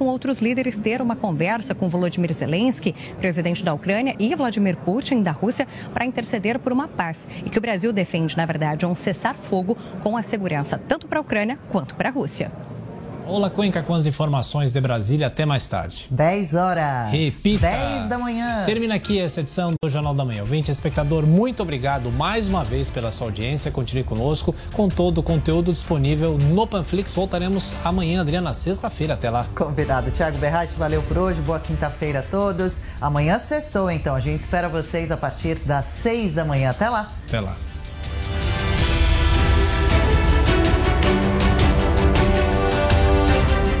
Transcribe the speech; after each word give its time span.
Com 0.00 0.06
outros 0.06 0.38
líderes 0.38 0.78
ter 0.78 1.02
uma 1.02 1.14
conversa 1.14 1.74
com 1.74 1.86
Volodymyr 1.86 2.32
Zelensky, 2.32 2.94
presidente 3.18 3.62
da 3.62 3.74
Ucrânia, 3.74 4.16
e 4.18 4.34
Vladimir 4.34 4.78
Putin, 4.78 5.22
da 5.22 5.30
Rússia, 5.30 5.68
para 5.92 6.06
interceder 6.06 6.58
por 6.58 6.72
uma 6.72 6.88
paz. 6.88 7.28
E 7.44 7.50
que 7.50 7.58
o 7.58 7.60
Brasil 7.60 7.92
defende, 7.92 8.34
na 8.34 8.46
verdade, 8.46 8.86
um 8.86 8.96
cessar-fogo 8.96 9.76
com 10.02 10.16
a 10.16 10.22
segurança 10.22 10.80
tanto 10.88 11.06
para 11.06 11.18
a 11.18 11.20
Ucrânia 11.20 11.58
quanto 11.68 11.94
para 11.94 12.08
a 12.08 12.12
Rússia. 12.12 12.50
Olá, 13.30 13.48
Cuenca, 13.48 13.80
com 13.80 13.94
as 13.94 14.06
informações 14.06 14.72
de 14.72 14.80
Brasília. 14.80 15.28
Até 15.28 15.46
mais 15.46 15.68
tarde. 15.68 16.08
10 16.10 16.54
horas. 16.54 17.12
Repita. 17.12 17.70
10 17.70 18.08
da 18.08 18.18
manhã. 18.18 18.64
Termina 18.66 18.96
aqui 18.96 19.20
essa 19.20 19.38
edição 19.38 19.72
do 19.80 19.88
Jornal 19.88 20.12
da 20.12 20.24
Manhã. 20.24 20.40
Ouvinte, 20.40 20.68
espectador, 20.68 21.24
muito 21.24 21.62
obrigado 21.62 22.10
mais 22.10 22.48
uma 22.48 22.64
vez 22.64 22.90
pela 22.90 23.12
sua 23.12 23.28
audiência. 23.28 23.70
Continue 23.70 24.02
conosco 24.02 24.52
com 24.72 24.88
todo 24.88 25.18
o 25.18 25.22
conteúdo 25.22 25.70
disponível 25.70 26.36
no 26.36 26.66
Panflix. 26.66 27.14
Voltaremos 27.14 27.76
amanhã, 27.84 28.22
Adriana, 28.22 28.52
sexta-feira. 28.52 29.14
Até 29.14 29.30
lá. 29.30 29.46
Combinado. 29.54 30.10
Tiago 30.10 30.36
Berratti, 30.38 30.74
valeu 30.74 31.00
por 31.00 31.16
hoje. 31.16 31.40
Boa 31.40 31.60
quinta-feira 31.60 32.18
a 32.18 32.22
todos. 32.22 32.82
Amanhã 33.00 33.38
sextou, 33.38 33.88
então. 33.92 34.16
A 34.16 34.20
gente 34.20 34.40
espera 34.40 34.68
vocês 34.68 35.12
a 35.12 35.16
partir 35.16 35.54
das 35.60 35.86
6 35.86 36.34
da 36.34 36.44
manhã. 36.44 36.70
Até 36.70 36.88
lá. 36.88 37.12
Até 37.28 37.38
lá. 37.38 37.54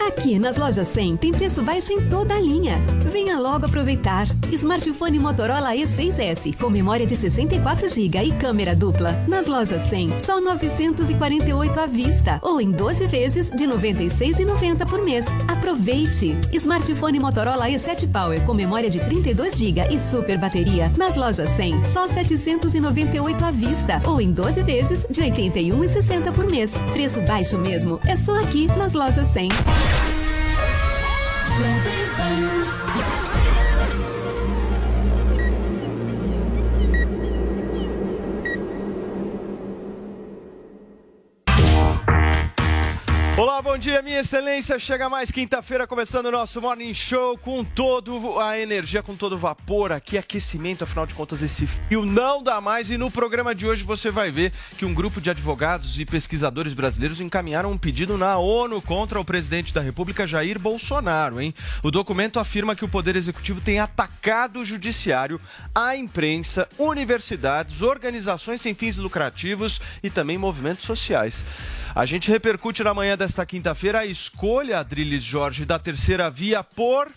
Aqui 0.00 0.38
nas 0.38 0.56
lojas 0.56 0.88
100 0.88 1.18
tem 1.18 1.30
preço 1.30 1.62
baixo 1.62 1.92
em 1.92 2.08
toda 2.08 2.34
a 2.34 2.40
linha. 2.40 2.78
Venha 3.12 3.38
logo 3.38 3.66
aproveitar. 3.66 4.26
Smartphone 4.50 5.18
Motorola 5.18 5.74
E6S 5.74 6.56
com 6.58 6.70
memória 6.70 7.06
de 7.06 7.14
64 7.14 7.86
GB 7.86 8.22
e 8.22 8.32
câmera 8.32 8.74
dupla. 8.74 9.12
Nas 9.28 9.46
lojas 9.46 9.82
100, 9.82 10.18
só 10.18 10.40
948 10.40 11.80
à 11.80 11.86
vista 11.86 12.38
ou 12.42 12.60
em 12.62 12.70
12 12.70 13.06
vezes 13.08 13.50
de 13.50 13.64
96,90 13.64 14.88
por 14.88 15.02
mês. 15.02 15.26
Aproveite. 15.46 16.34
Smartphone 16.52 17.20
Motorola 17.20 17.68
E7 17.68 18.10
Power 18.10 18.40
com 18.46 18.54
memória 18.54 18.88
de 18.88 19.00
32 19.00 19.54
GB 19.56 19.94
e 19.94 20.00
super 20.10 20.38
bateria. 20.38 20.90
Nas 20.96 21.14
lojas 21.14 21.50
100, 21.50 21.84
só 21.84 22.08
798 22.08 23.44
à 23.44 23.50
vista 23.50 24.00
ou 24.06 24.18
em 24.18 24.32
12 24.32 24.62
vezes 24.62 25.06
de 25.10 25.20
81,60 25.20 26.32
por 26.32 26.50
mês. 26.50 26.72
Preço 26.92 27.20
baixo 27.22 27.58
mesmo. 27.58 28.00
É 28.06 28.16
só 28.16 28.40
aqui 28.40 28.66
nas 28.66 28.94
lojas 28.94 29.26
100. 29.28 29.50
Living 31.60 32.16
better. 32.16 33.29
Olá, 43.40 43.62
bom 43.62 43.78
dia, 43.78 44.02
minha 44.02 44.20
excelência. 44.20 44.78
Chega 44.78 45.08
mais 45.08 45.30
quinta-feira, 45.30 45.86
começando 45.86 46.26
o 46.26 46.30
nosso 46.30 46.60
Morning 46.60 46.92
Show 46.92 47.38
com 47.38 47.64
todo 47.64 48.38
a 48.38 48.58
energia, 48.58 49.02
com 49.02 49.16
todo 49.16 49.32
o 49.32 49.38
vapor 49.38 49.92
aqui, 49.92 50.18
aquecimento. 50.18 50.84
Afinal 50.84 51.06
de 51.06 51.14
contas, 51.14 51.40
esse 51.40 51.66
fio 51.66 52.04
não 52.04 52.42
dá 52.42 52.60
mais. 52.60 52.90
E 52.90 52.98
no 52.98 53.10
programa 53.10 53.54
de 53.54 53.66
hoje 53.66 53.82
você 53.82 54.10
vai 54.10 54.30
ver 54.30 54.52
que 54.76 54.84
um 54.84 54.92
grupo 54.92 55.22
de 55.22 55.30
advogados 55.30 55.98
e 55.98 56.04
pesquisadores 56.04 56.74
brasileiros 56.74 57.18
encaminharam 57.18 57.72
um 57.72 57.78
pedido 57.78 58.18
na 58.18 58.36
ONU 58.36 58.82
contra 58.82 59.18
o 59.18 59.24
presidente 59.24 59.72
da 59.72 59.80
República, 59.80 60.26
Jair 60.26 60.58
Bolsonaro, 60.58 61.40
hein? 61.40 61.54
O 61.82 61.90
documento 61.90 62.38
afirma 62.38 62.76
que 62.76 62.84
o 62.84 62.90
Poder 62.90 63.16
Executivo 63.16 63.62
tem 63.62 63.80
atacado 63.80 64.60
o 64.60 64.66
Judiciário, 64.66 65.40
a 65.74 65.96
imprensa, 65.96 66.68
universidades, 66.76 67.80
organizações 67.80 68.60
sem 68.60 68.74
fins 68.74 68.98
lucrativos 68.98 69.80
e 70.02 70.10
também 70.10 70.36
movimentos 70.36 70.84
sociais. 70.84 71.46
A 71.94 72.06
gente 72.06 72.30
repercute 72.30 72.84
na 72.84 72.94
manhã 72.94 73.16
desta 73.16 73.44
quinta-feira 73.44 74.00
a 74.00 74.06
escolha, 74.06 74.78
Adriles 74.78 75.24
Jorge, 75.24 75.64
da 75.64 75.78
terceira 75.78 76.30
via 76.30 76.62
por 76.62 77.10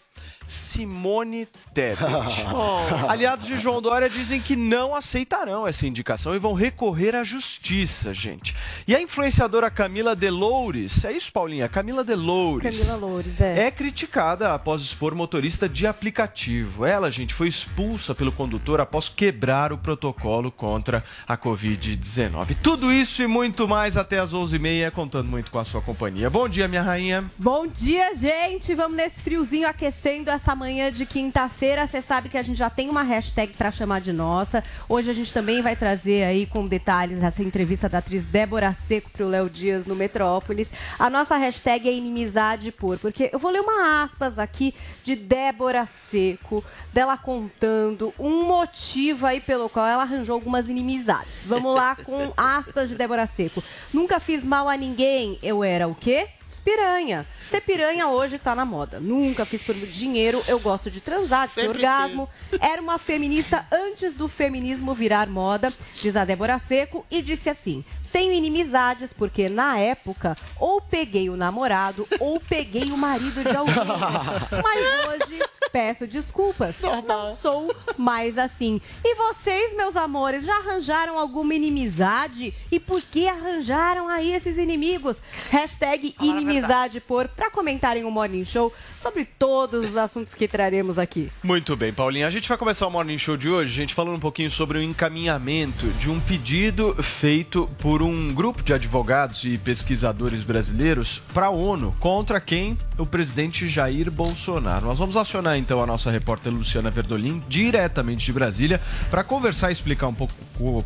Simone 0.48 1.48
Tebet. 1.74 2.04
Oh. 2.54 3.10
Aliados 3.10 3.48
de 3.48 3.58
João 3.58 3.82
Dória 3.82 4.10
dizem 4.10 4.40
que 4.40 4.56
não 4.56 4.94
aceitarão 4.94 5.66
essa 5.68 5.88
indicação 5.88 6.36
e 6.36 6.40
vão 6.40 6.54
recorrer 6.54 7.16
à 7.16 7.24
justiça, 7.24 8.14
gente. 8.14 8.56
E 8.88 8.96
a 8.96 9.02
influenciadora 9.02 9.72
Camila 9.72 10.16
Deloures, 10.16 11.04
é 11.04 11.12
isso, 11.12 11.32
Paulinha? 11.32 11.68
Camila 11.68 12.04
Deloures. 12.04 12.80
Camila 12.80 12.98
Loures, 12.98 13.42
é. 13.42 13.68
É 13.68 13.72
criticada 13.72 14.54
após 14.54 14.82
expor 14.82 15.16
motorista 15.16 15.68
de 15.68 15.88
aplicativo. 15.88 16.86
Ela, 16.86 17.10
gente, 17.10 17.34
foi 17.34 17.48
expulsa 17.48 18.14
pelo 18.14 18.32
condutor 18.32 18.80
após 18.80 19.10
quebrar 19.10 19.74
o 19.74 19.78
protocolo 19.78 20.52
contra 20.52 21.04
a 21.28 21.38
Covid-19. 21.38 22.56
Tudo 22.62 22.92
isso 22.92 23.24
e 23.24 23.28
muito 23.28 23.68
mais 23.68 23.98
até 23.98 24.20
as 24.20 24.32
11h30, 24.32 24.92
contando 24.92 25.28
muito 25.28 25.50
com 25.50 25.60
a 25.60 25.66
sua 25.66 25.82
companhia. 25.82 26.30
Bom 26.30 26.48
dia, 26.48 26.68
minha 26.68 26.84
rainha. 26.84 27.26
Bom 27.38 27.66
dia, 27.66 28.14
gente. 28.16 28.76
Vamos 28.76 28.98
nesse 28.98 29.22
friozinho 29.22 29.68
aquecendo 30.04 30.30
essa 30.30 30.54
manhã 30.54 30.92
de 30.92 31.06
quinta-feira. 31.06 31.88
Você 31.88 32.02
sabe 32.02 32.28
que 32.28 32.38
a 32.38 32.44
gente 32.44 32.58
já 32.58 32.70
tem 32.70 32.90
uma 32.90 33.04
hashtag 33.04 33.54
para 33.54 33.72
chamar 33.72 34.02
de 34.02 34.12
nossa. 34.12 34.62
Hoje 34.90 35.10
a 35.10 35.14
gente 35.14 35.32
também 35.32 35.62
vai 35.62 35.78
trazer 35.78 36.26
aí 36.26 36.46
com 36.46 36.68
detalhes 36.68 37.24
essa 37.24 37.42
entrevista 37.42 37.88
da 37.88 38.00
atriz 38.00 38.26
Débora 38.26 38.74
Seco 38.74 39.10
para 39.10 39.26
o 39.26 39.30
Léo 39.30 39.50
Dias 39.50 39.86
no 39.86 39.96
Metrópolis. 39.96 40.70
A 41.00 41.10
nossa 41.10 41.38
hashtag 41.38 41.88
é 41.88 41.94
inimizade 41.94 42.70
por, 42.70 43.00
porque 43.00 43.30
eu 43.32 43.40
vou 43.40 43.50
ler 43.50 43.62
uma 43.62 44.04
aspas 44.04 44.38
aqui 44.38 44.76
de 45.06 45.16
Débora 45.16 45.88
Seco, 45.88 46.62
dela 46.92 47.18
contando 47.18 48.14
um 48.20 48.44
motivo 48.46 49.26
aí 49.26 49.40
pelo 49.40 49.70
qual 49.70 49.88
ela 49.88 50.04
arranjou 50.04 50.34
algumas 50.34 50.68
inimizades. 50.68 51.46
Vamos 51.46 51.74
lá 51.74 51.96
com 51.96 52.34
aspas 52.36 52.90
de 52.90 52.96
Débora 52.96 53.26
Seco. 53.26 53.64
Nunca 53.94 54.20
fiz 54.20 54.46
mal 54.46 54.68
a 54.68 54.76
ninguém, 54.76 55.40
eu 55.42 55.64
era 55.64 55.88
o 55.88 55.96
quê? 55.96 56.28
Piranha. 56.64 57.26
Ser 57.50 57.62
piranha 57.62 58.08
hoje 58.08 58.40
tá 58.40 58.56
na 58.56 58.66
moda. 58.66 59.00
Nunca 59.00 59.46
fiz 59.46 59.64
por 59.64 59.76
dinheiro, 59.76 60.42
eu 60.48 60.60
gosto 60.60 60.90
de 60.90 61.02
transar, 61.02 61.48
de 61.48 61.56
ter 61.56 61.68
orgasmo. 61.68 62.30
Era 62.60 62.82
uma 62.82 62.98
feminista 62.98 63.66
antes 63.72 64.16
do 64.16 64.28
feminismo 64.28 64.94
virar 64.94 65.28
moda, 65.28 65.74
diz 66.02 66.16
a 66.16 66.24
Débora 66.24 66.60
Seco, 66.60 67.06
e 67.12 67.22
disse 67.22 67.50
assim: 67.50 67.84
tenho 68.14 68.32
inimizades 68.32 69.12
porque 69.12 69.50
na 69.50 69.80
época 69.80 70.38
ou 70.60 70.80
peguei 70.80 71.32
o 71.32 71.36
namorado 71.36 72.08
ou 72.20 72.40
peguei 72.40 72.92
o 72.92 72.98
marido 72.98 73.44
de 73.44 73.58
alguém. 73.58 73.74
Mas 74.64 75.08
hoje 75.08 75.44
peço 75.74 76.06
desculpas. 76.06 76.76
Não 77.08 77.36
sou 77.36 77.76
mais 77.98 78.38
assim. 78.38 78.80
E 79.04 79.16
vocês, 79.16 79.76
meus 79.76 79.96
amores, 79.96 80.46
já 80.46 80.56
arranjaram 80.58 81.18
alguma 81.18 81.56
inimizade? 81.56 82.54
E 82.72 82.80
por 82.80 83.02
que 83.02 83.28
arranjaram 83.28 84.08
aí 84.08 84.32
esses 84.32 84.60
inimigos? 84.60 85.18
Hashtag 85.50 86.14
inimizade 86.22 87.00
por 87.02 87.28
para 87.28 87.50
comentarem 87.50 88.04
o 88.04 88.12
Morning 88.12 88.46
Show 88.46 88.72
sobre 88.96 89.26
todos 89.26 89.88
os 89.88 89.98
assuntos 89.98 90.36
que 90.36 90.48
traremos 90.48 91.00
aqui. 91.00 91.32
Muito 91.44 91.76
bem, 91.76 91.92
Paulinha. 91.92 92.28
A 92.28 92.30
gente 92.30 92.48
vai 92.48 92.58
começar 92.58 92.86
o 92.86 92.92
Morning 92.92 93.18
Show 93.18 93.36
de 93.36 93.50
hoje, 93.50 93.74
gente, 93.74 93.96
falando 93.96 94.18
um 94.18 94.20
pouquinho 94.20 94.52
sobre 94.52 94.78
o 94.78 94.84
encaminhamento 94.84 95.88
de 95.94 96.10
um 96.10 96.20
pedido 96.20 96.96
feito 97.02 97.68
por 97.80 98.04
um 98.04 98.32
grupo 98.32 98.62
de 98.62 98.74
advogados 98.74 99.44
e 99.44 99.58
pesquisadores 99.58 100.44
brasileiros 100.44 101.20
para 101.34 101.48
a 101.48 101.50
ONU 101.50 101.96
contra 102.00 102.40
quem? 102.40 102.78
O 103.00 103.06
presidente 103.08 103.68
Jair 103.68 104.12
Bolsonaro. 104.12 104.86
Nós 104.86 105.00
vamos 105.00 105.18
acionar 105.18 105.58
então 105.64 105.82
a 105.82 105.88
nossa 105.88 106.12
repórter 106.12 106.52
Luciana 106.52 106.92
Verdolim, 106.92 107.42
diretamente 107.48 108.26
de 108.26 108.34
Brasília, 108.34 108.82
para 109.10 109.24
conversar 109.24 109.70
e 109.70 109.74
explicar 109.74 110.08
um 110.08 110.14
pouco 110.14 110.34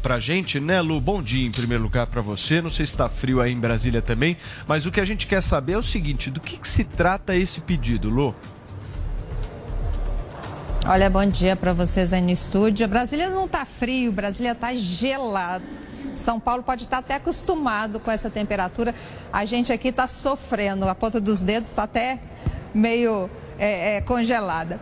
pra 0.04 0.20
gente, 0.20 0.60
né, 0.60 0.80
Lu? 0.80 1.02
Bom 1.02 1.22
dia 1.22 1.46
em 1.46 1.52
primeiro 1.52 1.84
lugar 1.84 2.06
para 2.06 2.22
você. 2.22 2.62
Não 2.62 2.70
sei 2.70 2.86
se 2.86 2.92
está 2.92 3.10
frio 3.10 3.42
aí 3.42 3.52
em 3.52 3.60
Brasília 3.60 4.04
também, 4.04 4.38
mas 4.68 4.86
o 4.86 4.92
que 4.92 5.02
a 5.02 5.06
gente 5.06 5.26
quer 5.26 5.42
saber 5.42 5.74
é 5.74 5.78
o 5.78 5.84
seguinte: 5.84 6.30
do 6.30 6.40
que, 6.40 6.58
que 6.58 6.68
se 6.68 6.84
trata 6.84 7.36
esse 7.36 7.60
pedido, 7.60 8.08
Lu? 8.08 8.36
Olha, 10.86 11.10
bom 11.10 11.26
dia 11.26 11.56
para 11.56 11.74
vocês 11.74 12.14
aí 12.14 12.22
no 12.22 12.30
estúdio. 12.30 12.88
Brasília 12.88 13.30
não 13.30 13.46
está 13.46 13.66
frio, 13.66 14.12
Brasília 14.12 14.52
está 14.52 14.74
gelado. 14.76 15.66
São 16.16 16.40
Paulo 16.40 16.62
pode 16.62 16.84
estar 16.84 17.00
até 17.00 17.16
acostumado 17.16 18.00
com 18.00 18.12
essa 18.12 18.30
temperatura. 18.30 18.94
A 19.34 19.44
gente 19.44 19.74
aqui 19.74 19.88
está 19.88 20.08
sofrendo, 20.08 20.88
a 20.88 20.94
ponta 20.96 21.20
dos 21.20 21.44
dedos 21.44 21.68
está 21.68 21.84
até 21.84 22.20
meio 22.74 23.30
é, 23.58 23.96
é, 23.96 24.02
congelada. 24.02 24.80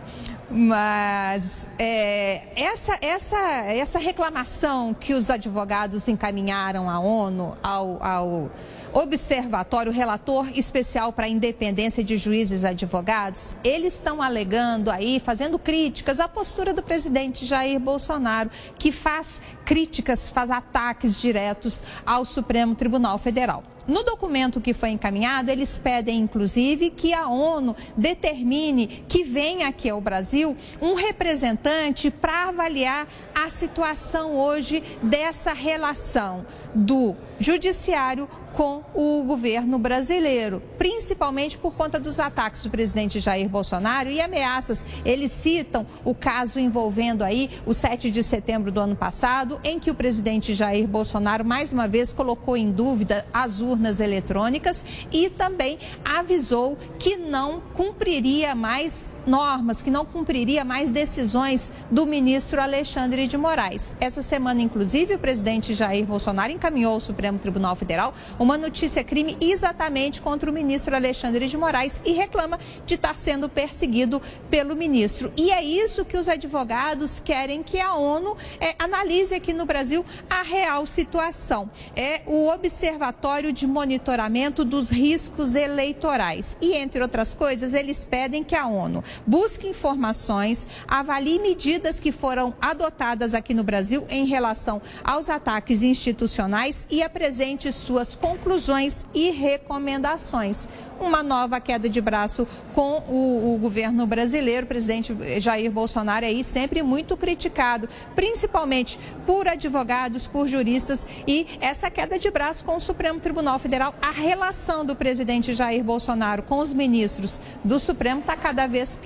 Mas 0.48 1.68
é, 1.76 2.42
essa, 2.54 2.96
essa, 3.00 3.36
essa 3.66 3.98
reclamação 3.98 4.94
que 4.94 5.12
os 5.12 5.28
advogados 5.28 6.06
encaminharam 6.06 6.88
à 6.88 7.00
ONU, 7.00 7.56
ao, 7.62 8.02
ao 8.02 8.50
Observatório 8.92 9.92
Relator 9.92 10.48
Especial 10.56 11.12
para 11.12 11.26
a 11.26 11.28
Independência 11.28 12.02
de 12.02 12.16
Juízes 12.16 12.62
e 12.62 12.66
Advogados, 12.66 13.56
eles 13.64 13.94
estão 13.94 14.22
alegando 14.22 14.90
aí, 14.90 15.20
fazendo 15.20 15.58
críticas 15.58 16.20
à 16.20 16.28
postura 16.28 16.72
do 16.72 16.82
presidente 16.82 17.44
Jair 17.44 17.80
Bolsonaro, 17.80 18.48
que 18.78 18.92
faz 18.92 19.40
críticas, 19.64 20.28
faz 20.28 20.50
ataques 20.50 21.20
diretos 21.20 21.82
ao 22.06 22.24
Supremo 22.24 22.74
Tribunal 22.74 23.18
Federal. 23.18 23.64
No 23.88 24.02
documento 24.02 24.60
que 24.60 24.74
foi 24.74 24.90
encaminhado, 24.90 25.50
eles 25.50 25.78
pedem, 25.78 26.18
inclusive, 26.18 26.90
que 26.90 27.14
a 27.14 27.28
ONU 27.28 27.74
determine 27.96 28.86
que 28.86 29.22
venha 29.22 29.68
aqui 29.68 29.88
ao 29.88 30.00
Brasil 30.00 30.56
um 30.80 30.94
representante 30.94 32.10
para 32.10 32.48
avaliar 32.48 33.06
a 33.34 33.48
situação 33.48 34.34
hoje 34.34 34.82
dessa 35.02 35.52
relação 35.52 36.44
do 36.74 37.14
judiciário 37.38 38.28
com 38.52 38.82
o 38.94 39.22
governo 39.24 39.78
brasileiro, 39.78 40.62
principalmente 40.86 41.58
por 41.58 41.74
conta 41.74 41.98
dos 41.98 42.20
ataques 42.20 42.62
do 42.62 42.70
presidente 42.70 43.18
Jair 43.18 43.48
Bolsonaro 43.48 44.08
e 44.08 44.20
ameaças. 44.20 44.86
Eles 45.04 45.32
citam 45.32 45.84
o 46.04 46.14
caso 46.14 46.60
envolvendo 46.60 47.24
aí 47.24 47.50
o 47.66 47.74
7 47.74 48.08
de 48.08 48.22
setembro 48.22 48.70
do 48.70 48.78
ano 48.78 48.94
passado, 48.94 49.60
em 49.64 49.80
que 49.80 49.90
o 49.90 49.96
presidente 49.96 50.54
Jair 50.54 50.86
Bolsonaro 50.86 51.44
mais 51.44 51.72
uma 51.72 51.88
vez 51.88 52.12
colocou 52.12 52.56
em 52.56 52.70
dúvida 52.70 53.26
as 53.34 53.60
urnas 53.60 53.98
eletrônicas 53.98 54.84
e 55.10 55.28
também 55.28 55.76
avisou 56.04 56.78
que 57.00 57.16
não 57.16 57.60
cumpriria 57.74 58.54
mais 58.54 59.10
normas, 59.26 59.82
que 59.82 59.90
não 59.90 60.04
cumpriria 60.04 60.64
mais 60.64 60.90
decisões 60.90 61.70
do 61.90 62.06
ministro 62.06 62.60
Alexandre 62.60 63.26
de 63.26 63.36
Moraes. 63.36 63.94
Essa 64.00 64.22
semana, 64.22 64.62
inclusive, 64.62 65.14
o 65.14 65.18
presidente 65.18 65.74
Jair 65.74 66.06
Bolsonaro 66.06 66.52
encaminhou 66.52 66.94
ao 66.94 67.00
Supremo 67.00 67.38
Tribunal 67.38 67.74
Federal 67.74 68.14
uma 68.38 68.56
notícia 68.56 69.02
crime 69.02 69.36
exatamente 69.40 70.22
contra 70.22 70.50
o 70.50 70.52
ministro 70.52 70.94
Alexandre 70.94 71.48
de 71.48 71.56
Moraes 71.56 72.00
e 72.04 72.12
reclama 72.12 72.58
de 72.84 72.94
estar 72.94 73.16
sendo 73.16 73.48
perseguido 73.48 74.20
pelo 74.50 74.76
ministro. 74.76 75.32
E 75.36 75.50
é 75.50 75.62
isso 75.62 76.04
que 76.04 76.16
os 76.16 76.28
advogados 76.28 77.20
querem 77.20 77.62
que 77.62 77.80
a 77.80 77.94
ONU 77.94 78.36
é, 78.60 78.74
analise 78.78 79.34
aqui 79.34 79.52
no 79.52 79.66
Brasil 79.66 80.04
a 80.30 80.42
real 80.42 80.86
situação. 80.86 81.70
É 81.94 82.22
o 82.26 82.48
Observatório 82.48 83.52
de 83.52 83.66
Monitoramento 83.66 84.64
dos 84.64 84.88
Riscos 84.88 85.54
Eleitorais. 85.54 86.56
E, 86.60 86.74
entre 86.74 87.02
outras 87.02 87.34
coisas, 87.34 87.74
eles 87.74 88.04
pedem 88.04 88.44
que 88.44 88.54
a 88.54 88.66
ONU 88.66 89.02
busque 89.26 89.68
informações, 89.68 90.66
avalie 90.88 91.38
medidas 91.38 92.00
que 92.00 92.10
foram 92.10 92.54
adotadas 92.60 93.34
aqui 93.34 93.54
no 93.54 93.62
Brasil 93.62 94.06
em 94.08 94.26
relação 94.26 94.80
aos 95.04 95.28
ataques 95.28 95.82
institucionais 95.82 96.86
e 96.90 97.02
apresente 97.02 97.72
suas 97.72 98.14
conclusões 98.14 99.04
e 99.14 99.30
recomendações. 99.30 100.68
Uma 100.98 101.22
nova 101.22 101.60
queda 101.60 101.88
de 101.88 102.00
braço 102.00 102.48
com 102.72 103.04
o, 103.06 103.54
o 103.54 103.58
governo 103.58 104.06
brasileiro, 104.06 104.64
o 104.64 104.68
presidente 104.68 105.14
Jair 105.38 105.70
Bolsonaro 105.70 106.24
aí 106.24 106.42
sempre 106.42 106.82
muito 106.82 107.16
criticado, 107.16 107.88
principalmente 108.14 108.98
por 109.26 109.46
advogados, 109.46 110.26
por 110.26 110.48
juristas 110.48 111.06
e 111.26 111.46
essa 111.60 111.90
queda 111.90 112.18
de 112.18 112.30
braço 112.30 112.64
com 112.64 112.76
o 112.76 112.80
Supremo 112.80 113.20
Tribunal 113.20 113.58
Federal, 113.58 113.94
a 114.00 114.10
relação 114.10 114.84
do 114.84 114.96
presidente 114.96 115.52
Jair 115.52 115.84
Bolsonaro 115.84 116.42
com 116.42 116.58
os 116.58 116.72
ministros 116.72 117.40
do 117.62 117.78
Supremo 117.78 118.20
está 118.20 118.36
cada 118.36 118.66
vez 118.66 118.96
pior 118.96 119.05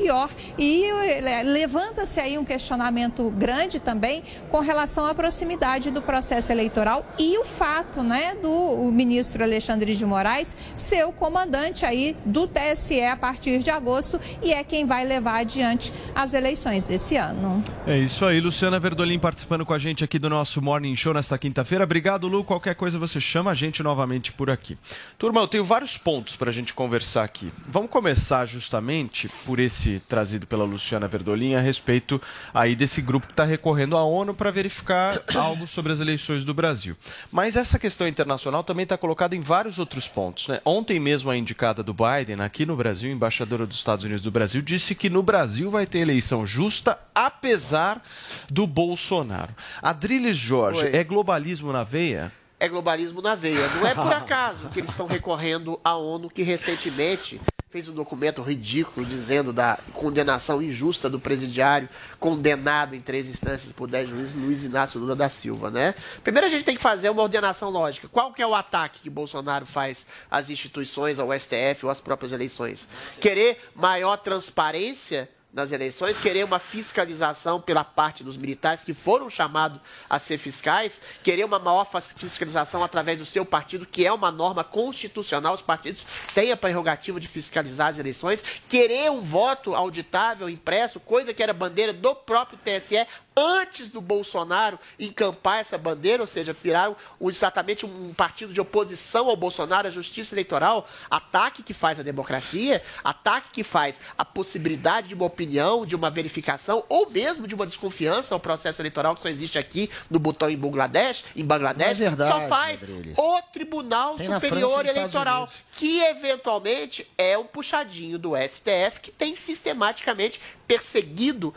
e 0.59 0.85
é, 0.85 1.43
levanta-se 1.43 2.21
aí 2.21 2.39
um 2.39 2.45
questionamento 2.45 3.31
grande 3.31 3.79
também 3.81 4.23
com 4.51 4.61
relação 4.61 5.07
à 5.07 5.15
proximidade 5.15 5.91
do 5.91 6.01
processo 6.01 6.53
eleitoral 6.53 7.05
e 7.19 7.39
o 7.39 7.45
fato, 7.45 8.03
né, 8.03 8.35
do 8.35 8.91
ministro 8.93 9.43
Alexandre 9.43 9.95
de 9.95 10.05
Moraes 10.05 10.57
ser 10.77 11.07
o 11.07 11.13
comandante 11.13 11.85
aí 11.85 12.17
do 12.25 12.47
TSE 12.47 13.03
a 13.03 13.17
partir 13.17 13.61
de 13.61 13.71
agosto 13.71 14.21
e 14.43 14.53
é 14.53 14.63
quem 14.65 14.87
vai 14.87 15.05
levar 15.05 15.41
adiante 15.41 15.93
as 16.15 16.35
eleições 16.35 16.85
desse 16.85 17.17
ano. 17.17 17.63
É 17.87 17.99
isso 17.99 18.25
aí, 18.25 18.41
Luciana 18.41 18.79
Verdolim 18.81 19.19
participando 19.19 19.67
com 19.67 19.75
a 19.75 19.79
gente 19.79 20.05
aqui 20.05 20.19
do 20.19 20.31
nosso 20.31 20.63
Morning 20.63 20.95
Show 20.97 21.15
nesta 21.15 21.37
quinta-feira. 21.39 21.85
Obrigado, 21.85 22.29
Lu. 22.29 22.45
Qualquer 22.45 22.75
coisa 22.75 22.99
você 22.99 23.21
chama 23.21 23.51
a 23.51 23.55
gente 23.55 23.83
novamente 23.83 24.33
por 24.33 24.51
aqui. 24.51 24.79
Turma, 25.19 25.41
eu 25.41 25.49
tenho 25.49 25.65
vários 25.65 25.99
pontos 25.99 26.37
para 26.37 26.51
a 26.51 26.53
gente 26.53 26.73
conversar 26.75 27.25
aqui. 27.25 27.53
Vamos 27.67 27.91
começar 27.91 28.47
justamente 28.47 29.29
por 29.45 29.59
esse 29.59 29.90
trazido 29.99 30.47
pela 30.47 30.65
Luciana 30.65 31.09
Verdolim 31.09 31.55
a 31.55 31.61
respeito 31.61 32.21
aí 32.55 32.77
desse 32.77 33.01
grupo 33.03 33.27
que 33.27 33.33
está 33.33 33.45
recorrendo 33.45 33.97
à 33.97 34.05
ONU 34.05 34.35
para 34.35 34.51
verificar 34.51 35.21
algo 35.35 35.67
sobre 35.67 35.93
as 35.93 36.01
eleições 36.01 36.45
do 36.45 36.55
Brasil. 36.55 36.97
Mas 37.33 37.57
essa 37.57 37.79
questão 37.79 38.07
internacional 38.07 38.63
também 38.63 38.85
está 38.85 38.97
colocada 38.97 39.35
em 39.35 39.41
vários 39.41 39.79
outros 39.79 40.07
pontos. 40.07 40.49
Né? 40.49 40.61
Ontem 40.65 41.01
mesmo 41.01 41.31
a 41.31 41.37
indicada 41.37 41.83
do 41.83 41.95
Biden 41.95 42.41
aqui 42.41 42.65
no 42.65 42.77
Brasil, 42.77 43.11
embaixadora 43.11 43.67
dos 43.67 43.79
Estados 43.79 44.05
Unidos 44.05 44.23
do 44.23 44.31
Brasil, 44.31 44.63
disse 44.63 44.95
que 44.95 45.11
no 45.11 45.23
Brasil 45.23 45.71
vai 45.71 45.87
ter 45.87 45.99
eleição 45.99 46.47
justa, 46.47 46.99
apesar 47.15 48.03
do 48.49 48.67
Bolsonaro. 48.67 49.55
Adriles 49.83 50.37
Jorge, 50.37 50.85
Oi. 50.85 50.97
é 50.97 51.03
globalismo 51.03 51.73
na 51.73 51.83
veia? 51.83 52.33
É 52.59 52.69
globalismo 52.69 53.23
na 53.23 53.35
veia. 53.35 53.67
Não 53.77 53.87
é 53.87 53.95
por 53.95 54.13
acaso 54.13 54.69
que 54.69 54.81
eles 54.81 54.91
estão 54.91 55.07
recorrendo 55.07 55.81
à 55.83 55.97
ONU, 55.97 56.29
que 56.29 56.43
recentemente 56.43 57.41
fez 57.71 57.89
um 57.89 57.93
documento 57.93 58.43
ridículo 58.43 59.07
dizendo 59.07 59.53
da 59.53 59.79
condenação 59.93 60.61
injusta 60.61 61.09
do 61.09 61.21
presidiário 61.21 61.89
condenado 62.19 62.97
em 62.97 63.01
três 63.01 63.29
instâncias 63.29 63.73
por 63.73 63.89
dez 63.89 64.09
juízes, 64.09 64.35
Luiz 64.35 64.65
Inácio 64.65 64.99
Lula 64.99 65.15
da 65.15 65.29
Silva, 65.29 65.71
né? 65.71 65.95
Primeiro 66.25 66.49
a 66.49 66.51
gente 66.51 66.65
tem 66.65 66.75
que 66.75 66.83
fazer 66.83 67.11
uma 67.11 67.23
ordenação 67.23 67.71
lógica. 67.71 68.09
Qual 68.09 68.33
que 68.33 68.43
é 68.43 68.47
o 68.47 68.57
ataque 68.57 68.99
que 68.99 69.09
Bolsonaro 69.09 69.65
faz 69.67 70.05
às 70.29 70.51
instituições, 70.51 71.21
ao 71.21 71.29
STF 71.33 71.85
ou 71.85 71.91
às 71.93 72.01
próprias 72.01 72.33
eleições? 72.33 72.89
Querer 73.21 73.57
maior 73.77 74.17
transparência 74.17 75.29
nas 75.53 75.73
eleições, 75.73 76.19
querer 76.19 76.45
uma 76.45 76.59
fiscalização 76.59 77.61
pela 77.61 77.83
parte 77.83 78.23
dos 78.23 78.37
militares 78.37 78.85
que 78.85 78.95
foram 78.95 79.29
chamados 79.29 79.81
a 80.09 80.19
ser 80.19 80.39
fiscais, 80.39 81.01
querer 81.23 81.45
uma 81.45 81.59
maior 81.59 81.85
fiscalização 81.85 82.85
através 82.85 83.19
do 83.19 83.27
seu 83.27 83.45
partido, 83.45 83.85
que 83.85 84.07
é 84.07 84.13
uma 84.13 84.31
norma 84.31 84.63
constitucional, 84.63 85.55
os 85.55 85.63
partidos 85.63 86.07
têm 86.35 86.53
a 86.53 86.57
prerrogativa 86.57 87.19
de 87.19 87.27
fiscalizar 87.27 87.89
as 87.89 87.99
eleições, 87.99 88.45
querer 88.69 89.11
um 89.11 89.23
voto 89.23 89.75
auditável, 89.75 90.49
impresso, 90.49 91.01
coisa 91.01 91.35
que 91.35 91.43
era 91.43 91.53
bandeira 91.53 91.93
do 91.93 92.15
próprio 92.15 92.59
TSE, 92.59 93.07
antes 93.37 93.89
do 93.89 94.01
Bolsonaro 94.01 94.79
encampar 94.99 95.61
essa 95.61 95.79
bandeira, 95.79 96.23
ou 96.23 96.27
seja, 96.27 96.53
virar 96.53 96.93
exatamente 97.23 97.87
um 97.87 98.13
partido 98.13 98.53
de 98.53 98.61
oposição 98.61 99.29
ao 99.29 99.37
Bolsonaro, 99.37 99.89
à 99.89 99.91
justiça 99.91 100.35
eleitoral, 100.35 100.87
ataque 101.11 101.63
que 101.63 101.73
faz 101.73 101.99
a 101.99 102.03
democracia, 102.03 102.83
ataque 103.03 103.51
que 103.51 103.65
faz 103.65 104.01
a 104.17 104.25
possibilidade 104.25 105.09
de 105.09 105.15
uma 105.15 105.27
opinião, 105.41 105.87
de 105.87 105.97
uma 105.97 106.11
verificação 106.11 106.85
ou 106.89 107.09
mesmo 107.09 107.47
de 107.47 107.55
uma 107.55 107.67
desconfiança 107.67 108.35
ao 108.35 108.41
processo 108.41 108.81
eleitoral 108.83 109.15
que 109.15 109.23
só 109.23 109.29
existe 109.29 109.59
aqui 109.59 109.89
no 110.11 110.19
botão 110.19 110.51
em 110.51 110.57
Bangladesh, 110.57 111.25
em 111.35 111.45
Bangladesh, 111.45 111.93
é 111.93 111.95
verdade, 111.95 112.43
só 112.43 112.49
faz 112.49 112.83
o 113.17 113.43
Tribunal 113.53 114.17
tem 114.17 114.31
Superior 114.31 114.85
Eleitoral, 114.85 115.49
que 115.73 116.01
eventualmente 116.01 117.07
é 117.17 117.39
um 117.39 117.45
puxadinho 117.45 118.19
do 118.19 118.33
STF 118.37 119.01
que 119.01 119.11
tem 119.11 119.35
sistematicamente 119.35 120.41
perseguido, 120.71 121.53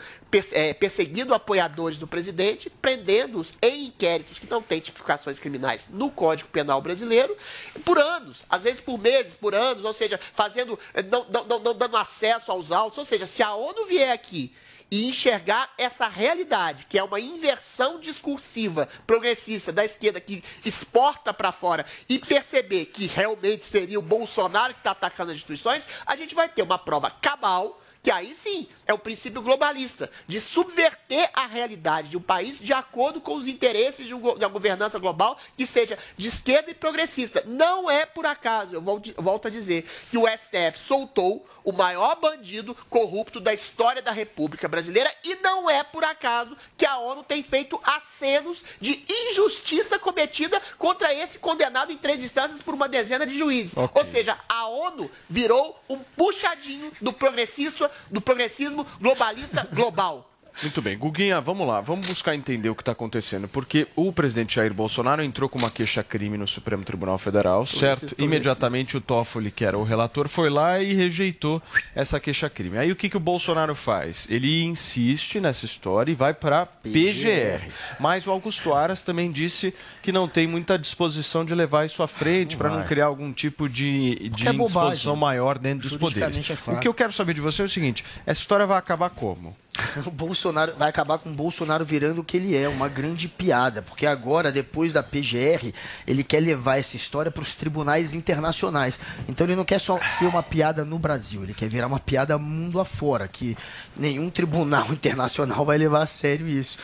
é, 0.53 0.73
perseguido 0.73 1.35
apoiadores 1.35 1.99
do 1.99 2.07
presidente, 2.07 2.67
prendendo-os 2.67 3.53
em 3.61 3.85
inquéritos 3.85 4.39
que 4.39 4.49
não 4.49 4.59
têm 4.59 4.79
tipificações 4.79 5.37
criminais 5.37 5.87
no 5.91 6.09
Código 6.09 6.49
Penal 6.49 6.81
brasileiro, 6.81 7.37
por 7.85 7.99
anos, 7.99 8.43
às 8.49 8.63
vezes 8.63 8.79
por 8.79 8.99
meses, 8.99 9.35
por 9.35 9.53
anos, 9.53 9.85
ou 9.85 9.93
seja, 9.93 10.19
fazendo, 10.33 10.79
não, 11.11 11.27
não, 11.29 11.59
não 11.59 11.75
dando 11.75 11.95
acesso 11.95 12.51
aos 12.51 12.71
autos. 12.71 12.97
Ou 12.97 13.05
seja, 13.05 13.27
se 13.27 13.43
a 13.43 13.53
ONU 13.73 13.85
vier 13.87 14.11
aqui 14.11 14.53
e 14.89 15.07
enxergar 15.07 15.73
essa 15.75 16.07
realidade, 16.07 16.85
que 16.87 16.99
é 16.99 17.03
uma 17.03 17.19
inversão 17.19 17.99
discursiva 17.99 18.87
progressista 19.07 19.71
da 19.71 19.83
esquerda 19.83 20.19
que 20.19 20.43
exporta 20.63 21.33
para 21.33 21.51
fora 21.51 21.83
e 22.07 22.19
perceber 22.19 22.85
que 22.85 23.07
realmente 23.07 23.65
seria 23.65 23.97
o 23.97 24.03
Bolsonaro 24.03 24.73
que 24.73 24.79
está 24.81 24.91
atacando 24.91 25.31
as 25.31 25.37
instituições, 25.37 25.87
a 26.05 26.15
gente 26.15 26.35
vai 26.35 26.47
ter 26.47 26.61
uma 26.61 26.77
prova 26.77 27.09
cabal 27.09 27.81
que 28.03 28.11
aí 28.11 28.35
sim 28.35 28.67
é 28.85 28.93
o 28.93 28.99
princípio 28.99 29.41
globalista, 29.41 30.11
de 30.27 30.41
subverter 30.41 31.29
a 31.33 31.47
realidade 31.47 32.09
de 32.09 32.17
um 32.17 32.21
país 32.21 32.59
de 32.59 32.73
acordo 32.73 33.21
com 33.21 33.35
os 33.35 33.47
interesses 33.47 34.05
de, 34.05 34.13
uma 34.13 34.49
governança 34.49 34.99
global 34.99 35.37
que 35.55 35.65
seja 35.65 35.97
de 36.17 36.27
esquerda 36.27 36.69
e 36.69 36.75
progressista. 36.75 37.41
Não 37.47 37.89
é 37.89 38.05
por 38.05 38.25
acaso, 38.25 38.75
eu 38.75 38.83
volto 39.17 39.47
a 39.47 39.51
dizer, 39.51 39.87
que 40.11 40.17
o 40.17 40.27
STF 40.27 40.77
soltou 40.77 41.47
o 41.63 41.71
maior 41.71 42.15
bandido 42.19 42.75
corrupto 42.89 43.39
da 43.39 43.53
história 43.53 44.01
da 44.01 44.11
República 44.11 44.67
Brasileira 44.67 45.13
e 45.23 45.35
não 45.35 45.69
é 45.69 45.83
por 45.83 46.03
acaso 46.03 46.57
que 46.77 46.85
a 46.85 46.97
ONU 46.97 47.23
tem 47.23 47.41
feito 47.41 47.79
acenos 47.83 48.63
de 48.79 49.05
injustiça 49.09 49.97
cometida 49.97 50.61
contra 50.77 51.13
esse 51.13 51.39
condenado 51.39 51.91
em 51.91 51.97
três 51.97 52.23
instâncias 52.23 52.61
por 52.61 52.73
uma 52.73 52.89
dezena 52.89 53.25
de 53.25 53.37
juízes. 53.37 53.75
Okay. 53.77 54.01
Ou 54.01 54.07
seja, 54.07 54.37
a 54.47 54.67
ONU 54.67 55.09
virou 55.29 55.79
um 55.89 55.99
puxadinho 55.99 56.91
do 57.01 57.13
progressista, 57.13 57.89
do 58.09 58.21
progressismo 58.21 58.85
globalista 58.99 59.67
global. 59.71 60.32
Muito 60.61 60.81
bem. 60.81 60.97
Guguinha, 60.97 61.41
vamos 61.41 61.67
lá. 61.67 61.81
Vamos 61.81 62.07
buscar 62.07 62.35
entender 62.35 62.69
o 62.69 62.75
que 62.75 62.81
está 62.81 62.91
acontecendo. 62.91 63.47
Porque 63.47 63.87
o 63.95 64.11
presidente 64.13 64.55
Jair 64.55 64.73
Bolsonaro 64.73 65.23
entrou 65.23 65.49
com 65.49 65.57
uma 65.57 65.71
queixa-crime 65.71 66.37
no 66.37 66.47
Supremo 66.47 66.83
Tribunal 66.83 67.17
Federal, 67.17 67.65
certo? 67.65 68.15
Imediatamente 68.17 68.95
o 68.95 69.01
Toffoli, 69.01 69.51
que 69.51 69.65
era 69.65 69.77
o 69.77 69.83
relator, 69.83 70.27
foi 70.27 70.49
lá 70.49 70.81
e 70.81 70.93
rejeitou 70.93 71.61
essa 71.95 72.19
queixa-crime. 72.19 72.77
Aí 72.77 72.91
o 72.91 72.95
que, 72.95 73.09
que 73.09 73.17
o 73.17 73.19
Bolsonaro 73.19 73.75
faz? 73.75 74.27
Ele 74.29 74.63
insiste 74.63 75.39
nessa 75.39 75.65
história 75.65 76.11
e 76.11 76.15
vai 76.15 76.33
para 76.33 76.65
PGR. 76.65 77.67
Mas 77.99 78.27
o 78.27 78.31
Augusto 78.31 78.73
Aras 78.73 79.03
também 79.03 79.31
disse 79.31 79.73
que 80.03 80.11
não 80.11 80.27
tem 80.27 80.45
muita 80.45 80.77
disposição 80.77 81.45
de 81.45 81.55
levar 81.55 81.85
isso 81.85 82.03
à 82.03 82.07
frente 82.07 82.57
para 82.57 82.69
não 82.69 82.83
criar 82.83 83.05
algum 83.05 83.31
tipo 83.31 83.69
de, 83.69 84.29
de 84.29 84.47
é 84.47 84.51
indisposição 84.51 85.15
maior 85.15 85.57
dentro 85.57 85.87
dos 85.87 85.97
poderes. 85.97 86.49
É 86.49 86.71
o 86.71 86.79
que 86.79 86.87
eu 86.89 86.93
quero 86.93 87.13
saber 87.13 87.33
de 87.33 87.39
você 87.39 87.61
é 87.61 87.65
o 87.65 87.69
seguinte: 87.69 88.03
essa 88.25 88.41
história 88.41 88.67
vai 88.67 88.77
acabar 88.77 89.09
como? 89.09 89.55
o 90.05 90.11
Bolsonaro 90.11 90.73
vai 90.77 90.89
acabar 90.89 91.17
com 91.17 91.29
o 91.29 91.33
Bolsonaro 91.33 91.83
virando 91.83 92.21
o 92.21 92.23
que 92.23 92.37
ele 92.37 92.55
é, 92.55 92.67
uma 92.67 92.87
grande 92.87 93.27
piada, 93.27 93.81
porque 93.81 94.05
agora, 94.05 94.51
depois 94.51 94.93
da 94.93 95.01
PGR, 95.01 95.73
ele 96.05 96.23
quer 96.23 96.39
levar 96.39 96.77
essa 96.77 96.95
história 96.95 97.31
para 97.31 97.41
os 97.41 97.55
tribunais 97.55 98.13
internacionais. 98.13 98.99
Então 99.27 99.47
ele 99.47 99.55
não 99.55 99.65
quer 99.65 99.79
só 99.79 99.99
ser 100.05 100.25
uma 100.25 100.43
piada 100.43 100.85
no 100.85 100.99
Brasil, 100.99 101.43
ele 101.43 101.53
quer 101.53 101.67
virar 101.67 101.87
uma 101.87 101.99
piada 101.99 102.37
mundo 102.37 102.79
afora, 102.79 103.27
que 103.27 103.57
nenhum 103.95 104.29
tribunal 104.29 104.87
internacional 104.93 105.65
vai 105.65 105.77
levar 105.77 106.03
a 106.03 106.07
sério 106.07 106.47
isso. 106.47 106.77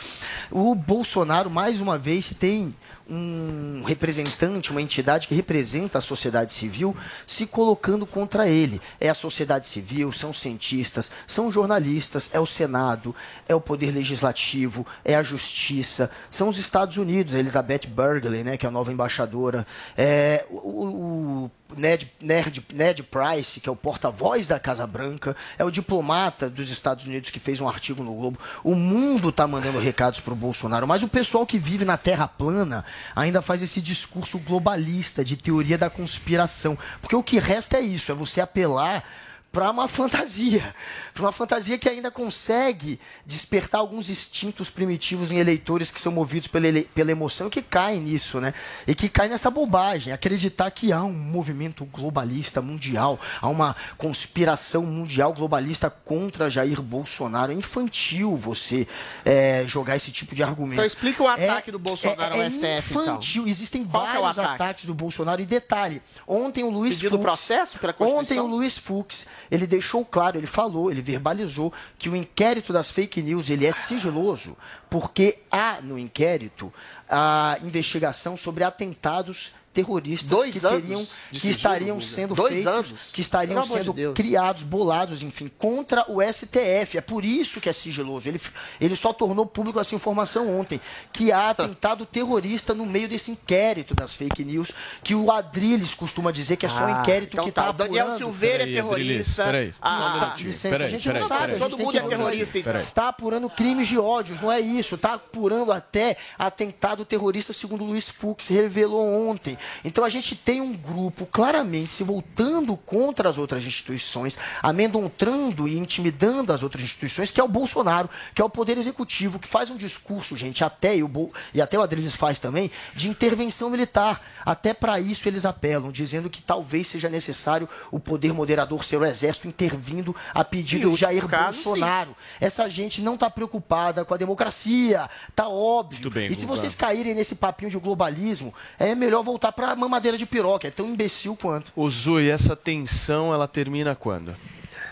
O 0.49 0.73
Bolsonaro, 0.73 1.49
mais 1.49 1.79
uma 1.79 1.97
vez, 1.97 2.33
tem 2.33 2.73
um 3.09 3.83
representante, 3.83 4.71
uma 4.71 4.81
entidade 4.81 5.27
que 5.27 5.35
representa 5.35 5.97
a 5.97 6.01
sociedade 6.01 6.53
civil 6.53 6.95
se 7.25 7.45
colocando 7.45 8.05
contra 8.05 8.47
ele. 8.47 8.81
É 8.99 9.09
a 9.09 9.13
sociedade 9.13 9.67
civil, 9.67 10.11
são 10.11 10.31
cientistas, 10.31 11.11
são 11.25 11.51
jornalistas, 11.51 12.29
é 12.31 12.39
o 12.39 12.45
Senado, 12.45 13.15
é 13.47 13.55
o 13.55 13.61
Poder 13.61 13.91
Legislativo, 13.91 14.85
é 15.03 15.15
a 15.15 15.23
Justiça, 15.23 16.11
são 16.29 16.49
os 16.49 16.57
Estados 16.57 16.97
Unidos, 16.97 17.33
a 17.33 17.39
Elizabeth 17.39 17.87
Berkeley, 17.87 18.43
né, 18.43 18.57
que 18.57 18.65
é 18.65 18.69
a 18.69 18.71
nova 18.71 18.91
embaixadora, 18.93 19.65
é 19.97 20.45
o, 20.49 21.45
o 21.45 21.51
Ned, 21.77 22.11
Ned, 22.19 23.03
Price, 23.03 23.59
que 23.59 23.69
é 23.69 23.71
o 23.71 23.75
porta-voz 23.75 24.47
da 24.47 24.59
Casa 24.59 24.88
Branca, 24.88 25.35
é 25.57 25.63
o 25.63 25.69
diplomata 25.69 26.49
dos 26.49 26.69
Estados 26.71 27.05
Unidos 27.05 27.29
que 27.29 27.39
fez 27.39 27.61
um 27.61 27.67
artigo 27.67 28.03
no 28.03 28.13
Globo. 28.13 28.39
O 28.63 28.75
mundo 28.75 29.29
está 29.29 29.47
mandando 29.47 29.79
recados 29.79 30.19
para 30.19 30.33
o 30.33 30.35
Bolsonaro, 30.35 30.88
mas 30.88 31.03
o 31.03 31.07
pessoal 31.07 31.45
que 31.45 31.59
vive 31.59 31.85
na 31.85 31.97
Terra 31.97 32.27
plana 32.27 32.83
ainda 33.15 33.41
faz 33.41 33.61
esse 33.61 33.81
discurso 33.81 34.39
globalista 34.39 35.23
de 35.23 35.38
teoria 35.38 35.77
da 35.77 35.89
conspiração. 35.89 36.77
Porque 37.01 37.15
o 37.15 37.23
que 37.23 37.39
resta 37.39 37.77
é 37.77 37.81
isso, 37.81 38.11
é 38.11 38.15
você 38.15 38.41
apelar 38.41 39.03
para 39.51 39.72
uma 39.72 39.88
fantasia, 39.88 40.75
para 41.13 41.24
uma 41.24 41.32
fantasia 41.32 41.77
que 41.77 41.89
ainda 41.89 42.12
consegue 42.12 43.00
despertar 43.25 43.79
alguns 43.82 44.10
instintos 44.10 44.70
primitivos 44.70 45.32
em 45.32 45.39
eleitores 45.39 45.89
que 45.89 46.00
são 46.00 46.12
movidos 46.12 46.48
pela, 46.48 46.68
pela 46.94 47.12
emoção 47.12 47.48
e 47.48 47.50
que 47.50 47.62
caem 47.62 48.00
nisso, 48.00 48.39
né? 48.39 48.53
E 48.86 48.94
que 48.94 49.10
caem 49.10 49.32
nessa 49.32 49.50
bobagem, 49.50 50.13
acreditar 50.13 50.70
que 50.70 50.91
há 50.91 51.03
um 51.03 51.13
movimento 51.13 51.84
globalista 51.86 52.62
mundial, 52.62 53.20
há 53.41 53.48
uma 53.48 53.75
conspiração 53.98 54.84
mundial 54.84 55.34
globalista 55.34 55.89
contra 55.89 56.50
Jair 56.50 56.82
Bolsonaro. 56.82 57.51
É 57.51 57.56
infantil 57.56 58.36
você 58.36 58.88
é, 59.25 59.63
jogar 59.65 59.96
esse 59.96 60.12
tipo 60.12 60.36
de 60.36 60.44
argumento. 60.44 60.74
Então 60.74 60.86
explica 60.86 61.24
o 61.24 61.27
ataque 61.27 61.70
é, 61.70 61.72
do 61.72 61.79
Bolsonaro 61.79 62.36
é, 62.36 62.46
ao 62.46 62.51
STF. 62.51 62.65
É 62.65 62.77
infantil, 62.77 63.41
então. 63.41 63.51
existem 63.51 63.84
Qual 63.84 64.06
é 64.06 64.13
vários 64.13 64.38
ataque? 64.38 64.56
ataques 64.56 64.86
do 64.86 64.94
Bolsonaro. 64.94 65.41
E 65.41 65.46
detalhe, 65.46 66.01
ontem 66.27 66.63
o 66.63 66.70
Luiz 66.70 66.96
Pedido 66.96 67.18
Fux, 67.18 67.24
processo 67.24 67.79
pela 67.79 67.96
Ontem 68.00 68.39
o 68.39 68.46
Luiz 68.46 68.77
Fux 68.77 69.25
ele 69.51 69.65
deixou 69.65 70.06
claro, 70.06 70.38
ele 70.38 70.48
falou, 70.48 70.91
ele 70.91 71.01
verbalizou 71.01 71.74
que 71.98 72.10
o 72.10 72.15
inquérito 72.15 72.72
das 72.72 72.91
fake 72.91 73.22
news 73.22 73.50
ele 73.50 73.65
é 73.65 73.72
sigiloso, 73.72 74.58
porque 74.89 75.39
há 75.51 75.79
no 75.82 75.98
inquérito 75.98 76.74
a 77.10 77.58
investigação 77.63 78.38
sobre 78.38 78.63
atentados 78.63 79.53
terroristas 79.79 80.29
Dois 80.29 80.51
que 80.51 80.59
teriam 80.59 81.07
que 81.31 81.50
estariam 81.50 82.01
sendo 82.01 82.36
Dois 82.36 82.53
feitos, 82.53 82.71
anos. 82.71 82.93
que 83.13 83.21
estariam 83.21 83.63
sendo 83.63 83.93
de 83.93 84.12
criados, 84.13 84.63
bolados, 84.63 85.24
enfim, 85.24 85.50
contra 85.57 86.05
o 86.12 86.21
STF. 86.21 86.98
É 86.98 87.01
por 87.01 87.24
isso 87.24 87.62
que 87.62 87.69
é 87.69 87.74
sigiloso. 87.74 88.27
Ele, 88.27 88.39
ele 88.79 88.95
só 88.95 89.13
tornou 89.13 89.45
público 89.45 89.79
essa 89.79 89.95
informação 89.95 90.59
ontem, 90.59 90.79
que 91.13 91.31
há 91.31 91.50
atentado 91.51 92.05
terrorista 92.05 92.74
no 92.74 92.86
meio 92.86 93.07
desse 93.07 93.31
inquérito 93.31 93.95
das 93.95 94.15
fake 94.15 94.43
news, 94.43 94.71
que 95.03 95.15
o 95.15 95.31
Adriles 95.31 95.93
costuma 95.93 96.31
dizer 96.31 96.57
que 96.57 96.65
é 96.65 96.69
só 96.69 96.83
um 96.83 96.95
ah, 96.95 97.01
inquérito 97.01 97.33
então 97.33 97.43
que 97.43 97.50
está 97.50 97.65
tá. 97.65 97.71
Daniel 97.71 98.17
Silveira 98.17 98.63
é 98.63 98.74
terrorista. 98.74 99.45
Peraí, 99.45 99.74
ah, 99.81 100.36
licença, 100.38 100.69
peraí, 100.69 100.88
a 100.88 100.89
gente 100.89 101.13
não 101.13 101.27
sabe. 101.27 101.57
Todo 101.57 101.77
mundo 101.77 101.98
é 101.98 102.01
terrorista. 102.01 102.57
Então. 102.57 102.75
Está 102.75 103.07
apurando 103.09 103.50
crimes 103.50 103.88
de 103.88 103.98
ódios, 103.98 104.41
não 104.41 104.51
é 104.51 104.59
isso. 104.59 104.95
Está 104.95 105.13
apurando 105.13 105.71
até 105.71 106.17
atentado 106.38 107.05
terrorista, 107.05 107.53
segundo 107.53 107.83
Luiz 107.83 108.09
Fux 108.09 108.48
revelou 108.48 109.29
ontem. 109.29 109.57
Então 109.83 110.03
a 110.03 110.09
gente 110.09 110.35
tem 110.35 110.61
um 110.61 110.73
grupo 110.73 111.25
claramente 111.25 111.93
se 111.93 112.03
voltando 112.03 112.75
contra 112.75 113.29
as 113.29 113.38
outras 113.38 113.63
instituições, 113.63 114.38
amedrontando 114.61 115.67
e 115.67 115.77
intimidando 115.77 116.53
as 116.53 116.63
outras 116.63 116.83
instituições, 116.83 117.31
que 117.31 117.39
é 117.39 117.43
o 117.43 117.47
Bolsonaro, 117.47 118.09
que 118.33 118.41
é 118.41 118.45
o 118.45 118.49
Poder 118.49 118.77
Executivo, 118.77 119.39
que 119.39 119.47
faz 119.47 119.69
um 119.69 119.77
discurso, 119.77 120.38
gente, 120.38 120.63
até 120.63 120.95
e, 120.95 121.03
o 121.03 121.09
e 121.53 121.61
até 121.61 121.77
o 121.77 121.81
Adriles 121.81 122.15
faz 122.15 122.39
também, 122.39 122.71
de 122.93 123.09
intervenção 123.09 123.69
militar. 123.69 124.21
Até 124.45 124.73
para 124.73 124.99
isso 124.99 125.27
eles 125.27 125.45
apelam, 125.45 125.91
dizendo 125.91 126.29
que 126.29 126.41
talvez 126.41 126.88
seja 126.88 127.09
necessário 127.09 127.67
o 127.91 127.99
poder 127.99 128.33
moderador 128.33 128.83
ser 128.83 128.97
o 128.97 129.05
Exército 129.05 129.47
intervindo 129.47 130.15
a 130.33 130.43
pedido 130.43 130.91
de 130.91 130.95
Jair 130.95 131.27
caso, 131.27 131.63
Bolsonaro. 131.63 132.11
Sim. 132.11 132.45
Essa 132.45 132.69
gente 132.69 133.01
não 133.01 133.15
está 133.15 133.29
preocupada 133.29 134.05
com 134.05 134.13
a 134.13 134.17
democracia, 134.17 135.09
tá 135.35 135.47
óbvio. 135.47 136.09
Bem, 136.09 136.31
e 136.31 136.35
se 136.35 136.45
vocês 136.45 136.75
caírem 136.75 137.13
nesse 137.13 137.35
papinho 137.35 137.71
de 137.71 137.77
globalismo, 137.77 138.53
é 138.77 138.95
melhor 138.95 139.23
voltar 139.23 139.49
para 139.51 139.72
a 139.72 139.75
mamadeira 139.75 140.18
de 140.18 140.25
piroca. 140.25 140.68
É 140.68 140.72
tão 140.72 140.86
imbecil 140.88 141.36
quanto. 141.36 141.72
O 141.75 141.89
Zui, 141.89 142.29
essa 142.29 142.56
tensão, 142.56 143.34
ela 143.34 143.48
termina 143.48 143.96
quando? 143.96 144.36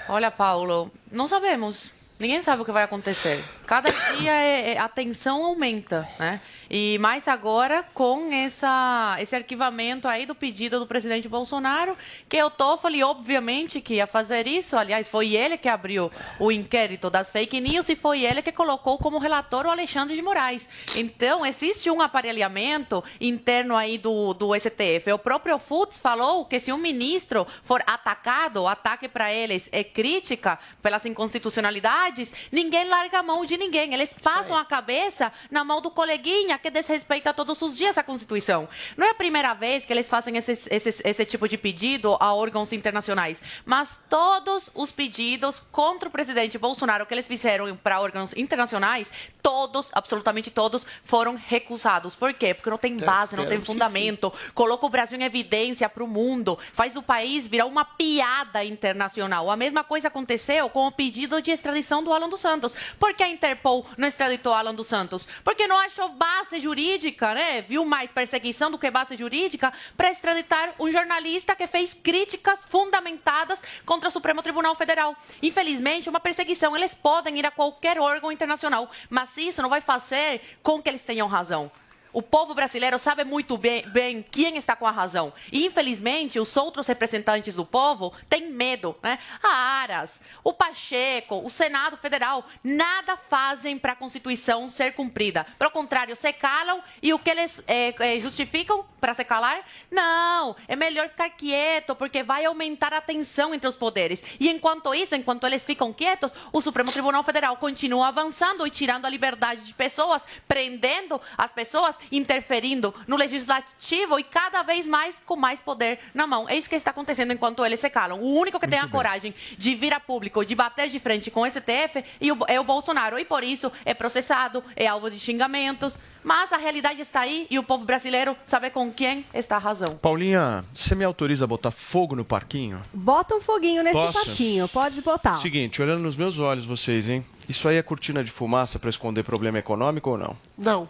Olha, 0.10 0.32
Paulo, 0.32 0.92
não 1.12 1.28
sabemos. 1.28 1.94
Ninguém 2.20 2.42
sabe 2.42 2.62
o 2.62 2.66
que 2.66 2.72
vai 2.72 2.84
acontecer. 2.84 3.44
Cada 3.68 3.92
dia 3.92 4.32
é, 4.32 4.76
é, 4.76 4.78
a 4.80 4.88
tensão 4.88 5.44
aumenta, 5.44 6.08
né? 6.18 6.40
E 6.70 6.98
mais 7.00 7.28
agora 7.28 7.84
com 7.94 8.32
essa, 8.32 9.18
esse 9.20 9.36
arquivamento 9.36 10.08
aí 10.08 10.26
do 10.26 10.34
pedido 10.34 10.80
do 10.80 10.88
presidente 10.88 11.28
Bolsonaro, 11.28 11.98
que 12.30 12.42
o 12.42 12.50
Toffoli, 12.50 13.04
obviamente, 13.04 13.82
que 13.82 13.96
ia 13.96 14.08
fazer 14.08 14.48
isso. 14.48 14.78
Aliás, 14.78 15.10
foi 15.10 15.36
ele 15.36 15.58
que 15.58 15.68
abriu 15.68 16.10
o 16.40 16.50
inquérito 16.50 17.10
das 17.10 17.30
fake 17.30 17.60
news 17.60 17.90
e 17.90 17.96
foi 17.96 18.24
ele 18.24 18.42
que 18.42 18.54
colocou 18.54 18.98
como 18.98 19.18
relator 19.18 19.66
o 19.66 19.70
Alexandre 19.70 20.16
de 20.16 20.22
Moraes. 20.22 20.70
Então, 20.96 21.46
existe 21.46 21.92
um 21.92 22.02
aparelhamento 22.02 23.04
interno 23.20 23.76
aí 23.76 23.98
do, 23.98 24.34
do 24.34 24.56
STF. 24.56 25.12
O 25.14 25.20
próprio 25.20 25.60
Futs 25.60 25.98
falou 25.98 26.46
que 26.46 26.60
se 26.60 26.72
um 26.72 26.78
ministro 26.78 27.46
for 27.64 27.84
atacado, 27.86 28.64
o 28.64 28.68
ataque 28.68 29.10
para 29.10 29.34
eles 29.34 29.68
é 29.74 29.84
crítica 29.84 30.58
pelas 30.82 31.06
inconstitucionalidades, 31.06 32.32
ninguém 32.50 32.88
larga 32.88 33.20
a 33.20 33.24
mão 33.24 33.46
de 33.46 33.57
ninguém. 33.58 33.94
Eles 33.94 34.14
passam 34.14 34.58
a 34.58 34.66
cabeça 34.66 35.32
na 35.50 35.64
mão 35.64 35.82
do 35.82 35.92
coleguinha 35.92 36.58
que 36.58 36.70
desrespeita 36.70 37.34
todos 37.34 37.62
os 37.62 37.76
dias 37.76 37.98
a 37.98 38.04
Constituição. 38.04 38.68
Não 38.96 39.06
é 39.06 39.12
a 39.12 39.16
primeira 39.16 39.54
vez 39.54 39.86
que 39.86 39.94
eles 39.94 40.08
fazem 40.08 40.38
esse, 40.38 40.52
esse, 40.52 41.02
esse 41.04 41.26
tipo 41.26 41.48
de 41.48 41.58
pedido 41.58 42.16
a 42.20 42.34
órgãos 42.34 42.72
internacionais, 42.74 43.42
mas 43.66 44.00
todos 44.10 44.70
os 44.74 44.92
pedidos 44.92 45.60
contra 45.72 46.10
o 46.10 46.12
presidente 46.12 46.58
Bolsonaro 46.58 47.06
que 47.06 47.14
eles 47.14 47.28
fizeram 47.28 47.76
para 47.76 48.00
órgãos 48.00 48.36
internacionais, 48.36 49.12
todos, 49.42 49.90
absolutamente 49.94 50.52
todos, 50.52 50.86
foram 51.04 51.36
recusados. 51.36 52.16
Por 52.16 52.34
quê? 52.34 52.54
Porque 52.54 52.70
não 52.70 52.78
tem 52.78 52.98
base, 52.98 53.36
não 53.36 53.46
tem 53.46 53.60
fundamento. 53.60 54.32
Coloca 54.54 54.86
o 54.86 54.90
Brasil 54.90 55.18
em 55.20 55.24
evidência 55.24 55.88
para 55.88 56.04
o 56.04 56.08
mundo, 56.08 56.58
faz 56.74 56.96
o 56.96 57.02
país 57.02 57.48
virar 57.48 57.66
uma 57.66 57.86
piada 57.86 58.64
internacional. 58.64 59.50
A 59.50 59.56
mesma 59.56 59.84
coisa 59.84 60.08
aconteceu 60.08 60.70
com 60.70 60.88
o 60.88 60.92
pedido 60.92 61.42
de 61.42 61.52
extradição 61.52 62.04
do 62.04 62.14
Alan 62.14 62.30
dos 62.30 62.40
Santos. 62.40 62.76
Por 63.00 63.14
que 63.14 63.24
a 63.24 63.30
Interpol 63.48 63.86
não 63.98 64.08
extraditou 64.08 64.54
Alan 64.54 64.76
dos 64.76 64.88
Santos? 64.88 65.28
Porque 65.44 65.68
não 65.68 65.78
achou 65.80 66.10
base 66.10 66.60
jurídica, 66.60 67.34
né? 67.34 67.62
Viu 67.62 67.86
mais 67.86 68.12
perseguição 68.12 68.70
do 68.70 68.78
que 68.78 68.92
base 68.92 69.16
jurídica 69.16 69.72
para 69.96 70.12
extraditar 70.12 70.74
um 70.78 70.92
jornalista 70.92 71.56
que 71.56 71.66
fez 71.66 71.94
críticas 71.94 72.66
fundamentadas 72.66 73.62
contra 73.86 74.10
o 74.10 74.12
Supremo 74.12 74.44
Tribunal 74.44 74.76
Federal. 74.76 75.16
Infelizmente, 75.42 76.10
uma 76.10 76.20
perseguição. 76.20 76.76
Eles 76.76 76.94
podem 76.94 77.40
ir 77.40 77.46
a 77.46 77.52
qualquer 77.52 78.00
órgão 78.00 78.32
internacional, 78.32 78.90
mas 79.10 79.38
isso 79.38 79.62
não 79.62 79.70
vai 79.70 79.80
fazer 79.80 80.42
com 80.62 80.82
que 80.82 80.90
eles 80.90 81.04
tenham 81.04 81.28
razão. 81.28 81.72
O 82.14 82.22
povo 82.22 82.54
brasileiro 82.54 82.98
sabe 82.98 83.24
muito 83.24 83.58
bem, 83.58 83.84
bem, 83.90 84.24
quem 84.24 84.58
está 84.58 84.76
com 84.76 84.88
a 84.88 84.92
razão. 84.92 85.34
E, 85.52 85.66
infelizmente, 85.66 86.40
os 86.40 86.56
outros 86.56 86.88
representantes 86.88 87.56
do 87.56 87.66
povo 87.66 88.14
têm 88.30 88.50
medo. 88.50 88.96
Né? 89.04 89.20
A 89.44 89.50
Aras, 89.50 90.22
o 90.44 90.54
Pacheco, 90.54 91.42
o 91.46 91.50
Senado 91.50 91.98
Federal, 91.98 92.46
nada 92.64 93.18
fazem 93.18 93.78
para 93.78 93.94
a 93.94 93.96
Constituição 93.96 94.70
ser 94.70 94.94
cumprida. 94.94 95.46
Pelo 95.60 95.72
contrário, 95.72 96.16
se 96.16 96.32
calam 96.34 96.82
e 97.02 97.14
o 97.14 97.20
que 97.20 97.30
eles 97.30 97.62
é, 97.68 97.94
é, 98.00 98.20
justificam 98.20 98.86
para 99.00 99.14
se 99.14 99.24
calar? 99.24 99.64
Não, 99.92 100.56
é 100.68 100.76
melhor 100.76 101.10
ficar 101.10 101.30
quieto, 101.30 101.96
porque 101.96 102.24
vai 102.24 102.46
aumentar 102.46 102.94
a 102.94 103.02
tensão 103.02 103.54
entre 103.54 103.68
os 103.68 103.76
poderes. 103.76 104.24
E 104.40 104.50
enquanto 104.50 104.94
isso, 104.94 105.16
enquanto 105.16 105.46
eles 105.46 105.64
ficam 105.64 105.94
quietos, 105.94 106.34
o 106.52 106.62
Supremo 106.62 106.92
Tribunal 106.92 107.24
Federal 107.24 107.58
continua 107.58 108.08
avançando 108.08 108.66
e 108.66 108.72
tirando 108.72 109.06
a 109.06 109.10
liberdade 109.10 109.62
de 109.62 109.74
pessoas, 109.74 110.24
prendendo 110.48 111.20
as 111.38 111.52
pessoas 111.52 111.97
interferindo 112.12 112.94
no 113.08 113.16
legislativo 113.16 114.20
e 114.20 114.24
cada 114.24 114.64
vez 114.64 114.86
mais 114.86 115.22
com 115.26 115.36
mais 115.36 115.60
poder 115.62 116.00
na 116.14 116.28
mão. 116.28 116.48
É 116.50 116.56
isso 116.56 116.70
que 116.70 116.76
está 116.76 116.92
acontecendo 116.92 117.34
enquanto 117.34 117.66
eles 117.66 117.80
se 117.80 117.90
calam. 117.90 118.20
O 118.20 118.36
único 118.40 118.60
que 118.60 118.66
Muito 118.66 118.72
tem 118.72 118.80
a 118.80 118.84
bem. 118.84 118.92
coragem 118.92 119.34
de 119.58 119.76
vir 119.76 119.94
a 119.94 120.00
público, 120.00 120.46
de 120.46 120.56
bater 120.56 120.90
de 120.90 121.00
frente 121.00 121.32
com 121.32 121.42
o 121.42 121.50
STF 121.50 122.04
é 122.48 122.60
o 122.60 122.64
Bolsonaro. 122.64 123.18
E 123.20 123.26
por 123.26 123.44
isso 123.44 123.72
é 123.86 123.94
processado, 123.94 124.64
é 124.76 124.88
alvo 124.88 125.10
de 125.10 125.20
xingamentos. 125.20 125.98
Mas 126.24 126.52
a 126.52 126.58
realidade 126.58 127.00
está 127.00 127.22
aí 127.22 127.48
e 127.50 127.58
o 127.58 127.64
povo 127.64 127.86
brasileiro 127.86 128.36
sabe 128.44 128.70
com 128.70 128.92
quem 128.92 129.26
está 129.34 129.56
a 129.56 129.60
razão. 129.60 129.96
Paulinha, 129.98 130.66
você 130.74 130.94
me 130.94 131.06
autoriza 131.06 131.46
a 131.46 131.48
botar 131.48 131.72
fogo 131.72 132.18
no 132.18 132.26
parquinho? 132.26 132.82
Bota 132.94 133.34
um 133.36 133.40
foguinho 133.40 133.82
nesse 133.82 133.96
Posso? 133.96 134.26
parquinho, 134.26 134.68
pode 134.68 135.02
botar. 135.02 135.38
Seguinte, 135.38 135.82
olhando 135.82 136.02
nos 136.02 136.18
meus 136.18 136.38
olhos 136.38 136.66
vocês, 136.66 137.08
hein? 137.08 137.24
Isso 137.48 137.66
aí 137.70 137.78
é 137.78 137.82
cortina 137.82 138.22
de 138.26 138.32
fumaça 138.32 138.78
para 138.78 138.90
esconder 138.90 139.24
problema 139.24 139.58
econômico 139.58 140.10
ou 140.10 140.18
não? 140.18 140.36
Não. 140.58 140.90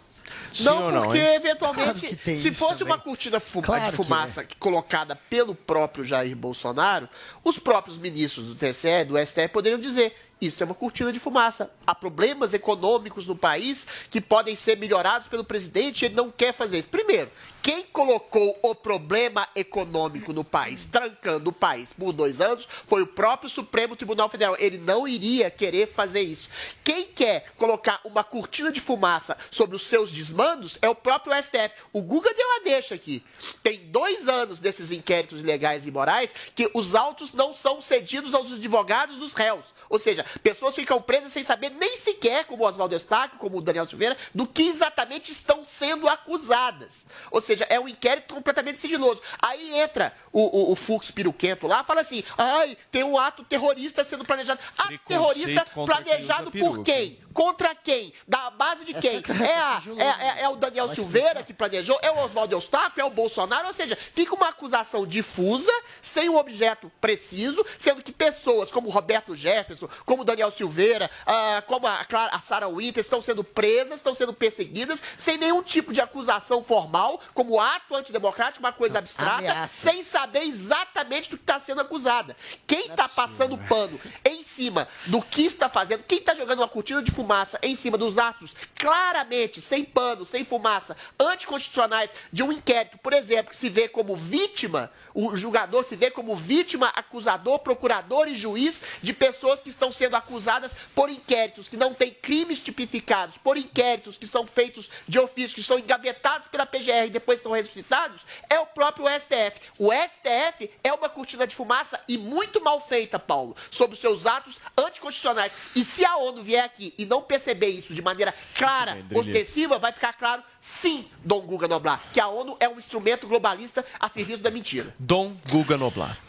Sim 0.52 0.64
não, 0.64 0.90
não, 0.90 1.02
porque 1.04 1.18
hein? 1.18 1.34
eventualmente, 1.34 2.00
Claro 2.16 2.38
se 2.38 2.52
fosse 2.52 2.78
também. 2.80 2.94
uma 2.94 2.98
cortina 3.00 3.38
fu- 3.40 3.62
Claro 3.62 3.90
de 3.90 3.96
fumaça 3.96 4.46
colocada 4.58 5.16
pelo 5.28 5.54
próprio 5.54 6.04
Jair 6.04 6.34
Bolsonaro, 6.36 7.08
os 7.44 7.58
próprios 7.58 7.98
ministros 7.98 8.46
do 8.46 8.54
TSE, 8.54 9.04
do 9.06 9.16
STF, 9.18 9.48
poderiam 9.48 9.80
dizer. 9.80 10.14
Isso 10.40 10.62
é 10.62 10.66
uma 10.66 10.74
cortina 10.74 11.12
de 11.12 11.18
fumaça. 11.18 11.70
Há 11.86 11.94
problemas 11.94 12.54
econômicos 12.54 13.26
no 13.26 13.34
país 13.34 13.86
que 14.08 14.20
podem 14.20 14.54
ser 14.54 14.76
melhorados 14.76 15.26
pelo 15.26 15.42
presidente 15.42 16.02
e 16.02 16.04
ele 16.06 16.14
não 16.14 16.30
quer 16.30 16.52
fazer 16.52 16.78
isso. 16.78 16.88
Primeiro, 16.88 17.30
quem 17.60 17.82
colocou 17.82 18.58
o 18.62 18.74
problema 18.74 19.46
econômico 19.54 20.32
no 20.32 20.44
país, 20.44 20.84
trancando 20.84 21.50
o 21.50 21.52
país 21.52 21.92
por 21.92 22.12
dois 22.12 22.40
anos, 22.40 22.66
foi 22.86 23.02
o 23.02 23.06
próprio 23.06 23.50
Supremo 23.50 23.96
Tribunal 23.96 24.28
Federal. 24.28 24.56
Ele 24.58 24.78
não 24.78 25.06
iria 25.08 25.50
querer 25.50 25.88
fazer 25.88 26.22
isso. 26.22 26.48
Quem 26.84 27.04
quer 27.04 27.52
colocar 27.56 28.00
uma 28.04 28.22
cortina 28.22 28.70
de 28.70 28.80
fumaça 28.80 29.36
sobre 29.50 29.76
os 29.76 29.82
seus 29.82 30.10
desmandos 30.10 30.78
é 30.80 30.88
o 30.88 30.94
próprio 30.94 31.34
STF. 31.42 31.74
O 31.92 32.00
Guga 32.00 32.32
deu 32.32 32.50
a 32.52 32.60
deixa 32.60 32.94
aqui. 32.94 33.24
Tem 33.62 33.80
dois 33.90 34.28
anos 34.28 34.60
desses 34.60 34.90
inquéritos 34.92 35.40
ilegais 35.40 35.84
e 35.84 35.88
imorais 35.88 36.34
que 36.54 36.70
os 36.72 36.94
autos 36.94 37.34
não 37.34 37.54
são 37.54 37.82
cedidos 37.82 38.34
aos 38.34 38.52
advogados 38.52 39.16
dos 39.16 39.34
réus. 39.34 39.66
Ou 39.90 39.98
seja, 39.98 40.24
pessoas 40.42 40.74
ficam 40.74 41.00
presas 41.00 41.32
sem 41.32 41.42
saber 41.44 41.70
nem 41.70 41.96
sequer, 41.96 42.44
como 42.44 42.64
o 42.64 42.66
Oswaldo 42.66 42.94
Eustáquio, 42.94 43.38
como 43.38 43.58
o 43.58 43.62
Daniel 43.62 43.86
Silveira, 43.86 44.16
do 44.34 44.46
que 44.46 44.62
exatamente 44.62 45.32
estão 45.32 45.64
sendo 45.64 46.08
acusadas. 46.08 47.06
Ou 47.30 47.40
seja, 47.40 47.66
é 47.68 47.78
um 47.80 47.88
inquérito 47.88 48.34
completamente 48.34 48.78
sigiloso. 48.78 49.20
Aí 49.40 49.74
entra 49.78 50.12
o, 50.32 50.40
o, 50.68 50.72
o 50.72 50.76
Fux 50.76 51.10
Piruquento 51.10 51.66
lá, 51.66 51.82
fala 51.84 52.00
assim, 52.00 52.22
ai, 52.36 52.76
tem 52.90 53.02
um 53.04 53.18
ato 53.18 53.42
terrorista 53.44 54.04
sendo 54.04 54.24
planejado. 54.24 54.60
Ato 54.76 54.98
terrorista 55.06 55.64
quem 55.74 55.84
planejado 55.86 56.50
por 56.50 56.82
quem? 56.84 57.18
Contra 57.32 57.74
quem? 57.74 58.12
Da 58.26 58.50
base 58.50 58.84
de 58.84 58.94
quem? 58.94 59.16
secreto, 59.16 59.42
É, 59.42 59.54
a- 59.58 59.82
é, 59.98 60.40
é- 60.40 60.42
é 60.44 60.48
o 60.48 60.56
Daniel 60.56 60.86
Vai 60.86 60.96
Silveira 60.96 61.42
que 61.42 61.54
planejou? 61.54 61.98
É 62.02 62.10
o 62.10 62.18
Oswaldo 62.24 62.54
Eustáquio? 62.54 63.00
É 63.00 63.04
o 63.04 63.10
Bolsonaro? 63.10 63.68
Ou 63.68 63.74
seja, 63.74 63.96
fica 63.96 64.34
uma 64.34 64.48
acusação 64.48 65.06
difusa, 65.06 65.70
sem 66.02 66.28
um 66.28 66.36
objeto 66.36 66.90
preciso, 67.00 67.64
sendo 67.78 68.02
que 68.02 68.10
pessoas 68.12 68.70
como 68.70 68.90
Roberto 68.90 69.36
Jefferson, 69.36 69.88
como 70.04 70.17
Daniel 70.24 70.50
Silveira, 70.50 71.10
ah, 71.26 71.62
como 71.66 71.86
a, 71.86 72.06
a 72.32 72.40
Sarah 72.40 72.68
Winter 72.68 73.00
estão 73.00 73.20
sendo 73.20 73.42
presas, 73.42 73.96
estão 73.96 74.14
sendo 74.14 74.32
perseguidas, 74.32 75.02
sem 75.16 75.36
nenhum 75.36 75.62
tipo 75.62 75.92
de 75.92 76.00
acusação 76.00 76.62
formal, 76.62 77.20
como 77.34 77.60
ato 77.60 77.94
antidemocrático, 77.94 78.64
uma 78.64 78.72
coisa 78.72 78.98
abstrata, 78.98 79.38
ameaças. 79.38 79.70
sem 79.70 80.02
saber 80.02 80.42
exatamente 80.42 81.30
do 81.30 81.36
que 81.36 81.42
está 81.42 81.60
sendo 81.60 81.80
acusada. 81.80 82.36
Quem 82.66 82.86
está 82.86 83.08
passando 83.08 83.58
pano 83.58 84.00
em 84.24 84.42
cima 84.42 84.88
do 85.06 85.20
que 85.20 85.42
está 85.42 85.68
fazendo, 85.68 86.02
quem 86.04 86.18
está 86.18 86.34
jogando 86.34 86.60
uma 86.60 86.68
cortina 86.68 87.02
de 87.02 87.10
fumaça 87.10 87.58
em 87.62 87.76
cima 87.76 87.98
dos 87.98 88.18
atos 88.18 88.52
claramente, 88.74 89.60
sem 89.60 89.84
pano, 89.84 90.24
sem 90.24 90.44
fumaça, 90.44 90.96
anticonstitucionais 91.18 92.12
de 92.32 92.42
um 92.42 92.52
inquérito, 92.52 92.98
por 92.98 93.12
exemplo, 93.12 93.50
que 93.50 93.56
se 93.56 93.68
vê 93.68 93.88
como 93.88 94.16
vítima, 94.16 94.90
o 95.14 95.36
julgador 95.36 95.84
se 95.84 95.96
vê 95.96 96.10
como 96.10 96.36
vítima, 96.36 96.88
acusador, 96.94 97.58
procurador 97.58 98.28
e 98.28 98.36
juiz 98.36 98.82
de 99.02 99.12
pessoas 99.12 99.60
que 99.60 99.68
estão 99.68 99.90
sendo 99.90 100.07
acusadas 100.14 100.72
por 100.94 101.10
inquéritos 101.10 101.68
que 101.68 101.76
não 101.76 101.94
têm 101.94 102.10
crimes 102.10 102.60
tipificados, 102.60 103.36
por 103.38 103.56
inquéritos 103.56 104.16
que 104.16 104.26
são 104.26 104.46
feitos 104.46 104.88
de 105.06 105.18
ofício, 105.18 105.54
que 105.54 105.60
estão 105.60 105.78
engavetados 105.78 106.48
pela 106.48 106.66
PGR 106.66 107.06
e 107.06 107.10
depois 107.10 107.40
são 107.40 107.52
ressuscitados, 107.52 108.22
é 108.48 108.58
o 108.58 108.66
próprio 108.66 109.06
STF. 109.08 109.60
O 109.78 109.90
STF 109.92 110.70
é 110.82 110.92
uma 110.92 111.08
cortina 111.08 111.46
de 111.46 111.54
fumaça 111.54 112.00
e 112.08 112.18
muito 112.18 112.62
mal 112.62 112.80
feita, 112.80 113.18
Paulo, 113.18 113.56
sobre 113.70 113.94
os 113.94 114.00
seus 114.00 114.26
atos 114.26 114.60
anticonstitucionais. 114.76 115.52
E 115.74 115.84
se 115.84 116.04
a 116.04 116.16
ONU 116.16 116.42
vier 116.42 116.64
aqui 116.64 116.94
e 116.98 117.06
não 117.06 117.22
perceber 117.22 117.68
isso 117.68 117.94
de 117.94 118.02
maneira 118.02 118.34
clara, 118.54 118.94
bem, 118.94 119.18
ostensiva, 119.18 119.78
vai 119.78 119.92
ficar 119.92 120.12
claro, 120.14 120.42
sim, 120.60 121.08
Dom 121.24 121.40
Guga 121.42 121.68
Noblar, 121.68 122.02
que 122.12 122.20
a 122.20 122.28
ONU 122.28 122.56
é 122.60 122.68
um 122.68 122.78
instrumento 122.78 123.26
globalista 123.26 123.84
a 123.98 124.08
serviço 124.08 124.42
da 124.42 124.50
mentira. 124.50 124.94
Dom 124.98 125.36
Guga 125.48 125.76
Noblar. 125.76 126.16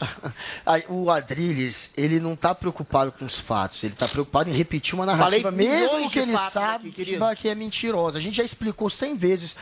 O 0.88 1.10
Adrilles, 1.10 1.90
ele 1.96 2.20
não 2.20 2.36
tá 2.36 2.54
preocupado 2.54 3.12
com 3.12 3.24
os 3.24 3.36
fatos, 3.36 3.69
ele 3.86 3.94
tá 3.94 4.08
preocupado 4.08 4.50
em 4.50 4.52
repetir 4.52 4.94
uma 4.94 5.06
narrativa, 5.06 5.50
Falei 5.50 5.68
mesmo 5.68 6.10
que 6.10 6.18
ele 6.18 6.32
fatos 6.32 6.52
sabe 6.52 6.88
aqui, 6.88 7.04
querido. 7.04 7.36
que 7.36 7.48
é 7.48 7.54
mentirosa. 7.54 8.18
A 8.18 8.20
gente 8.20 8.36
já 8.36 8.44
explicou 8.44 8.90
100 8.90 9.16
vezes, 9.16 9.56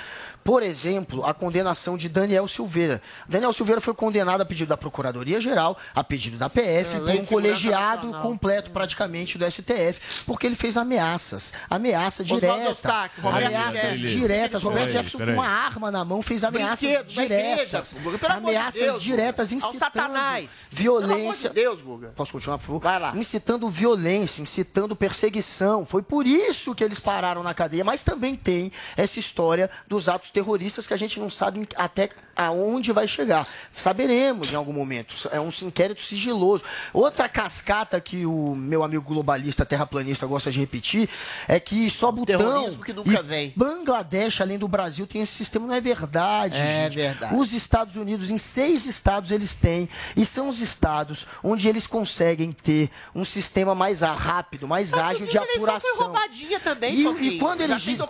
por 0.44 0.62
exemplo, 0.62 1.24
a 1.24 1.34
condenação 1.34 1.96
de 1.96 2.08
Daniel 2.08 2.48
Silveira. 2.48 3.02
Daniel 3.28 3.52
Silveira 3.52 3.80
foi 3.80 3.94
condenado 3.94 4.40
a 4.40 4.44
pedido 4.44 4.68
da 4.68 4.76
Procuradoria-Geral, 4.76 5.76
a 5.94 6.02
pedido 6.02 6.36
da 6.36 6.48
PF, 6.48 6.96
É, 6.96 7.00
por 7.00 7.10
um 7.10 7.24
colegiado 7.24 8.12
completo 8.22 8.70
praticamente 8.70 9.36
do 9.38 9.50
STF, 9.50 10.24
porque 10.26 10.46
ele 10.46 10.56
fez 10.56 10.76
ameaças, 10.76 11.52
ameaça 11.68 12.24
direta, 12.24 13.10
ameaças 13.22 13.98
diretas. 13.98 14.62
Roberto 14.62 14.90
Jefferson 14.90 15.18
com 15.18 15.32
uma 15.32 15.48
arma 15.48 15.90
na 15.90 16.04
mão 16.04 16.22
fez 16.22 16.44
ameaças 16.44 16.80
Brinquedo 16.80 17.10
igreja, 17.10 17.82
diretas, 17.82 17.96
de 18.20 18.26
ameaças 18.26 18.80
Deus, 18.80 19.02
diretas 19.02 19.52
incitando 19.52 19.78
Satanás. 19.78 20.50
violência. 20.70 21.48
De 21.50 21.54
Deus, 21.54 21.80
Guga. 21.80 22.12
Posso 22.16 22.32
continuar, 22.32 22.58
por 22.58 22.64
favor? 22.66 22.80
Vai 22.80 22.98
lá. 22.98 23.12
Incitando 23.16 23.68
violência, 23.68 24.42
incitando 24.42 24.94
perseguição. 24.96 25.84
Foi 25.84 26.02
por 26.02 26.26
isso 26.26 26.74
que 26.74 26.84
eles 26.84 27.00
pararam 27.00 27.42
na 27.42 27.54
cadeia. 27.54 27.84
Mas 27.84 28.02
também 28.02 28.34
tem 28.34 28.72
essa 28.96 29.18
história 29.18 29.70
dos 29.86 30.08
atos 30.08 30.30
terroristas 30.38 30.86
que 30.86 30.94
a 30.94 30.96
gente 30.96 31.18
não 31.18 31.28
sabe 31.28 31.66
até 31.74 32.10
aonde 32.38 32.92
vai 32.92 33.08
chegar. 33.08 33.46
Saberemos 33.72 34.52
em 34.52 34.56
algum 34.56 34.72
momento. 34.72 35.14
É 35.32 35.40
um 35.40 35.50
inquérito 35.62 36.00
sigiloso. 36.00 36.62
Outra 36.92 37.28
cascata 37.28 38.00
que 38.00 38.24
o 38.24 38.54
meu 38.54 38.84
amigo 38.84 39.02
globalista 39.02 39.66
terraplanista 39.66 40.24
gosta 40.26 40.50
de 40.52 40.60
repetir 40.60 41.08
é 41.48 41.58
que 41.58 41.90
só 41.90 42.12
Butão 42.12 42.72
que 42.78 42.92
nunca 42.92 43.10
e 43.20 43.22
vem. 43.22 43.52
Bangladesh, 43.56 44.40
além 44.40 44.56
do 44.58 44.68
Brasil, 44.68 45.06
tem 45.06 45.22
esse 45.22 45.32
sistema. 45.32 45.66
Não 45.66 45.74
é 45.74 45.80
verdade, 45.80 46.56
É 46.56 46.84
gente. 46.84 46.94
verdade. 46.96 47.34
Os 47.34 47.52
Estados 47.52 47.96
Unidos, 47.96 48.30
em 48.30 48.38
seis 48.38 48.86
estados 48.86 49.30
eles 49.32 49.56
têm, 49.56 49.88
e 50.16 50.24
são 50.24 50.48
os 50.48 50.60
estados 50.60 51.26
onde 51.42 51.68
eles 51.68 51.86
conseguem 51.86 52.52
ter 52.52 52.88
um 53.14 53.24
sistema 53.24 53.74
mais 53.74 54.00
rápido, 54.02 54.68
mais 54.68 54.94
ágil 54.94 55.26
de 55.26 55.36
foi 55.36 55.54
apuração. 55.56 55.96
roubadinha 55.98 56.60
também, 56.60 56.94
E, 56.94 57.26
e 57.34 57.38
quando 57.38 57.58
Já 57.58 57.64
eles 57.64 57.82
dizem. 57.82 58.06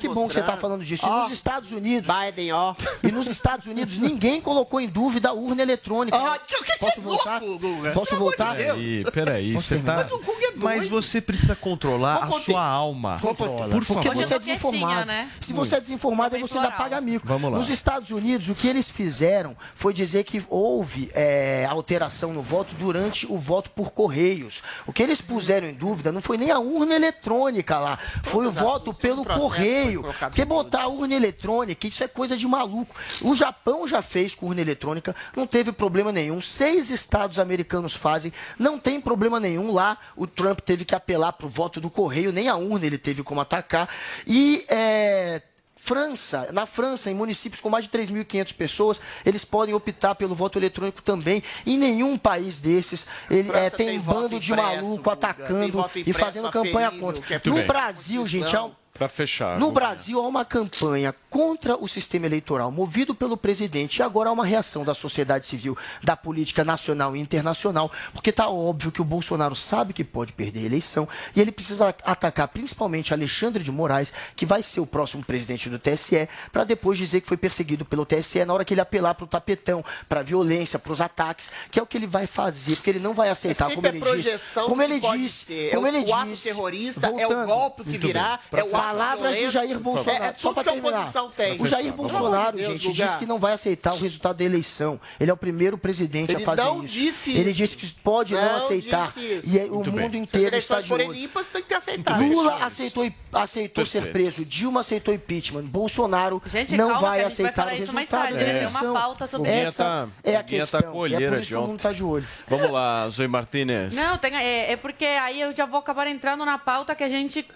Que 0.00 0.08
bom 0.08 0.26
que 0.26 0.34
você 0.34 0.40
está 0.40 0.52
mostrando. 0.52 0.60
falando 0.60 0.84
disso. 0.84 1.06
E 1.06 1.10
nos 1.10 1.30
Estados 1.30 1.70
Unidos. 1.70 2.10
Biden, 2.12 2.52
ó. 2.52 2.74
E 3.02 3.12
nos 3.12 3.28
Estados 3.28 3.66
Unidos 3.68 3.98
ninguém 3.98 4.40
colocou 4.40 4.80
em 4.80 4.88
dúvida 4.88 5.28
a 5.30 5.32
urna 5.32 5.62
eletrônica. 5.62 6.16
Ah, 6.16 6.38
que- 6.38 6.62
que 6.64 6.78
Posso 6.78 6.98
é 6.98 7.02
voltar? 7.02 7.42
louco, 7.42 7.58
Guga? 7.58 7.90
Posso 7.92 8.10
Pelo 8.10 8.18
de 8.20 8.24
voltar? 8.24 8.56
Peraí, 8.56 9.04
peraí, 9.12 9.52
você 9.52 9.78
tá. 9.78 10.04
terminar? 10.04 10.52
Mas 10.56 10.86
você 10.86 11.20
precisa 11.20 11.54
controlar 11.56 12.16
a 12.16 12.26
Vamos 12.26 12.44
sua 12.44 12.64
alma. 12.64 13.18
Controla. 13.20 13.68
Por 13.68 13.84
favor. 13.84 14.02
Porque 14.02 14.16
você 14.16 14.34
é 14.34 14.38
desinformado. 14.38 15.06
né? 15.06 15.30
Se 15.40 15.52
você 15.52 15.76
é 15.76 15.80
desinformado, 15.80 16.36
aí 16.36 16.42
você 16.42 16.56
ainda 16.58 16.70
paga 16.70 17.00
mico. 17.00 17.26
Vamos 17.26 17.50
lá. 17.50 17.58
Nos 17.58 17.68
Estados 17.70 18.10
Unidos, 18.10 18.48
o 18.48 18.54
que 18.54 18.66
eles 18.68 18.88
fizeram 18.88 19.56
foi 19.74 19.92
dizer 19.92 20.24
que 20.24 20.42
houve 20.48 21.10
é, 21.14 21.66
alteração 21.68 22.32
no 22.32 22.42
voto 22.42 22.74
durante 22.78 23.26
o 23.30 23.36
voto 23.36 23.70
por 23.70 23.92
correios. 23.92 24.62
O 24.86 24.92
que 24.92 25.02
eles 25.02 25.20
puseram 25.20 25.68
em 25.68 25.74
dúvida 25.74 26.10
não 26.12 26.20
foi 26.20 26.36
nem 26.36 26.50
a 26.50 26.58
urna 26.58 26.94
eletrônica 26.94 27.78
lá, 27.78 27.98
foi 28.22 28.46
o 28.46 28.50
voto 28.50 28.92
pelo 28.94 29.24
correio. 29.24 30.02
Porque 30.18 30.44
botar 30.44 30.82
a 30.82 30.88
urna 30.88 31.14
eletrônica, 31.14 31.86
isso 31.86 32.02
é 32.04 32.08
coisa 32.08 32.36
de 32.36 32.46
maluco. 32.46 32.94
O 33.20 33.36
Japão 33.36 33.57
já 33.86 34.02
fez 34.02 34.34
com 34.34 34.46
urna 34.46 34.60
eletrônica, 34.60 35.14
não 35.36 35.46
teve 35.46 35.72
problema 35.72 36.12
nenhum. 36.12 36.40
Seis 36.40 36.90
estados 36.90 37.38
americanos 37.38 37.94
fazem, 37.94 38.32
não 38.58 38.78
tem 38.78 39.00
problema 39.00 39.40
nenhum. 39.40 39.72
Lá 39.72 39.98
o 40.16 40.26
Trump 40.26 40.60
teve 40.60 40.84
que 40.84 40.94
apelar 40.94 41.32
para 41.32 41.46
o 41.46 41.50
voto 41.50 41.80
do 41.80 41.90
correio, 41.90 42.32
nem 42.32 42.48
a 42.48 42.56
urna 42.56 42.86
ele 42.86 42.98
teve 42.98 43.22
como 43.22 43.40
atacar. 43.40 43.88
E 44.26 44.64
é, 44.68 45.42
França, 45.78 46.48
na 46.52 46.66
França, 46.66 47.08
em 47.08 47.14
municípios 47.14 47.60
com 47.60 47.70
mais 47.70 47.84
de 47.84 47.90
3.500 47.90 48.54
pessoas, 48.54 49.00
eles 49.24 49.44
podem 49.44 49.74
optar 49.74 50.16
pelo 50.16 50.34
voto 50.34 50.58
eletrônico 50.58 51.00
também. 51.00 51.40
Em 51.64 51.78
nenhum 51.78 52.18
país 52.18 52.58
desses 52.58 53.06
ele, 53.30 53.50
é, 53.52 53.70
tem, 53.70 53.86
tem 53.86 54.00
bando 54.00 54.22
voto 54.22 54.40
de 54.40 54.52
impresso, 54.52 54.74
maluco 54.74 55.08
atacando 55.10 55.90
e 55.94 56.00
impresso 56.00 56.18
fazendo 56.18 56.50
campanha 56.50 56.88
aferido, 56.88 57.06
contra. 57.06 57.34
é 57.34 57.40
No. 57.48 57.62
Brasil, 57.64 58.26
gente, 58.26 58.54
é 58.54 58.60
um, 58.60 58.72
Pra 58.98 59.08
fechar. 59.08 59.58
no. 59.58 59.72
Brasil 59.78 60.18
há 60.18 60.26
uma 60.26 60.44
campanha 60.44 61.14
contra 61.30 61.76
o 61.76 61.86
sistema 61.86 62.26
eleitoral 62.26 62.70
movido 62.72 63.14
pelo 63.14 63.36
presidente 63.36 63.98
e 63.98 64.02
agora 64.02 64.28
há 64.28 64.32
uma 64.32 64.44
reação 64.44 64.84
da 64.84 64.92
sociedade 64.94 65.46
civil, 65.46 65.76
da 66.02 66.16
política 66.16 66.64
nacional 66.64 67.14
e 67.14 67.20
internacional, 67.20 67.90
porque 68.12 68.30
está 68.30 68.48
óbvio 68.48 68.90
que 68.90 69.00
o 69.00 69.04
Bolsonaro 69.04 69.54
sabe 69.54 69.92
que 69.92 70.02
pode 70.02 70.32
perder 70.32 70.60
a 70.60 70.66
eleição 70.66 71.08
e 71.36 71.40
ele 71.40 71.52
precisa 71.52 71.94
atacar 72.04 72.48
principalmente 72.48 73.14
Alexandre 73.14 73.62
de 73.62 73.70
Moraes, 73.70 74.12
que 74.34 74.44
vai 74.44 74.62
ser 74.62 74.80
o 74.80 74.86
próximo 74.86 75.24
presidente 75.24 75.68
do 75.70 75.78
TSE, 75.78 76.28
para 76.50 76.64
depois 76.64 76.98
dizer 76.98 77.20
que 77.20 77.28
foi 77.28 77.36
perseguido 77.36 77.84
pelo 77.84 78.04
TSE 78.04 78.44
na 78.44 78.52
hora 78.52 78.64
que 78.64 78.74
ele 78.74 78.80
apelar 78.80 79.14
para 79.14 79.24
o 79.24 79.28
tapetão, 79.28 79.84
para 80.08 80.20
a 80.20 80.22
violência, 80.24 80.78
para 80.78 80.92
os 80.92 81.00
ataques, 81.00 81.50
que 81.70 81.78
é 81.78 81.82
o 81.82 81.86
que 81.86 81.96
ele 81.96 82.06
vai 82.06 82.26
fazer, 82.26 82.74
porque 82.76 82.90
ele 82.90 82.98
não 82.98 83.14
vai 83.14 83.28
aceitar, 83.30 83.70
É 83.70 83.74
como 83.74 83.86
ele 83.86 84.00
disse. 84.00 84.38
Como 84.66 84.82
ele 84.82 84.98
disse, 85.00 85.44
ser. 85.46 85.74
como 85.74 85.86
é 85.86 85.90
ele 85.90 86.10
o 86.10 86.14
ato 86.14 86.30
disse, 86.30 86.44
terrorista, 86.48 87.06
é 87.06 87.10
o 87.10 87.28
voltando. 87.28 87.46
golpe 87.46 87.82
que 87.84 87.90
Muito 87.90 88.06
virá, 88.06 88.40
é 88.52 88.64
o 88.64 88.76
ato 88.76 88.87
Palavras 88.92 89.36
do. 89.36 89.50
Jair 89.50 89.78
Bolsonaro. 89.78 90.24
É, 90.24 90.28
é 90.28 90.34
Só 90.36 90.52
para 90.52 90.72
terminar. 90.72 91.12
tem. 91.36 91.60
O 91.60 91.66
Jair 91.66 91.92
Bolsonaro, 91.92 92.58
gente, 92.58 92.92
disse 92.92 93.18
que 93.18 93.26
não 93.26 93.38
vai 93.38 93.52
aceitar 93.52 93.94
o 93.94 93.98
resultado 93.98 94.36
da 94.36 94.44
eleição. 94.44 95.00
Ele 95.18 95.30
é 95.30 95.34
o 95.34 95.36
primeiro 95.36 95.76
presidente 95.78 96.32
Ele 96.32 96.42
a 96.42 96.44
fazer 96.46 96.62
não 96.64 96.82
isso. 96.84 96.94
disse 96.94 97.30
Ele 97.36 97.52
disse 97.52 97.76
que 97.76 97.86
pode 97.92 98.34
não, 98.34 98.42
Não 98.42 98.56
aceitar. 98.56 99.12
E 99.16 99.58
aí, 99.58 99.68
o 99.68 99.74
Muito 99.76 99.92
mundo 99.92 100.10
bem. 100.12 100.22
Inteiro 100.22 100.56
está 100.56 100.80
de 100.80 100.92
olho. 100.92 101.12
limpas, 101.12 101.46
tem 101.46 101.62
que 101.62 101.68
ter 101.68 101.74
aceitado. 101.76 102.22
Lula 102.22 102.56
aceitou, 102.64 103.10
aceitou 103.32 103.84
ser 103.84 104.10
preso, 104.12 104.44
Dilma 104.44 104.80
aceitou 104.80 105.12
impeachment, 105.14 105.62
Bolsonaro 105.64 106.42
Gente, 106.46 106.76
não 106.76 106.88
calma, 106.88 107.00
vai 107.08 107.18
vai 107.18 107.26
aceitar 107.26 107.52
falar 107.54 107.72
o 107.72 107.76
resultado 107.78 108.08
tarde, 108.08 108.32
da? 108.34 108.38
Tem 108.40 108.48
eleição. 108.50 108.90
uma 108.90 109.00
pauta 109.00 109.26
sobre 109.26 109.48
Guguinha 109.48 109.68
Essa 109.68 109.84
tá- 109.84 110.08
é 110.24 110.34
a 110.34 110.38
tá 110.38 110.44
questão. 110.44 111.06
e 111.06 111.14
é 111.14 111.28
por 111.28 111.38
isso 111.38 111.48
que 111.48 111.54
o 111.56 111.60
mundo 111.62 111.76
está 111.76 111.92
de 111.92 112.02
olho. 112.04 112.26
Vamos 112.46 112.70
lá, 112.70 113.08
Zoe 113.08 113.28
Martinez. 113.28 113.94
Não, 113.94 114.18
tem- 114.18 114.36
é, 114.36 114.72
é 114.72 114.76
porque 114.76 115.04
aí 115.04 115.40
eu 115.40 115.54
já 115.54 115.66
vou 115.66 115.78
acabar 115.80 116.06
entrando 116.06 116.44
na 116.44 116.58
pauta 116.58 116.94
que 116.94 117.04
a 117.04 117.08
gente 117.08 117.46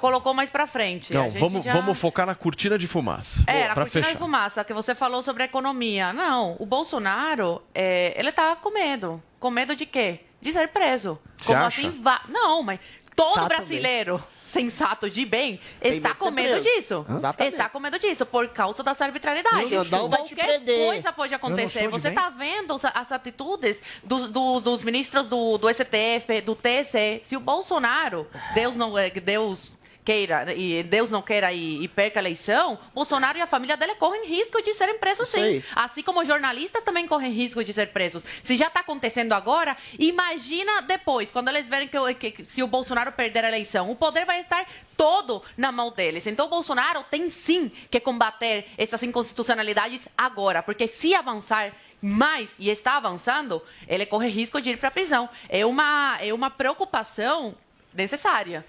colocou 0.00 0.32
mais 0.34 0.50
pra 0.50 0.66
frente. 0.66 1.14
A 1.16 1.20
Não, 1.20 1.30
gente 1.30 1.38
vamos, 1.40 1.64
já- 1.64 1.72
vamos 1.72 1.98
focar 1.98 2.26
na 2.26 2.34
cortina 2.34 2.78
de 2.78 2.86
fumaça. 2.88 3.44
É, 3.46 3.68
na 3.68 3.74
cortina 3.74 4.02
fechar. 4.04 4.12
de 4.12 4.18
fumaça, 4.18 4.64
que 4.64 4.72
você 4.72 4.94
falou 4.94 5.22
sobre 5.22 5.42
a 5.42 5.46
economia. 5.46 6.12
Não, 6.12 6.56
o 6.58 6.66
Bolsonaro, 6.66 7.62
é, 7.74 8.14
ele 8.16 8.32
tá 8.32 8.56
com 8.56 8.70
medo. 8.70 9.22
Com 9.38 9.50
medo 9.50 9.76
de 9.76 9.86
quê? 9.86 10.20
De 10.40 10.52
ser 10.52 10.68
preso. 10.68 11.18
Você 11.36 11.52
Como 11.52 11.64
acha? 11.66 11.80
assim? 11.86 12.02
Va... 12.02 12.22
Não, 12.28 12.62
mas 12.62 12.80
todo 13.14 13.34
Tá 13.34 13.44
brasileiro 13.46 14.22
sensato 14.44 15.08
de 15.08 15.24
bem 15.24 15.60
Tem 15.80 15.92
está 15.92 16.12
com 16.12 16.28
medo 16.30 16.60
preso. 16.60 16.76
disso. 16.76 17.06
Exatamente. 17.08 17.52
Está 17.54 17.68
com 17.68 17.78
medo 17.78 17.98
disso, 18.00 18.26
por 18.26 18.48
causa 18.48 18.82
dessa 18.82 19.04
arbitrariedade. 19.04 19.72
Não, 19.72 19.84
não 19.84 20.08
vai 20.08 20.24
te 20.24 20.34
Qualquer 20.34 20.64
coisa 20.64 21.12
pode 21.12 21.32
acontecer. 21.34 21.86
Você 21.88 22.08
está 22.08 22.30
vendo 22.30 22.74
as 22.92 23.12
atitudes 23.12 23.80
dos, 24.02 24.28
do- 24.28 24.58
dos 24.60 24.82
ministros 24.82 25.28
do, 25.28 25.56
do 25.56 25.68
STF, 25.72 26.40
do 26.44 26.56
TSE. 26.56 27.20
Se 27.22 27.36
o 27.36 27.40
Bolsonaro, 27.40 28.26
Deus 28.52 28.74
não 28.74 28.98
é, 28.98 29.08
Deus 29.10 29.72
queira 30.10 30.52
e 30.54 30.82
Deus 30.82 31.08
não 31.08 31.22
queira 31.22 31.52
e, 31.52 31.84
e 31.84 31.86
perca 31.88 32.18
a 32.18 32.22
eleição, 32.22 32.76
Bolsonaro 32.92 33.38
e 33.38 33.40
a 33.40 33.46
família 33.46 33.76
dele 33.76 33.94
correm 33.94 34.26
risco 34.26 34.60
de 34.60 34.74
serem 34.74 34.98
presos 34.98 35.28
sim. 35.28 35.38
Assim 35.76 36.02
como 36.02 36.24
jornalistas 36.24 36.82
também 36.82 37.06
correm 37.06 37.30
risco 37.32 37.62
de 37.62 37.72
ser 37.72 37.88
presos. 37.92 38.24
Se 38.42 38.56
já 38.56 38.66
está 38.66 38.80
acontecendo 38.80 39.32
agora, 39.34 39.76
imagina 39.98 40.82
depois, 40.82 41.30
quando 41.30 41.48
eles 41.48 41.68
verem 41.68 41.88
que- 41.88 42.30
que 42.32 42.44
se 42.44 42.60
o 42.60 42.66
Bolsonaro 42.66 43.12
perder 43.12 43.44
a 43.44 43.48
eleição. 43.48 43.88
O 43.90 43.94
poder 43.94 44.24
vai 44.26 44.40
estar 44.40 44.66
todo 44.96 45.42
na 45.56 45.70
mão 45.70 45.92
deles. 45.92 46.26
Então, 46.26 46.46
o 46.46 46.48
Bolsonaro 46.48 47.04
tem 47.10 47.30
sim 47.30 47.70
que 47.90 48.00
combater 48.00 48.66
essas 48.76 49.02
inconstitucionalidades 49.04 50.08
agora, 50.18 50.62
porque 50.62 50.88
se 50.88 51.14
avançar 51.14 51.72
mais 52.02 52.54
e 52.58 52.68
está 52.70 52.96
avançando, 52.96 53.62
ele 53.86 54.06
corre 54.06 54.28
risco 54.28 54.60
de 54.60 54.70
ir 54.70 54.78
para 54.78 54.88
a 54.88 54.90
prisão. 54.90 55.28
É 55.48 55.64
uma, 55.64 56.18
é 56.20 56.32
uma 56.32 56.50
preocupação 56.50 57.54
necessária. 57.94 58.64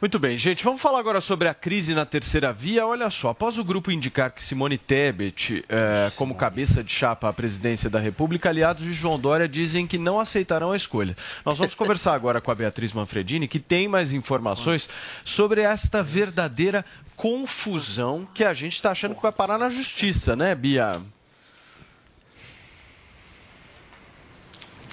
Muito 0.00 0.18
bem, 0.18 0.36
gente, 0.36 0.62
vamos 0.62 0.80
falar 0.80 1.00
agora 1.00 1.20
sobre 1.20 1.48
a 1.48 1.54
crise 1.54 1.94
na 1.94 2.06
terceira 2.06 2.52
via. 2.52 2.86
Olha 2.86 3.10
só, 3.10 3.30
após 3.30 3.58
o 3.58 3.64
grupo 3.64 3.90
indicar 3.90 4.30
que 4.30 4.42
Simone 4.42 4.78
Tebet, 4.78 5.64
eh, 5.68 6.10
como 6.16 6.34
cabeça 6.34 6.84
de 6.84 6.92
chapa 6.92 7.28
à 7.28 7.32
presidência 7.32 7.90
da 7.90 7.98
República, 7.98 8.48
aliados 8.48 8.84
de 8.84 8.92
João 8.92 9.18
Dória 9.18 9.48
dizem 9.48 9.86
que 9.86 9.98
não 9.98 10.20
aceitarão 10.20 10.72
a 10.72 10.76
escolha. 10.76 11.16
Nós 11.44 11.58
vamos 11.58 11.74
conversar 11.76 12.14
agora 12.14 12.40
com 12.40 12.50
a 12.50 12.54
Beatriz 12.54 12.92
Manfredini, 12.92 13.48
que 13.48 13.58
tem 13.58 13.88
mais 13.88 14.12
informações 14.12 14.88
sobre 15.24 15.62
esta 15.62 16.02
verdadeira 16.02 16.84
confusão 17.16 18.28
que 18.32 18.44
a 18.44 18.54
gente 18.54 18.74
está 18.74 18.92
achando 18.92 19.14
que 19.14 19.22
vai 19.22 19.32
parar 19.32 19.58
na 19.58 19.68
justiça, 19.68 20.36
né, 20.36 20.54
Bia? 20.54 21.02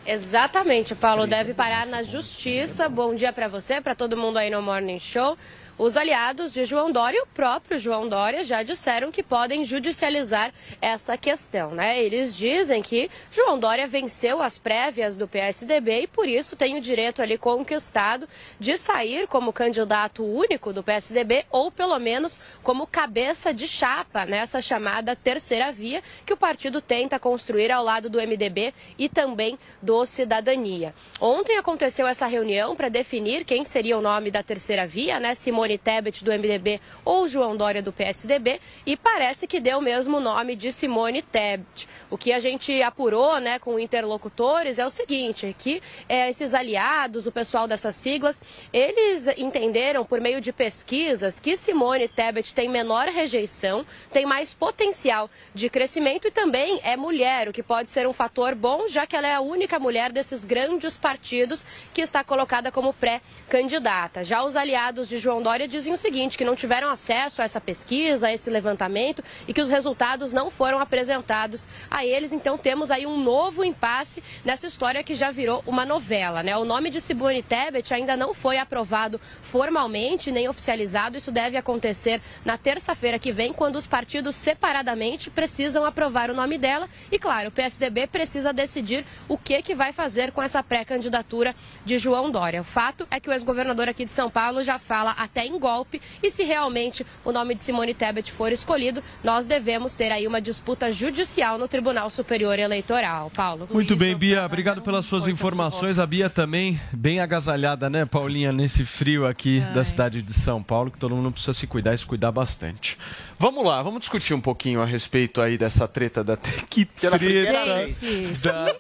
Exatamente, 0.07 0.93
Paulo 0.93 1.25
deve 1.25 1.55
parar 1.55 1.87
na 1.87 2.03
justiça. 2.03 2.87
Bom 2.87 3.15
dia 3.15 3.33
para 3.33 3.47
você, 3.47 3.81
para 3.81 3.95
todo 3.95 4.15
mundo 4.15 4.37
aí 4.37 4.51
no 4.51 4.61
Morning 4.61 4.99
Show. 4.99 5.35
Os 5.77 5.97
aliados 5.97 6.53
de 6.53 6.63
João 6.63 6.89
Dória 6.89 7.17
e 7.17 7.21
o 7.21 7.27
próprio 7.27 7.77
João 7.77 8.07
Dória 8.07 8.45
já 8.45 8.63
disseram 8.63 9.11
que 9.11 9.21
podem 9.21 9.65
judicializar 9.65 10.53
essa 10.81 11.17
questão, 11.17 11.71
né? 11.71 12.01
Eles 12.01 12.33
dizem 12.33 12.81
que 12.81 13.11
João 13.29 13.59
Dória 13.59 13.85
venceu 13.85 14.41
as 14.41 14.57
prévias 14.57 15.17
do 15.17 15.27
PSDB 15.27 16.03
e 16.03 16.07
por 16.07 16.29
isso 16.29 16.55
tem 16.55 16.77
o 16.77 16.81
direito 16.81 17.21
ali 17.21 17.37
conquistado 17.37 18.25
de 18.57 18.77
sair 18.77 19.27
como 19.27 19.51
candidato 19.51 20.23
único 20.23 20.71
do 20.71 20.81
PSDB 20.81 21.45
ou 21.51 21.69
pelo 21.69 21.99
menos 21.99 22.39
como 22.63 22.87
cabeça 22.87 23.53
de 23.53 23.67
chapa 23.67 24.25
nessa 24.25 24.61
chamada 24.61 25.13
terceira 25.13 25.73
via 25.73 26.01
que 26.25 26.31
o 26.31 26.37
partido 26.37 26.79
tenta 26.79 27.19
construir 27.19 27.69
ao 27.69 27.83
lado 27.83 28.09
do 28.09 28.17
MDB 28.17 28.73
e 28.97 29.09
também 29.09 29.59
do 29.81 30.05
Cidadania. 30.05 30.95
Ontem 31.19 31.57
aconteceu 31.57 32.07
essa 32.07 32.27
reunião 32.27 32.77
para 32.77 32.87
definir 32.87 33.43
quem 33.43 33.65
seria 33.65 33.97
o 33.97 34.01
nome 34.01 34.31
da 34.31 34.41
terceira 34.41 34.87
via, 34.87 35.19
né? 35.19 35.35
Simone 35.35 35.64
Tebet 35.77 36.23
do 36.23 36.31
MDB 36.31 36.79
ou 37.03 37.27
João 37.27 37.57
Dória 37.57 37.81
do 37.81 37.91
PSDB 37.91 38.59
e 38.85 38.95
parece 38.95 39.47
que 39.47 39.59
deu 39.59 39.81
mesmo 39.81 40.17
o 40.17 40.19
nome 40.19 40.55
de 40.55 40.71
Simone 40.71 41.21
Tebet. 41.21 41.87
O 42.09 42.17
que 42.17 42.31
a 42.31 42.39
gente 42.39 42.81
apurou, 42.81 43.39
né, 43.39 43.57
com 43.57 43.79
interlocutores 43.79 44.77
é 44.77 44.85
o 44.85 44.89
seguinte, 44.89 45.55
que 45.57 45.81
é, 46.07 46.29
esses 46.29 46.53
aliados, 46.53 47.25
o 47.25 47.31
pessoal 47.31 47.67
dessas 47.67 47.95
siglas, 47.95 48.41
eles 48.71 49.27
entenderam 49.37 50.05
por 50.05 50.21
meio 50.21 50.39
de 50.39 50.53
pesquisas 50.53 51.39
que 51.39 51.57
Simone 51.57 52.07
Tebet 52.07 52.53
tem 52.53 52.69
menor 52.69 53.07
rejeição, 53.07 53.85
tem 54.11 54.25
mais 54.25 54.53
potencial 54.53 55.29
de 55.53 55.69
crescimento 55.69 56.27
e 56.27 56.31
também 56.31 56.79
é 56.83 56.95
mulher, 56.97 57.47
o 57.47 57.53
que 57.53 57.63
pode 57.63 57.89
ser 57.89 58.07
um 58.07 58.13
fator 58.13 58.53
bom, 58.53 58.87
já 58.87 59.07
que 59.07 59.15
ela 59.15 59.27
é 59.27 59.33
a 59.33 59.41
única 59.41 59.79
mulher 59.79 60.11
desses 60.11 60.43
grandes 60.43 60.97
partidos 60.97 61.65
que 61.93 62.01
está 62.01 62.23
colocada 62.23 62.71
como 62.71 62.93
pré-candidata. 62.93 64.23
Já 64.23 64.43
os 64.43 64.55
aliados 64.55 65.07
de 65.07 65.17
João 65.17 65.41
Dória 65.41 65.54
dizem 65.67 65.93
o 65.93 65.97
seguinte, 65.97 66.37
que 66.37 66.43
não 66.43 66.55
tiveram 66.55 66.89
acesso 66.89 67.41
a 67.41 67.45
essa 67.45 67.61
pesquisa, 67.61 68.27
a 68.27 68.33
esse 68.33 68.49
levantamento 68.49 69.23
e 69.47 69.53
que 69.53 69.61
os 69.61 69.69
resultados 69.69 70.33
não 70.33 70.49
foram 70.49 70.79
apresentados 70.79 71.67
a 71.89 72.05
eles. 72.05 72.33
Então 72.33 72.57
temos 72.57 72.91
aí 72.91 73.07
um 73.07 73.17
novo 73.17 73.63
impasse 73.63 74.21
nessa 74.43 74.67
história 74.67 75.03
que 75.03 75.15
já 75.15 75.31
virou 75.31 75.63
uma 75.65 75.85
novela, 75.85 76.43
né? 76.43 76.57
O 76.57 76.65
nome 76.65 76.89
de 76.89 76.99
Simone 76.99 77.41
Tebet 77.41 77.93
ainda 77.93 78.17
não 78.17 78.33
foi 78.33 78.57
aprovado 78.57 79.19
formalmente 79.41 80.31
nem 80.31 80.49
oficializado. 80.49 81.17
Isso 81.17 81.31
deve 81.31 81.55
acontecer 81.55 82.21
na 82.43 82.57
terça-feira 82.57 83.17
que 83.17 83.31
vem, 83.31 83.53
quando 83.53 83.77
os 83.77 83.87
partidos 83.87 84.35
separadamente 84.35 85.29
precisam 85.29 85.85
aprovar 85.85 86.29
o 86.29 86.33
nome 86.35 86.57
dela. 86.57 86.89
E 87.11 87.17
claro, 87.17 87.49
o 87.49 87.51
PSDB 87.51 88.07
precisa 88.07 88.51
decidir 88.51 89.05
o 89.29 89.37
que 89.37 89.61
que 89.61 89.73
vai 89.73 89.93
fazer 89.93 90.31
com 90.31 90.41
essa 90.41 90.61
pré-candidatura 90.61 91.55
de 91.85 91.97
João 91.97 92.29
Dória. 92.29 92.61
O 92.61 92.63
fato 92.63 93.07
é 93.09 93.19
que 93.19 93.29
o 93.29 93.33
ex-governador 93.33 93.87
aqui 93.87 94.05
de 94.05 94.11
São 94.11 94.29
Paulo 94.29 94.63
já 94.63 94.77
fala 94.77 95.11
até 95.11 95.44
em 95.45 95.59
golpe. 95.59 96.01
E 96.21 96.29
se 96.29 96.43
realmente 96.43 97.05
o 97.23 97.31
nome 97.31 97.55
de 97.55 97.63
Simone 97.63 97.93
Tebet 97.93 98.31
for 98.31 98.51
escolhido, 98.51 99.03
nós 99.23 99.45
devemos 99.45 99.93
ter 99.93 100.11
aí 100.11 100.27
uma 100.27 100.41
disputa 100.41 100.91
judicial 100.91 101.57
no 101.57 101.67
Tribunal 101.67 102.09
Superior 102.09 102.57
Eleitoral. 102.57 103.31
Paulo. 103.35 103.67
Muito 103.71 103.95
bem, 103.95 104.15
Bia. 104.15 104.45
Obrigado 104.45 104.81
pelas 104.81 105.05
suas 105.05 105.27
informações. 105.27 105.99
A 105.99 106.05
Bia 106.05 106.29
também 106.29 106.79
bem 106.91 107.19
agasalhada, 107.19 107.89
né, 107.89 108.05
Paulinha, 108.05 108.51
nesse 108.51 108.85
frio 108.85 109.27
aqui 109.27 109.59
da 109.73 109.83
cidade 109.83 110.21
de 110.21 110.33
São 110.33 110.63
Paulo, 110.63 110.89
que 110.89 110.97
todo 110.97 111.15
mundo 111.15 111.31
precisa 111.31 111.53
se 111.53 111.67
cuidar 111.67 111.93
e 111.93 111.97
se 111.97 112.05
cuidar 112.05 112.31
bastante. 112.31 112.97
Vamos 113.37 113.65
lá, 113.65 113.83
vamos 113.83 113.99
discutir 113.99 114.33
um 114.33 114.39
pouquinho 114.39 114.81
a 114.81 114.85
respeito 114.85 115.41
aí 115.41 115.57
dessa 115.57 115.87
treta 115.87 116.23
da... 116.23 116.37
Que 116.37 116.85
treta 116.85 117.17
vez. 117.17 118.39
da 118.41 118.73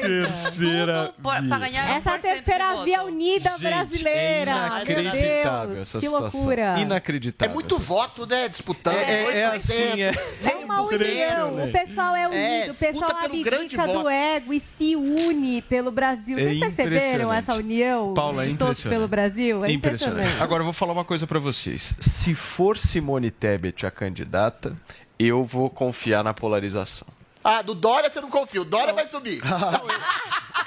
terceira 0.00 1.14
via. 1.18 1.96
Essa 1.96 2.18
terceira 2.18 2.84
via 2.84 3.02
unida 3.04 3.50
Gente, 3.52 3.62
brasileira. 3.62 4.50
É 4.50 4.66
inacreditável 4.66 5.80
essa 5.80 6.00
situação. 6.00 6.11
Loucura. 6.12 6.78
É 6.78 6.82
Inacreditável. 6.82 7.54
muito 7.54 7.78
voto, 7.78 8.26
né? 8.26 8.48
Disputando. 8.48 8.96
É- 8.96 9.22
dois 9.24 9.36
é 9.36 9.48
por 9.48 9.56
assim, 9.56 9.72
cento. 9.72 10.20
É 10.44 10.54
uma 10.64 10.82
união, 10.82 11.64
o 11.64 11.72
pessoal 11.72 12.16
é 12.16 12.26
unido, 12.28 12.38
É, 12.40 12.70
o 12.70 12.74
pessoal 12.74 13.10
abdica 13.24 13.86
do 13.86 13.92
voto. 13.94 14.08
ego 14.08 14.52
e 14.52 14.60
se 14.60 14.96
une 14.96 15.62
pelo 15.62 15.90
Brasil. 15.90 16.38
É 16.38 16.42
Vocês 16.44 16.60
perceberam 16.74 17.32
essa 17.32 17.54
união 17.54 18.14
Paula, 18.14 18.44
é 18.44 18.48
de 18.48 18.54
todos 18.56 18.78
impressionante. 18.78 18.98
pelo 18.98 19.08
Brasil? 19.08 19.64
É 19.64 19.70
impressionante. 19.72 20.16
impressionante. 20.18 20.42
Agora 20.42 20.60
eu 20.60 20.64
vou 20.64 20.72
falar 20.72 20.92
uma 20.92 21.04
coisa 21.04 21.26
pra 21.26 21.38
vocês. 21.38 21.94
Se 22.00 22.34
for 22.34 22.76
Simone 22.78 23.30
Tebet 23.30 23.84
a 23.86 23.90
candidata, 23.90 24.76
eu 25.18 25.44
vou 25.44 25.68
confiar 25.70 26.22
na 26.24 26.32
polarização. 26.34 27.06
Ah, 27.44 27.62
do 27.62 27.74
Dória 27.74 28.08
você 28.10 28.20
não 28.20 28.30
confia. 28.30 28.62
O 28.62 28.64
Dória 28.64 28.92
vai 28.92 29.06
subir. 29.08 29.40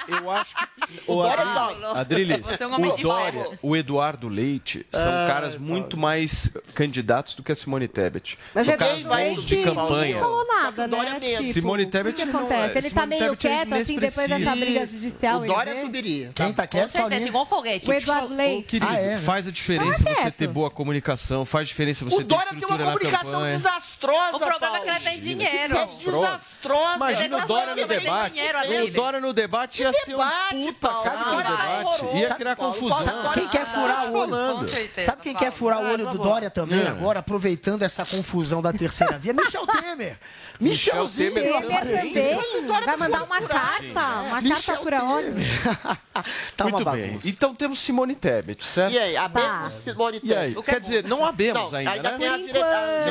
Eu 0.08 0.30
acho 0.30 0.54
que. 0.54 0.66
O 1.06 1.16
Dória. 1.16 1.44
Adriles, 1.94 2.46
Você 2.46 2.62
é 2.62 2.66
um 2.66 2.74
o 2.74 2.96
de 2.96 3.02
Dória, 3.02 3.58
o 3.60 3.76
Eduardo 3.76 4.28
Leite 4.28 4.86
são 4.92 5.02
Ah, 5.02 5.26
caras 5.26 5.56
muito 5.58 5.96
mais 5.96 6.50
candidatos 6.74 7.34
do 7.34 7.42
que 7.42 7.50
a 7.50 7.56
Simone 7.56 7.88
Tebet. 7.88 8.38
Mas 8.54 8.66
são 8.66 8.74
é 8.74 8.76
caras 8.76 9.02
bons 9.02 9.44
de 9.44 9.56
campanha. 9.64 10.14
Não 10.14 10.22
falou 10.22 10.46
nada, 10.46 10.86
né? 10.86 11.18
Tipo, 11.20 11.52
Simone 11.52 11.86
Tebet 11.86 12.14
O 12.14 12.16
que 12.16 12.24
não 12.24 12.40
acontece? 12.40 12.74
é- 12.74 12.78
Ele 12.78 12.90
tá 12.90 13.06
meio 13.06 13.36
Tebet 13.36 13.46
é 13.46 13.50
quieto, 13.50 13.72
assim, 13.74 13.98
depois 13.98 14.28
dessa 14.28 14.56
briga 14.56 14.86
judicial. 14.86 15.40
O 15.40 15.46
Dória 15.46 15.80
subiria. 15.80 16.32
Quem 16.34 16.52
tá 16.52 16.66
quieto, 16.66 16.92
Paulinha? 16.92 17.26
igual 17.26 17.46
foguete. 17.46 17.90
O 17.90 17.92
Eduardo 17.92 18.34
Leite. 18.34 18.68
Querido, 18.68 18.92
Ah, 18.92 18.96
é, 18.96 19.16
faz 19.18 19.48
a 19.48 19.50
diferença 19.50 20.04
você 20.04 20.30
ter 20.30 20.46
boa 20.46 20.70
comunicação, 20.70 21.44
faz 21.44 21.66
diferença 21.66 22.04
você 22.04 22.14
O 22.14 22.18
ter 22.18 22.24
Dória 22.24 22.50
tem 22.54 22.68
uma 22.68 22.78
comunicação 22.78 23.44
desastrosa, 23.44 24.36
O 24.36 24.38
problema 24.38 24.76
é 24.78 24.80
que 24.80 24.88
ela 24.88 25.00
tem 25.00 25.20
dinheiro. 25.20 25.76
É 25.76 25.86
desastrosa. 26.66 26.96
Imagina 26.96 27.36
o 27.44 27.46
Dória 27.46 27.74
no 27.76 27.86
debate. 27.86 28.40
O 28.84 28.90
Dória 28.92 29.20
no 29.20 29.32
debate 29.32 29.82
ia 29.82 29.92
ser 29.92 30.14
um 30.14 30.18
puta 30.66 30.88
Paulo? 30.88 31.02
cara 31.04 31.18
no 31.18 31.38
Ah, 31.38 31.42
debate. 31.42 32.16
Ia 32.16 32.28
Sabe, 32.28 32.40
criar 32.40 32.56
confusão. 32.56 33.32
Quem 33.34 33.48
quer 33.48 33.66
furar 33.66 34.02
tô 34.04 34.08
o 34.10 34.18
olho? 34.32 34.68
Sabe 35.04 35.22
quem 35.22 35.34
quer 35.34 35.52
furar 35.52 35.80
o 35.82 35.86
olho 35.92 36.06
do 36.08 36.18
Dória 36.18 36.50
também 36.50 36.82
É. 36.82 36.88
agora, 36.88 37.20
aproveitando 37.20 37.82
essa 37.82 38.04
confusão 38.04 38.60
da 38.62 38.72
terceira 38.72 39.18
via? 39.18 39.32
Michel 39.32 39.66
Temer. 39.66 40.18
Michel 40.60 41.02
Michelzinho. 41.02 41.34
Temer 41.34 42.12
Temer 42.12 42.84
vai 42.84 42.96
mandar 42.96 43.22
uma 43.24 43.40
carta, 43.42 43.84
uma 44.28 44.42
carta 44.42 44.76
fura 44.76 45.04
olho. 45.04 45.34
Tá 46.56 46.64
uma 46.64 46.70
Muito 46.78 46.90
bem. 46.90 47.08
bagunça. 47.08 47.28
Então 47.28 47.54
temos 47.54 47.78
Simone 47.78 48.14
Tebet, 48.14 48.64
certo? 48.64 48.94
E 48.94 48.98
aí, 48.98 49.16
abemos 49.18 49.46
Tá. 49.46 49.70
Simone? 49.70 50.18
Tebet. 50.18 50.62
Quer 50.62 50.80
dizer, 50.80 51.04
não 51.04 51.26
abemos 51.26 51.74
ainda, 51.74 51.90
ainda 51.90 52.12
né? 52.16 52.28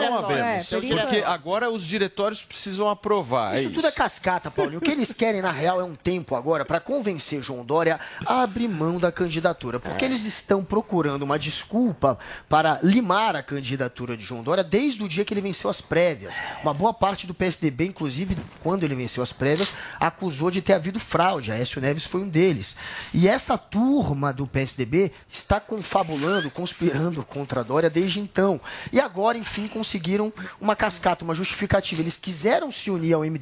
Não 0.10 0.16
É, 0.32 0.58
abemos. 0.58 0.70
por 0.70 0.82
porque 0.82 1.24
agora 1.24 1.70
os 1.70 1.86
diretórios 1.86 2.42
precisam 2.44 2.90
aprovar. 2.90 3.45
Isso 3.54 3.68
é 3.68 3.72
tudo 3.72 3.88
é 3.88 3.92
cascata, 3.92 4.50
Paulinho. 4.50 4.80
O 4.80 4.82
que 4.82 4.92
eles 4.92 5.14
querem, 5.14 5.42
na 5.42 5.52
real, 5.52 5.80
é 5.80 5.84
um 5.84 5.96
tempo 5.96 6.36
agora 6.36 6.66
para 6.66 6.80
convencer 6.80 7.42
João 7.42 7.64
Dória 7.64 8.00
a 8.26 8.42
abrir 8.42 8.68
mão 8.68 8.98
da 8.98 9.12
candidatura. 9.12 9.80
Porque 9.80 10.04
eles 10.06 10.26
estão 10.26 10.64
procurando 10.64 11.24
uma 11.24 11.38
desculpa 11.38 12.18
para 12.50 12.80
limar 12.82 13.36
a 13.36 13.44
candidatura 13.44 14.18
de 14.18 14.24
João 14.24 14.44
Dória 14.44 14.64
desde 14.64 15.04
o 15.04 15.08
dia 15.08 15.24
que 15.24 15.34
ele 15.34 15.42
venceu 15.42 15.70
as 15.70 15.82
prévias. 15.82 16.40
Uma 16.64 16.74
boa 16.74 16.94
parte 16.94 17.28
do 17.28 17.34
PSDB, 17.34 17.88
inclusive, 17.88 18.38
quando 18.62 18.84
ele 18.84 18.96
venceu 18.96 19.22
as 19.22 19.32
prévias, 19.32 19.72
acusou 20.00 20.50
de 20.50 20.62
ter 20.62 20.74
havido 20.74 21.00
fraude. 21.00 21.52
Aécio 21.52 21.82
Neves 21.82 22.06
foi 22.06 22.22
um 22.22 22.30
deles. 22.30 22.76
E 23.14 23.28
essa 23.28 23.58
turma 23.58 24.34
do 24.34 24.48
PSDB 24.48 25.12
está 25.30 25.60
confabulando, 25.60 26.50
conspirando 26.50 27.24
contra 27.24 27.62
a 27.62 27.64
Dória 27.64 27.90
desde 27.90 28.20
então. 28.20 28.60
E 28.92 29.00
agora, 29.00 29.38
enfim, 29.38 29.68
conseguiram 29.68 30.32
uma 30.60 30.76
cascata, 30.76 31.24
uma 31.24 31.36
justificativa. 31.36 32.02
Eles 32.02 32.18
quiseram 32.18 32.72
se 32.72 32.90
unir 32.90 33.14
ao 33.14 33.22
MDB, 33.22 33.35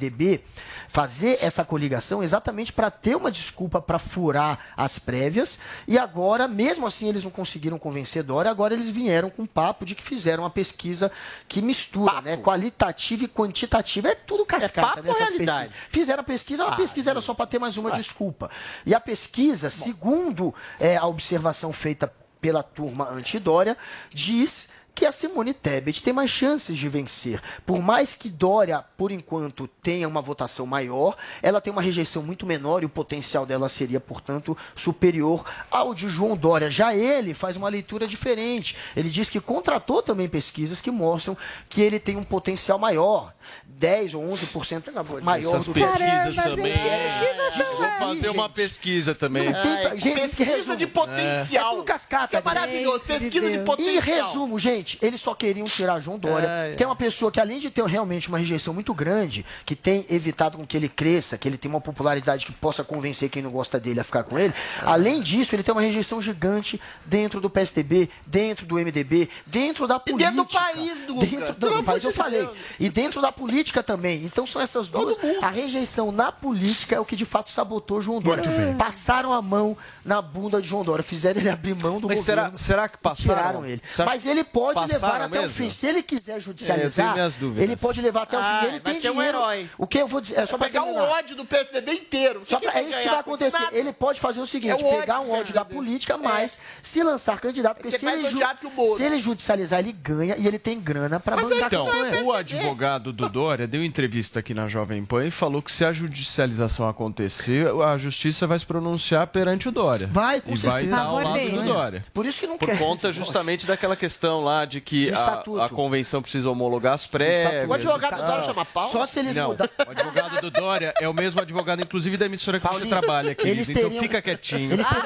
fazer 0.88 1.38
essa 1.40 1.64
coligação 1.64 2.22
exatamente 2.22 2.72
para 2.72 2.90
ter 2.90 3.16
uma 3.16 3.30
desculpa 3.30 3.80
para 3.80 3.98
furar 3.98 4.58
as 4.76 4.98
prévias. 4.98 5.58
E 5.88 5.98
agora, 5.98 6.46
mesmo 6.46 6.86
assim, 6.86 7.08
eles 7.08 7.24
não 7.24 7.30
conseguiram 7.30 7.78
convencer 7.78 8.22
Dória. 8.22 8.50
Agora 8.50 8.74
eles 8.74 8.88
vieram 8.88 9.30
com 9.30 9.42
um 9.42 9.46
papo 9.46 9.84
de 9.84 9.94
que 9.94 10.02
fizeram 10.02 10.44
uma 10.44 10.50
pesquisa 10.50 11.10
que 11.48 11.60
mistura, 11.60 12.20
né? 12.20 12.36
Qualitativa 12.36 13.24
e 13.24 13.28
quantitativa. 13.28 14.08
É 14.08 14.14
tudo 14.14 14.44
cascata 14.46 14.88
papo 14.88 14.98
ou 15.00 15.04
nessas 15.04 15.30
pesquisas. 15.30 15.70
Fizeram 15.88 16.20
a 16.20 16.24
pesquisa, 16.24 16.64
a 16.64 16.72
Ah, 16.72 16.76
pesquisa 16.76 17.10
era 17.10 17.20
só 17.20 17.34
para 17.34 17.46
ter 17.46 17.58
mais 17.58 17.76
uma 17.76 17.90
desculpa. 17.92 18.50
E 18.86 18.94
a 18.94 19.00
pesquisa, 19.00 19.70
segundo 19.70 20.54
é, 20.78 20.96
a 20.96 21.06
observação 21.06 21.72
feita 21.72 22.12
pela 22.40 22.62
turma 22.62 23.08
antidória, 23.10 23.76
diz 24.12 24.68
que 24.94 25.04
a 25.04 25.12
Simone 25.12 25.52
Tebet 25.52 26.02
tem 26.02 26.12
mais 26.12 26.30
chances 26.30 26.78
de 26.78 26.88
vencer. 26.88 27.42
Por 27.66 27.82
mais 27.82 28.14
que 28.14 28.28
Dória, 28.28 28.84
por 28.96 29.10
enquanto, 29.10 29.66
tenha 29.66 30.06
uma 30.06 30.22
votação 30.22 30.66
maior, 30.66 31.16
ela 31.42 31.60
tem 31.60 31.72
uma 31.72 31.82
rejeição 31.82 32.22
muito 32.22 32.46
menor 32.46 32.82
e 32.82 32.86
o 32.86 32.88
potencial 32.88 33.44
dela 33.44 33.68
seria, 33.68 33.98
portanto, 33.98 34.56
superior 34.76 35.44
ao 35.70 35.94
de 35.94 36.08
João 36.08 36.36
Dória. 36.36 36.70
Já 36.70 36.94
ele 36.94 37.34
faz 37.34 37.56
uma 37.56 37.68
leitura 37.68 38.06
diferente. 38.06 38.76
Ele 38.96 39.10
diz 39.10 39.28
que 39.28 39.40
contratou 39.40 40.02
também 40.02 40.28
pesquisas 40.28 40.80
que 40.80 40.90
mostram 40.90 41.36
que 41.68 41.80
ele 41.80 41.98
tem 41.98 42.16
um 42.16 42.24
potencial 42.24 42.78
maior. 42.78 43.34
10 43.78 44.14
ou 44.14 44.22
11% 44.32 45.22
maior 45.22 45.54
Essas 45.56 45.66
do 45.66 45.74
que 45.74 45.80
pesquisas 45.80 46.36
Caramba, 46.36 46.56
também. 46.56 46.72
É. 46.72 47.52
Vou 47.76 47.90
fazer 47.98 48.28
uma 48.30 48.48
pesquisa 48.48 49.14
também. 49.14 49.50
Não 49.50 49.62
tem 49.62 49.76
pra- 49.82 49.96
gente, 49.96 50.20
pesquisa 50.20 50.44
resumo. 50.44 50.76
de 50.76 50.86
potencial. 50.86 51.66
É 51.72 51.74
tudo 51.76 51.84
cascata. 51.84 52.24
Isso 52.26 52.36
é 52.36 52.42
maravilhoso. 52.42 52.98
gente. 53.06 53.20
Pesquisa 53.20 53.50
de 53.50 53.58
potencial. 53.58 53.94
Em 53.96 54.00
resumo, 54.00 54.58
gente, 54.58 54.98
eles 55.02 55.20
só 55.20 55.34
queriam 55.34 55.66
tirar 55.66 55.98
João 56.00 56.18
Dória, 56.18 56.46
É, 56.46 56.74
que 56.76 56.82
é 56.82 56.86
uma 56.86 56.94
pessoa 56.96 57.32
que, 57.32 57.40
além 57.40 57.58
de 57.58 57.70
ter 57.70 57.84
realmente 57.84 58.28
uma 58.28 58.38
rejeição 58.38 58.72
muito 58.72 58.94
grande, 58.94 59.44
que 59.66 59.74
tem 59.74 60.06
evitado 60.08 60.56
com 60.56 60.64
que 60.66 60.76
ele 60.76 60.88
cresça, 60.88 61.36
que 61.36 61.48
ele 61.48 61.58
tem 61.58 61.68
uma 61.70 61.80
popularidade 61.80 62.46
que 62.46 62.52
possa 62.52 62.84
convencer 62.84 63.28
quem 63.28 63.42
não 63.42 63.50
gosta 63.50 63.80
dele 63.80 64.00
a 64.00 64.04
ficar 64.04 64.22
com 64.22 64.38
ele. 64.38 64.54
Além 64.82 65.20
disso, 65.20 65.54
ele 65.54 65.62
tem 65.62 65.72
uma 65.74 65.82
rejeição 65.82 66.22
gigante 66.22 66.80
dentro 67.04 67.40
do 67.40 67.50
PSDB, 67.50 68.08
dentro 68.26 68.64
do 68.66 68.76
MDB, 68.78 69.28
dentro 69.46 69.86
da 69.86 69.98
política. 69.98 70.30
dentro 70.30 70.44
do 70.44 70.50
país, 70.50 71.00
Duca. 71.06 71.26
Dentro 71.26 71.54
do 71.54 71.66
amor 71.68 71.84
país, 71.84 72.04
eu 72.04 72.12
falei. 72.12 72.48
E 72.78 72.88
dentro 72.88 73.20
da 73.20 73.32
política 73.32 73.63
também. 73.82 74.22
Então 74.24 74.46
são 74.46 74.60
essas 74.60 74.88
duas. 74.88 75.16
A 75.42 75.48
rejeição 75.50 76.10
na 76.12 76.30
política 76.32 76.96
é 76.96 77.00
o 77.00 77.04
que 77.04 77.16
de 77.16 77.24
fato 77.24 77.50
sabotou 77.50 78.00
João 78.02 78.20
Dória. 78.20 78.42
Passaram 78.78 79.32
a 79.32 79.40
mão 79.42 79.76
na 80.04 80.20
bunda 80.20 80.60
de 80.60 80.68
João 80.68 80.84
Dória, 80.84 81.02
fizeram 81.02 81.40
ele 81.40 81.48
abrir 81.50 81.74
mão 81.74 82.00
do 82.00 82.08
Mas 82.08 82.18
governo. 82.20 82.42
será, 82.44 82.56
será 82.56 82.88
que 82.88 82.98
passaram? 82.98 83.34
Tiraram 83.36 83.66
ele. 83.66 83.82
Mas 84.04 84.26
ele 84.26 84.44
pode 84.44 84.80
levar 84.92 85.22
até 85.22 85.38
o 85.38 85.42
mesmo? 85.42 85.56
fim. 85.56 85.70
Se 85.70 85.86
ele 85.86 86.02
quiser 86.02 86.36
É, 86.36 86.40
judicializar, 86.40 87.30
dúvidas. 87.38 87.62
ele 87.62 87.76
pode 87.76 88.00
levar 88.00 88.22
até 88.22 88.36
o 88.38 88.40
fim. 88.40 88.46
Ah, 88.48 88.60
ele 88.64 88.70
vai 88.72 88.80
tem 88.80 89.00
ser 89.00 89.10
um 89.10 89.14
dinheiro. 89.14 89.38
herói. 89.38 89.70
O 89.78 89.86
que 89.86 89.98
eu 89.98 90.06
vou 90.06 90.20
dizer? 90.20 90.38
É 90.40 90.46
só 90.46 90.56
para 90.58 90.66
pegar 90.66 90.82
o 90.82 90.86
terminar. 90.86 91.08
ódio 91.10 91.36
do 91.36 91.44
PSDB 91.44 91.92
inteiro. 91.92 92.42
Só 92.44 92.56
O 92.56 92.60
pra, 92.60 92.78
é 92.80 92.82
isso 92.82 92.98
que 92.98 93.08
vai 93.08 93.18
acontecer. 93.20 93.58
nada? 93.58 93.76
Ele 93.76 93.92
pode 93.92 94.20
fazer 94.20 94.40
o 94.40 94.46
seguinte: 94.46 94.70
É 94.70 94.74
o 94.74 95.00
pegar 95.00 95.20
um 95.20 95.30
ódio 95.30 95.54
da 95.54 95.64
política, 95.64 96.16
mas 96.18 96.58
se 96.82 97.02
lançar 97.02 97.40
candidato, 97.40 97.76
porque 97.76 97.90
Ser 97.90 97.98
se 97.98 98.06
ele, 98.06 98.22
o 98.26 98.96
se 98.96 99.02
ele 99.02 99.18
judicializar, 99.18 99.78
ele 99.80 99.92
ganha 99.92 100.36
e 100.36 100.46
ele 100.46 100.58
tem 100.58 100.80
grana 100.80 101.20
para 101.20 101.36
Mas 101.36 101.48
bancar 101.48 101.66
Então, 101.66 101.86
o 102.24 102.32
advogado 102.32 103.12
do 103.12 103.28
Dória 103.28 103.53
deu 103.66 103.84
entrevista 103.84 104.40
aqui 104.40 104.52
na 104.52 104.66
Jovem 104.68 105.04
Pan 105.04 105.24
e 105.26 105.30
falou 105.30 105.62
que 105.62 105.70
se 105.70 105.84
a 105.84 105.92
judicialização 105.92 106.88
acontecer, 106.88 107.66
a 107.82 107.96
justiça 107.96 108.46
vai 108.46 108.58
se 108.58 108.66
pronunciar 108.66 109.26
perante 109.28 109.68
o 109.68 109.72
Dória. 109.72 110.08
Vai, 110.10 110.40
com 110.40 110.52
E 110.52 110.56
vai 110.56 110.82
certeza. 110.82 110.84
estar 110.94 110.98
ao 111.06 111.14
Favor 111.16 111.24
lado 111.24 111.34
dele. 111.34 111.56
do 111.56 111.62
Dória. 111.64 112.04
Por 112.12 112.26
isso 112.26 112.40
que 112.40 112.46
não 112.46 112.58
Por 112.58 112.68
quer. 112.68 112.78
conta 112.78 113.12
justamente 113.12 113.66
daquela 113.66 113.94
questão 113.96 114.42
lá 114.42 114.64
de 114.64 114.80
que 114.80 115.10
a, 115.12 115.44
a 115.64 115.68
convenção 115.68 116.20
precisa 116.20 116.50
homologar 116.50 116.94
as 116.94 117.06
prévias. 117.06 117.68
O 117.68 117.72
advogado 117.72 118.16
do. 118.20 118.26
Dória 118.26 118.44
chama 118.44 118.64
Paulo? 118.64 118.90
Só 118.90 119.06
se 119.06 119.18
eles 119.20 119.36
Não, 119.36 119.48
mudar. 119.50 119.70
o 119.86 119.90
advogado 119.90 120.40
do 120.40 120.50
Dória 120.50 120.92
é 121.00 121.08
o 121.08 121.14
mesmo 121.14 121.40
advogado, 121.40 121.80
inclusive, 121.82 122.16
da 122.16 122.26
emissora 122.26 122.58
que 122.58 122.66
Paulinho, 122.66 122.84
você 122.84 122.90
trabalha, 122.90 123.34
querido. 123.34 123.56
eles 123.56 123.68
Então 123.70 123.82
teriam- 123.84 124.02
fica 124.02 124.20
quietinho. 124.22 124.72
Eles 124.72 124.86
têm- 124.86 125.00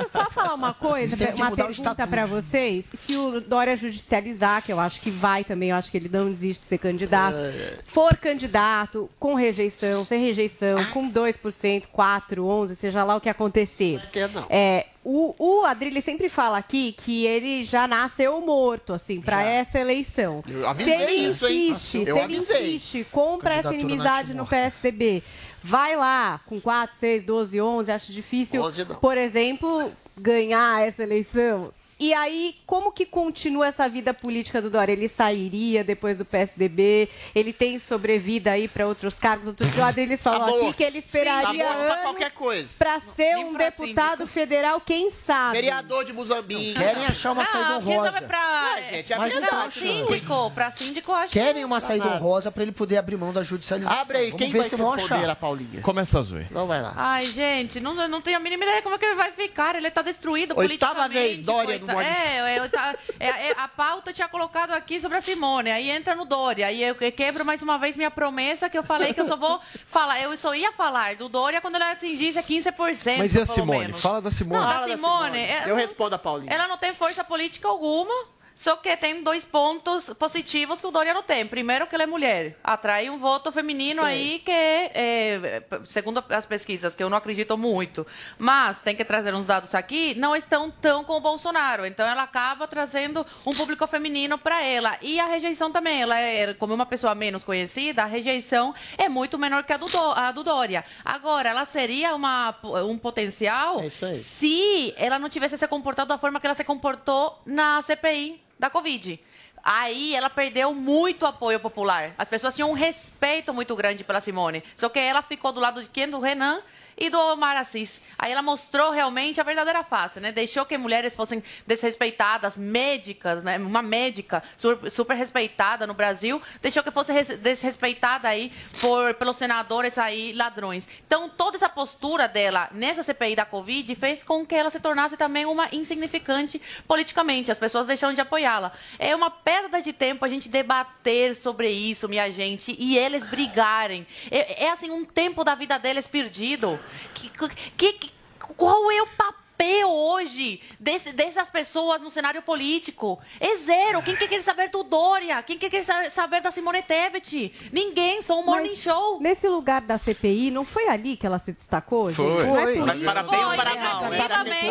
Posso 0.00 0.10
só 0.12 0.30
falar 0.30 0.54
uma 0.54 0.74
coisa, 0.74 1.16
uma 1.34 1.50
mudar 1.50 1.64
o 1.64 1.74
pergunta 1.74 2.06
pra 2.06 2.26
vocês? 2.26 2.84
Se 2.94 3.16
o 3.16 3.40
Dória 3.40 3.76
judicializar, 3.76 4.62
que 4.62 4.72
eu 4.72 4.80
acho 4.80 5.00
que 5.00 5.10
vai 5.10 5.44
também, 5.44 5.70
eu 5.70 5.76
acho 5.76 5.90
que 5.90 5.96
ele 5.96 6.08
não 6.10 6.26
desiste 6.28 6.62
de 6.62 6.68
ser 6.68 6.78
candidato, 6.78 7.36
for 7.84 8.16
candidato 8.16 9.08
com 9.20 9.34
rejeição, 9.34 10.04
sem 10.04 10.18
rejeição, 10.20 10.82
com 10.86 11.10
2%, 11.10 11.84
4, 11.92 12.44
11, 12.44 12.76
seja 12.76 13.04
lá 13.04 13.14
o 13.16 13.20
que 13.20 13.28
acontecer. 13.28 14.00
Não. 14.32 14.46
É, 14.48 14.86
o, 15.04 15.34
o 15.38 15.64
Adrilho 15.64 16.00
sempre 16.00 16.28
fala 16.28 16.56
aqui 16.56 16.92
que 16.92 17.26
ele 17.26 17.62
já 17.62 17.86
nasceu 17.86 18.40
morto, 18.40 18.94
assim, 18.94 19.20
pra 19.20 19.42
essa 19.44 19.78
eleição. 19.78 20.42
Eu 20.48 20.68
avisei 20.68 20.96
se 20.96 21.02
ele 21.02 21.12
isso, 21.12 21.46
hein? 21.46 21.70
insiste, 21.70 21.98
Eu 21.98 22.04
se 22.04 22.10
ele 22.10 22.20
avisei. 22.20 22.74
insiste, 22.76 23.06
compra 23.12 23.54
essa 23.54 23.72
inimizade 23.74 24.32
no. 24.32 24.44
PSDB, 24.46 25.22
vai 25.62 25.96
lá 25.96 26.40
com 26.46 26.60
4, 26.60 26.96
6, 26.98 27.24
12, 27.24 27.60
11, 27.60 27.92
acho 27.92 28.12
difícil, 28.12 28.62
11 28.62 28.84
não. 28.84 28.96
por 28.96 29.16
exemplo, 29.18 29.92
ganhar 30.16 30.86
essa 30.86 31.02
eleição. 31.02 31.72
E 32.04 32.12
aí, 32.12 32.54
como 32.66 32.92
que 32.92 33.06
continua 33.06 33.68
essa 33.68 33.88
vida 33.88 34.12
política 34.12 34.60
do 34.60 34.68
Dória? 34.68 34.92
Ele 34.92 35.08
sairia 35.08 35.82
depois 35.82 36.18
do 36.18 36.24
PSDB? 36.26 37.08
Ele 37.34 37.50
tem 37.50 37.78
sobrevida 37.78 38.50
aí 38.50 38.68
para 38.68 38.86
outros 38.86 39.14
cargos? 39.14 39.46
Outro 39.46 39.66
dia 39.66 39.82
o 39.82 39.86
Adriles 39.86 40.20
falou 40.20 40.42
Aborto. 40.48 40.64
aqui 40.66 40.74
que 40.74 40.84
ele 40.84 40.98
esperaria 40.98 41.66
Sim, 41.66 42.02
qualquer 42.02 42.30
coisa. 42.32 42.68
para 42.78 43.00
ser 43.00 43.36
um 43.38 43.54
deputado 43.54 44.26
federal, 44.26 44.82
quem 44.82 45.10
sabe? 45.10 45.56
Vereador 45.56 46.04
de 46.04 46.12
Moçambique. 46.12 46.74
Querem 46.74 47.06
achar 47.06 47.32
uma 47.32 47.46
saída 47.46 47.68
Não, 47.70 47.82
quem 47.82 47.98
honrosa. 47.98 48.20
pra... 48.20 48.74
Não, 48.76 48.82
gente, 48.90 49.12
é 49.14 49.16
Mas 49.16 49.32
não 49.32 49.40
não, 49.40 49.48
tá 49.48 49.62
achando. 49.62 49.82
síndico, 50.08 50.50
pra 50.50 50.70
síndico, 50.70 51.10
acho 51.10 51.32
Querem 51.32 51.64
uma 51.64 51.80
saída 51.80 52.06
honrosa 52.06 52.52
para 52.52 52.64
ele 52.64 52.72
poder 52.72 52.98
abrir 52.98 53.16
mão 53.16 53.32
da 53.32 53.42
judicialização. 53.42 53.98
Abre 54.02 54.18
aí, 54.18 54.24
Vamos 54.26 54.42
quem 54.42 54.52
ver 54.52 54.58
vai 54.58 54.68
se 54.68 54.76
responder 54.76 55.02
achar. 55.14 55.30
a 55.30 55.34
Paulinha? 55.34 55.80
Começa 55.80 56.18
a 56.18 56.22
Zoe. 56.22 56.46
Então 56.50 56.66
vai 56.66 56.82
lá. 56.82 56.92
Ai, 56.96 57.28
gente, 57.28 57.80
não, 57.80 57.94
não 57.94 58.20
tenho 58.20 58.36
a 58.36 58.40
mínima 58.40 58.64
ideia 58.64 58.82
como 58.82 58.94
é 58.94 58.98
que 58.98 59.06
ele 59.06 59.14
vai 59.14 59.32
ficar. 59.32 59.74
Ele 59.74 59.90
tá 59.90 60.02
destruído 60.02 60.50
Oitava 60.54 60.94
politicamente. 61.08 61.14
vez, 61.14 61.40
Dória 61.40 61.93
É, 62.02 62.36
é, 62.54 62.58
eu 62.58 62.68
tá- 62.70 62.94
é, 63.20 63.26
é, 63.28 63.54
a 63.58 63.68
pauta 63.68 64.12
tinha 64.12 64.28
colocado 64.28 64.72
aqui 64.72 65.00
sobre 65.00 65.18
a 65.18 65.20
Simone. 65.20 65.70
Aí 65.70 65.90
entra 65.90 66.14
no 66.14 66.24
Dória. 66.24 66.66
Aí 66.66 66.82
eu 66.82 66.94
quebro 66.94 67.44
mais 67.44 67.60
uma 67.62 67.78
vez 67.78 67.96
minha 67.96 68.10
promessa 68.10 68.68
que 68.68 68.76
eu 68.78 68.82
falei 68.82 69.12
que 69.12 69.20
eu 69.20 69.26
só 69.26 69.36
vou 69.36 69.60
falar. 69.86 70.20
Eu 70.20 70.36
só 70.36 70.54
ia 70.54 70.72
falar 70.72 71.16
do 71.16 71.28
Dória 71.28 71.60
quando 71.60 71.74
ele 71.76 71.84
atingisse 71.84 72.42
15%. 72.42 73.18
Mas 73.18 73.34
e 73.34 73.38
a 73.38 73.42
pelo 73.42 73.54
Simone? 73.54 73.78
menos. 73.78 74.00
Fala 74.00 74.20
da 74.22 74.30
Simone. 74.30 74.60
Não, 74.60 74.66
da 74.66 74.74
Fala 74.74 74.86
da 74.88 74.96
Simone. 74.96 75.24
Simone. 75.38 75.38
é- 75.40 75.64
Eu 75.66 75.76
respondo 75.76 76.14
a 76.14 76.18
Paulinha. 76.18 76.52
Ela 76.52 76.68
não 76.68 76.76
tem 76.78 76.92
força 76.94 77.22
política 77.24 77.68
alguma. 77.68 78.12
Só 78.54 78.76
que 78.76 78.96
tem 78.96 79.22
dois 79.22 79.44
pontos 79.44 80.10
positivos 80.14 80.80
que 80.80 80.86
o 80.86 80.90
Dória 80.90 81.12
não 81.12 81.22
tem. 81.22 81.46
Primeiro, 81.46 81.86
que 81.86 81.94
ela 81.94 82.04
é 82.04 82.06
mulher. 82.06 82.56
Atrai 82.62 83.10
um 83.10 83.18
voto 83.18 83.50
feminino 83.50 84.02
Sim. 84.02 84.08
aí 84.08 84.38
que, 84.44 84.50
é, 84.50 85.62
segundo 85.84 86.24
as 86.28 86.46
pesquisas, 86.46 86.94
que 86.94 87.02
eu 87.02 87.10
não 87.10 87.18
acredito 87.18 87.56
muito, 87.58 88.06
mas 88.38 88.80
tem 88.80 88.94
que 88.94 89.04
trazer 89.04 89.34
uns 89.34 89.48
dados 89.48 89.74
aqui, 89.74 90.14
não 90.16 90.36
estão 90.36 90.70
tão 90.70 91.02
com 91.02 91.14
o 91.14 91.20
Bolsonaro. 91.20 91.84
Então, 91.84 92.06
ela 92.06 92.22
acaba 92.22 92.68
trazendo 92.68 93.26
um 93.44 93.54
público 93.54 93.86
feminino 93.86 94.38
para 94.38 94.62
ela. 94.62 94.96
E 95.02 95.18
a 95.18 95.26
rejeição 95.26 95.70
também. 95.70 96.02
Ela 96.02 96.18
é, 96.18 96.54
como 96.54 96.74
uma 96.74 96.86
pessoa 96.86 97.14
menos 97.14 97.42
conhecida, 97.42 98.02
a 98.02 98.06
rejeição 98.06 98.74
é 98.96 99.08
muito 99.08 99.38
menor 99.38 99.64
que 99.64 99.72
a 99.72 99.76
do, 99.76 99.86
a 100.14 100.32
do 100.32 100.44
Dória. 100.44 100.84
Agora, 101.04 101.48
ela 101.48 101.64
seria 101.64 102.14
uma, 102.14 102.54
um 102.86 102.98
potencial 102.98 103.80
É 103.80 103.90
se 103.90 104.94
ela 104.96 105.18
não 105.18 105.28
tivesse 105.28 105.56
se 105.56 105.68
comportado 105.68 106.08
da 106.08 106.18
forma 106.18 106.38
que 106.40 106.46
ela 106.46 106.54
se 106.54 106.64
comportou 106.64 107.40
na 107.46 107.80
CPI 107.82 108.43
da 108.58 108.70
Covid. 108.70 109.20
Aí 109.62 110.14
ela 110.14 110.28
perdeu 110.28 110.74
muito 110.74 111.24
apoio 111.24 111.58
popular. 111.58 112.14
As 112.18 112.28
pessoas 112.28 112.54
tinham 112.54 112.70
um 112.70 112.74
respeito 112.74 113.54
muito 113.54 113.74
grande 113.74 114.04
pela 114.04 114.20
Simone. 114.20 114.62
Só 114.76 114.88
que 114.88 114.98
ela 114.98 115.22
ficou 115.22 115.52
do 115.52 115.60
lado 115.60 115.82
de 115.82 115.88
quem? 115.88 116.08
Do 116.08 116.20
Renan 116.20 116.60
e 116.96 117.10
do 117.10 117.18
Omar 117.18 117.56
Assis. 117.56 118.02
Aí 118.18 118.32
ela 118.32 118.42
mostrou 118.42 118.90
realmente 118.90 119.40
a 119.40 119.44
verdadeira 119.44 119.82
face, 119.82 120.20
né? 120.20 120.32
Deixou 120.32 120.64
que 120.64 120.76
mulheres 120.78 121.14
fossem 121.14 121.42
desrespeitadas, 121.66 122.56
médicas, 122.56 123.42
né? 123.42 123.58
Uma 123.58 123.82
médica 123.82 124.42
super, 124.90 125.14
respeitada 125.16 125.86
no 125.86 125.94
Brasil, 125.94 126.40
deixou 126.62 126.82
que 126.82 126.90
fosse 126.90 127.12
res- 127.12 127.38
desrespeitada 127.38 128.28
aí 128.28 128.52
por, 128.80 129.14
pelos 129.14 129.36
senadores 129.36 129.98
aí 129.98 130.32
ladrões. 130.32 130.88
Então, 131.06 131.28
toda 131.28 131.56
essa 131.56 131.68
postura 131.68 132.26
dela 132.28 132.68
nessa 132.72 133.02
CPI 133.02 133.36
da 133.36 133.44
Covid 133.44 133.94
fez 133.94 134.22
com 134.22 134.44
que 134.46 134.54
ela 134.54 134.70
se 134.70 134.80
tornasse 134.80 135.16
também 135.16 135.44
uma 135.46 135.68
insignificante 135.72 136.60
politicamente. 136.86 137.50
As 137.50 137.58
pessoas 137.58 137.86
deixaram 137.86 138.14
de 138.14 138.20
apoiá-la. 138.20 138.72
É 138.98 139.14
uma 139.14 139.30
perda 139.30 139.82
de 139.82 139.92
tempo 139.92 140.24
a 140.24 140.28
gente 140.28 140.48
debater 140.48 141.36
sobre 141.36 141.68
isso, 141.70 142.08
minha 142.08 142.30
gente, 142.30 142.74
e 142.78 142.96
eles 142.96 143.26
brigarem. 143.26 144.06
É, 144.30 144.64
é 144.64 144.70
assim, 144.70 144.90
um 144.90 145.04
tempo 145.04 145.44
da 145.44 145.54
vida 145.54 145.78
deles 145.78 146.06
perdido. 146.06 146.78
Que, 147.14 147.30
que, 147.76 147.92
que- 147.94 148.12
qual 148.56 148.90
é 148.90 149.02
o 149.02 149.06
papel 149.06 149.43
hoje 149.84 150.60
desse- 150.78 151.12
dessas 151.12 151.48
pessoas 151.48 152.00
no 152.00 152.10
cenário 152.10 152.42
político? 152.42 153.18
É 153.40 153.56
zero. 153.56 154.02
Quem 154.02 154.16
que 154.16 154.26
quer 154.28 154.42
saber 154.42 154.68
do 154.70 154.82
Dória? 154.82 155.42
Quem 155.42 155.56
que 155.58 155.70
quer 155.70 155.82
sa- 155.82 156.10
saber 156.10 156.40
da 156.40 156.50
Simone 156.50 156.82
Tebet? 156.82 157.52
Ninguém, 157.72 158.20
só 158.22 158.38
um 158.40 158.44
morning 158.44 158.70
Mas 158.70 158.78
show. 158.78 159.20
Nesse 159.20 159.48
lugar 159.48 159.80
da 159.80 159.96
CPI, 159.98 160.50
não 160.50 160.64
foi 160.64 160.88
ali 160.88 161.16
que 161.16 161.26
ela 161.26 161.38
se 161.38 161.52
destacou, 161.52 162.08
gente? 162.10 162.16
Foi. 162.16 162.44
Não 162.44 162.58
é 162.88 162.94
Mas 162.94 163.02
para 163.02 163.22
bem 163.22 163.44
ou 163.44 163.54
para 163.54 163.74
mal, 163.76 164.04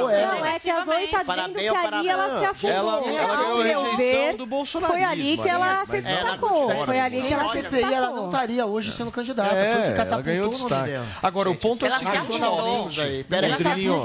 é. 0.10 0.25
Não, 0.27 0.45
é 0.45 0.60
que 0.60 0.69
a 0.69 0.84
Zoe 0.86 1.08
tá 1.08 1.23
Para 1.25 1.47
dizendo 1.47 1.60
que 1.60 1.67
ali 1.86 2.10
ela 2.10 2.39
se 2.39 2.45
afundou. 2.45 2.73
Ela- 2.77 3.23
ela 3.23 3.38
Ao 3.47 3.58
ganhou 3.58 3.84
rejeição 3.84 3.97
ver, 3.97 4.34
do 4.38 4.45
bolsonarismo, 4.45 4.93
Foi 4.99 5.03
ali 5.03 5.38
que 5.38 5.49
ela 5.49 5.86
se 5.86 5.97
é, 5.97 6.01
destacou. 6.01 6.86
Foi 6.86 6.99
ali 6.99 7.21
que 7.21 7.34
ela 7.34 7.41
a 7.41 7.45
se 7.45 7.51
CPI, 7.62 7.82
ela 7.84 7.91
não 7.93 8.08
destacou. 8.08 8.25
estaria 8.25 8.65
hoje 8.65 8.91
sendo 8.91 9.12
candidata. 9.12 9.49
foi 9.53 9.79
o 9.79 9.84
que 9.84 9.89
É, 9.89 9.93
catapultou 9.93 10.34
o 10.34 10.69
nome 10.69 10.86
dela. 10.89 11.06
Agora, 11.21 11.49
o 11.49 11.56
ponto 11.56 11.86
é 11.86 11.89
o 11.89 11.91
ela 11.91 11.99
se 11.99 12.06
seguinte. 12.06 12.34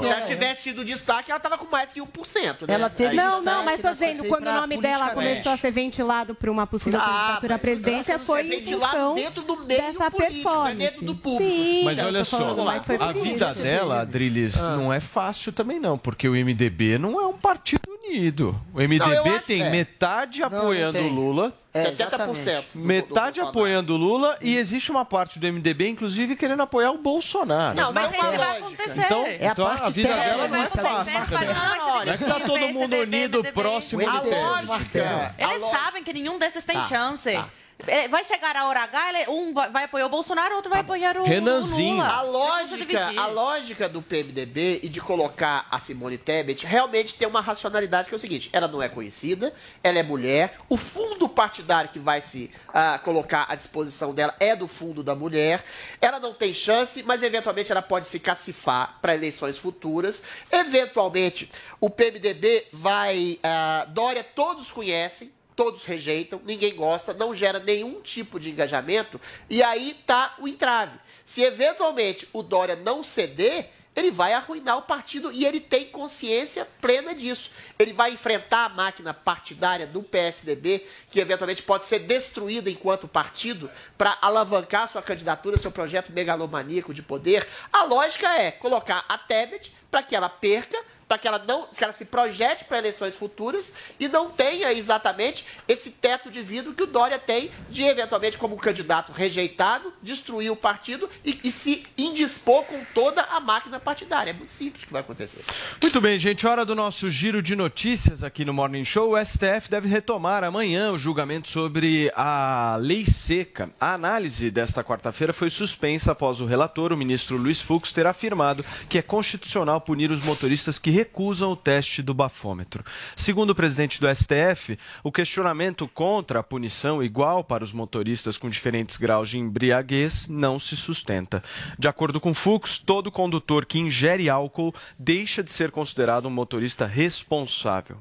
Se 0.01 0.07
ela 0.09 0.21
tivesse 0.25 0.61
tido 0.61 0.78
destaque, 0.83 1.31
ela 1.31 1.39
tava 1.39 1.57
com 1.57 1.65
mais 1.65 1.91
que 1.91 1.99
1%, 2.01 2.67
né? 2.67 2.73
Ela 2.75 2.89
teve 2.89 3.15
Não, 3.15 3.31
não, 3.31 3.37
destaque 3.37 3.65
mas 3.65 3.81
tô 3.81 3.91
dizendo, 3.91 4.23
quando 4.25 4.47
o 4.47 4.53
nome 4.53 4.77
dela 4.77 5.09
começou 5.11 5.51
a 5.51 5.57
ser 5.57 5.71
ventilado 5.71 6.35
para 6.35 6.49
uma 6.51 6.65
possível 6.67 6.99
Ah, 6.99 7.03
candidatura 7.03 7.53
à 7.53 7.57
mas 7.57 7.61
presidência, 7.61 8.19
foi 8.19 8.47
em 8.47 8.61
função 8.73 9.15
dentro 9.15 9.41
do 9.43 9.55
meio 9.57 9.67
dessa 9.67 10.11
político, 10.11 10.21
é 10.21 10.27
performance. 10.27 10.75
dentro 10.77 11.05
do 11.05 11.15
público. 11.15 11.51
Sim, 11.51 11.83
Mas 11.83 11.99
olha 11.99 12.23
só, 12.25 12.55
a 12.99 13.11
vida 13.13 13.53
dela, 13.53 14.01
Adriles, 14.01 14.57
Ah. 14.57 14.75
não 14.77 14.91
é 14.93 14.99
fácil 14.99 15.51
também 15.51 15.79
não, 15.79 15.97
porque 15.97 16.27
o 16.27 16.33
MDB 16.35 16.97
não 16.97 17.19
é 17.19 17.25
um 17.25 17.33
partido 17.33 17.88
unido. 18.09 18.59
O 18.73 18.79
MDB 18.81 19.29
Não, 19.29 19.39
tem 19.39 19.61
é. 19.63 19.69
metade 19.69 20.39
não 20.41 20.47
apoiando 20.47 20.99
o. 20.99 21.07
Lula, 21.09 21.53
É, 21.73 21.83
70%. 21.91 22.63
do- 22.73 22.79
metade 22.79 23.39
apoiando 23.39 23.93
o 23.93 23.97
Lula 23.97 24.37
e 24.41 24.57
existe 24.57 24.91
uma 24.91 25.05
parte 25.05 25.39
do 25.39 25.45
MDB, 25.47 25.87
inclusive, 25.89 26.35
querendo 26.35 26.61
apoiar 26.61 26.91
o 26.91 26.97
Bolsonaro. 26.97 27.75
Não, 27.75 27.91
mas 27.93 28.05
Mas 28.11 28.13
isso 28.13 28.21
vai 28.25 28.37
lógica. 28.37 28.65
acontecer. 28.65 29.01
Então, 29.05 29.25
É 29.25 29.47
a 29.47 29.51
então 29.51 29.65
a, 29.67 29.69
parte 29.77 29.91
vida 29.93 30.09
dela 30.13 30.47
não 30.47 30.55
é 30.63 30.67
fácil 30.67 30.81
vai- 31.27 31.45
não, 31.47 32.01
é 32.13 32.17
que 32.17 32.25
tá 32.25 32.39
todo 32.39 32.59
mundo 32.69 32.95
unido 32.95 33.37
MDB. 33.39 33.51
próximo 33.51 34.07
A 34.09 34.19
do 34.19 34.29
Temer. 34.29 34.45
lógica. 34.45 35.35
a 35.37 35.43
Eles 35.53 35.69
sabem 35.69 36.03
que 36.03 36.13
nenhum 36.13 36.37
desses 36.39 36.63
tem 36.65 36.75
Tá, 36.75 36.87
chance. 36.87 37.39
Tá. 37.85 37.91
É, 37.91 38.07
Vai 38.07 38.23
chegar 38.23 38.55
a 38.55 38.67
hora 38.67 38.81
H, 38.83 39.09
ele- 39.09 39.29
um 39.29 39.53
vai 39.53 39.85
apoiar 39.85 40.05
o 40.05 40.09
Bolsonaro, 40.09 40.55
outro 40.55 40.69
vai 40.69 40.81
apoiar 40.81 41.17
o, 41.17 41.23
Renanzinho. 41.23 41.95
o 41.95 41.97
Lula. 41.97 42.07
A 42.07 42.21
lógica, 42.21 43.13
a 43.21 43.27
lógica 43.27 43.89
do 43.89 44.01
PMDB 44.01 44.79
e 44.83 44.89
de 44.89 44.99
colocar 45.01 45.67
a 45.71 45.79
Simone 45.79 46.17
Tebet 46.17 46.65
realmente 46.65 47.15
tem 47.15 47.27
uma 47.27 47.41
racionalidade 47.41 48.09
que 48.09 48.13
é 48.15 48.17
o 48.17 48.19
seguinte: 48.19 48.49
ela 48.53 48.67
não 48.67 48.81
é 48.81 48.89
conhecida, 48.89 49.53
ela 49.83 49.97
é 49.99 50.03
mulher, 50.03 50.55
o 50.67 50.75
fundo 50.77 51.27
partidário 51.29 51.89
que 51.89 51.99
vai 51.99 52.21
se 52.21 52.51
ah, 52.73 52.99
colocar 53.03 53.45
à 53.49 53.55
disposição 53.55 54.13
dela 54.13 54.35
é 54.39 54.55
do 54.55 54.67
fundo 54.67 55.01
da 55.03 55.15
mulher, 55.15 55.63
ela 56.01 56.19
não 56.19 56.33
tem 56.33 56.53
chance, 56.53 57.01
mas 57.03 57.23
eventualmente 57.23 57.71
ela 57.71 57.81
pode 57.81 58.07
se 58.07 58.19
cacifar 58.19 58.97
para 59.01 59.15
eleições 59.15 59.57
futuras. 59.57 60.21
Eventualmente, 60.51 61.49
o 61.79 61.89
PMDB 61.89 62.67
vai. 62.71 63.39
ah, 63.43 63.85
Dória, 63.89 64.23
todos 64.23 64.69
conhecem 64.71 65.31
todos 65.59 65.83
rejeitam, 65.83 66.41
ninguém 66.45 66.73
gosta, 66.73 67.13
não 67.13 67.35
gera 67.35 67.59
nenhum 67.59 67.99
tipo 67.99 68.39
de 68.39 68.49
engajamento, 68.49 69.19
e 69.49 69.61
aí 69.61 69.93
tá 70.05 70.35
o 70.39 70.47
entrave. 70.47 70.97
Se 71.25 71.41
eventualmente 71.41 72.25
o 72.31 72.41
Dória 72.41 72.77
não 72.77 73.03
ceder, 73.03 73.69
ele 73.93 74.09
vai 74.09 74.31
arruinar 74.31 74.77
o 74.77 74.83
partido 74.83 75.33
e 75.33 75.45
ele 75.45 75.59
tem 75.59 75.87
consciência 75.87 76.65
plena 76.79 77.13
disso. 77.13 77.51
Ele 77.77 77.91
vai 77.91 78.13
enfrentar 78.13 78.67
a 78.67 78.69
máquina 78.69 79.13
partidária 79.13 79.85
do 79.85 80.01
PSDB, 80.01 80.87
que 81.11 81.19
eventualmente 81.19 81.61
pode 81.61 81.85
ser 81.85 81.99
destruída 81.99 82.69
enquanto 82.69 83.05
partido, 83.05 83.69
para 83.97 84.17
alavancar 84.21 84.89
sua 84.89 85.01
candidatura, 85.01 85.57
seu 85.57 85.71
projeto 85.71 86.13
megalomaníaco 86.13 86.93
de 86.93 87.01
poder. 87.01 87.45
A 87.73 87.83
lógica 87.83 88.33
é 88.33 88.49
colocar 88.49 89.03
a 89.09 89.17
Tebet 89.17 89.73
para 89.91 90.03
que 90.03 90.15
ela 90.15 90.29
perca, 90.29 90.81
para 91.09 91.17
que 91.17 91.27
ela 91.27 91.43
não, 91.45 91.65
que 91.65 91.83
ela 91.83 91.91
se 91.91 92.05
projete 92.05 92.65
para 92.65 92.77
eleições 92.77 93.15
futuras 93.15 93.73
e 93.99 94.07
não 94.07 94.29
tenha 94.29 94.71
exatamente 94.71 95.43
esse 95.67 95.89
teto 95.89 96.29
de 96.29 96.39
vidro 96.43 96.71
que 96.71 96.83
o 96.83 96.87
Dória 96.87 97.17
tem 97.17 97.49
de 97.67 97.81
eventualmente 97.81 98.37
como 98.37 98.55
candidato 98.57 99.11
rejeitado, 99.11 99.91
destruir 100.03 100.51
o 100.51 100.55
partido 100.55 101.09
e, 101.25 101.39
e 101.43 101.51
se 101.51 101.83
indispor 101.97 102.63
com 102.65 102.83
toda 102.93 103.23
a 103.23 103.39
máquina 103.39 103.79
partidária. 103.79 104.29
É 104.29 104.33
muito 104.33 104.51
simples 104.51 104.83
o 104.83 104.85
que 104.85 104.93
vai 104.93 105.01
acontecer. 105.01 105.43
Muito 105.81 105.99
bem, 105.99 106.19
gente. 106.19 106.45
Hora 106.45 106.63
do 106.63 106.75
nosso 106.75 107.09
giro 107.09 107.41
de 107.41 107.55
notícias 107.55 108.23
aqui 108.23 108.45
no 108.45 108.53
Morning 108.53 108.85
Show. 108.85 109.13
O 109.13 109.25
STF 109.25 109.67
deve 109.67 109.89
retomar 109.89 110.43
amanhã 110.43 110.91
o 110.91 110.99
julgamento 110.99 111.49
sobre 111.49 112.11
a 112.15 112.77
lei 112.79 113.07
seca. 113.07 113.71
A 113.79 113.95
análise 113.95 114.51
desta 114.51 114.83
quarta-feira 114.83 115.33
foi 115.33 115.49
suspensa 115.49 116.11
após 116.11 116.39
o 116.39 116.45
relator, 116.45 116.93
o 116.93 116.97
ministro 116.97 117.35
Luiz 117.35 117.59
Fux, 117.59 117.91
ter 117.91 118.05
afirmado 118.05 118.63
que 118.87 118.99
é 118.99 119.01
constitucional 119.01 119.81
punir 119.81 120.11
os 120.11 120.23
motoristas 120.23 120.77
que 120.77 120.98
recusam 120.99 121.53
o 121.53 121.55
teste 121.55 122.01
do 122.01 122.13
bafômetro. 122.13 122.83
Segundo 123.15 123.51
o 123.51 123.55
presidente 123.55 124.01
do 124.01 124.07
STF, 124.13 124.77
o 125.01 125.11
questionamento 125.11 125.87
contra 125.87 126.39
a 126.39 126.43
punição 126.43 127.01
igual 127.01 127.41
para 127.41 127.63
os 127.63 127.71
motoristas 127.71 128.37
com 128.37 128.49
diferentes 128.49 128.97
graus 128.97 129.29
de 129.29 129.39
embriaguez 129.39 130.27
não 130.27 130.59
se 130.59 130.75
sustenta. 130.75 131.41
De 131.77 131.87
acordo 131.87 132.19
com 132.19 132.33
Fux, 132.33 132.77
todo 132.77 133.11
condutor 133.11 133.65
que 133.65 133.79
ingere 133.79 134.29
álcool 134.29 134.75
deixa 134.97 135.41
de 135.41 135.51
ser 135.51 135.71
considerado 135.71 136.27
um 136.27 136.31
motorista 136.31 136.85
responsável. 136.85 137.97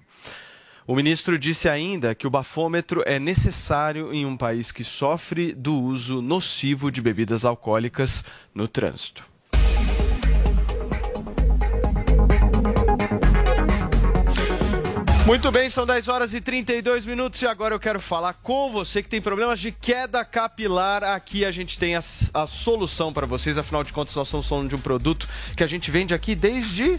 O 0.84 0.96
ministro 0.96 1.38
disse 1.38 1.68
ainda 1.68 2.14
que 2.14 2.26
o 2.26 2.30
bafômetro 2.30 3.02
é 3.06 3.18
necessário 3.20 4.12
em 4.12 4.26
um 4.26 4.36
país 4.36 4.72
que 4.72 4.82
sofre 4.82 5.52
do 5.52 5.74
uso 5.74 6.20
nocivo 6.20 6.90
de 6.90 7.00
bebidas 7.00 7.44
alcoólicas 7.44 8.24
no 8.52 8.66
trânsito. 8.66 9.37
Muito 15.28 15.52
bem, 15.52 15.68
são 15.68 15.84
10 15.84 16.08
horas 16.08 16.32
e 16.32 16.40
32 16.40 17.04
minutos 17.04 17.42
e 17.42 17.46
agora 17.46 17.74
eu 17.74 17.78
quero 17.78 18.00
falar 18.00 18.32
com 18.32 18.72
você 18.72 19.02
que 19.02 19.10
tem 19.10 19.20
problemas 19.20 19.60
de 19.60 19.70
queda 19.70 20.24
capilar. 20.24 21.04
Aqui 21.04 21.44
a 21.44 21.50
gente 21.50 21.78
tem 21.78 21.94
a, 21.94 21.98
a 21.98 22.46
solução 22.46 23.12
para 23.12 23.26
vocês, 23.26 23.58
afinal 23.58 23.84
de 23.84 23.92
contas 23.92 24.16
nós 24.16 24.26
estamos 24.26 24.48
falando 24.48 24.70
de 24.70 24.74
um 24.74 24.80
produto 24.80 25.28
que 25.54 25.62
a 25.62 25.66
gente 25.66 25.90
vende 25.90 26.14
aqui 26.14 26.34
desde 26.34 26.98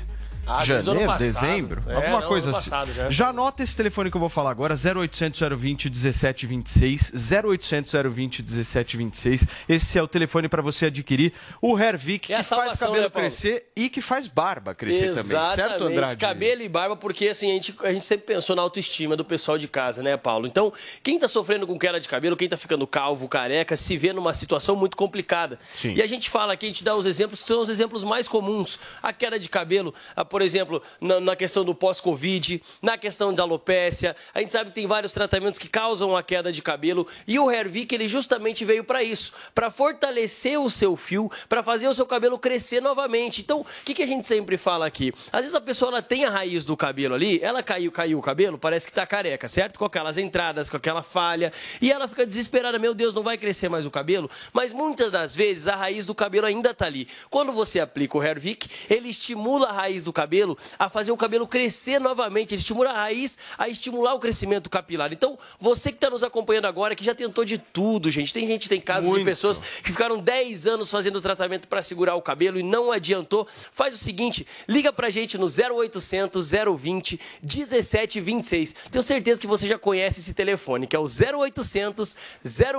Ah, 0.49 0.65
janeiro, 0.65 1.05
passado. 1.05 1.19
dezembro, 1.19 1.83
É, 1.87 1.95
alguma 1.95 2.21
não, 2.21 2.27
coisa 2.27 2.51
assim. 2.51 2.69
passado 2.69 2.93
já. 2.93 3.09
Já 3.09 3.27
anota 3.29 3.63
esse 3.63 3.75
telefone 3.75 4.09
que 4.09 4.17
eu 4.17 4.19
vou 4.21 4.29
falar 4.29 4.51
agora, 4.51 4.75
0800 4.75 5.39
020 5.57 5.89
1726, 5.89 7.11
0800 7.45 7.91
020 8.11 8.41
1726. 8.43 9.47
Esse 9.67 9.97
é 9.97 10.03
o 10.03 10.07
telefone 10.07 10.47
para 10.49 10.61
você 10.61 10.87
adquirir 10.87 11.33
o 11.61 11.77
Hervik, 11.77 12.31
É 12.31 12.37
a 12.37 12.39
que 12.39 12.43
faz 12.43 12.47
salvação, 12.47 12.87
cabelo 12.89 13.03
né, 13.03 13.09
crescer 13.09 13.65
e 13.75 13.89
que 13.89 14.01
faz 14.01 14.27
barba 14.27 14.73
crescer 14.73 15.09
também, 15.13 15.23
certo, 15.25 15.59
Exatamente. 15.59 15.93
Andrade? 15.93 16.15
Cabelo 16.17 16.61
e 16.61 16.69
barba, 16.69 16.95
porque 16.95 17.27
assim, 17.27 17.51
a 17.51 17.53
gente, 17.53 17.75
a 17.83 17.93
gente 17.93 18.05
sempre 18.05 18.25
pensou 18.25 18.55
na 18.55 18.61
autoestima 18.61 19.15
do 19.15 19.25
pessoal 19.25 19.57
de 19.57 19.67
casa, 19.67 20.01
né, 20.03 20.17
Paulo? 20.17 20.45
Então, 20.47 20.71
quem 21.03 21.19
tá 21.19 21.27
sofrendo 21.27 21.67
com 21.67 21.77
queda 21.77 21.99
de 21.99 22.07
cabelo, 22.09 22.35
quem 22.35 22.49
tá 22.49 22.57
ficando 22.57 22.85
calvo, 22.87 23.27
careca, 23.27 23.75
se 23.75 23.97
vê 23.97 24.13
numa 24.13 24.33
situação 24.33 24.75
muito 24.75 24.95
complicada. 24.97 25.59
Sim. 25.75 25.93
E 25.95 26.01
a 26.01 26.07
gente 26.07 26.29
fala 26.29 26.53
aqui, 26.53 26.65
a 26.65 26.69
gente 26.69 26.83
dá 26.83 26.95
os 26.95 27.05
exemplos 27.05 27.41
que 27.41 27.47
são 27.47 27.61
os 27.61 27.69
exemplos 27.69 28.03
mais 28.03 28.27
comuns. 28.27 28.79
A 29.01 29.13
queda 29.13 29.39
de 29.39 29.49
cabelo, 29.49 29.93
ah, 30.15 30.25
por 30.25 30.38
exemplo, 30.41 30.81
na, 30.99 31.19
na 31.19 31.35
questão 31.35 31.63
do 31.63 31.73
pós-Covid, 31.75 32.61
na 32.81 32.97
questão 32.97 33.33
da 33.33 33.43
alopécia. 33.43 34.15
A 34.33 34.39
gente 34.39 34.51
sabe 34.51 34.69
que 34.69 34.75
tem 34.75 34.87
vários 34.87 35.13
tratamentos 35.13 35.59
que 35.59 35.67
causam 35.67 36.15
a 36.15 36.23
queda 36.23 36.51
de 36.51 36.61
cabelo. 36.61 37.07
E 37.27 37.39
o 37.39 37.51
Hervik, 37.51 37.93
ele 37.93 38.07
justamente 38.07 38.63
veio 38.65 38.83
para 38.83 39.03
isso, 39.03 39.33
para 39.53 39.69
fortalecer 39.69 40.59
o 40.59 40.69
seu 40.69 40.95
fio, 40.95 41.31
para 41.47 41.63
fazer 41.63 41.87
o 41.87 41.93
seu 41.93 42.05
cabelo 42.05 42.37
crescer 42.37 42.81
novamente. 42.81 43.41
Então, 43.41 43.61
o 43.61 43.65
que, 43.85 43.93
que 43.93 44.03
a 44.03 44.07
gente 44.07 44.25
sempre 44.25 44.57
fala 44.57 44.85
aqui? 44.85 45.13
Às 45.31 45.41
vezes 45.41 45.55
a 45.55 45.61
pessoa 45.61 45.91
ela 45.91 46.01
tem 46.01 46.25
a 46.25 46.29
raiz 46.29 46.65
do 46.65 46.75
cabelo 46.77 47.15
ali, 47.15 47.39
ela 47.41 47.61
caiu, 47.61 47.91
caiu 47.91 48.19
o 48.19 48.21
cabelo, 48.21 48.57
parece 48.57 48.87
que 48.87 48.93
tá 48.93 49.05
careca, 49.05 49.47
certo? 49.47 49.77
Com 49.77 49.85
aquelas 49.85 50.17
entradas, 50.17 50.69
com 50.69 50.77
aquela 50.77 51.03
falha, 51.03 51.51
e 51.81 51.91
ela 51.91 52.07
fica 52.07 52.25
desesperada, 52.25 52.79
meu 52.79 52.93
Deus, 52.93 53.13
não 53.13 53.23
vai 53.23 53.37
crescer 53.37 53.69
mais 53.69 53.85
o 53.85 53.91
cabelo. 53.91 54.29
Mas 54.53 54.73
muitas 54.73 55.11
das 55.11 55.35
vezes 55.35 55.67
a 55.67 55.75
raiz 55.75 56.05
do 56.05 56.15
cabelo 56.15 56.45
ainda 56.45 56.73
tá 56.73 56.85
ali. 56.85 57.07
Quando 57.29 57.51
você 57.51 57.79
aplica 57.79 58.17
o 58.17 58.23
Hervik, 58.23 58.69
ele 58.89 59.09
estimula 59.09 59.67
a 59.67 59.71
raiz 59.71 60.03
do 60.03 60.13
cabelo 60.13 60.28
a 60.77 60.89
fazer 60.89 61.11
o 61.11 61.17
cabelo 61.17 61.47
crescer 61.47 61.99
novamente, 61.99 62.53
ele 62.53 62.61
estimula 62.61 62.89
a 62.89 62.93
raiz 62.93 63.37
a 63.57 63.69
estimular 63.69 64.13
o 64.13 64.19
crescimento 64.19 64.69
capilar. 64.69 65.11
Então, 65.13 65.37
você 65.59 65.91
que 65.91 65.97
está 65.97 66.09
nos 66.09 66.23
acompanhando 66.23 66.65
agora, 66.65 66.95
que 66.95 67.03
já 67.03 67.13
tentou 67.13 67.45
de 67.45 67.57
tudo, 67.57 68.09
gente, 68.09 68.33
tem 68.33 68.47
gente, 68.47 68.69
tem 68.69 68.81
casos 68.81 69.05
de 69.05 69.11
Muito. 69.11 69.25
pessoas 69.25 69.59
que 69.59 69.91
ficaram 69.91 70.19
10 70.19 70.67
anos 70.67 70.89
fazendo 70.89 71.21
tratamento 71.21 71.67
para 71.67 71.83
segurar 71.83 72.15
o 72.15 72.21
cabelo 72.21 72.59
e 72.59 72.63
não 72.63 72.91
adiantou. 72.91 73.47
Faz 73.71 73.93
o 73.93 73.97
seguinte, 73.97 74.47
liga 74.67 74.91
pra 74.91 75.09
gente 75.09 75.37
no 75.37 75.45
0800 75.45 76.51
020 76.77 77.19
1726. 77.41 78.75
Tenho 78.91 79.03
certeza 79.03 79.41
que 79.41 79.47
você 79.47 79.67
já 79.67 79.77
conhece 79.77 80.19
esse 80.19 80.33
telefone, 80.33 80.87
que 80.87 80.95
é 80.95 80.99
o 80.99 81.05
0800 81.05 82.15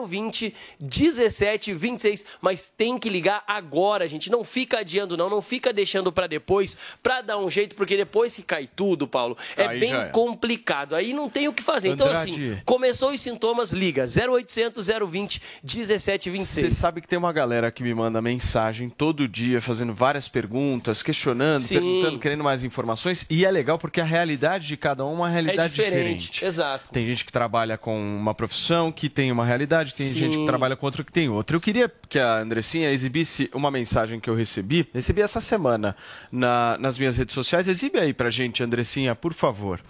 020 0.06 0.54
1726, 0.80 2.24
mas 2.40 2.68
tem 2.68 2.98
que 2.98 3.08
ligar 3.08 3.44
agora, 3.46 4.08
gente. 4.08 4.30
Não 4.30 4.42
fica 4.42 4.80
adiando 4.80 5.10
não, 5.16 5.28
não 5.28 5.42
fica 5.42 5.72
deixando 5.72 6.12
para 6.12 6.26
depois, 6.26 6.76
para 7.02 7.20
dar 7.20 7.36
um 7.40 7.50
jeito, 7.50 7.74
porque 7.74 7.96
depois 7.96 8.34
que 8.34 8.42
cai 8.42 8.68
tudo, 8.74 9.06
Paulo, 9.08 9.36
é 9.56 9.66
Aí 9.66 9.80
bem 9.80 9.94
é. 9.94 10.04
complicado. 10.06 10.94
Aí 10.94 11.12
não 11.12 11.28
tem 11.28 11.48
o 11.48 11.52
que 11.52 11.62
fazer. 11.62 11.88
Então 11.88 12.06
assim, 12.08 12.34
Andrade. 12.34 12.62
começou 12.64 13.10
os 13.10 13.20
sintomas, 13.20 13.72
liga 13.72 14.04
0800 14.06 14.86
020 14.86 15.42
Você 15.64 15.76
1726. 15.78 16.76
sabe 16.76 17.00
que 17.00 17.08
tem 17.08 17.18
uma 17.18 17.32
galera 17.32 17.70
que 17.70 17.82
me 17.82 17.94
manda 17.94 18.20
mensagem 18.22 18.88
todo 18.88 19.26
dia, 19.28 19.60
fazendo 19.60 19.92
várias 19.94 20.28
perguntas, 20.28 21.02
questionando, 21.02 21.60
Sim. 21.62 21.74
perguntando, 21.74 22.18
querendo 22.18 22.44
mais 22.44 22.62
informações. 22.62 23.24
E 23.30 23.44
é 23.44 23.50
legal 23.50 23.78
porque 23.78 24.00
a 24.00 24.04
realidade 24.04 24.66
de 24.66 24.76
cada 24.76 25.04
um 25.04 25.10
é 25.10 25.14
uma 25.14 25.28
realidade 25.28 25.74
diferente. 25.74 26.44
Exato. 26.44 26.90
Tem 26.90 27.06
gente 27.06 27.24
que 27.24 27.32
trabalha 27.32 27.76
com 27.78 27.98
uma 27.98 28.34
profissão 28.34 28.90
que 28.92 29.08
tem 29.08 29.30
uma 29.32 29.44
realidade, 29.44 29.94
tem 29.94 30.06
Sim. 30.06 30.18
gente 30.18 30.36
que 30.38 30.46
trabalha 30.46 30.76
com 30.76 30.86
outra 30.86 31.02
que 31.04 31.12
tem 31.12 31.28
outra. 31.28 31.56
Eu 31.56 31.60
queria 31.60 31.90
que 32.08 32.18
a 32.18 32.38
Andressinha 32.38 32.90
exibisse 32.90 33.50
uma 33.54 33.70
mensagem 33.70 34.18
que 34.20 34.28
eu 34.28 34.34
recebi, 34.34 34.88
recebi 34.92 35.20
essa 35.20 35.40
semana 35.40 35.96
na- 36.30 36.76
nas 36.78 36.98
minhas 36.98 37.16
redes 37.20 37.34
sociais. 37.34 37.68
Exibe 37.68 37.98
aí 37.98 38.12
pra 38.12 38.30
gente, 38.30 38.62
Andressinha, 38.62 39.14
por 39.14 39.32
favor. 39.32 39.80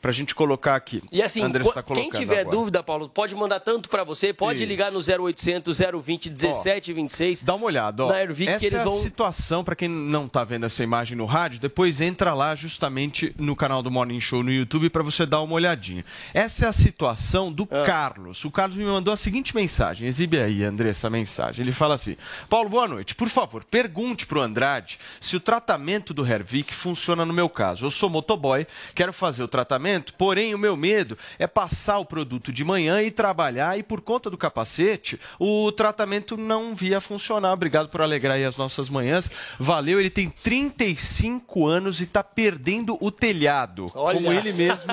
Pra 0.00 0.12
gente 0.12 0.34
colocar 0.34 0.76
aqui. 0.76 1.02
E 1.10 1.20
assim, 1.22 1.42
Andressa 1.42 1.70
qu- 1.70 1.74
tá 1.74 1.82
quem 1.82 1.94
colocando 1.94 2.20
tiver 2.20 2.40
agora. 2.40 2.56
dúvida, 2.56 2.82
Paulo, 2.82 3.08
pode 3.08 3.34
mandar 3.34 3.58
tanto 3.60 3.88
pra 3.88 4.04
você, 4.04 4.32
pode 4.32 4.60
Isso. 4.60 4.68
ligar 4.68 4.92
no 4.92 5.00
0800 5.00 5.76
020 6.02 6.30
1726. 6.30 7.42
Dá 7.44 7.54
uma 7.54 7.66
olhada, 7.66 8.04
ó. 8.04 8.08
Na 8.08 8.22
Ervic, 8.22 8.48
essa 8.48 8.58
que 8.60 8.66
eles 8.66 8.80
é 8.80 8.84
vão 8.84 8.98
a 8.98 9.02
situação, 9.02 9.64
para 9.64 9.74
quem 9.74 9.88
não 9.88 10.28
tá 10.28 10.44
vendo 10.44 10.66
essa 10.66 10.82
imagem 10.82 11.16
no 11.16 11.26
rádio, 11.26 11.58
depois 11.60 12.00
entra 12.00 12.32
lá 12.34 12.54
justamente 12.54 13.34
no 13.38 13.56
canal 13.56 13.82
do 13.82 13.90
Morning 13.90 14.20
Show 14.20 14.42
no 14.42 14.52
YouTube 14.52 14.88
para 14.90 15.02
você 15.02 15.26
dar 15.26 15.40
uma 15.40 15.54
olhadinha. 15.54 16.04
Essa 16.32 16.66
é 16.66 16.68
a 16.68 16.72
situação 16.72 17.52
do 17.52 17.66
Ah. 17.70 17.84
Carlos. 17.84 18.44
O 18.44 18.50
Carlos 18.50 18.76
me 18.76 18.84
mandou 18.84 19.12
a 19.12 19.16
seguinte 19.16 19.54
mensagem. 19.54 20.06
Exibe 20.06 20.38
aí, 20.40 20.62
André, 20.64 20.90
essa 20.90 21.10
mensagem. 21.10 21.64
Ele 21.64 21.72
fala 21.72 21.94
assim: 21.96 22.16
Paulo, 22.48 22.68
boa 22.68 22.86
noite. 22.86 23.14
Por 23.14 23.28
favor, 23.28 23.64
pergunte 23.64 24.26
pro 24.26 24.40
Andrade 24.40 24.98
se 25.20 25.34
o 25.36 25.40
tratamento 25.40 26.14
do 26.14 26.24
Hervik 26.26 26.72
funciona 26.74 27.24
no 27.24 27.32
meu 27.32 27.48
caso. 27.48 27.84
Eu 27.84 27.90
sou 27.90 28.08
motoboy, 28.08 28.66
quero 28.94 29.12
fazer 29.12 29.42
o 29.42 29.48
tratamento, 29.48 29.87
porém 30.16 30.54
o 30.54 30.58
meu 30.58 30.76
medo 30.76 31.16
é 31.38 31.46
passar 31.46 31.98
o 31.98 32.04
produto 32.04 32.52
de 32.52 32.64
manhã 32.64 33.02
e 33.02 33.10
trabalhar 33.10 33.78
e 33.78 33.82
por 33.82 34.00
conta 34.00 34.28
do 34.30 34.36
capacete, 34.38 35.18
o 35.38 35.70
tratamento 35.72 36.36
não 36.36 36.74
via 36.74 37.00
funcionar. 37.00 37.52
Obrigado 37.52 37.88
por 37.88 38.00
alegrar 38.00 38.36
aí 38.36 38.44
as 38.44 38.56
nossas 38.56 38.88
manhãs. 38.88 39.30
Valeu, 39.58 39.98
ele 40.00 40.10
tem 40.10 40.28
35 40.28 41.66
anos 41.66 42.00
e 42.00 42.06
tá 42.06 42.22
perdendo 42.22 42.96
o 43.00 43.10
telhado, 43.10 43.86
Olha 43.94 44.16
como 44.18 44.32
ele 44.32 44.52
mesmo 44.52 44.90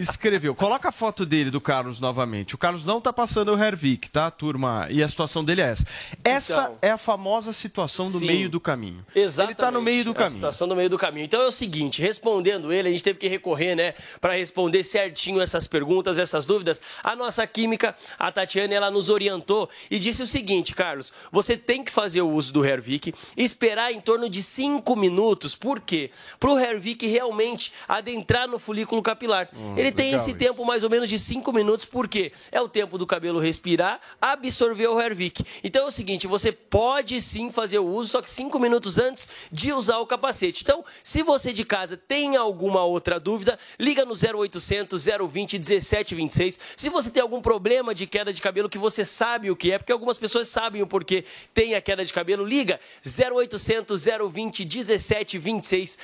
escreveu. 0.00 0.54
Coloca 0.54 0.88
a 0.88 0.92
foto 0.92 1.24
dele 1.26 1.50
do 1.50 1.60
Carlos 1.60 2.00
novamente. 2.00 2.54
O 2.54 2.58
Carlos 2.58 2.84
não 2.84 3.00
tá 3.00 3.12
passando 3.12 3.54
o 3.54 3.62
Hervik, 3.62 4.10
tá, 4.10 4.30
turma? 4.30 4.86
E 4.90 5.02
a 5.02 5.08
situação 5.08 5.44
dele 5.44 5.60
é 5.62 5.70
essa. 5.70 5.86
Essa 6.24 6.52
Então. 6.62 6.78
é 6.82 6.90
a 6.90 6.98
famosa 6.98 7.52
situação 7.52 8.06
do 8.10 8.18
Sim. 8.18 8.26
meio 8.26 8.48
do 8.48 8.60
caminho. 8.60 9.04
Exatamente. 9.14 9.58
Ele 9.60 9.66
tá 9.66 9.70
no 9.70 9.82
meio 9.82 10.04
do 10.04 10.10
A 10.12 10.14
caminho. 10.14 10.30
situação 10.34 10.66
no 10.66 10.76
meio 10.76 10.90
do 10.90 10.98
caminho. 10.98 11.24
Então 11.24 11.40
é 11.42 11.46
o 11.46 11.52
seguinte, 11.52 12.00
respondendo 12.02 12.72
ele, 12.72 12.88
a 12.88 12.92
gente 12.92 13.02
teve 13.02 13.18
que 13.18 13.28
recorrer, 13.28 13.74
né, 13.74 13.94
para 14.20 14.37
responder 14.38 14.82
certinho 14.84 15.40
essas 15.40 15.66
perguntas, 15.66 16.18
essas 16.18 16.46
dúvidas. 16.46 16.80
A 17.02 17.14
nossa 17.16 17.46
química, 17.46 17.94
a 18.18 18.30
Tatiana, 18.32 18.74
ela 18.74 18.90
nos 18.90 19.08
orientou 19.10 19.68
e 19.90 19.98
disse 19.98 20.22
o 20.22 20.26
seguinte, 20.26 20.74
Carlos, 20.74 21.12
você 21.30 21.56
tem 21.56 21.82
que 21.84 21.90
fazer 21.92 22.22
o 22.22 22.30
uso 22.30 22.52
do 22.52 22.64
Hervik, 22.64 23.12
esperar 23.36 23.92
em 23.92 24.00
torno 24.00 24.28
de 24.28 24.42
5 24.42 24.94
minutos. 24.96 25.54
Por 25.54 25.80
quê? 25.80 26.10
Para 26.38 26.50
o 26.50 26.58
Hervik 26.58 27.06
realmente 27.06 27.72
adentrar 27.86 28.48
no 28.48 28.58
folículo 28.58 29.02
capilar. 29.02 29.48
ele 29.76 29.92
tem 29.92 30.12
Hum, 30.12 30.16
esse 30.16 30.30
isso. 30.30 30.38
tempo 30.38 30.64
mais 30.64 30.84
ou 30.84 30.90
menos 30.90 31.08
de 31.08 31.18
5 31.18 31.52
minutos, 31.52 31.84
porque 31.84 32.32
é 32.50 32.60
o 32.60 32.68
tempo 32.68 32.96
do 32.98 33.06
cabelo 33.06 33.38
respirar, 33.38 34.00
absorver 34.20 34.86
o 34.88 35.00
Hervik. 35.00 35.44
Então 35.62 35.84
é 35.84 35.88
o 35.88 35.90
seguinte, 35.90 36.26
você 36.26 36.52
pode 36.52 37.20
sim 37.20 37.50
fazer 37.50 37.78
o 37.78 37.86
uso, 37.86 38.10
só 38.10 38.22
que 38.22 38.30
5 38.30 38.58
minutos 38.58 38.98
antes 38.98 39.28
de 39.50 39.72
usar 39.72 39.98
o 39.98 40.06
capacete. 40.06 40.62
Então, 40.62 40.84
se 41.02 41.22
você 41.22 41.52
de 41.52 41.64
casa 41.64 41.96
tem 41.96 42.36
alguma 42.36 42.84
outra 42.84 43.18
dúvida, 43.18 43.58
liga 43.78 44.04
no 44.04 44.14
0800 44.34 45.04
020 45.04 45.58
1726. 45.58 46.58
Se 46.76 46.88
você 46.88 47.10
tem 47.10 47.22
algum 47.22 47.40
problema 47.40 47.94
de 47.94 48.06
queda 48.06 48.32
de 48.32 48.40
cabelo 48.40 48.68
que 48.68 48.78
você 48.78 49.04
sabe 49.04 49.50
o 49.50 49.56
que 49.56 49.72
é, 49.72 49.78
porque 49.78 49.92
algumas 49.92 50.18
pessoas 50.18 50.48
sabem 50.48 50.82
o 50.82 50.86
porquê 50.86 51.24
tem 51.54 51.74
a 51.74 51.80
queda 51.80 52.04
de 52.04 52.12
cabelo, 52.12 52.44
liga 52.44 52.80
0800 53.04 54.04
020 54.30 54.64
1726 54.64 55.98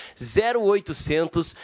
0800 0.56 1.56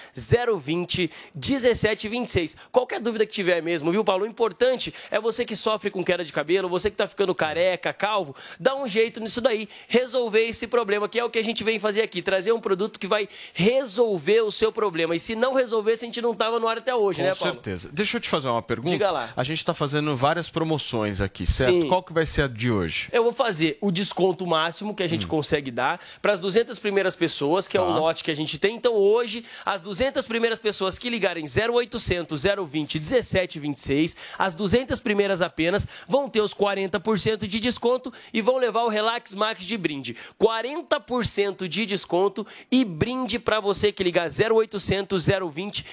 020 0.61 1.11
1726. 1.35 2.57
Qualquer 2.71 3.01
dúvida 3.01 3.27
que 3.27 3.33
tiver 3.33 3.63
mesmo, 3.63 3.91
viu, 3.91 4.05
Paulo? 4.05 4.25
O 4.25 4.29
importante 4.29 4.93
é 5.11 5.21
você 5.21 5.45
que 5.45 5.57
sofre 5.57 5.91
com 5.91 6.05
queda 6.05 6.25
de 6.25 6.33
cabelo, 6.33 6.69
você 6.69 6.91
que 6.91 6.97
tá 6.97 7.07
ficando 7.09 7.35
careca, 7.35 7.93
calvo, 7.93 8.35
dá 8.59 8.75
um 8.75 8.87
jeito 8.87 9.21
nisso 9.21 9.41
daí, 9.41 9.69
resolver 9.89 10.47
esse 10.47 10.67
problema, 10.67 11.09
que 11.09 11.19
é 11.19 11.25
o 11.25 11.31
que 11.31 11.39
a 11.39 11.45
gente 11.45 11.65
vem 11.65 11.79
fazer 11.79 12.03
aqui, 12.03 12.23
trazer 12.23 12.53
um 12.53 12.61
produto 12.61 12.99
que 12.99 13.07
vai 13.07 13.29
resolver 13.53 14.43
o 14.43 14.51
seu 14.51 14.73
problema. 14.73 15.17
E 15.17 15.21
se 15.21 15.35
não 15.35 15.55
resolvesse, 15.55 16.05
a 16.05 16.07
gente 16.07 16.21
não 16.21 16.35
tava 16.51 16.61
no 16.61 16.69
ar 16.69 16.79
até 16.79 16.95
hoje, 16.95 17.19
Com 17.21 17.25
né, 17.29 17.35
Paulo? 17.35 17.55
certeza. 17.55 17.91
Deixa 17.93 18.17
eu 18.17 18.21
te 18.21 18.29
fazer 18.29 18.49
uma 18.49 18.63
pergunta. 18.63 18.91
Diga 18.91 19.11
lá. 19.11 19.31
A 19.37 19.45
gente 19.45 19.59
está 19.59 19.73
fazendo 19.73 20.17
várias 20.17 20.51
promoções 20.51 21.21
aqui, 21.21 21.47
certo? 21.47 21.83
Sim. 21.83 21.89
Qual 21.89 22.03
que 22.03 22.13
vai 22.13 22.27
ser 22.27 22.43
a 22.43 22.47
de 22.49 22.71
hoje? 22.71 23.09
Eu 23.13 23.23
vou 23.23 23.33
fazer 23.33 23.79
o 23.81 23.91
desconto 23.91 24.47
máximo 24.47 24.95
que 24.95 25.03
a 25.03 25.09
gente 25.09 25.27
consegue 25.27 25.71
dar 25.71 26.01
para 26.21 26.33
as 26.33 26.41
200 26.41 26.79
primeiras 26.79 27.15
pessoas, 27.15 27.69
que 27.69 27.77
é 27.77 27.81
o 27.81 27.87
Tá. 27.87 27.99
lote 27.99 28.25
que 28.25 28.31
a 28.31 28.37
gente 28.37 28.59
tem. 28.59 28.75
Então, 28.77 28.95
hoje, 28.95 29.45
as 29.65 29.81
200 29.83 30.27
primeiras 30.27 30.59
pessoas 30.59 30.99
que 30.99 31.09
ligarem 31.09 31.45
0800 31.47 32.43
020 32.67 32.99
1726, 32.99 34.17
as 34.39 34.55
200 34.55 34.99
primeiras 35.01 35.41
apenas, 35.43 35.87
vão 36.09 36.29
ter 36.29 36.41
os 36.41 36.53
40% 36.55 37.47
de 37.47 37.61
desconto 37.61 38.13
e 38.33 38.41
vão 38.41 38.59
levar 38.59 38.83
o 38.85 38.89
Relax 38.89 39.35
Max 39.35 39.65
de 39.65 39.77
brinde. 39.77 40.17
40% 40.41 41.69
de 41.69 41.87
desconto 41.87 42.47
e 42.71 42.85
brinde 42.85 43.39
para 43.39 43.61
você 43.61 43.93
que 43.93 44.03
ligar 44.03 44.29
0800 44.29 45.27
020 45.53 45.85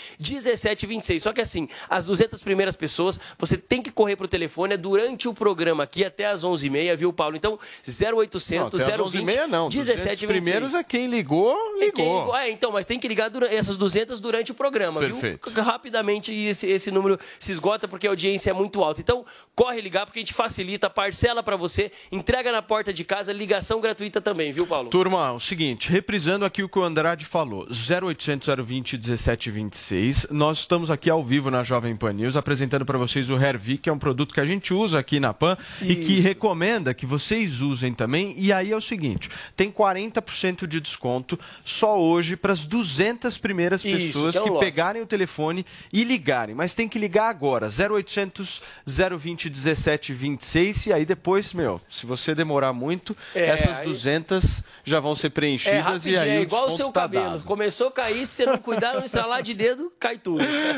1726. 0.48 1.24
Só 1.24 1.34
que 1.34 1.41
assim, 1.41 1.68
as 1.89 2.06
200 2.06 2.41
primeiras 2.43 2.76
pessoas, 2.76 3.20
você 3.38 3.58
tem 3.58 3.82
que 3.82 3.91
correr 3.91 4.16
pro 4.16 4.28
telefone 4.28 4.74
é 4.74 4.78
durante 4.78 5.28
o 5.28 5.34
programa 5.34 5.84
aqui 5.84 6.04
até 6.06 6.26
as 6.28 6.43
11h30, 6.43 6.95
viu, 6.95 7.14
Paulo? 7.14 7.36
Então, 7.36 7.60
0800 7.88 8.58
Não, 8.60 8.68
até 8.68 8.78
às 8.78 9.12
020 9.12 9.24
11h30 9.26 9.48
não. 9.48 9.70
1726. 9.70 10.26
primeiros 10.28 10.74
é 10.74 10.84
quem 10.84 11.08
ligou, 11.08 11.54
É 11.78 11.80
quem 11.91 12.06
ligou. 12.06 12.20
ligou. 12.22 12.36
É, 12.38 12.50
então, 12.50 12.72
mas 12.72 12.86
tem 12.86 13.00
que 13.00 13.08
ligar 13.08 13.30
dura- 13.30 13.54
essas 13.54 13.78
200 13.78 14.20
durante 14.20 14.52
o 14.52 14.56
programa, 14.56 15.00
Perfeito. 15.00 15.50
viu? 15.52 15.64
Rapidamente 15.64 16.34
esse, 16.34 16.68
esse 16.68 16.91
número 16.91 17.20
se 17.39 17.52
esgota 17.52 17.88
porque 17.88 18.08
a 18.08 18.10
audiência 18.10 18.50
é 18.50 18.54
muito 18.54 18.84
alta. 18.84 19.02
Então, 19.02 19.26
corre 19.56 19.82
ligar 19.82 20.06
porque 20.06 20.20
a 20.20 20.22
gente 20.22 20.34
facilita, 20.34 20.89
parcela 20.89 21.41
para 21.43 21.56
você, 21.56 21.91
entrega 22.12 22.52
na 22.52 22.62
porta 22.62 22.93
de 22.93 23.04
casa, 23.04 23.32
ligação 23.34 23.80
gratuita 23.82 24.22
também, 24.22 24.52
viu, 24.52 24.66
Paulo? 24.68 24.89
Turma, 24.89 25.32
o 25.32 25.39
seguinte, 25.39 25.89
reprisando 25.89 26.45
aqui 26.45 26.64
o 26.64 26.70
que 26.70 26.80
o 26.80 26.84
Andrade 26.84 27.26
falou, 27.26 27.68
0800 27.70 28.48
020 28.66 28.98
1726. 28.98 30.28
Nós 30.38 30.60
estamos 30.60 30.92
aqui 30.92 31.10
ao 31.10 31.24
vivo 31.24 31.50
na 31.50 31.64
Jovem 31.64 31.96
Pan 31.96 32.14
News 32.14 32.36
apresentando 32.36 32.86
para 32.86 32.96
vocês 32.96 33.28
o 33.28 33.36
Hervik, 33.36 33.80
que 33.82 33.90
é 33.90 33.92
um 33.94 33.98
produto 33.98 34.36
que 34.36 34.40
a 34.40 34.46
gente 34.46 34.72
usa 34.72 35.00
aqui 35.00 35.20
na 35.20 35.34
Pan 35.34 35.58
e 35.82 35.96
que 35.96 36.20
recomenda 36.20 36.94
que 36.94 37.08
vocês 37.08 37.60
usem 37.60 37.92
também. 37.92 38.36
E 38.38 38.54
aí 38.54 38.72
é 38.72 38.76
o 38.76 38.80
seguinte, 38.80 39.32
tem 39.56 39.72
40% 39.72 40.68
de 40.68 40.80
desconto 40.80 41.40
só 41.66 42.00
hoje 42.00 42.36
para 42.36 42.54
as 42.54 42.64
200 42.66 43.36
primeiras 43.40 43.84
Isso, 43.84 43.98
pessoas 43.98 44.36
que 44.38 44.48
é 44.48 44.52
que 44.52 44.60
pegarem 44.60 45.02
o 45.02 45.08
telefone 45.08 45.66
e 45.92 46.04
ligarem, 46.04 46.54
mas 46.54 46.76
tem 46.76 46.88
que 46.88 47.00
ligar 47.00 47.30
agora, 47.32 47.68
0800 47.68 48.62
020 49.18 49.50
1726 49.50 50.86
e 50.86 50.94
aí 50.94 51.04
depois, 51.04 51.52
meu, 51.52 51.82
se 51.90 52.06
você 52.06 52.36
demorar 52.36 52.74
muito, 52.74 53.18
É, 53.34 53.48
essas 53.48 53.80
aí- 53.80 53.86
200 53.86 54.64
já 54.86 55.00
vão 55.00 55.16
ser 55.16 55.28
É 55.28 55.30
preenchidas 55.32 55.84
rapidinho, 55.84 56.16
e 56.16 56.20
aí 56.20 56.30
é 56.30 56.42
igual 56.42 56.68
o 56.68 56.78
seu 56.78 56.92
tá 56.92 57.02
cabelo. 57.02 57.32
dado. 57.32 57.44
Começou 57.44 57.88
a 57.88 57.92
cair, 57.92 58.24
se 58.28 58.34
você 58.34 58.46
não 58.46 58.60
cuidar, 58.60 58.94
não 58.94 59.04
estralar 59.04 59.42
de 59.42 59.56
dedo, 59.56 59.92
cai 60.00 60.16
tudo. 60.20 60.27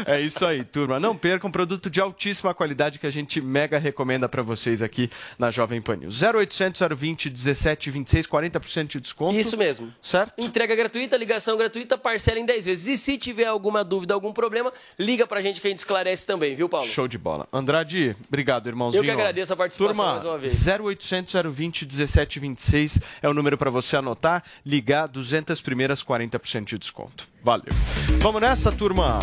É 0.05 0.19
isso 0.21 0.45
aí, 0.45 0.63
turma. 0.63 0.99
Não 0.99 1.15
percam 1.15 1.49
um 1.49 1.51
produto 1.51 1.89
de 1.89 1.99
altíssima 1.99 2.53
qualidade 2.53 2.99
que 2.99 3.07
a 3.07 3.09
gente 3.09 3.41
mega 3.41 3.77
recomenda 3.77 4.29
para 4.29 4.41
vocês 4.41 4.81
aqui 4.81 5.09
na 5.37 5.49
Jovem 5.49 5.81
Pan 5.81 5.95
News. 5.95 6.21
0800 6.21 6.81
020 6.95 7.29
1726, 7.29 8.27
40% 8.27 8.87
de 8.87 8.99
desconto. 8.99 9.35
Isso 9.35 9.57
mesmo. 9.57 9.93
Certo? 10.01 10.33
Entrega 10.37 10.75
gratuita, 10.75 11.17
ligação 11.17 11.57
gratuita, 11.57 11.97
parcela 11.97 12.39
em 12.39 12.45
10 12.45 12.65
vezes. 12.65 12.87
E 12.87 12.97
se 12.97 13.17
tiver 13.17 13.45
alguma 13.45 13.83
dúvida, 13.83 14.13
algum 14.13 14.33
problema, 14.33 14.71
liga 14.97 15.25
pra 15.25 15.41
gente 15.41 15.61
que 15.61 15.67
a 15.67 15.69
gente 15.69 15.79
esclarece 15.79 16.25
também, 16.25 16.55
viu, 16.55 16.69
Paulo? 16.69 16.87
Show 16.87 17.07
de 17.07 17.17
bola. 17.17 17.47
Andrade, 17.51 18.15
obrigado, 18.27 18.67
irmãozinho. 18.67 18.99
Eu 18.99 19.05
que 19.05 19.11
agradeço 19.11 19.53
a 19.53 19.55
participação 19.55 19.95
Turma, 19.95 20.11
mais 20.11 20.25
uma 20.25 20.37
vez. 20.37 20.67
0800 20.67 21.33
020 21.51 21.85
1726 21.85 22.99
é 23.21 23.29
o 23.29 23.33
número 23.33 23.57
para 23.57 23.69
você 23.69 23.95
anotar, 23.97 24.43
ligar 24.65 25.07
200 25.07 25.61
primeiras 25.61 26.03
40% 26.03 26.65
de 26.65 26.77
desconto. 26.77 27.27
Valeu. 27.43 27.73
Vamos 28.19 28.41
nessa, 28.41 28.71
turma? 28.71 29.19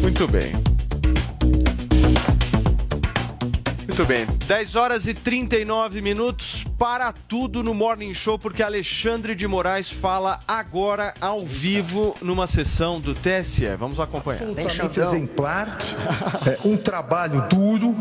Muito 0.00 0.28
bem. 0.28 0.52
Muito 3.94 4.06
bem, 4.06 4.26
10 4.48 4.74
horas 4.74 5.06
e 5.06 5.14
39 5.14 6.00
minutos 6.00 6.64
para 6.76 7.12
tudo 7.12 7.62
no 7.62 7.72
Morning 7.72 8.12
Show, 8.12 8.36
porque 8.36 8.60
Alexandre 8.60 9.36
de 9.36 9.46
Moraes 9.46 9.88
fala 9.88 10.40
agora 10.48 11.14
ao 11.20 11.46
vivo 11.46 12.16
numa 12.20 12.48
sessão 12.48 13.00
do 13.00 13.14
TSE. 13.14 13.76
Vamos 13.78 14.00
acompanhar. 14.00 14.42
absolutamente 14.42 14.98
exemplar, 14.98 15.78
é 16.44 16.58
um 16.66 16.76
trabalho 16.76 17.46
duro, 17.48 17.94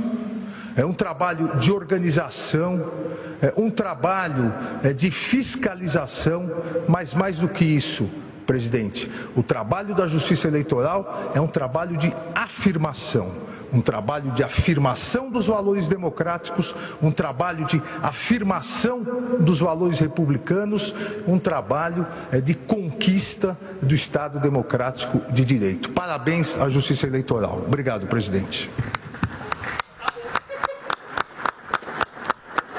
é 0.75 0.83
um 0.83 0.93
trabalho 0.93 1.59
de 1.59 1.71
organização, 1.71 2.91
é 3.39 3.53
um 3.55 3.69
trabalho 3.69 4.51
é, 4.83 4.93
de 4.93 5.11
fiscalização, 5.11 6.51
mas 6.87 7.13
mais 7.13 7.37
do 7.37 7.47
que 7.47 7.65
isso, 7.65 8.09
presidente, 8.43 9.09
o 9.35 9.41
trabalho 9.41 9.95
da 9.95 10.07
Justiça 10.07 10.47
Eleitoral 10.47 11.31
é 11.33 11.41
um 11.41 11.47
trabalho 11.47 11.97
de 11.97 12.13
afirmação. 12.35 13.31
Um 13.71 13.81
trabalho 13.81 14.31
de 14.33 14.43
afirmação 14.43 15.31
dos 15.31 15.47
valores 15.47 15.87
democráticos, 15.87 16.75
um 17.01 17.09
trabalho 17.09 17.65
de 17.65 17.81
afirmação 18.03 19.01
dos 19.39 19.61
valores 19.61 19.97
republicanos, 19.97 20.93
um 21.27 21.39
trabalho 21.39 22.05
é, 22.31 22.39
de 22.39 22.53
conquista 22.53 23.57
do 23.81 23.95
Estado 23.95 24.39
democrático 24.39 25.19
de 25.33 25.43
direito. 25.43 25.89
Parabéns 25.89 26.55
à 26.59 26.69
Justiça 26.69 27.07
Eleitoral. 27.07 27.63
Obrigado, 27.65 28.05
presidente. 28.05 28.69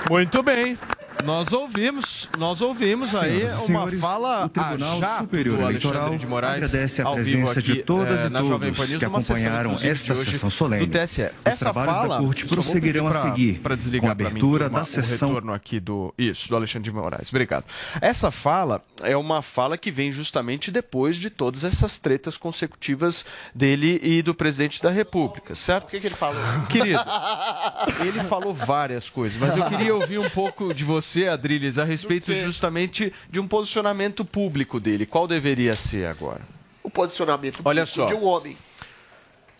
Muito 0.09 0.43
bem. 0.45 0.79
Nós 1.23 1.53
ouvimos, 1.53 2.29
nós 2.39 2.61
ouvimos 2.61 3.15
aí 3.15 3.37
Senhoras 3.49 3.53
e 3.53 3.57
uma 3.57 3.65
senhores, 3.67 4.01
fala 4.01 4.45
o 4.45 4.49
Tribunal 4.49 5.03
a 5.03 5.19
Superior 5.19 5.61
Eleitoral 5.61 6.17
de 6.17 6.27
Moraes 6.27 6.65
agradece 6.65 7.01
a 7.03 7.11
presença 7.13 7.61
aqui, 7.61 7.63
de 7.63 7.83
todas 7.83 8.21
eh, 8.21 8.27
e 8.27 8.31
todos 8.31 8.61
News, 8.61 8.99
que 8.99 9.05
acompanharam 9.05 9.73
esta 9.83 10.17
sessão 10.17 10.51
solene. 10.51 10.85
Do 10.87 10.99
TSE. 10.99 11.23
Os 11.23 11.31
Essa 11.45 11.59
trabalhos 11.65 11.95
fala, 11.95 12.17
da 12.19 12.25
Corte 12.25 12.47
prosseguirão 12.47 13.07
pedir 13.07 13.17
a 13.17 13.21
pra- 13.21 13.31
seguir 13.31 13.59
pra 13.61 13.75
desligar 13.77 14.07
com 14.09 14.13
a 14.13 14.17
pra 14.17 14.25
mim, 14.25 14.31
abertura 14.33 14.65
turma, 14.65 14.79
da 14.81 14.85
sessão 14.85 15.29
retorno 15.29 15.53
aqui 15.55 15.81
do 15.81 16.13
isso, 16.19 16.49
do 16.49 16.57
Alexandre 16.57 16.91
de 16.91 16.95
Moraes. 16.95 17.29
Obrigado. 17.31 17.65
Essa 18.03 18.31
fala 18.31 18.83
é 19.03 19.17
uma 19.17 19.41
fala 19.41 19.79
que 19.79 19.91
vem 19.91 20.13
justamente 20.13 20.71
depois 20.71 21.17
de 21.17 21.31
todas 21.31 21.65
essas 21.65 21.99
tretas 21.99 22.37
consecutivas 22.37 23.25
dele 23.55 23.99
e 24.03 24.21
do 24.21 24.35
presidente 24.35 24.83
da 24.83 24.91
República, 24.91 25.55
certo? 25.55 25.85
O 25.85 25.91
que, 25.91 26.01
que 26.01 26.07
ele 26.09 26.15
falou? 26.15 26.43
Querido, 26.69 27.01
ele 28.07 28.21
falou 28.25 28.53
várias 28.53 29.09
coisas, 29.09 29.39
mas 29.41 29.57
eu 29.57 29.65
queria 29.67 29.95
ouvir 29.95 30.19
um 30.19 30.29
pouco 30.29 30.75
de 30.75 30.85
você, 30.85 31.04
Adriles, 31.29 31.79
a 31.79 31.85
respeito 31.85 32.33
justamente 32.35 33.13
de 33.31 33.39
um 33.41 33.47
posicionamento 33.47 34.25
público 34.25 34.81
dele. 34.81 35.07
Qual 35.07 35.27
deveria 35.27 35.77
ser 35.77 36.07
agora? 36.07 36.41
O 36.83 36.91
posicionamento 36.91 37.61
Olha 37.65 37.87
público 37.87 37.87
só. 37.87 38.07
de 38.07 38.15
um 38.15 38.25
homem. 38.25 38.57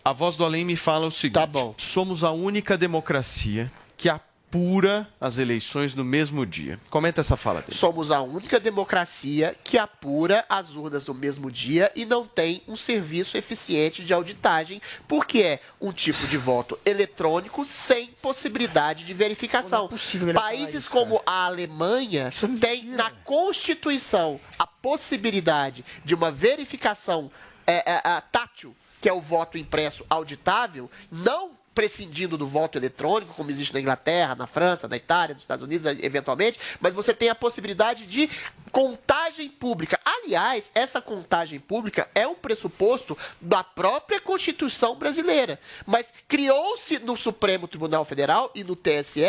A 0.03 0.13
voz 0.13 0.35
do 0.35 0.43
além 0.43 0.63
me 0.63 0.75
fala 0.75 1.07
o 1.07 1.11
seguinte: 1.11 1.49
somos 1.77 2.23
a 2.23 2.31
única 2.31 2.77
democracia 2.77 3.71
que 3.97 4.09
apura 4.55 5.07
as 5.19 5.37
eleições 5.37 5.93
no 5.93 6.05
mesmo 6.05 6.45
dia. 6.45 6.79
Comenta 6.89 7.19
essa 7.19 7.35
fala 7.35 7.61
dele. 7.61 7.77
Somos 7.77 8.09
a 8.09 8.21
única 8.21 8.59
democracia 8.59 9.55
que 9.63 9.77
apura 9.77 10.45
as 10.47 10.75
urnas 10.75 11.05
no 11.05 11.13
mesmo 11.13 11.51
dia 11.51 11.91
e 11.93 12.05
não 12.05 12.25
tem 12.25 12.61
um 12.67 12.75
serviço 12.75 13.37
eficiente 13.37 14.03
de 14.03 14.13
auditagem, 14.13 14.81
porque 15.07 15.41
é 15.41 15.59
um 15.81 15.91
tipo 15.91 16.25
de 16.27 16.37
voto 16.37 16.79
eletrônico 16.85 17.65
sem 17.65 18.07
possibilidade 18.21 19.03
de 19.03 19.13
verificação. 19.13 19.89
possível 19.89 20.29
ele 20.29 20.37
falar 20.37 20.47
Países 20.47 20.83
isso, 20.83 20.91
como 20.91 21.21
a 21.25 21.45
Alemanha 21.45 22.31
têm 22.59 22.85
na 22.85 23.11
Constituição 23.11 24.39
a 24.57 24.65
possibilidade 24.65 25.83
de 26.05 26.15
uma 26.15 26.31
verificação 26.31 27.29
é, 27.67 27.91
é, 27.91 28.01
é, 28.05 28.21
tátil, 28.31 28.75
que 29.01 29.09
é 29.09 29.13
o 29.13 29.19
voto 29.19 29.57
impresso 29.57 30.05
auditável, 30.09 30.89
não 31.11 31.51
prescindindo 31.75 32.37
do 32.37 32.47
voto 32.47 32.77
eletrônico, 32.77 33.33
como 33.33 33.51
existe 33.51 33.73
na 33.73 33.81
Inglaterra, 33.81 34.33
na 34.33 34.47
França, 34.47 34.87
na 34.87 34.95
Itália, 34.95 35.35
nos 35.35 35.43
Estados 35.43 35.63
Unidos, 35.63 35.85
eventualmente, 36.01 36.57
mas 36.79 36.93
você 36.93 37.13
tem 37.13 37.27
a 37.27 37.35
possibilidade 37.35 38.07
de 38.07 38.29
contagem 38.75 39.47
pública. 39.47 39.97
Aliás, 40.03 40.69
essa 40.75 40.99
contagem 40.99 41.61
pública 41.61 42.09
é 42.13 42.27
um 42.27 42.35
pressuposto 42.35 43.17
da 43.39 43.63
própria 43.63 44.19
Constituição 44.19 44.97
brasileira. 44.97 45.57
Mas 45.85 46.13
criou-se 46.27 46.99
no 46.99 47.15
Supremo 47.15 47.69
Tribunal 47.69 48.03
Federal 48.03 48.51
e 48.53 48.65
no 48.65 48.75
TSE 48.75 49.23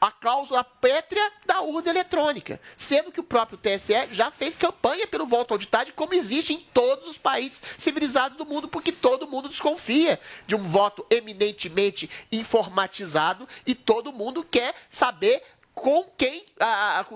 a 0.00 0.10
cláusula 0.10 0.64
pétrea 0.64 1.30
da 1.44 1.60
urna 1.60 1.90
eletrônica, 1.90 2.58
sendo 2.74 3.12
que 3.12 3.20
o 3.20 3.24
próprio 3.24 3.58
TSE 3.58 4.08
já 4.12 4.30
fez 4.30 4.56
campanha 4.56 5.06
pelo 5.06 5.26
voto 5.26 5.52
auditado, 5.52 5.92
como 5.92 6.14
existe 6.14 6.54
em 6.54 6.66
todos 6.72 7.06
os 7.06 7.18
países 7.18 7.60
civilizados 7.76 8.34
do 8.34 8.46
mundo, 8.46 8.66
porque 8.66 8.92
todo 8.92 9.28
mundo 9.28 9.50
desconfia 9.50 10.18
de 10.46 10.56
um 10.56 10.66
voto 10.66 11.04
eminentemente 11.10 12.08
informatizado 12.32 13.46
e 13.66 13.74
todo 13.74 14.10
mundo 14.10 14.42
quer 14.42 14.74
saber 14.88 15.42
com 15.76 16.04
quem, 16.16 16.46
a- 16.58 17.00
a- 17.00 17.06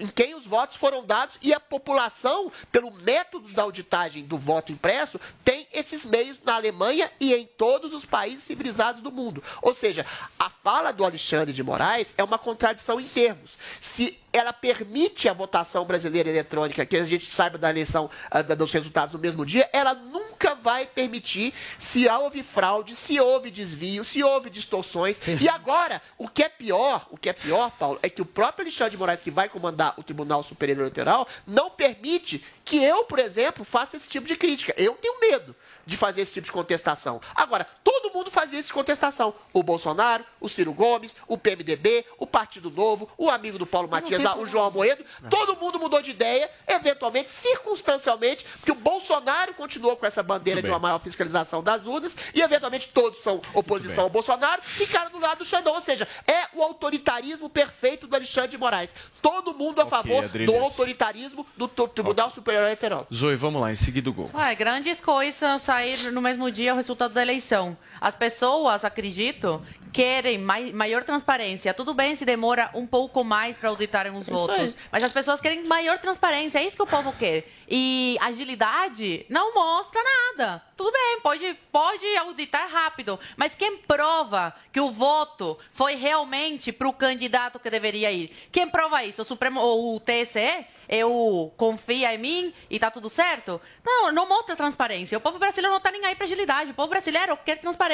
em 0.00 0.06
quem 0.06 0.34
os 0.34 0.46
votos 0.46 0.74
foram 0.74 1.04
dados 1.04 1.36
e 1.42 1.52
a 1.52 1.60
população, 1.60 2.50
pelo 2.72 2.90
método 2.90 3.46
da 3.52 3.62
auditagem 3.62 4.24
do 4.24 4.38
voto 4.38 4.72
impresso, 4.72 5.20
tem 5.44 5.68
esses 5.70 6.06
meios 6.06 6.38
na 6.42 6.54
Alemanha 6.54 7.12
e 7.20 7.34
em 7.34 7.46
todos 7.46 7.92
os 7.92 8.06
países 8.06 8.42
civilizados 8.42 9.02
do 9.02 9.12
mundo. 9.12 9.44
Ou 9.60 9.74
seja, 9.74 10.06
a 10.38 10.48
fala 10.48 10.92
do 10.92 11.04
Alexandre 11.04 11.52
de 11.52 11.62
Moraes 11.62 12.14
é 12.16 12.24
uma 12.24 12.38
contradição 12.38 12.98
em 12.98 13.06
termos. 13.06 13.58
Se 13.82 14.18
ela 14.36 14.52
permite 14.52 15.28
a 15.28 15.32
votação 15.32 15.84
brasileira 15.84 16.28
eletrônica, 16.28 16.84
que 16.84 16.96
a 16.96 17.04
gente 17.04 17.32
saiba 17.32 17.56
da 17.58 17.70
eleição, 17.70 18.10
ah, 18.30 18.42
dos 18.42 18.72
resultados 18.72 19.14
no 19.14 19.18
mesmo 19.18 19.44
dia, 19.46 19.68
ela 19.72 19.94
nunca 19.94 20.54
vai 20.54 20.86
permitir 20.86 21.54
se 21.78 22.08
houve 22.08 22.42
fraude, 22.42 22.94
se 22.94 23.18
houve 23.20 23.50
desvio, 23.50 24.04
se 24.04 24.22
houve 24.22 24.50
distorções. 24.50 25.20
E 25.40 25.48
agora, 25.48 26.02
o 26.18 26.28
que 26.28 26.42
é 26.42 26.48
pior, 26.48 27.06
o 27.10 27.16
que 27.16 27.28
é 27.28 27.32
pior, 27.32 27.70
Paulo, 27.72 27.98
é 28.02 28.08
que 28.08 28.22
o 28.22 28.26
próprio 28.26 28.64
Alexandre 28.64 28.92
de 28.92 28.98
Moraes, 28.98 29.20
que 29.20 29.30
vai 29.30 29.48
comandar 29.48 29.94
o 29.96 30.02
Tribunal 30.02 30.42
Superior 30.42 30.78
Eleitoral, 30.78 31.26
não 31.46 31.70
permite 31.70 32.44
que 32.64 32.82
eu, 32.82 33.04
por 33.04 33.18
exemplo, 33.18 33.64
faça 33.64 33.96
esse 33.96 34.08
tipo 34.08 34.26
de 34.26 34.36
crítica. 34.36 34.74
Eu 34.76 34.94
tenho 34.94 35.20
medo 35.20 35.54
de 35.86 35.96
fazer 35.96 36.22
esse 36.22 36.32
tipo 36.32 36.44
de 36.44 36.52
contestação. 36.52 37.20
Agora, 37.34 37.66
todo 37.84 38.12
mundo 38.12 38.30
fazia 38.30 38.58
essa 38.58 38.72
contestação. 38.74 39.32
O 39.52 39.62
Bolsonaro, 39.62 40.24
o 40.40 40.48
Ciro 40.48 40.72
Gomes, 40.72 41.16
o 41.28 41.38
PMDB, 41.38 42.04
o 42.18 42.26
Partido 42.26 42.70
Novo, 42.70 43.08
o 43.16 43.30
amigo 43.30 43.58
do 43.58 43.66
Paulo 43.66 43.88
Matias, 43.88 44.22
lá, 44.22 44.36
o 44.36 44.46
João 44.46 44.66
Amoedo, 44.66 45.04
todo 45.30 45.56
mundo 45.56 45.78
mudou 45.78 46.02
de 46.02 46.10
ideia, 46.10 46.50
eventualmente, 46.66 47.30
circunstancialmente, 47.30 48.44
porque 48.56 48.72
o 48.72 48.74
Bolsonaro 48.74 49.54
continuou 49.54 49.96
com 49.96 50.06
essa 50.06 50.22
bandeira 50.22 50.62
de 50.62 50.68
uma 50.68 50.78
maior 50.78 50.98
fiscalização 50.98 51.62
das 51.62 51.84
urnas 51.86 52.16
e, 52.34 52.40
eventualmente, 52.42 52.88
todos 52.88 53.20
são 53.22 53.40
oposição 53.54 54.04
ao 54.04 54.10
Bolsonaro, 54.10 54.62
ficaram 54.62 55.10
do 55.10 55.18
lado 55.18 55.38
do 55.38 55.44
Xandão. 55.44 55.74
Ou 55.74 55.80
seja, 55.80 56.08
é 56.26 56.46
o 56.54 56.62
autoritarismo 56.62 57.48
perfeito 57.48 58.06
do 58.06 58.16
Alexandre 58.16 58.50
de 58.50 58.58
Moraes. 58.58 58.94
Todo 59.22 59.54
mundo 59.54 59.80
a 59.80 59.84
Ok, 59.84 59.90
favor 59.90 60.24
Adriles. 60.24 60.50
do 60.52 60.56
autoritarismo 60.62 61.46
do 61.56 61.68
Tribunal 61.68 62.30
Superior 62.30 62.62
Eleitoral. 62.64 63.06
Zoe, 63.12 63.36
vamos 63.36 63.60
lá, 63.60 63.72
em 63.72 63.76
seguida 63.76 64.10
o 64.10 64.12
gol. 64.12 64.30
Ué, 64.34 64.54
grandes 64.54 65.00
coisas 65.00 65.62
sair 65.76 66.10
no 66.10 66.22
mesmo 66.22 66.50
dia 66.50 66.72
o 66.72 66.76
resultado 66.76 67.12
da 67.12 67.20
eleição. 67.20 67.76
As 68.00 68.14
pessoas, 68.14 68.84
acredito, 68.84 69.64
querem 69.92 70.38
mai- 70.38 70.72
maior 70.72 71.02
transparência. 71.04 71.72
Tudo 71.72 71.94
bem 71.94 72.14
se 72.16 72.24
demora 72.24 72.70
um 72.74 72.86
pouco 72.86 73.24
mais 73.24 73.56
para 73.56 73.68
auditarem 73.70 74.12
os 74.12 74.22
Isso 74.22 74.30
votos, 74.30 74.56
aí. 74.58 74.74
mas 74.92 75.02
as 75.04 75.12
pessoas 75.12 75.40
querem 75.40 75.64
maior 75.64 75.98
transparência. 75.98 76.58
É 76.58 76.64
isso 76.66 76.76
que 76.76 76.82
o 76.82 76.86
povo 76.86 77.12
quer. 77.12 77.46
E 77.68 78.16
agilidade 78.20 79.24
não 79.28 79.54
mostra 79.54 80.00
nada. 80.02 80.62
Tudo 80.76 80.92
bem, 80.92 81.20
pode, 81.22 81.54
pode 81.72 82.16
auditar 82.18 82.68
rápido, 82.70 83.18
mas 83.36 83.54
quem 83.54 83.78
prova 83.78 84.54
que 84.72 84.80
o 84.80 84.90
voto 84.90 85.58
foi 85.72 85.94
realmente 85.94 86.70
para 86.72 86.86
o 86.88 86.92
candidato 86.92 87.58
que 87.58 87.70
deveria 87.70 88.12
ir? 88.12 88.30
Quem 88.52 88.68
prova 88.68 89.02
isso? 89.02 89.22
O 89.22 89.24
Supremo, 89.24 89.60
ou 89.60 89.96
o 89.96 90.00
TSE? 90.00 90.66
Eu 90.88 91.52
confia 91.56 92.14
em 92.14 92.18
mim 92.18 92.54
e 92.70 92.78
tá 92.78 92.92
tudo 92.92 93.10
certo? 93.10 93.60
Não, 93.84 94.12
não 94.12 94.28
mostra 94.28 94.54
transparência. 94.54 95.18
O 95.18 95.20
povo 95.20 95.36
brasileiro 95.36 95.74
não 95.74 95.80
tá 95.80 95.90
nem 95.90 96.04
aí 96.04 96.14
para 96.14 96.26
agilidade. 96.26 96.70
O 96.70 96.74
povo 96.74 96.88
brasileiro 96.88 97.36
quer 97.44 97.56
transparência 97.56 97.85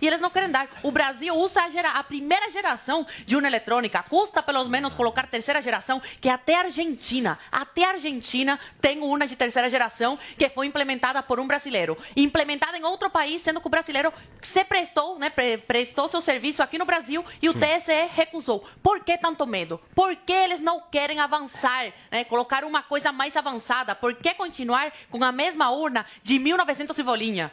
e 0.00 0.06
eles 0.06 0.20
não 0.20 0.30
querem 0.30 0.50
dar. 0.50 0.68
O 0.82 0.90
Brasil 0.90 1.34
usa 1.34 1.62
a, 1.62 1.70
gera- 1.70 1.90
a 1.92 2.04
primeira 2.04 2.50
geração 2.50 3.06
de 3.26 3.34
urna 3.36 3.48
eletrônica. 3.48 4.02
Custa 4.04 4.42
pelo 4.42 4.64
menos 4.68 4.94
colocar 4.94 5.26
terceira 5.26 5.60
geração, 5.60 6.00
que 6.20 6.28
até 6.28 6.54
a 6.56 6.60
Argentina, 6.60 7.38
até 7.50 7.84
a 7.84 7.90
Argentina 7.90 8.58
tem 8.80 9.00
urna 9.02 9.26
de 9.26 9.36
terceira 9.36 9.68
geração 9.68 10.18
que 10.38 10.48
foi 10.48 10.66
implementada 10.66 11.22
por 11.22 11.40
um 11.40 11.46
brasileiro. 11.46 11.96
Implementada 12.16 12.76
em 12.78 12.84
outro 12.84 13.10
país, 13.10 13.42
sendo 13.42 13.60
que 13.60 13.66
o 13.66 13.70
brasileiro 13.70 14.12
se 14.42 14.64
prestou, 14.64 15.18
né, 15.18 15.30
pre- 15.30 15.58
prestou 15.58 16.08
seu 16.08 16.20
serviço 16.20 16.62
aqui 16.62 16.78
no 16.78 16.84
Brasil 16.84 17.24
e 17.42 17.48
o 17.48 17.54
TSE 17.54 18.08
recusou. 18.14 18.66
Por 18.82 19.00
que 19.04 19.16
tanto 19.18 19.46
medo? 19.46 19.80
Por 19.94 20.14
que 20.16 20.32
eles 20.32 20.60
não 20.60 20.80
querem 20.90 21.20
avançar, 21.20 21.92
né, 22.10 22.24
colocar 22.24 22.64
uma 22.64 22.82
coisa 22.82 23.12
mais 23.12 23.36
avançada? 23.36 23.94
Por 23.94 24.14
que 24.14 24.34
continuar 24.34 24.92
com 25.10 25.22
a 25.24 25.32
mesma 25.32 25.70
urna 25.70 26.04
de 26.22 26.38
1900 26.38 26.98
e 26.98 27.02
bolinha? 27.02 27.52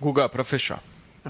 Guga, 0.00 0.28
para 0.28 0.44
fechar. 0.44 0.80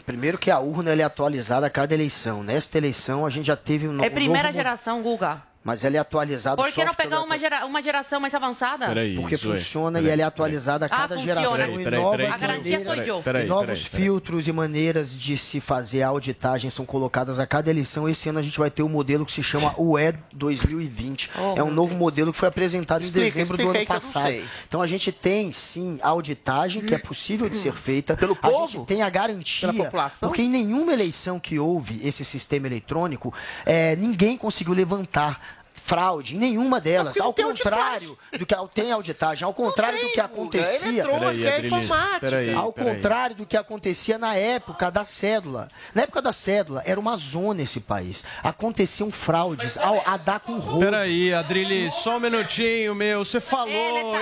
Primeiro 0.01 0.39
que 0.39 0.51
a 0.51 0.59
urna 0.59 0.93
é 0.93 1.03
atualizada 1.03 1.67
a 1.67 1.71
cada 1.71 1.95
eleição. 1.95 2.43
Nesta 2.43 2.79
eleição 2.79 3.25
a 3.25 3.31
gente 3.31 3.47
já 3.47 3.57
teve 3.57 3.89
um, 3.89 4.03
É 4.03 4.09
um 4.09 4.11
primeira 4.11 4.49
novo... 4.49 4.55
geração, 4.57 5.03
Guga. 5.03 5.43
Mas 5.65 5.83
ela 5.83 5.97
é 5.97 5.99
atualizada 5.99 6.57
Por 6.57 6.69
o 6.69 6.73
que 6.73 6.85
não 6.85 6.95
pegar 6.95 7.23
uma, 7.23 7.39
gera- 7.39 7.65
uma 7.65 7.83
geração 7.83 8.21
mais 8.21 8.35
avançada? 8.35 8.87
Porque 9.17 9.35
Zoe. 9.37 9.57
funciona 9.57 9.99
Peraí, 9.99 10.11
e 10.11 10.13
ela 10.13 10.21
é 10.23 10.25
atualizada 10.27 10.85
a 10.85 10.89
Ah, 10.89 10.91
cada 10.91 11.15
funciona. 11.17 11.41
geração 11.41 11.57
Peraí, 11.57 11.75
e 11.81 11.85
peraí, 11.85 12.01
novas 12.03 12.17
peraí, 12.21 12.33
A 12.33 12.37
garantia 12.37 12.79
maneiras. 12.81 13.23
Peraí, 13.25 13.45
e 13.45 13.49
novos 13.49 13.67
peraí, 13.67 13.85
peraí. 13.85 14.05
filtros 14.05 14.47
e 14.47 14.53
maneiras 14.53 15.17
de 15.19 15.39
se 15.39 15.61
fazer 15.61 16.03
a 16.03 16.09
auditagem 16.09 16.69
são 16.71 16.85
colocadas 16.85 17.39
a 17.39 17.47
cada 17.47 17.71
eleição. 17.71 18.07
Esse 18.07 18.29
ano 18.29 18.39
a 18.41 18.43
gente 18.43 18.59
vai 18.59 18.71
ter 18.71 18.83
um 18.83 18.91
modelo 18.91 19.25
que 19.25 19.33
se 19.33 19.43
chama 19.43 19.75
UE 19.79 20.13
2020. 20.35 21.31
Oh, 21.39 21.55
é 21.59 21.63
um 21.63 21.71
novo 21.71 21.97
modelo 21.97 22.31
que 22.31 22.39
foi 22.39 22.49
apresentado 22.49 23.03
Explica, 23.03 23.27
em 23.27 23.31
dezembro 23.31 23.57
do 23.57 23.71
ano 23.71 23.87
passado. 23.87 24.35
Então 24.69 24.83
a 24.83 24.87
gente 24.87 25.11
tem 25.13 25.51
sim 25.51 25.99
a 26.03 26.09
auditagem 26.09 26.83
que 26.83 26.95
é 26.95 26.99
possível 26.99 27.49
de 27.49 27.57
ser 27.57 27.73
feita. 27.73 28.15
Pelo 28.17 28.35
a 28.35 28.49
povo? 28.51 28.69
gente 28.73 28.87
tem 28.87 29.01
a 29.03 29.09
garantia, 29.09 29.69
Pela 29.73 29.85
população? 29.85 30.29
porque 30.29 30.43
em 30.43 30.49
nenhuma 30.51 30.93
eleição 30.93 31.41
que 31.41 31.59
houve 31.59 32.01
esse 32.07 32.23
sistema 32.23 32.67
eletrônico, 32.67 33.33
eh, 33.65 33.97
ninguém 33.97 34.37
conseguiu 34.37 34.75
levantar 34.75 35.54
fraude 35.85 36.35
em 36.35 36.39
nenhuma 36.39 36.81
delas. 36.81 37.21
Ao 37.21 37.31
tem 37.31 37.45
contrário 37.45 38.17
do 38.39 38.47
que 38.47 38.55
tem 38.73 38.91
auditagem, 38.91 39.45
ao 39.45 39.53
contrário 39.53 40.01
do 40.01 40.09
que 40.13 40.21
acontecia. 40.21 40.89
eletrônico, 40.89 41.21
Peraí, 41.21 41.45
é 41.47 41.67
informática. 41.67 42.21
peraí. 42.21 42.55
Ao 42.55 42.73
contrário 42.73 43.37
do 43.37 43.45
que 43.47 43.55
acontecia 43.57 44.17
na 44.17 44.35
época 44.35 44.91
da 44.91 45.05
cédula. 45.05 45.69
Na 45.95 46.03
época 46.03 46.23
da 46.23 46.33
cédula, 46.33 46.83
era 46.87 46.99
uma 46.99 47.17
zona 47.19 47.61
esse 47.61 47.81
país. 47.81 48.25
Aconteciam 48.43 49.11
fraudes 49.11 49.77
ao, 49.77 50.03
a 50.07 50.17
dar 50.17 50.41
com 50.41 50.59
roubo. 50.59 50.81
Peraí, 50.81 51.35
Adriles, 51.35 51.93
só 51.97 52.17
um 52.17 52.21
minutinho, 52.21 52.95
meu. 52.95 53.23
Você 53.23 53.39
falou, 53.39 53.69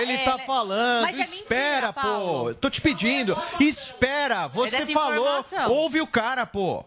ele 0.01 0.17
tá- 0.17 0.31
tá, 0.31 0.35
ele- 0.35 0.45
falando. 0.45 1.03
Mas 1.03 1.17
é 1.17 1.21
espera, 1.23 1.87
mentira, 1.87 1.93
pô. 1.93 2.01
Paulo. 2.01 2.55
Tô 2.55 2.69
te 2.69 2.81
pedindo. 2.81 3.37
Espera. 3.59 4.47
Você 4.47 4.85
falou. 4.87 5.45
Ouve 5.69 6.01
o 6.01 6.07
cara, 6.07 6.45
pô. 6.45 6.83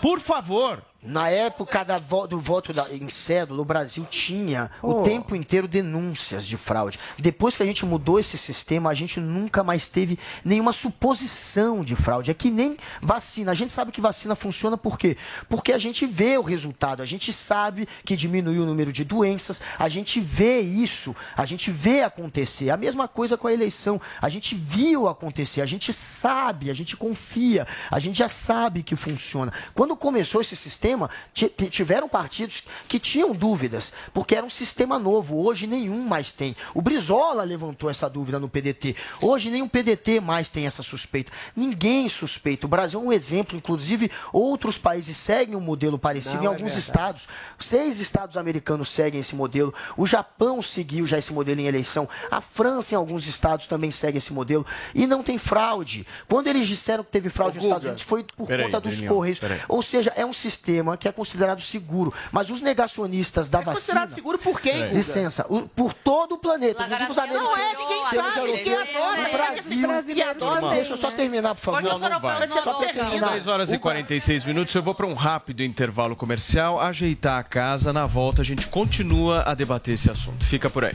Por 0.00 0.20
favor. 0.20 0.80
Na 1.02 1.30
época 1.30 1.82
da 1.82 1.98
do 1.98 2.38
voto 2.38 2.74
da- 2.74 2.92
em 2.92 3.08
cédula, 3.08 3.62
o 3.62 3.64
Brasil 3.64 4.06
tinha 4.10 4.70
Oh. 4.82 5.00
o 5.00 5.02
tempo 5.02 5.34
inteiro 5.34 5.66
denúncias 5.66 6.44
de 6.44 6.58
fraude. 6.58 6.98
Depois 7.18 7.56
que 7.56 7.62
a 7.62 7.66
gente 7.66 7.86
mudou 7.86 8.18
esse 8.20 8.36
sistema, 8.36 8.90
a 8.90 8.94
gente 8.94 9.18
nunca 9.18 9.64
mais 9.64 9.88
teve 9.88 10.18
nenhuma 10.44 10.74
suposição 10.74 11.82
de 11.82 11.96
fraude. 11.96 12.30
É 12.30 12.34
que 12.34 12.50
nem 12.50 12.76
vacina. 13.00 13.50
A 13.50 13.54
gente 13.54 13.72
sabe 13.72 13.92
que 13.92 14.00
vacina 14.00 14.34
funciona 14.36 14.76
por 14.76 14.98
quê? 14.98 15.16
Porque 15.48 15.72
a 15.72 15.78
gente 15.78 16.04
vê 16.04 16.36
o 16.36 16.42
resultado, 16.42 17.02
a 17.02 17.06
gente 17.06 17.32
sabe 17.32 17.88
que 18.04 18.14
diminuiu 18.14 18.64
o 18.64 18.66
número 18.66 18.92
de 18.92 19.02
doenças, 19.02 19.58
a 19.78 19.88
gente 19.88 20.20
vê 20.20 20.60
isso, 20.60 21.16
a 21.34 21.46
gente 21.46 21.70
vê 21.70 22.02
acontecer. 22.02 22.68
A 22.68 22.76
mesma 22.76 23.08
coisa 23.08 23.38
com 23.38 23.46
a 23.46 23.52
eleição. 23.54 23.98
A 24.20 24.28
gente 24.28 24.54
viu 24.54 25.08
acontecer, 25.08 25.62
a 25.62 25.66
gente 25.66 25.94
sabe, 25.94 26.70
a 26.70 26.74
gente 26.74 26.94
confia, 26.94 27.66
a 27.90 27.98
gente 27.98 28.18
já 28.18 28.28
sabe 28.28 28.82
que 28.82 28.94
funciona. 28.94 29.50
Quando 29.74 29.96
começou 29.96 30.42
esse 30.42 30.54
sistema, 30.54 30.89
ti- 31.34 31.52
tiveram 31.70 32.08
partidos 32.08 32.64
que 32.88 32.98
tinham 32.98 33.32
dúvidas, 33.32 33.92
porque 34.12 34.34
era 34.34 34.44
um 34.44 34.50
sistema 34.50 34.98
novo. 34.98 35.44
Hoje 35.44 35.66
nenhum 35.66 36.06
mais 36.06 36.32
tem. 36.32 36.54
O 36.74 36.82
Brizola 36.82 37.42
levantou 37.44 37.90
essa 37.90 38.08
dúvida 38.08 38.38
no 38.38 38.48
PDT. 38.48 38.96
Hoje 39.20 39.50
nenhum 39.50 39.68
PDT 39.68 40.20
mais 40.20 40.48
tem 40.48 40.66
essa 40.66 40.82
suspeita. 40.82 41.32
Ninguém 41.54 42.08
suspeita. 42.08 42.66
O 42.66 42.68
Brasil 42.68 43.00
é 43.00 43.02
um 43.02 43.12
exemplo, 43.12 43.56
inclusive 43.56 44.10
outros 44.32 44.78
países 44.78 45.16
seguem 45.16 45.56
um 45.56 45.60
modelo 45.60 45.98
parecido 45.98 46.36
Não, 46.36 46.42
em 46.42 46.46
é 46.46 46.48
alguns 46.48 46.72
verdade. 46.72 46.80
estados. 46.84 47.28
Seis 47.58 48.00
estados 48.00 48.36
americanos 48.36 48.88
seguem 48.88 49.20
esse 49.20 49.34
modelo. 49.34 49.72
O 49.96 50.06
Japão 50.06 50.62
seguiu 50.62 51.06
já 51.06 51.18
esse 51.18 51.32
modelo 51.32 51.60
em 51.60 51.66
eleição. 51.66 52.08
A 52.30 52.40
França, 52.40 52.94
em 52.94 52.96
alguns 52.96 53.26
estados, 53.26 53.66
também 53.66 53.90
segue 53.90 54.18
esse 54.18 54.32
modelo. 54.32 54.64
E 54.94 55.06
não 55.06 55.22
tem 55.22 55.38
fraude. 55.38 56.06
Quando 56.28 56.46
eles 56.46 56.66
disseram 56.68 57.04
que 57.04 57.10
teve 57.10 57.28
fraude 57.28 57.58
Ô, 57.58 57.60
nos 57.60 57.64
Estados. 57.66 57.86
Unidos, 57.86 58.02
foi 58.02 58.24
por 58.24 58.46
conta 58.48 58.80
dos 58.80 58.94
Daniel, 58.96 59.14
Correios. 59.14 59.40
Ou 59.68 59.82
seja, 59.82 60.12
é 60.16 60.24
um 60.24 60.32
sistema 60.32 60.79
que 60.98 61.08
é 61.08 61.12
considerado 61.12 61.60
seguro. 61.60 62.12
Mas 62.32 62.50
os 62.50 62.60
negacionistas 62.60 63.48
da 63.48 63.60
É 63.60 63.64
vacina. 63.64 63.74
considerado 63.80 64.14
seguro 64.14 64.38
por 64.38 64.60
quem, 64.60 64.74
Guga? 64.82 64.92
Licença, 64.94 65.46
o- 65.48 65.62
por 65.68 65.92
todo 65.94 66.32
o 66.32 66.38
planeta, 66.38 66.84
inclusive 66.84 67.10
os 67.10 67.18
americanos. 67.18 67.50
Não 67.50 67.56
é, 67.56 67.74
ninguém 67.76 68.04
sabe, 68.04 68.52
ninguém 68.52 68.74
adora. 68.74 69.20
é 69.20 69.32
Brasil. 69.32 69.88
brasileiro 69.88 70.30
adora. 70.30 70.68
Deixa 70.70 70.92
eu 70.92 70.96
só 70.96 71.10
terminar, 71.10 71.54
por 71.54 71.60
favor. 71.60 71.82
Os 71.84 71.90
europeus 72.02 72.20
vai. 72.22 72.46
não 72.48 72.62
Só 72.62 72.74
terminar. 72.74 73.30
10 73.30 73.46
horas 73.46 73.72
e 73.72 73.78
46 73.78 74.44
minutos. 74.44 74.74
Eu 74.74 74.82
vou 74.82 74.94
para 74.94 75.06
um 75.06 75.14
rápido 75.14 75.62
intervalo 75.62 76.14
comercial, 76.16 76.80
ajeitar 76.80 77.38
a 77.38 77.42
casa. 77.42 77.92
Na 77.92 78.06
volta, 78.06 78.42
a 78.42 78.44
gente 78.44 78.66
continua 78.68 79.42
a 79.46 79.54
debater 79.54 79.94
esse 79.94 80.10
assunto. 80.10 80.44
Fica 80.44 80.68
por 80.70 80.84
aí. 80.84 80.94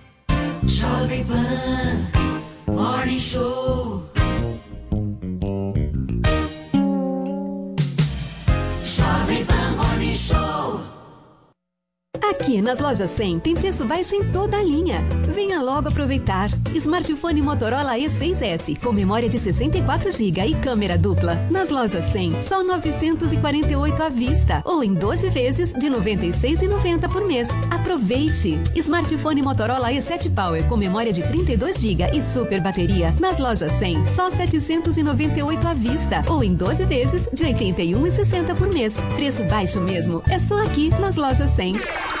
Jovem 0.65 1.25
Pan 1.25 2.07
Morning 2.67 3.19
Show. 3.19 3.90
Aqui 12.31 12.61
nas 12.61 12.79
lojas 12.79 13.11
100 13.11 13.39
tem 13.41 13.53
preço 13.53 13.83
baixo 13.83 14.15
em 14.15 14.23
toda 14.31 14.57
a 14.57 14.63
linha. 14.63 15.03
Venha 15.35 15.61
logo 15.61 15.89
aproveitar. 15.89 16.49
Smartphone 16.73 17.41
Motorola 17.41 17.97
E6S 17.97 18.79
com 18.79 18.93
memória 18.93 19.27
de 19.27 19.37
64 19.37 20.09
GB 20.09 20.45
e 20.45 20.55
câmera 20.55 20.97
dupla. 20.97 21.35
Nas 21.51 21.69
lojas 21.69 22.05
100, 22.05 22.41
só 22.41 22.63
948 22.63 24.01
à 24.01 24.07
vista 24.07 24.61
ou 24.63 24.81
em 24.81 24.93
12 24.93 25.29
vezes 25.29 25.73
de 25.73 25.87
96,90 25.87 27.11
por 27.11 27.27
mês. 27.27 27.49
Aproveite. 27.69 28.57
Smartphone 28.77 29.41
Motorola 29.41 29.91
E7 29.91 30.33
Power 30.33 30.65
com 30.69 30.77
memória 30.77 31.11
de 31.11 31.23
32 31.23 31.81
GB 31.81 32.11
e 32.13 32.23
super 32.23 32.61
bateria. 32.61 33.13
Nas 33.19 33.39
lojas 33.39 33.73
100, 33.73 34.07
só 34.07 34.31
798 34.31 35.67
à 35.67 35.73
vista 35.73 36.23
ou 36.29 36.41
em 36.41 36.55
12 36.55 36.85
vezes 36.85 37.27
de 37.33 37.43
81,60 37.43 38.55
por 38.55 38.69
mês. 38.69 38.95
Preço 39.15 39.43
baixo 39.43 39.81
mesmo. 39.81 40.23
É 40.29 40.39
só 40.39 40.63
aqui 40.63 40.89
nas 40.97 41.17
lojas 41.17 41.49
100. 41.49 42.20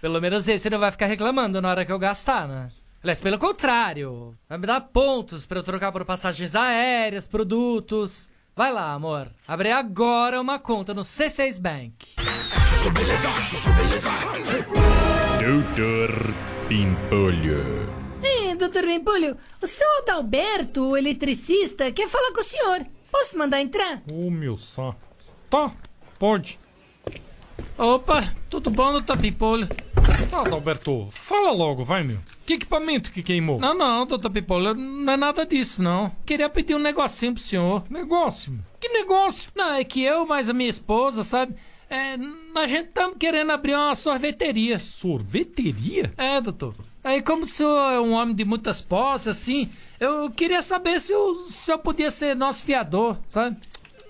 Pelo 0.00 0.20
menos 0.20 0.46
esse 0.46 0.70
não 0.70 0.78
vai 0.78 0.90
ficar 0.92 1.06
reclamando 1.06 1.60
na 1.60 1.70
hora 1.70 1.84
que 1.84 1.92
eu 1.92 1.98
gastar, 1.98 2.46
né? 2.46 2.70
Aliás, 3.02 3.20
pelo 3.20 3.38
contrário, 3.38 4.36
vai 4.48 4.58
me 4.58 4.66
dar 4.66 4.80
pontos 4.80 5.46
pra 5.46 5.58
eu 5.58 5.62
trocar 5.62 5.92
por 5.92 6.04
passagens 6.04 6.54
aéreas, 6.54 7.28
produtos. 7.28 8.28
Vai 8.54 8.72
lá, 8.72 8.92
amor. 8.92 9.28
Abre 9.46 9.70
agora 9.70 10.40
uma 10.40 10.58
conta 10.58 10.92
no 10.92 11.02
C6 11.02 11.60
Bank. 11.60 11.94
Doutor 15.38 16.34
Pimpolho. 16.68 17.88
Ei, 18.22 18.54
doutor 18.56 18.82
Pimpolho, 18.82 19.36
o 19.62 19.66
seu 19.66 19.86
Adalberto, 19.98 20.90
o 20.90 20.96
eletricista, 20.96 21.90
quer 21.92 22.08
falar 22.08 22.32
com 22.32 22.40
o 22.40 22.44
senhor. 22.44 22.84
Posso 23.10 23.38
mandar 23.38 23.60
entrar? 23.60 24.02
Ô, 24.12 24.28
meu 24.30 24.56
saco. 24.56 24.98
Tá, 25.48 25.70
pode. 26.18 26.58
Opa, 27.76 28.34
tudo 28.50 28.70
bom, 28.70 28.92
doutor 28.92 29.16
Pimpolho? 29.18 29.68
Tá, 30.30 30.40
Adalberto, 30.40 31.08
fala 31.10 31.50
logo, 31.52 31.84
vai, 31.84 32.02
meu. 32.02 32.18
Que 32.44 32.54
equipamento 32.54 33.10
que 33.10 33.22
queimou? 33.22 33.58
Não, 33.58 33.72
não, 33.72 34.04
doutor 34.04 34.30
Pimpolho, 34.30 34.74
não 34.74 35.12
é 35.12 35.16
nada 35.16 35.46
disso, 35.46 35.82
não. 35.82 36.12
Queria 36.26 36.50
pedir 36.50 36.74
um 36.74 36.78
negocinho 36.78 37.32
pro 37.32 37.42
senhor. 37.42 37.82
Negócio? 37.88 38.58
Que 38.78 38.88
negócio? 38.88 39.50
Não, 39.54 39.72
é 39.72 39.84
que 39.84 40.02
eu 40.02 40.26
mais 40.26 40.50
a 40.50 40.52
minha 40.52 40.68
esposa, 40.68 41.24
sabe? 41.24 41.54
É, 41.88 42.16
a 42.54 42.66
gente 42.66 42.88
tá 42.88 43.10
querendo 43.18 43.50
abrir 43.50 43.74
uma 43.74 43.94
sorveteria. 43.94 44.76
Sorveteria? 44.76 46.12
É, 46.18 46.38
doutor. 46.40 46.74
Aí, 47.02 47.22
como 47.22 47.44
o 47.44 47.46
senhor 47.46 47.92
é 47.92 47.98
um 47.98 48.12
homem 48.12 48.34
de 48.34 48.44
muitas 48.44 48.82
posses, 48.82 49.28
assim, 49.28 49.70
eu 49.98 50.30
queria 50.30 50.60
saber 50.60 51.00
se 51.00 51.14
o 51.14 51.36
senhor 51.36 51.78
podia 51.78 52.10
ser 52.10 52.36
nosso 52.36 52.62
fiador, 52.64 53.16
sabe? 53.26 53.56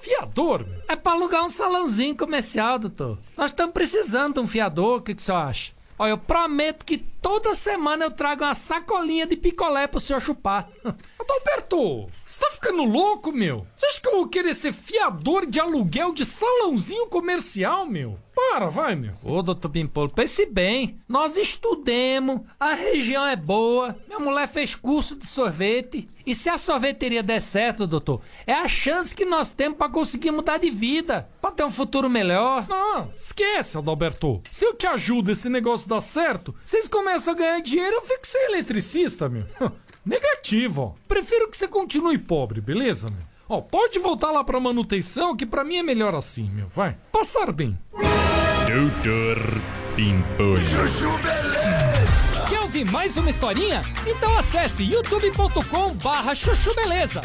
Fiador? 0.01 0.67
Meu? 0.67 0.83
É 0.89 0.97
pra 0.97 1.13
alugar 1.13 1.45
um 1.45 1.49
salãozinho 1.49 2.17
comercial, 2.17 2.79
doutor. 2.79 3.19
Nós 3.37 3.53
estamos 3.53 3.73
precisando 3.73 4.35
de 4.35 4.41
um 4.41 4.49
fiador, 4.49 4.99
o 4.99 5.01
que, 5.03 5.15
que 5.15 5.23
o 5.23 5.25
senhor 5.25 5.39
acha? 5.39 5.78
Olha, 5.99 6.11
eu 6.11 6.19
prometo 6.19 6.85
que 6.85 6.99
toda 6.99 7.57
semana 7.57 8.05
eu 8.05 8.11
trago 8.13 8.45
uma 8.45 8.55
sacolinha 8.55 9.27
de 9.27 9.37
picolé 9.37 9.87
pro 9.89 9.99
senhor 9.99 10.21
chupar. 10.21 10.69
Adalberto, 11.19 12.09
você 12.25 12.41
tá 12.41 12.51
ficando 12.53 12.85
louco, 12.85 13.33
meu? 13.33 13.67
Você 13.75 13.87
acha 13.87 14.01
que 14.01 14.07
eu 14.07 14.13
vou 14.13 14.29
querer 14.29 14.55
ser 14.55 14.73
fiador 14.73 15.45
de 15.45 15.59
aluguel 15.59 16.13
de 16.13 16.25
salãozinho 16.25 17.09
comercial, 17.09 17.85
meu? 17.85 18.19
Para, 18.39 18.69
vai, 18.69 18.95
meu. 18.95 19.15
Ô, 19.25 19.43
doutor 19.43 19.69
Pimpolo, 19.69 20.09
pense 20.09 20.47
bem. 20.47 21.01
Nós 21.09 21.37
estudemos, 21.37 22.43
a 22.59 22.73
região 22.73 23.27
é 23.27 23.35
boa, 23.35 23.99
minha 24.07 24.21
mulher 24.21 24.47
fez 24.47 24.77
curso 24.77 25.17
de 25.17 25.27
sorvete. 25.27 26.09
E 26.25 26.37
se 26.37 26.49
a 26.49 26.57
sorveteria 26.57 27.21
der 27.21 27.41
certo, 27.41 27.85
doutor, 27.85 28.21
é 28.47 28.53
a 28.53 28.69
chance 28.69 29.13
que 29.13 29.25
nós 29.25 29.51
temos 29.51 29.77
para 29.77 29.91
conseguir 29.91 30.31
mudar 30.31 30.59
de 30.59 30.71
vida, 30.71 31.29
para 31.41 31.51
ter 31.51 31.65
um 31.65 31.71
futuro 31.71 32.09
melhor. 32.09 32.65
Não, 32.69 33.11
esquece, 33.13 33.77
Adalberto. 33.77 34.41
Se 34.53 34.65
eu 34.65 34.73
te 34.73 34.87
ajudo 34.87 35.33
esse 35.33 35.49
negócio 35.49 35.89
dar 35.89 36.01
certo, 36.01 36.55
vocês 36.65 36.87
começam 36.87 37.35
a 37.35 37.37
ganhar 37.37 37.61
dinheiro, 37.61 37.97
eu 37.97 38.03
fico 38.03 38.25
sem 38.25 38.53
eletricista, 38.53 39.29
meu. 39.29 39.47
Negativo, 40.07 40.83
ó. 40.83 40.95
Prefiro 41.09 41.51
que 41.51 41.57
você 41.57 41.67
continue 41.67 42.17
pobre, 42.17 42.61
beleza, 42.61 43.09
meu? 43.09 43.38
Ó, 43.49 43.63
pode 43.63 43.99
voltar 43.99 44.31
lá 44.31 44.45
pra 44.45 44.61
manutenção, 44.61 45.35
que 45.35 45.47
pra 45.47 45.65
mim 45.65 45.77
é 45.77 45.83
melhor 45.83 46.15
assim, 46.15 46.51
meu. 46.51 46.69
Vai. 46.69 46.97
Passar 47.11 47.51
bem. 47.51 47.79
Doutor 48.67 49.39
Pimpolho. 49.97 50.69
Chuchu 50.69 51.11
Beleza. 51.19 52.47
Quer 52.49 52.61
ouvir 52.61 52.85
mais 52.85 53.17
uma 53.17 53.31
historinha? 53.31 53.81
Então 54.07 54.37
acesse 54.37 54.83
youtube.com 54.85 55.95
barra 55.95 56.35
chuchu 56.35 56.75
beleza. 56.75 57.23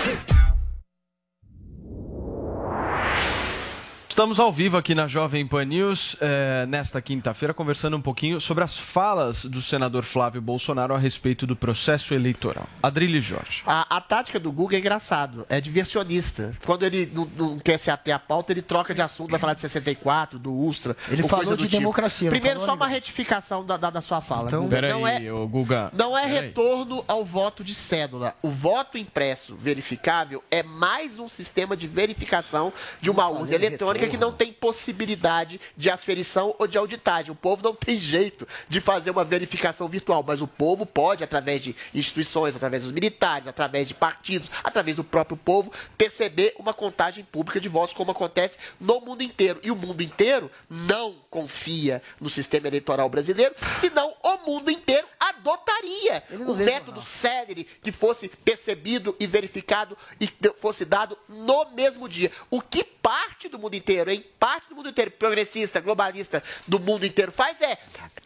Estamos 4.14 4.40
ao 4.40 4.52
vivo 4.52 4.78
aqui 4.78 4.94
na 4.94 5.08
Jovem 5.08 5.44
Pan 5.44 5.66
News, 5.66 6.16
eh, 6.22 6.68
nesta 6.68 7.02
quinta-feira, 7.02 7.52
conversando 7.52 7.98
um 7.98 8.02
pouquinho 8.02 8.40
sobre 8.40 8.64
as 8.64 8.78
falas 8.78 9.44
do 9.44 9.60
senador 9.60 10.04
Flávio 10.04 10.40
Bolsonaro 10.40 10.94
a 10.94 11.00
respeito 11.00 11.48
do 11.48 11.56
processo 11.56 12.14
eleitoral. 12.14 12.68
Adrilho 12.82 13.20
Jorge. 13.20 13.64
A, 13.66 13.98
a 13.98 14.00
tática 14.00 14.40
do 14.40 14.52
Google 14.52 14.78
é 14.78 14.80
engraçado, 14.80 15.48
é 15.50 15.60
diversionista. 15.60 16.54
Quando 16.64 16.84
ele 16.84 17.10
não, 17.12 17.26
não 17.36 17.58
quer 17.58 17.80
se 17.80 17.90
ater 17.90 18.14
à 18.14 18.20
pauta, 18.20 18.54
ele 18.54 18.62
troca 18.62 18.94
de 18.94 19.02
assunto, 19.02 19.32
vai 19.32 19.40
falar 19.40 19.56
de 19.56 19.62
64, 19.62 20.38
do 20.38 20.54
Ustra. 20.56 20.96
Ele 21.10 21.24
ou 21.24 21.28
falou 21.28 21.46
coisa 21.46 21.58
do 21.58 21.64
de 21.64 21.70
tipo. 21.70 21.80
democracia, 21.80 22.30
Primeiro, 22.30 22.60
só 22.60 22.76
uma 22.76 22.88
retificação 22.88 23.66
da, 23.66 23.78
da, 23.78 23.90
da 23.90 24.02
sua 24.02 24.22
fala. 24.22 24.46
Então, 24.46 24.62
Guga. 24.62 24.76
Peraí, 24.76 24.92
não 24.92 25.08
é, 25.08 25.34
ô 25.34 25.48
Guga. 25.48 25.90
não 25.92 26.16
é 26.16 26.28
Peraí. 26.28 26.40
retorno 26.50 27.04
ao 27.08 27.26
voto 27.26 27.64
de 27.64 27.74
cédula. 27.74 28.36
O 28.44 28.50
voto 28.50 28.96
impresso 28.96 29.56
verificável 29.56 30.44
é 30.52 30.62
mais 30.62 31.18
um 31.18 31.28
sistema 31.28 31.76
de 31.76 31.88
verificação 31.88 32.72
de 33.02 33.10
uma 33.10 33.28
urna 33.28 33.56
eletrônica 33.56 34.03
que 34.10 34.18
não 34.18 34.32
tem 34.32 34.52
possibilidade 34.52 35.60
de 35.76 35.90
aferição 35.90 36.56
ou 36.58 36.68
de 36.68 36.78
auditagem. 36.78 37.32
O 37.32 37.36
povo 37.36 37.64
não 37.64 37.74
tem 37.74 38.00
jeito 38.00 38.48
de 38.68 38.80
fazer 38.82 39.12
uma 39.12 39.24
verificação 39.24 39.88
virtual, 39.88 40.24
mas 40.26 40.42
o 40.42 40.48
povo 40.48 40.86
pode, 40.86 41.24
através 41.24 41.62
de 41.62 41.76
instituições, 41.94 42.56
através 42.56 42.84
dos 42.84 42.92
militares, 42.92 43.48
através 43.48 43.88
de 43.88 43.94
partidos, 43.94 44.50
através 44.64 44.96
do 44.96 45.04
próprio 45.04 45.38
povo, 45.38 45.72
perceber 45.98 46.54
uma 46.58 46.74
contagem 46.74 47.24
pública 47.24 47.60
de 47.60 47.70
votos, 47.70 47.94
como 47.94 48.12
acontece 48.12 48.58
no 48.80 49.02
mundo 49.02 49.24
inteiro. 49.24 49.60
E 49.64 49.72
o 49.72 49.76
mundo 49.76 50.02
inteiro 50.02 50.50
não 50.70 51.16
confia 51.30 52.02
no 52.20 52.30
sistema 52.30 52.68
eleitoral 52.68 53.10
brasileiro, 53.10 53.56
senão 53.80 54.14
o 54.24 54.38
mundo 54.46 54.70
inteiro 54.70 55.08
adotaria 55.20 56.24
um 56.32 56.56
método 56.56 57.02
célere 57.02 57.68
que 57.82 57.92
fosse 57.92 58.28
percebido 58.28 59.16
e 59.20 59.28
verificado 59.28 59.98
e 60.20 60.30
fosse 60.58 60.86
dado 60.86 61.18
no 61.28 61.72
mesmo 61.72 62.08
dia. 62.08 62.32
O 62.50 62.62
que 62.62 62.84
parte 62.84 63.50
do 63.50 63.60
mundo 63.60 63.76
inteiro, 63.76 63.93
hein? 64.02 64.26
Parte 64.40 64.70
do 64.70 64.76
mundo 64.76 64.90
inteiro, 64.90 65.12
progressista, 65.12 65.80
globalista 65.80 66.42
do 66.68 66.80
mundo 66.80 67.06
inteiro 67.06 67.32
faz 67.32 67.62
é 67.62 67.78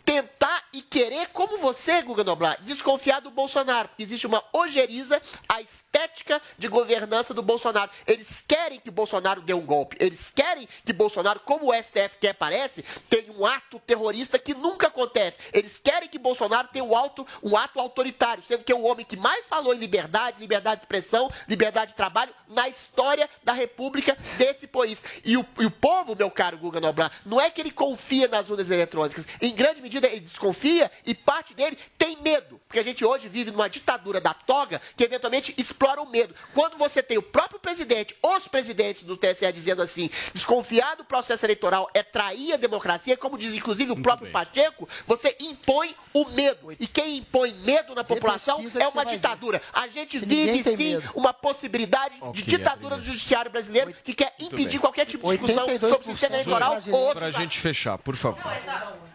tentar 0.08 0.64
e 0.72 0.82
querer, 0.82 1.28
como 1.34 1.58
você, 1.58 2.01
Guga 2.01 2.24
Noblar, 2.24 2.58
desconfiar 2.62 3.20
do 3.20 3.30
Bolsonaro. 3.30 3.89
Porque 3.89 4.03
existe 4.03 4.26
uma 4.26 4.41
ojeriza 4.53 5.22
à 5.49 5.62
estética 5.62 6.41
de 6.58 6.70
governança 6.70 7.34
do 7.34 7.41
Bolsonaro. 7.41 7.91
Eles 8.08 8.41
querem 8.47 8.80
que 8.80 8.89
Bolsonaro 8.89 9.41
dê 9.41 9.53
um 9.53 9.66
golpe. 9.66 9.97
Eles 9.99 10.32
querem 10.32 10.66
que 10.86 10.93
Bolsonaro, 10.93 11.41
como 11.41 11.70
o 11.70 11.74
STF 11.74 12.18
quer, 12.22 12.34
parece, 12.34 12.84
tenha 13.10 13.34
um 13.34 13.45
ato 13.45 13.80
terrorista 13.80 14.39
que 14.39 14.53
nunca 14.53 14.88
acontece. 14.88 15.39
Eles 15.51 15.78
querem 15.78 16.08
que 16.08 16.18
Bolsonaro 16.18 16.70
tenha 16.70 16.86
um, 16.86 16.95
alto, 16.95 17.28
um 17.43 17.58
ato 17.58 17.78
autoritário, 17.78 18.43
sendo 18.47 18.64
que 18.64 18.72
é 18.72 18.76
o 18.76 18.84
homem 18.84 19.05
que 19.05 19.18
mais 19.18 19.45
falou 19.45 19.74
em 19.74 19.78
liberdade, 19.78 20.39
liberdade 20.39 20.78
de 20.78 20.84
expressão, 20.84 21.30
liberdade 21.49 21.91
de 21.91 21.97
trabalho 21.97 22.34
na 22.47 22.70
história 22.70 23.30
da 23.43 23.51
República 23.51 24.18
desse 24.38 24.68
país. 24.68 25.03
E 25.26 25.36
o, 25.36 25.45
e 25.60 25.66
o 25.66 25.72
povo, 25.72 26.16
meu 26.16 26.32
caro 26.32 26.58
Guga 26.58 26.80
Noblar, 26.80 27.12
não 27.26 27.41
é 27.41 27.49
que 27.49 27.60
ele 27.60 27.72
confia 27.72 28.30
nas 28.30 28.49
urnas 28.49 28.72
eletrônicas. 28.72 29.26
Em 29.41 29.53
grande 29.53 29.82
medida, 29.82 29.96
ele 30.05 30.19
desconfia 30.19 30.91
e 31.05 31.15
parte 31.15 31.53
dele 31.53 31.77
tem 31.97 32.17
medo. 32.21 32.59
Porque 32.67 32.79
a 32.79 32.83
gente 32.83 33.03
hoje 33.05 33.27
vive 33.27 33.51
numa 33.51 33.69
ditadura 33.69 34.19
da 34.19 34.33
toga 34.33 34.81
que 34.95 35.03
eventualmente 35.03 35.53
explora 35.57 36.01
o 36.01 36.09
medo. 36.09 36.35
Quando 36.53 36.77
você 36.77 37.01
tem 37.01 37.17
o 37.17 37.21
próprio 37.21 37.59
presidente, 37.59 38.15
os 38.21 38.47
presidentes 38.47 39.03
do 39.03 39.15
TSE 39.15 39.51
dizendo 39.53 39.81
assim, 39.81 40.09
desconfiar 40.33 40.95
do 40.95 41.05
processo 41.05 41.45
eleitoral 41.45 41.89
é 41.93 42.03
trair 42.03 42.53
a 42.53 42.57
democracia, 42.57 43.15
como 43.15 43.37
diz 43.37 43.55
inclusive 43.55 43.91
o 43.91 44.01
próprio 44.01 44.31
Pacheco, 44.31 44.87
você 45.05 45.35
impõe 45.39 45.95
o 46.13 46.25
medo. 46.29 46.71
E 46.79 46.87
quem 46.87 47.17
impõe 47.17 47.53
medo 47.53 47.95
na 47.95 48.03
população 48.03 48.63
é 48.79 48.87
uma 48.87 49.05
ditadura. 49.05 49.61
A 49.71 49.87
gente 49.87 50.19
vive 50.19 50.63
sim 50.63 50.95
medo. 50.95 51.11
uma 51.15 51.33
possibilidade 51.33 52.15
de 52.15 52.21
Ok, 52.21 52.43
ditadura 52.43 52.97
do 52.97 53.03
judiciário 53.03 53.49
brasileiro 53.49 53.93
que 54.03 54.13
quer 54.13 54.33
impedir 54.39 54.71
bem. 54.71 54.79
qualquer 54.79 55.05
tipo 55.05 55.29
de 55.31 55.37
discussão 55.37 55.65
sobre 55.67 56.09
o 56.09 56.11
sistema 56.11 56.35
eleitoral 56.35 56.77
ou 56.91 56.99
outro. 56.99 57.19
Pra 57.19 57.31
gente 57.31 57.59
fechar, 57.59 57.97
por 57.97 58.15
favor. 58.15 58.43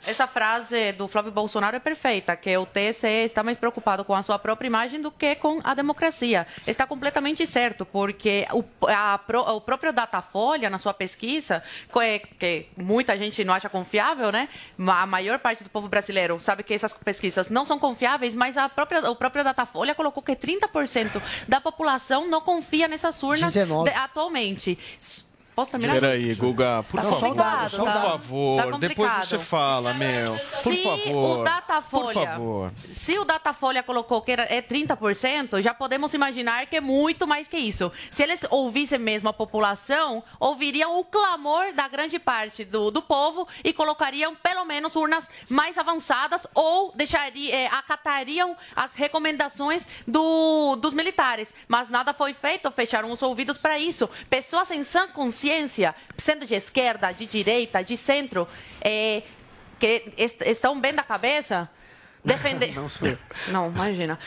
Essa 0.04 0.26
frase 0.26 0.71
do 0.96 1.06
Flávio 1.08 1.30
Bolsonaro 1.32 1.76
é 1.76 1.80
perfeita, 1.80 2.36
que 2.36 2.56
o 2.56 2.64
TSE 2.66 3.06
está 3.24 3.42
mais 3.42 3.58
preocupado 3.58 4.04
com 4.04 4.14
a 4.14 4.22
sua 4.22 4.38
própria 4.38 4.66
imagem 4.66 5.00
do 5.00 5.10
que 5.10 5.34
com 5.36 5.60
a 5.62 5.74
democracia. 5.74 6.46
Está 6.66 6.86
completamente 6.86 7.46
certo, 7.46 7.84
porque 7.84 8.46
o, 8.52 8.64
a 8.88 9.20
o 9.54 9.60
próprio 9.60 9.92
Datafolha, 9.92 10.68
na 10.70 10.78
sua 10.78 10.94
pesquisa, 10.94 11.62
co- 11.90 12.00
é- 12.00 12.18
que 12.18 12.66
muita 12.76 13.16
gente 13.16 13.44
não 13.44 13.54
acha 13.54 13.68
confiável, 13.68 14.30
né? 14.32 14.48
A 14.86 15.06
maior 15.06 15.38
parte 15.38 15.62
do 15.64 15.70
povo 15.70 15.88
brasileiro 15.88 16.40
sabe 16.40 16.62
que 16.62 16.72
essas 16.74 16.92
pesquisas 16.92 17.50
não 17.50 17.64
são 17.64 17.78
confiáveis, 17.78 18.34
mas 18.34 18.56
a 18.56 18.68
própria, 18.68 19.10
o 19.10 19.16
próprio 19.16 19.44
Datafolha 19.44 19.94
colocou 19.94 20.22
que 20.22 20.34
30% 20.36 21.20
da 21.48 21.60
população 21.60 22.28
não 22.28 22.40
confia 22.40 22.88
nessas 22.88 23.22
urnas 23.22 23.52
19. 23.52 23.90
de- 23.90 23.96
atualmente. 23.96 24.78
Posso 25.54 25.72
terminar? 25.72 25.94
Peraí, 26.00 26.34
Guga, 26.34 26.82
por 26.88 26.96
Tá 26.96 27.02
favor. 27.02 27.20
complicado, 27.20 27.70
por 27.76 27.84
tá- 27.84 27.92
favor, 27.92 28.70
tá 28.70 28.78
depois 28.78 29.12
você 29.12 29.38
fala, 29.38 29.92
meu. 29.92 30.34
Por 30.62 30.72
Se 30.72 30.82
favor. 30.82 31.40
o 31.40 31.44
Datafolha, 31.44 32.06
Por 32.14 32.24
favor. 32.24 32.72
se 32.88 33.18
o 33.18 33.24
Datafolha 33.24 33.82
colocou 33.82 34.22
que 34.22 34.32
era, 34.32 34.44
é 34.44 34.62
30%, 34.62 35.60
já 35.60 35.74
podemos 35.74 36.14
imaginar 36.14 36.64
que 36.66 36.76
é 36.76 36.80
muito 36.80 37.26
mais 37.26 37.48
que 37.48 37.58
isso. 37.58 37.92
Se 38.10 38.22
eles 38.22 38.40
ouvissem 38.48 38.98
mesmo 38.98 39.28
a 39.28 39.32
população, 39.34 40.24
ouviriam 40.40 40.98
o 40.98 41.04
clamor 41.04 41.74
da 41.74 41.86
grande 41.86 42.18
parte 42.18 42.64
do, 42.64 42.90
do 42.90 43.02
povo 43.02 43.46
e 43.62 43.74
colocariam 43.74 44.34
pelo 44.34 44.64
menos 44.64 44.96
urnas 44.96 45.28
mais 45.50 45.76
avançadas 45.76 46.46
ou 46.54 46.92
deixaria, 46.94 47.54
eh, 47.54 47.66
acatariam 47.66 48.56
as 48.74 48.94
recomendações 48.94 49.86
do- 50.08 50.76
dos 50.76 50.94
militares. 50.94 51.52
Mas 51.68 51.90
nada 51.90 52.14
foi 52.14 52.32
feito, 52.32 52.70
fecharam 52.70 53.12
os 53.12 53.20
ouvidos 53.20 53.58
para 53.58 53.78
isso. 53.78 54.08
Pessoas 54.30 54.70
em 54.70 54.82
sã 54.82 55.06
consciência, 55.08 55.41
sendo 56.16 56.44
de 56.46 56.54
esquerda, 56.54 57.12
de 57.12 57.26
direita, 57.26 57.82
de 57.82 57.96
centro, 57.96 58.46
eh, 58.80 59.22
que 59.78 60.12
est- 60.16 60.42
estão 60.46 60.78
bem 60.80 60.92
da 60.94 61.02
cabeça, 61.02 61.68
defender. 62.24 62.72
Não 62.76 62.88
sou 62.88 63.08
eu. 63.08 63.18
Não, 63.48 63.68
imagina. 63.68 64.18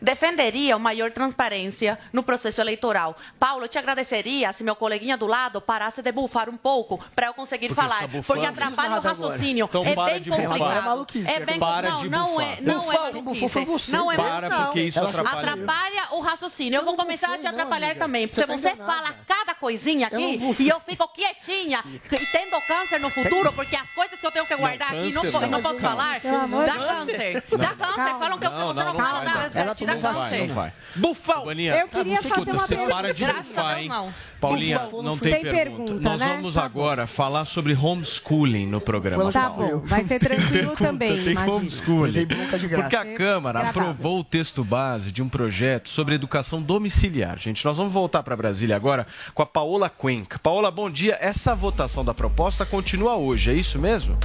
Defenderia 0.00 0.78
maior 0.78 1.10
transparência 1.10 1.98
no 2.12 2.22
processo 2.22 2.60
eleitoral. 2.60 3.16
Paulo, 3.38 3.64
eu 3.64 3.68
te 3.68 3.78
agradeceria 3.78 4.52
se 4.52 4.62
meu 4.64 4.76
coleguinha 4.76 5.16
do 5.16 5.26
lado 5.26 5.60
parasse 5.60 6.02
de 6.02 6.12
bufar 6.12 6.48
um 6.48 6.56
pouco 6.56 6.98
para 7.14 7.26
eu 7.26 7.34
conseguir 7.34 7.68
Porque 7.68 7.80
falar, 7.80 8.08
você 8.08 8.18
tá 8.18 8.22
porque 8.26 8.46
atrapalha 8.46 8.96
o 8.96 9.00
raciocínio. 9.00 9.64
Então 9.66 9.84
é 9.84 9.94
para 9.94 10.12
bem 10.12 10.20
de 10.22 10.30
bufar. 10.30 10.44
complicado. 10.46 10.62
Agora 10.68 10.78
é 10.78 10.88
maluquice, 10.88 11.30
É 11.30 11.40
bem 11.40 11.58
Para 11.58 11.90
não, 11.90 12.00
de 12.00 12.08
não 12.08 12.26
bufar. 12.34 12.44
é, 12.52 12.60
não 12.60 12.74
Bufar, 12.80 12.94
é 12.94 12.98
maluquice. 12.98 13.22
bufou 13.24 13.48
foi 13.48 13.64
você. 13.64 13.92
Não 13.96 14.12
é 14.12 14.16
Para, 14.16 14.48
não. 14.48 14.64
porque 14.66 14.80
isso 14.82 15.00
atrapalha. 15.00 15.38
Atrapalha 15.52 16.02
o 16.12 16.20
raciocínio. 16.20 16.78
Eu 16.78 16.84
vou 16.84 16.96
começar 16.96 17.34
a 17.34 17.38
te 17.38 17.46
atrapalhar 17.46 17.86
amiga. 17.88 18.00
também, 18.00 18.26
Você 18.26 18.46
porque 18.46 18.58
você 18.58 18.70
enganada. 18.72 18.92
fala 18.92 19.14
cada 19.26 19.54
coisinha 19.54 20.08
Eu 20.10 20.18
aqui 20.18 20.36
bufei. 20.38 20.66
e 20.66 20.68
eu 20.68 20.80
fico 20.80 21.08
quietinha, 21.08 21.84
e 21.84 22.26
tendo 22.26 22.60
câncer 22.66 22.98
no 23.00 23.10
futuro, 23.10 23.52
porque 23.52 23.76
as 23.76 23.90
coisas 23.92 24.18
que 24.20 24.26
eu 24.26 24.30
tenho 24.30 24.46
que 24.46 24.56
guardar 24.56 24.88
aqui 24.94 25.12
não, 25.12 25.22
câncer 25.22 25.32
po- 25.32 25.40
não. 25.40 25.48
não 25.48 25.62
posso 25.62 25.80
falar. 25.80 26.20
Dá 26.20 26.74
câncer. 26.86 27.44
Dá 27.56 27.68
câncer. 27.86 28.14
Falam 28.18 28.38
que 28.38 28.46
eu- 28.46 28.50
você 28.50 28.84
não, 28.84 28.94
fala 28.94 29.22
nada, 29.22 29.74
Dá 29.96 30.08
tomou 30.08 30.22
câncer. 30.22 30.46
Não 30.48 30.54
vai. 30.54 30.72
Bufão! 30.96 31.44
Boninha, 31.44 31.74
Eu 31.76 31.88
queria 31.88 32.14
escuta, 32.14 32.34
fazer 32.34 32.50
uma 32.50 32.60
você 32.66 32.76
pergunta. 32.76 32.94
para 32.96 33.14
de 33.14 33.24
bufar, 33.24 33.78
hein? 33.80 33.88
não. 33.88 34.14
Paulinha, 34.40 34.78
Bufão, 34.78 35.02
não 35.02 35.18
tem 35.18 35.32
tem, 35.34 35.42
pergunta, 35.42 35.84
pergunta. 35.84 36.08
Nós 36.10 36.20
né? 36.20 36.26
vamos 36.36 36.54
Tá 36.54 36.60
bom. 36.60 36.66
agora 36.66 37.06
falar 37.06 37.44
sobre 37.44 37.74
homeschooling 37.74 38.66
no 38.66 38.80
programa. 38.80 39.32
Tá 39.32 39.50
bom, 39.50 39.78
vai 39.84 40.04
ser 40.04 40.18
tranquilo 40.20 40.74
também, 40.76 41.22
Tem 41.22 41.36
homeschooling. 41.36 42.26
Porque 42.74 42.96
a 42.96 43.14
Câmara 43.16 43.68
aprovou 43.68 44.20
o 44.20 44.24
texto 44.24 44.62
base 44.64 45.10
de 45.10 45.22
um 45.22 45.28
projeto 45.28 45.88
sobre 45.88 46.14
educação 46.14 46.62
domiciliar. 46.62 47.38
Gente, 47.38 47.64
nós 47.64 47.76
vamos 47.76 47.92
voltar 47.92 48.22
para 48.22 48.36
Brasília 48.36 48.76
agora 48.76 49.06
com 49.34 49.42
a 49.42 49.46
Paola 49.46 49.90
Cuenca. 49.90 50.38
Paola, 50.38 50.70
bom 50.70 50.88
dia. 50.90 51.16
Essa 51.20 51.54
votação 51.54 52.04
da 52.04 52.14
proposta 52.14 52.64
continua 52.64 53.16
hoje, 53.16 53.50
é 53.50 53.54
isso 53.54 53.78
mesmo? 53.78 54.16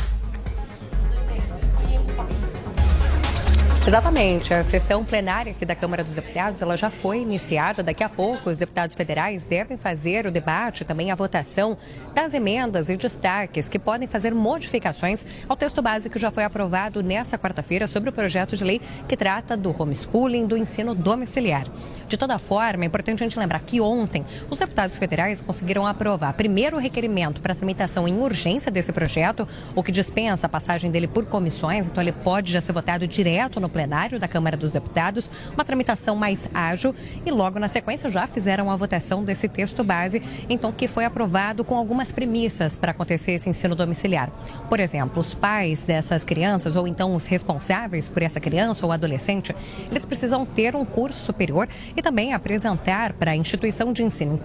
Exatamente. 3.85 4.53
A 4.53 4.63
sessão 4.63 5.03
plenária 5.03 5.51
aqui 5.51 5.65
da 5.65 5.75
Câmara 5.75 6.05
dos 6.05 6.15
Deputados 6.15 6.61
ela 6.61 6.77
já 6.77 6.89
foi 6.89 7.19
iniciada. 7.19 7.83
Daqui 7.83 8.01
a 8.01 8.07
pouco, 8.07 8.49
os 8.49 8.57
deputados 8.57 8.95
federais 8.95 9.45
devem 9.45 9.77
fazer 9.77 10.25
o 10.25 10.31
debate, 10.31 10.85
também 10.85 11.11
a 11.11 11.15
votação 11.15 11.77
das 12.13 12.33
emendas 12.33 12.87
e 12.87 12.95
destaques 12.95 13.67
que 13.67 13.77
podem 13.77 14.07
fazer 14.07 14.33
modificações 14.33 15.25
ao 15.49 15.57
texto 15.57 15.81
base 15.81 16.09
que 16.09 16.17
já 16.17 16.31
foi 16.31 16.45
aprovado 16.45 17.03
nessa 17.03 17.37
quarta-feira 17.37 17.85
sobre 17.85 18.09
o 18.09 18.13
projeto 18.13 18.55
de 18.55 18.63
lei 18.63 18.79
que 19.05 19.17
trata 19.17 19.57
do 19.57 19.75
homeschooling, 19.77 20.47
do 20.47 20.55
ensino 20.55 20.95
domiciliar. 20.95 21.67
De 22.13 22.17
toda 22.17 22.37
forma, 22.37 22.83
é 22.83 22.85
importante 22.85 23.23
a 23.23 23.27
gente 23.27 23.39
lembrar 23.39 23.57
que 23.61 23.81
ontem 23.81 24.23
os 24.47 24.59
deputados 24.59 24.95
federais 24.95 25.41
conseguiram 25.41 25.87
aprovar 25.87 26.31
primeiro 26.33 26.77
o 26.77 26.79
requerimento 26.79 27.41
para 27.41 27.55
tramitação 27.55 28.07
em 28.07 28.19
urgência 28.19 28.71
desse 28.71 28.93
projeto, 28.93 29.47
o 29.73 29.81
que 29.81 29.91
dispensa 29.91 30.45
a 30.45 30.49
passagem 30.49 30.91
dele 30.91 31.07
por 31.07 31.25
comissões, 31.25 31.89
então 31.89 32.03
ele 32.03 32.11
pode 32.11 32.51
já 32.51 32.61
ser 32.61 32.71
votado 32.71 33.07
direto 33.07 33.59
no 33.59 33.67
plenário 33.67 34.19
da 34.19 34.27
Câmara 34.27 34.55
dos 34.55 34.71
Deputados, 34.71 35.31
uma 35.55 35.65
tramitação 35.65 36.15
mais 36.15 36.47
ágil 36.53 36.93
e 37.25 37.31
logo 37.31 37.57
na 37.57 37.67
sequência 37.67 38.11
já 38.11 38.27
fizeram 38.27 38.69
a 38.69 38.75
votação 38.75 39.23
desse 39.23 39.49
texto 39.49 39.83
base, 39.83 40.21
então 40.47 40.71
que 40.71 40.87
foi 40.87 41.05
aprovado 41.05 41.63
com 41.63 41.75
algumas 41.75 42.11
premissas 42.11 42.75
para 42.75 42.91
acontecer 42.91 43.31
esse 43.31 43.49
ensino 43.49 43.73
domiciliar. 43.75 44.29
Por 44.69 44.79
exemplo, 44.79 45.19
os 45.19 45.33
pais 45.33 45.83
dessas 45.83 46.23
crianças 46.23 46.75
ou 46.75 46.87
então 46.87 47.15
os 47.15 47.25
responsáveis 47.25 48.07
por 48.07 48.21
essa 48.21 48.39
criança 48.39 48.85
ou 48.85 48.91
adolescente, 48.91 49.55
eles 49.89 50.05
precisam 50.05 50.45
ter 50.45 50.75
um 50.75 50.85
curso 50.85 51.19
superior 51.19 51.67
e 51.97 52.02
também 52.03 52.33
apresentar 52.33 53.13
para 53.13 53.31
a 53.31 53.35
instituição 53.35 53.93
de 53.93 54.03
ensino, 54.03 54.39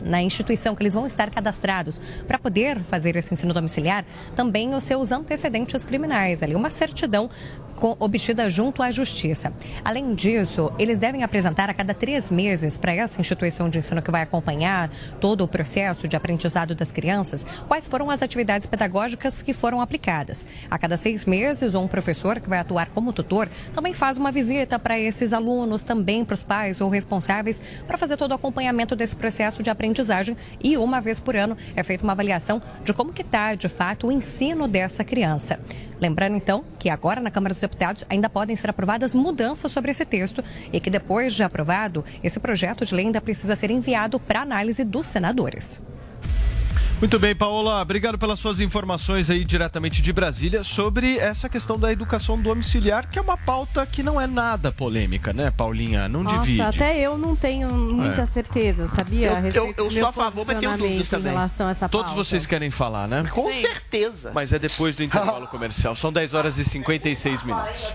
na 0.00 0.22
instituição 0.22 0.76
que 0.76 0.82
eles 0.82 0.94
vão 0.94 1.06
estar 1.06 1.28
cadastrados 1.28 2.00
para 2.26 2.38
poder 2.38 2.82
fazer 2.84 3.16
esse 3.16 3.34
ensino 3.34 3.52
domiciliar, 3.52 4.04
também 4.36 4.74
os 4.74 4.84
seus 4.84 5.10
antecedentes 5.10 5.84
criminais, 5.84 6.40
ali. 6.42 6.54
Uma 6.54 6.70
certidão 6.70 7.28
obtida 7.98 8.48
junto 8.48 8.82
à 8.82 8.90
Justiça. 8.90 9.52
Além 9.84 10.14
disso, 10.14 10.72
eles 10.78 10.98
devem 10.98 11.22
apresentar 11.22 11.68
a 11.70 11.74
cada 11.74 11.94
três 11.94 12.30
meses 12.30 12.76
para 12.76 12.94
essa 12.94 13.20
instituição 13.20 13.68
de 13.68 13.78
ensino 13.78 14.02
que 14.02 14.10
vai 14.10 14.22
acompanhar 14.22 14.90
todo 15.20 15.42
o 15.42 15.48
processo 15.48 16.06
de 16.06 16.16
aprendizado 16.16 16.74
das 16.74 16.92
crianças 16.92 17.46
quais 17.66 17.86
foram 17.86 18.10
as 18.10 18.22
atividades 18.22 18.66
pedagógicas 18.66 19.42
que 19.42 19.52
foram 19.52 19.80
aplicadas. 19.80 20.46
A 20.70 20.78
cada 20.78 20.96
seis 20.96 21.24
meses, 21.24 21.74
um 21.74 21.88
professor 21.88 22.40
que 22.40 22.48
vai 22.48 22.58
atuar 22.58 22.88
como 22.90 23.12
tutor 23.12 23.48
também 23.72 23.94
faz 23.94 24.16
uma 24.16 24.32
visita 24.32 24.78
para 24.78 24.98
esses 24.98 25.32
alunos, 25.32 25.82
também 25.82 26.24
para 26.24 26.34
os 26.34 26.42
pais 26.42 26.80
ou 26.80 26.88
responsáveis, 26.88 27.60
para 27.86 27.98
fazer 27.98 28.16
todo 28.16 28.32
o 28.32 28.34
acompanhamento 28.34 28.96
desse 28.96 29.16
processo 29.16 29.62
de 29.62 29.70
aprendizagem 29.70 30.36
e 30.62 30.76
uma 30.76 31.00
vez 31.00 31.20
por 31.20 31.36
ano 31.36 31.56
é 31.74 31.82
feita 31.82 32.04
uma 32.04 32.12
avaliação 32.12 32.60
de 32.84 32.92
como 32.92 33.12
que 33.12 33.22
está, 33.22 33.54
de 33.54 33.68
fato, 33.68 34.06
o 34.06 34.12
ensino 34.12 34.66
dessa 34.66 35.04
criança. 35.04 35.58
Lembrando, 36.00 36.36
então, 36.36 36.64
que 36.78 36.88
agora 36.88 37.20
na 37.20 37.30
Câmara 37.30 37.52
dos 37.52 37.60
Deputados 37.60 38.04
ainda 38.08 38.30
podem 38.30 38.56
ser 38.56 38.70
aprovadas 38.70 39.14
mudanças 39.14 39.70
sobre 39.70 39.90
esse 39.90 40.04
texto 40.06 40.42
e 40.72 40.80
que 40.80 40.88
depois 40.88 41.34
de 41.34 41.42
aprovado, 41.42 42.04
esse 42.24 42.40
projeto 42.40 42.86
de 42.86 42.94
lei 42.94 43.06
ainda 43.06 43.20
precisa 43.20 43.54
ser 43.54 43.70
enviado 43.70 44.18
para 44.18 44.40
análise 44.40 44.82
dos 44.82 45.06
senadores. 45.06 45.82
Muito 47.00 47.18
bem, 47.18 47.34
Paola, 47.34 47.80
obrigado 47.80 48.18
pelas 48.18 48.38
suas 48.38 48.60
informações 48.60 49.30
aí 49.30 49.42
diretamente 49.42 50.02
de 50.02 50.12
Brasília 50.12 50.62
sobre 50.62 51.16
essa 51.16 51.48
questão 51.48 51.78
da 51.78 51.90
educação 51.90 52.38
domiciliar, 52.38 53.08
que 53.08 53.18
é 53.18 53.22
uma 53.22 53.38
pauta 53.38 53.86
que 53.86 54.02
não 54.02 54.20
é 54.20 54.26
nada 54.26 54.70
polêmica, 54.70 55.32
né, 55.32 55.50
Paulinha? 55.50 56.10
Não 56.10 56.22
Nossa, 56.22 56.40
divide. 56.40 56.60
até 56.60 56.98
eu 57.00 57.16
não 57.16 57.34
tenho 57.34 57.72
muita 57.72 58.20
É. 58.22 58.26
certeza, 58.26 58.86
sabia? 58.88 59.30
Eu- 59.54 59.68
eu- 59.68 59.74
eu 59.78 59.90
sou 59.90 60.08
a 60.08 60.12
favor, 60.12 60.44
mas 60.46 60.58
tenho 60.58 60.76
dúvidas 60.76 61.06
Em 61.06 61.10
também. 61.10 61.32
relação 61.32 61.68
a 61.68 61.70
essa 61.70 61.88
Todos 61.88 62.12
vocês 62.12 62.44
querem 62.44 62.70
falar, 62.70 63.08
né? 63.08 63.24
Com 63.30 63.50
certeza. 63.50 64.32
Mas 64.34 64.52
é 64.52 64.58
depois 64.58 64.94
do 64.94 65.02
intervalo 65.02 65.46
comercial. 65.48 65.96
São 65.96 66.12
10 66.12 66.34
horas 66.34 66.58
e 66.58 66.64
56 66.66 67.42
minutos. 67.42 67.94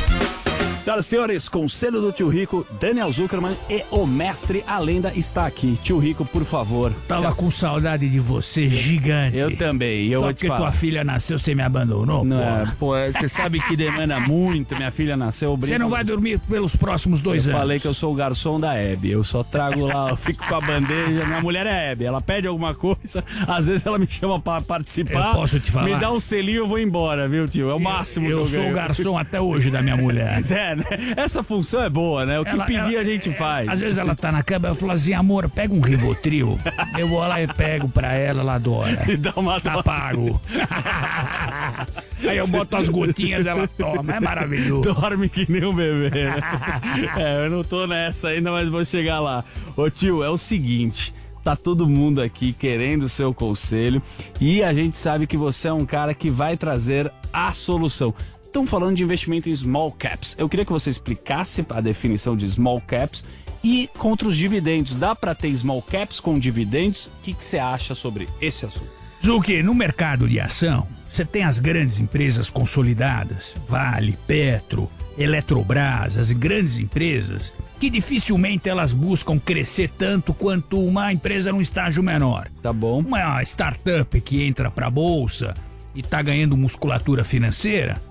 Senhoras 0.83 1.05
e 1.05 1.09
senhores, 1.09 1.47
Conselho 1.49 2.01
do 2.01 2.11
Tio 2.11 2.27
Rico, 2.27 2.65
Daniel 2.79 3.11
Zuckerman 3.11 3.55
e 3.69 3.83
o 3.91 4.05
mestre 4.05 4.63
A 4.67 4.79
Lenda 4.79 5.11
está 5.15 5.45
aqui. 5.45 5.77
Tio 5.83 5.99
Rico, 5.99 6.25
por 6.25 6.43
favor. 6.43 6.91
Tava 7.07 7.33
com 7.35 7.51
saudade 7.51 8.09
de 8.09 8.19
você, 8.19 8.67
gigante. 8.67 9.37
Eu 9.37 9.55
também, 9.55 10.07
eu 10.07 10.21
Só 10.21 10.27
porque 10.27 10.47
tua 10.47 10.71
filha 10.71 11.03
nasceu, 11.03 11.37
você 11.37 11.53
me 11.53 11.61
abandonou, 11.61 12.25
Não, 12.25 12.37
porra. 12.37 12.75
pô, 12.79 12.93
você 12.95 13.29
sabe 13.29 13.59
que 13.61 13.77
demanda 13.77 14.19
muito, 14.27 14.75
minha 14.75 14.89
filha 14.91 15.15
nasceu. 15.15 15.51
eu 15.51 15.57
Você 15.57 15.77
não 15.77 15.89
vai 15.89 16.03
dormir 16.03 16.39
pelos 16.39 16.75
próximos 16.75 17.21
dois 17.21 17.45
eu 17.45 17.51
anos. 17.51 17.61
falei 17.61 17.79
que 17.79 17.87
eu 17.87 17.93
sou 17.93 18.11
o 18.11 18.15
garçom 18.15 18.59
da 18.59 18.73
Hebe. 18.75 19.11
Eu 19.11 19.23
só 19.23 19.43
trago 19.43 19.85
lá, 19.85 20.09
eu 20.09 20.17
fico 20.17 20.45
com 20.47 20.55
a 20.55 20.61
bandeja. 20.61 21.25
Minha 21.25 21.41
mulher 21.41 21.67
é 21.67 21.91
Hebe. 21.91 22.05
Ela 22.05 22.21
pede 22.21 22.47
alguma 22.47 22.73
coisa, 22.73 23.23
às 23.47 23.67
vezes 23.67 23.85
ela 23.85 23.99
me 23.99 24.07
chama 24.09 24.39
pra 24.39 24.59
participar. 24.61 25.29
Eu 25.29 25.35
posso 25.35 25.59
te 25.59 25.71
falar? 25.71 25.85
Me 25.85 25.95
dá 25.97 26.11
um 26.11 26.19
selinho, 26.19 26.57
eu 26.59 26.67
vou 26.67 26.79
embora, 26.79 27.29
viu, 27.29 27.47
tio? 27.47 27.69
É 27.69 27.73
o 27.73 27.79
máximo 27.79 28.27
eu 28.27 28.37
que 28.37 28.43
eu 28.43 28.45
sou 28.47 28.59
ganho. 28.61 28.71
o 28.71 28.75
garçom 28.75 29.17
até 29.17 29.39
hoje 29.39 29.69
da 29.69 29.81
minha 29.81 29.95
mulher. 29.95 30.41
É, 30.71 30.75
né? 30.75 31.13
Essa 31.17 31.41
função 31.43 31.83
é 31.83 31.89
boa, 31.89 32.25
né? 32.25 32.39
O 32.39 32.43
que 32.43 32.49
Ela- 32.51 32.65
pedir 32.65 32.79
ela- 32.95 33.01
a 33.01 33.03
gente 33.03 33.31
faz. 33.33 33.67
Às 33.67 33.79
vezes 33.79 33.97
ela 33.97 34.15
tá 34.15 34.31
na 34.31 34.43
cama, 34.43 34.69
eu 34.69 34.75
falo 34.75 34.91
assim, 34.93 35.13
amor, 35.13 35.49
pega 35.49 35.73
um 35.73 35.81
Rivotril. 35.81 36.59
eu 36.97 37.07
vou 37.07 37.19
lá 37.19 37.41
e 37.41 37.47
pego 37.47 37.87
pra 37.89 38.13
ela, 38.13 38.41
ela 38.41 38.55
adora. 38.55 39.03
E 39.11 39.17
dá 39.17 39.33
uma 39.35 39.59
Tá 39.61 39.83
pago. 39.83 40.39
Aí 42.27 42.37
eu 42.37 42.47
boto 42.47 42.75
as 42.75 42.87
gotinhas, 42.89 43.45
ela 43.47 43.67
toma, 43.67 44.15
é 44.15 44.19
maravilhoso. 44.19 44.93
Dorme 44.93 45.27
que 45.29 45.51
nem 45.51 45.65
um 45.65 45.73
bebê. 45.73 46.09
né? 46.25 46.35
é, 47.17 47.45
eu 47.45 47.49
não 47.49 47.63
tô 47.63 47.87
nessa 47.87 48.29
ainda, 48.29 48.51
mas 48.51 48.69
vou 48.69 48.83
chegar 48.85 49.19
lá. 49.19 49.43
Ô 49.75 49.89
tio, 49.89 50.23
é 50.23 50.29
o 50.29 50.37
seguinte. 50.37 51.13
Tá 51.43 51.55
todo 51.55 51.89
mundo 51.89 52.21
aqui 52.21 52.53
querendo 52.53 53.03
o 53.03 53.09
seu 53.09 53.33
conselho 53.33 53.99
e 54.39 54.63
a 54.63 54.71
gente 54.73 54.95
sabe 54.95 55.25
que 55.25 55.35
você 55.35 55.67
é 55.67 55.73
um 55.73 55.85
cara 55.85 56.13
que 56.13 56.29
vai 56.29 56.55
trazer 56.55 57.11
a 57.33 57.51
solução. 57.51 58.13
Estão 58.51 58.67
falando 58.67 58.97
de 58.97 59.03
investimento 59.03 59.47
em 59.47 59.55
small 59.55 59.93
caps. 59.93 60.35
Eu 60.37 60.49
queria 60.49 60.65
que 60.65 60.73
você 60.73 60.89
explicasse 60.89 61.65
a 61.69 61.79
definição 61.79 62.35
de 62.35 62.45
small 62.49 62.81
caps 62.81 63.23
e 63.63 63.89
contra 63.97 64.27
os 64.27 64.35
dividendos. 64.35 64.97
Dá 64.97 65.15
para 65.15 65.33
ter 65.33 65.55
small 65.55 65.81
caps 65.81 66.19
com 66.19 66.37
dividendos? 66.37 67.05
O 67.05 67.11
que 67.23 67.33
que 67.33 67.45
você 67.45 67.57
acha 67.57 67.95
sobre 67.95 68.27
esse 68.41 68.65
assunto? 68.65 68.91
Zuki, 69.25 69.63
no 69.63 69.73
mercado 69.73 70.27
de 70.27 70.37
ação, 70.37 70.85
você 71.07 71.23
tem 71.23 71.45
as 71.45 71.59
grandes 71.59 71.97
empresas 71.97 72.49
consolidadas, 72.49 73.55
Vale, 73.69 74.19
Petro, 74.27 74.91
Eletrobras, 75.17 76.17
as 76.17 76.33
grandes 76.33 76.77
empresas, 76.77 77.53
que 77.79 77.89
dificilmente 77.89 78.67
elas 78.67 78.91
buscam 78.91 79.39
crescer 79.39 79.89
tanto 79.97 80.33
quanto 80.33 80.77
uma 80.77 81.13
empresa 81.13 81.53
num 81.53 81.61
estágio 81.61 82.03
menor. 82.03 82.49
Tá 82.61 82.73
bom. 82.73 82.99
Uma 82.99 83.41
startup 83.43 84.19
que 84.19 84.43
entra 84.43 84.69
para 84.69 84.87
a 84.87 84.91
bolsa 84.91 85.53
e 85.95 86.03
tá 86.03 86.21
ganhando 86.21 86.57
musculatura 86.57 87.23
financeira, 87.23 88.01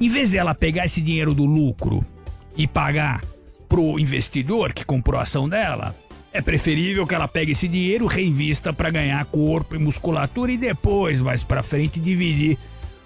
em 0.00 0.08
vez 0.08 0.32
dela 0.32 0.54
pegar 0.54 0.86
esse 0.86 1.00
dinheiro 1.00 1.34
do 1.34 1.44
lucro 1.44 2.04
e 2.56 2.66
pagar 2.66 3.20
pro 3.68 3.98
investidor 3.98 4.72
que 4.72 4.84
comprou 4.84 5.18
a 5.18 5.22
ação 5.22 5.48
dela, 5.48 5.94
é 6.32 6.40
preferível 6.40 7.06
que 7.06 7.14
ela 7.14 7.28
pegue 7.28 7.52
esse 7.52 7.68
dinheiro, 7.68 8.06
reinvista 8.06 8.72
para 8.72 8.90
ganhar 8.90 9.24
corpo 9.26 9.76
e 9.76 9.78
musculatura 9.78 10.50
e 10.50 10.56
depois, 10.56 11.20
mais 11.20 11.44
para 11.44 11.62
frente, 11.62 12.00
dividir 12.00 12.58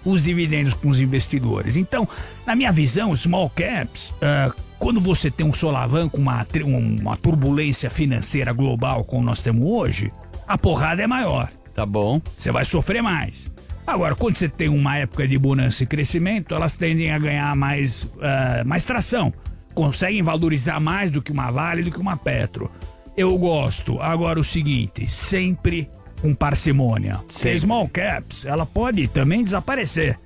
os 0.03 0.23
dividendos 0.23 0.73
com 0.73 0.89
os 0.89 0.99
investidores. 0.99 1.75
Então, 1.75 2.07
na 2.45 2.55
minha 2.55 2.71
visão, 2.71 3.15
small 3.15 3.49
caps, 3.49 4.13
ah, 4.21 4.51
quando 4.79 4.99
você 4.99 5.29
tem 5.29 5.45
um 5.45 5.53
solavanco, 5.53 6.17
uma, 6.17 6.45
uma 6.65 7.17
turbulência 7.17 7.89
financeira 7.89 8.51
global 8.53 9.03
como 9.03 9.23
nós 9.23 9.41
temos 9.41 9.67
hoje, 9.67 10.11
a 10.47 10.57
porrada 10.57 11.03
é 11.03 11.07
maior. 11.07 11.51
Tá 11.75 11.85
bom. 11.85 12.21
Você 12.37 12.51
vai 12.51 12.65
sofrer 12.65 13.03
mais. 13.03 13.51
Agora, 13.89 14.15
quando 14.15 14.37
você 14.37 14.47
tem 14.47 14.69
uma 14.69 14.97
época 14.97 15.27
de 15.27 15.37
bonança 15.37 15.83
e 15.83 15.87
crescimento, 15.87 16.53
elas 16.53 16.73
tendem 16.73 17.11
a 17.11 17.17
ganhar 17.17 17.55
mais, 17.55 18.07
ah, 18.21 18.63
mais 18.63 18.83
tração. 18.83 19.33
Conseguem 19.73 20.21
valorizar 20.21 20.79
mais 20.79 21.09
do 21.09 21.21
que 21.21 21.31
uma 21.31 21.49
Vale, 21.49 21.81
do 21.81 21.91
que 21.91 21.99
uma 21.99 22.15
Petro. 22.15 22.69
Eu 23.17 23.35
gosto. 23.37 23.99
Agora, 23.99 24.39
o 24.39 24.43
seguinte, 24.43 25.09
sempre 25.11 25.89
com 26.21 26.35
parcimônia. 26.35 27.19
Porque 27.27 27.57
small 27.57 27.89
caps, 27.89 28.45
ela 28.45 28.65
pode 28.65 29.07
também 29.07 29.43
desaparecer. 29.43 30.19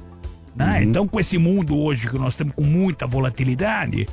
né? 0.54 0.84
Então, 0.84 1.08
com 1.08 1.20
esse 1.20 1.38
mundo 1.38 1.78
hoje 1.78 2.10
que 2.10 2.20
nós 2.20 2.36
temos 2.36 2.54
com 2.54 2.64
muita 2.64 3.08
volatilidade, 3.08 4.08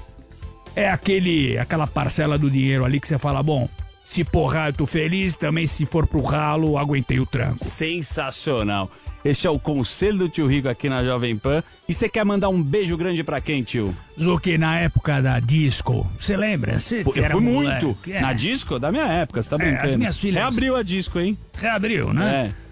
é 0.77 0.89
aquele, 0.89 1.59
aquela 1.59 1.87
parcela 1.87 2.39
do 2.39 2.49
dinheiro 2.49 2.85
ali 2.85 3.01
que 3.01 3.09
você 3.09 3.19
fala, 3.19 3.43
bom, 3.43 3.69
se 4.05 4.25
porrar 4.25 4.69
eu 4.69 4.73
tô 4.73 4.87
feliz, 4.87 5.35
também 5.35 5.67
se 5.67 5.85
for 5.85 6.07
pro 6.07 6.23
ralo, 6.23 6.79
aguentei 6.79 7.19
o 7.19 7.27
tranco. 7.27 7.65
Sensacional. 7.65 8.91
Este 9.25 9.47
é 9.47 9.51
o 9.51 9.59
Conselho 9.59 10.19
do 10.19 10.29
Tio 10.29 10.47
Rico 10.47 10.69
aqui 10.69 10.89
na 10.89 11.05
Jovem 11.05 11.37
Pan. 11.37 11.63
E 11.89 11.93
você 11.93 12.09
quer 12.09 12.25
mandar 12.25 12.49
um 12.49 12.63
beijo 12.63 12.97
grande 12.97 13.23
pra 13.23 13.41
quem, 13.41 13.63
tio? 13.63 13.95
Zuki, 14.19 14.57
na 14.57 14.79
época 14.79 15.21
da 15.21 15.39
disco, 15.41 16.07
você 16.19 16.37
lembra? 16.37 16.81
Você 16.81 17.05
Pô, 17.05 17.13
eu 17.15 17.25
era 17.25 17.35
fui 17.35 17.43
moleque, 17.43 17.85
muito. 17.85 18.11
é. 18.11 18.21
Na 18.21 18.33
disco 18.33 18.79
da 18.79 18.91
minha 18.91 19.07
época, 19.07 19.43
você 19.43 19.51
tá 19.51 19.57
É, 19.57 19.59
brincando. 19.59 19.85
as 19.87 19.97
minhas 19.97 20.17
filhas- 20.19 20.43
Reabriu 20.43 20.75
a 20.77 20.83
disco, 20.83 21.19
hein? 21.21 21.37
Reabriu, 21.55 22.15
né? 22.15 22.53
É. 22.55 22.71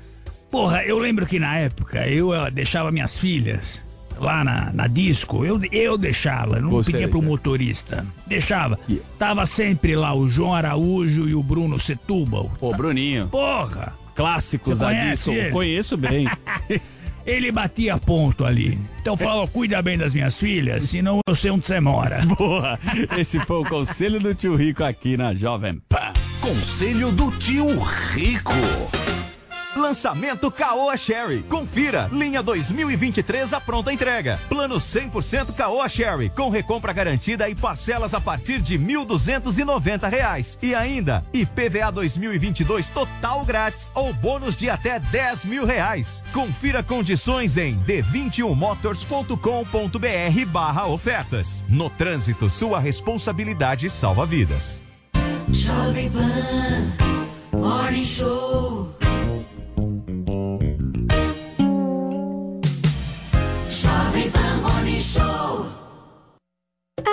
Porra, 0.51 0.83
eu 0.85 0.99
lembro 0.99 1.27
que 1.27 1.39
na 1.39 1.57
época 1.59 2.07
eu 2.09 2.33
eh, 2.35 2.51
deixava 2.51 2.91
minhas 2.91 3.19
filhas 3.19 3.83
lá 4.19 4.43
na, 4.43 4.73
na 4.73 4.87
disco, 4.87 5.45
eu, 5.45 5.61
eu 5.71 5.99
deixava, 5.99 6.59
não 6.59 6.71
Você 6.71 6.91
pedia 6.93 7.07
pro 7.09 7.21
motorista. 7.21 8.07
Deixava. 8.27 8.79
Tava 9.19 9.45
sempre 9.45 9.95
lá 9.95 10.15
o 10.15 10.29
João 10.31 10.55
Araújo 10.55 11.29
e 11.29 11.35
o 11.35 11.43
Bruno 11.43 11.79
Setúbal. 11.79 12.51
Pô, 12.59 12.73
Bruninho. 12.75 13.29
Porra! 13.29 13.93
Clássicos 14.19 14.81
da 14.81 14.93
disco. 14.93 15.31
ele? 15.31 15.51
Conheço 15.51 15.97
bem. 15.97 16.29
Ele 17.25 17.53
batia 17.53 17.99
ponto 17.99 18.43
ali. 18.43 18.79
Então 19.03 19.15
falava, 19.15 19.47
cuida 19.47 19.83
bem 19.83 19.99
das 19.99 20.15
minhas 20.15 20.39
filhas, 20.39 20.85
senão 20.85 21.21
eu 21.29 21.37
sei 21.37 21.51
onde 21.51 21.67
você 21.67 21.79
mora. 21.79 22.25
Boa! 22.39 22.79
Esse 23.19 23.39
foi 23.41 23.59
o 23.59 23.65
Conselho 23.67 24.19
do 24.19 24.35
Tio 24.35 24.57
Rico 24.57 24.83
aqui 24.83 25.15
na 25.15 25.35
Jovem 25.35 25.79
Pan. 25.91 26.15
Conselho 26.41 27.13
do 27.13 27.31
Tio 27.33 27.79
Rico. 27.79 28.55
Lançamento 29.77 30.51
Caoa 30.51 30.97
Sherry. 30.97 31.43
Confira. 31.43 32.09
Linha 32.13 32.43
2023 32.43 33.53
à 33.53 33.61
pronta 33.61 33.93
entrega. 33.93 34.41
Plano 34.49 34.77
100% 34.77 35.55
Caoa 35.55 35.89
Sherry. 35.89 36.31
Com 36.31 36.49
recompra 36.49 36.93
garantida 36.93 37.49
e 37.49 37.55
parcelas 37.55 38.15
a 38.15 38.21
partir 38.21 38.61
de 38.61 38.79
1.290 38.79 40.09
reais. 40.09 40.59
E 40.63 40.75
ainda, 40.75 41.25
IPVA 41.33 41.93
2022 41.93 42.89
total 42.91 43.45
grátis 43.45 43.89
ou 43.95 44.13
bônus 44.13 44.57
de 44.57 44.71
até 44.71 44.99
10 44.99 45.45
mil 45.45 45.65
reais. 45.65 46.23
Confira 46.33 46.83
condições 46.83 47.57
em 47.57 47.79
d21motors.com.br 47.81 50.47
barra 50.47 50.87
ofertas. 50.87 51.63
No 51.69 51.91
trânsito, 51.91 52.49
sua 52.49 52.81
responsabilidade 52.81 53.91
salva 53.91 54.25
vidas. 54.25 54.81
Jovem 55.51 56.11
Pan, 56.11 56.93
Morning 57.53 58.05
Show. 58.05 58.98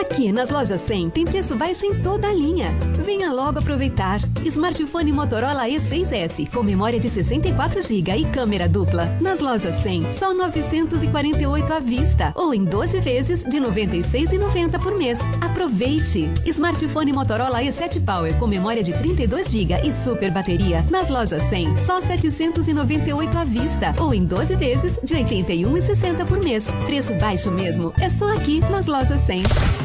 Aqui 0.01 0.29
nas 0.29 0.49
lojas 0.49 0.81
100 0.81 1.09
tem 1.11 1.23
preço 1.23 1.55
baixo 1.55 1.85
em 1.85 2.01
toda 2.01 2.27
a 2.27 2.33
linha. 2.33 2.77
Venha 3.05 3.31
logo 3.31 3.59
aproveitar. 3.59 4.19
Smartphone 4.43 5.13
Motorola 5.13 5.69
E6S 5.69 6.51
com 6.51 6.61
memória 6.61 6.99
de 6.99 7.09
64 7.09 7.81
GB 7.81 8.11
e 8.17 8.25
câmera 8.25 8.67
dupla. 8.67 9.05
Nas 9.21 9.39
lojas 9.39 9.75
100, 9.75 10.11
só 10.11 10.33
948 10.33 11.73
à 11.73 11.79
vista 11.79 12.33
ou 12.35 12.53
em 12.53 12.65
12 12.65 12.99
vezes 12.99 13.43
de 13.43 13.57
96,90 13.57 14.81
por 14.81 14.97
mês. 14.97 15.17
Aproveite. 15.39 16.29
Smartphone 16.45 17.13
Motorola 17.13 17.61
E7 17.61 18.03
Power 18.03 18.37
com 18.37 18.47
memória 18.47 18.83
de 18.83 18.91
32 18.91 19.49
GB 19.49 19.75
e 19.81 19.93
super 20.03 20.29
bateria. 20.29 20.83
Nas 20.91 21.07
lojas 21.07 21.43
100, 21.43 21.77
só 21.77 22.01
798 22.01 23.37
à 23.37 23.45
vista 23.45 23.95
ou 23.97 24.13
em 24.13 24.25
12 24.25 24.55
vezes 24.57 24.99
de 25.01 25.15
81,60 25.15 26.25
por 26.25 26.43
mês. 26.43 26.65
Preço 26.85 27.13
baixo 27.15 27.49
mesmo. 27.49 27.93
É 27.97 28.09
só 28.09 28.33
aqui 28.33 28.59
nas 28.69 28.87
lojas 28.87 29.21
100. 29.21 29.84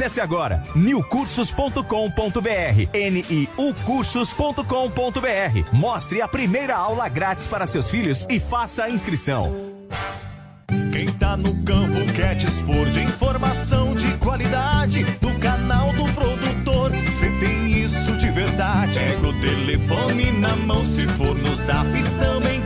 Acesse 0.01 0.19
agora 0.19 0.63
newcursos.com.br, 0.73 1.85
niucursos.com.br. 3.55 5.71
Mostre 5.71 6.23
a 6.23 6.27
primeira 6.27 6.75
aula 6.75 7.07
grátis 7.07 7.45
para 7.45 7.67
seus 7.67 7.91
filhos 7.91 8.25
e 8.27 8.39
faça 8.39 8.85
a 8.85 8.89
inscrição. 8.89 9.55
Quem 10.91 11.05
tá 11.05 11.37
no 11.37 11.63
campo 11.63 12.03
quer 12.15 12.33
dispor 12.33 12.89
de 12.89 13.03
informação 13.03 13.93
de 13.93 14.17
qualidade 14.17 15.03
do 15.03 15.37
canal 15.37 15.93
do 15.93 16.11
produtor. 16.13 16.89
Você 16.91 17.29
tem 17.39 17.83
isso 17.83 18.13
de 18.13 18.31
verdade. 18.31 18.97
Pega 18.97 19.27
o 19.27 19.39
telefone 19.39 20.31
na 20.31 20.55
mão, 20.55 20.83
se 20.83 21.07
for 21.09 21.35
no 21.35 21.55
zap 21.57 21.87
também 22.19 22.60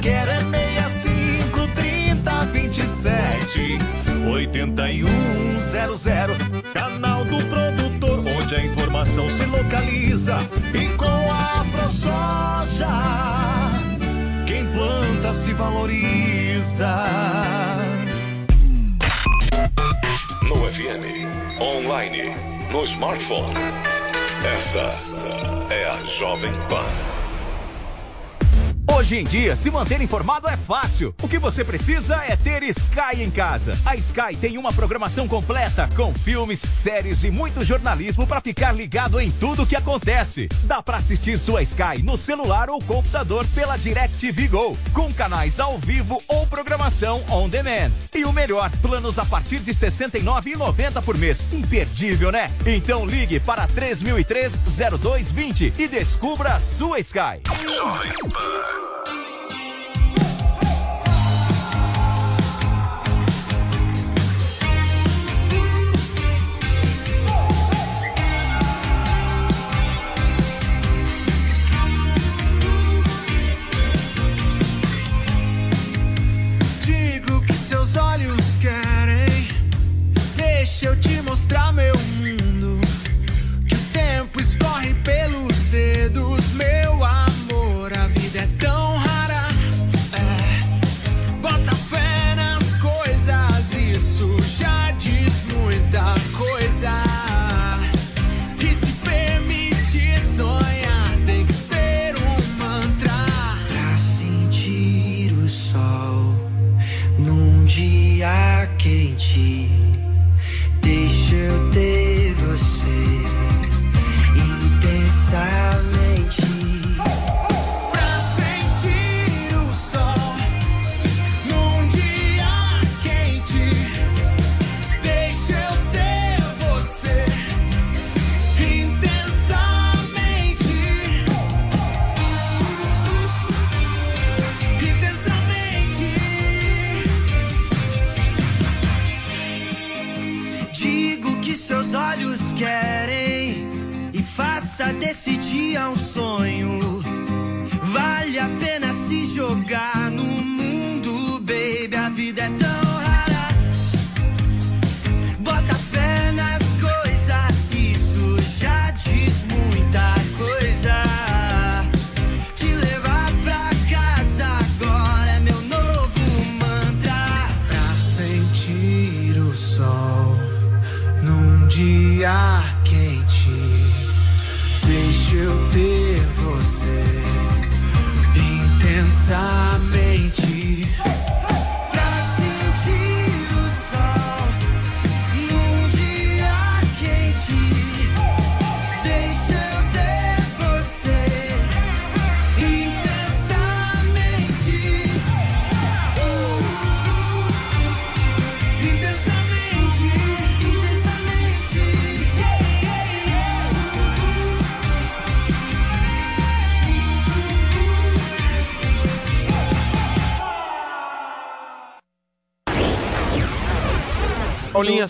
8100. 4.47 6.37
Canal 6.73 7.25
do 7.25 7.37
produtor, 7.45 8.19
onde 8.19 8.55
a 8.55 8.65
informação 8.65 9.29
se 9.29 9.45
localiza. 9.45 10.37
E 10.73 10.87
com 10.95 11.31
a 11.31 11.65
ProSoja, 11.71 12.87
quem 14.45 14.65
planta 14.67 15.33
se 15.33 15.53
valoriza. 15.53 17.05
No 20.43 20.55
FM, 20.55 21.59
online, 21.59 22.35
no 22.71 22.83
smartphone. 22.85 23.53
Esta 24.45 24.93
é 25.73 25.85
a 25.89 25.97
Jovem 26.19 26.53
Pan. 26.69 27.14
Hoje 28.93 29.17
em 29.17 29.23
dia, 29.23 29.55
se 29.55 29.71
manter 29.71 29.99
informado 30.01 30.47
é 30.47 30.55
fácil. 30.55 31.15
O 31.21 31.27
que 31.27 31.39
você 31.39 31.63
precisa 31.63 32.23
é 32.25 32.35
ter 32.35 32.61
Sky 32.63 33.21
em 33.21 33.31
casa. 33.31 33.71
A 33.85 33.95
Sky 33.95 34.35
tem 34.39 34.57
uma 34.57 34.71
programação 34.71 35.27
completa 35.27 35.89
com 35.95 36.13
filmes, 36.13 36.59
séries 36.59 37.23
e 37.23 37.31
muito 37.31 37.63
jornalismo 37.63 38.27
para 38.27 38.41
ficar 38.41 38.71
ligado 38.71 39.19
em 39.19 39.31
tudo 39.31 39.63
o 39.63 39.67
que 39.67 39.75
acontece. 39.75 40.47
Dá 40.63 40.83
para 40.83 40.97
assistir 40.97 41.39
sua 41.39 41.63
Sky 41.63 42.03
no 42.03 42.15
celular 42.15 42.69
ou 42.69 42.79
computador 42.81 43.45
pela 43.53 43.77
DirecTV 43.77 44.47
Go, 44.47 44.77
com 44.93 45.11
canais 45.13 45.59
ao 45.59 45.77
vivo 45.77 46.21
ou 46.27 46.45
programação 46.47 47.23
on 47.29 47.49
demand. 47.49 47.91
E 48.13 48.23
o 48.23 48.31
melhor, 48.31 48.69
planos 48.81 49.17
a 49.17 49.25
partir 49.25 49.59
de 49.59 49.71
R$ 49.71 49.77
69,90 49.77 51.03
por 51.03 51.17
mês. 51.17 51.47
Imperdível, 51.51 52.31
né? 52.31 52.51
Então 52.65 53.05
ligue 53.05 53.39
para 53.39 53.67
3003-0220 53.67 55.73
e 55.79 55.87
descubra 55.87 56.55
a 56.55 56.59
sua 56.59 56.99
Sky. 56.99 57.41
Jovem 57.63 58.11
Pan. 58.29 58.74
Digo 76.81 77.41
que 77.45 77.53
seus 77.53 77.95
olhos 77.95 78.57
querem. 78.57 79.47
Deixa 80.35 80.87
eu 80.87 80.99
te 80.99 81.14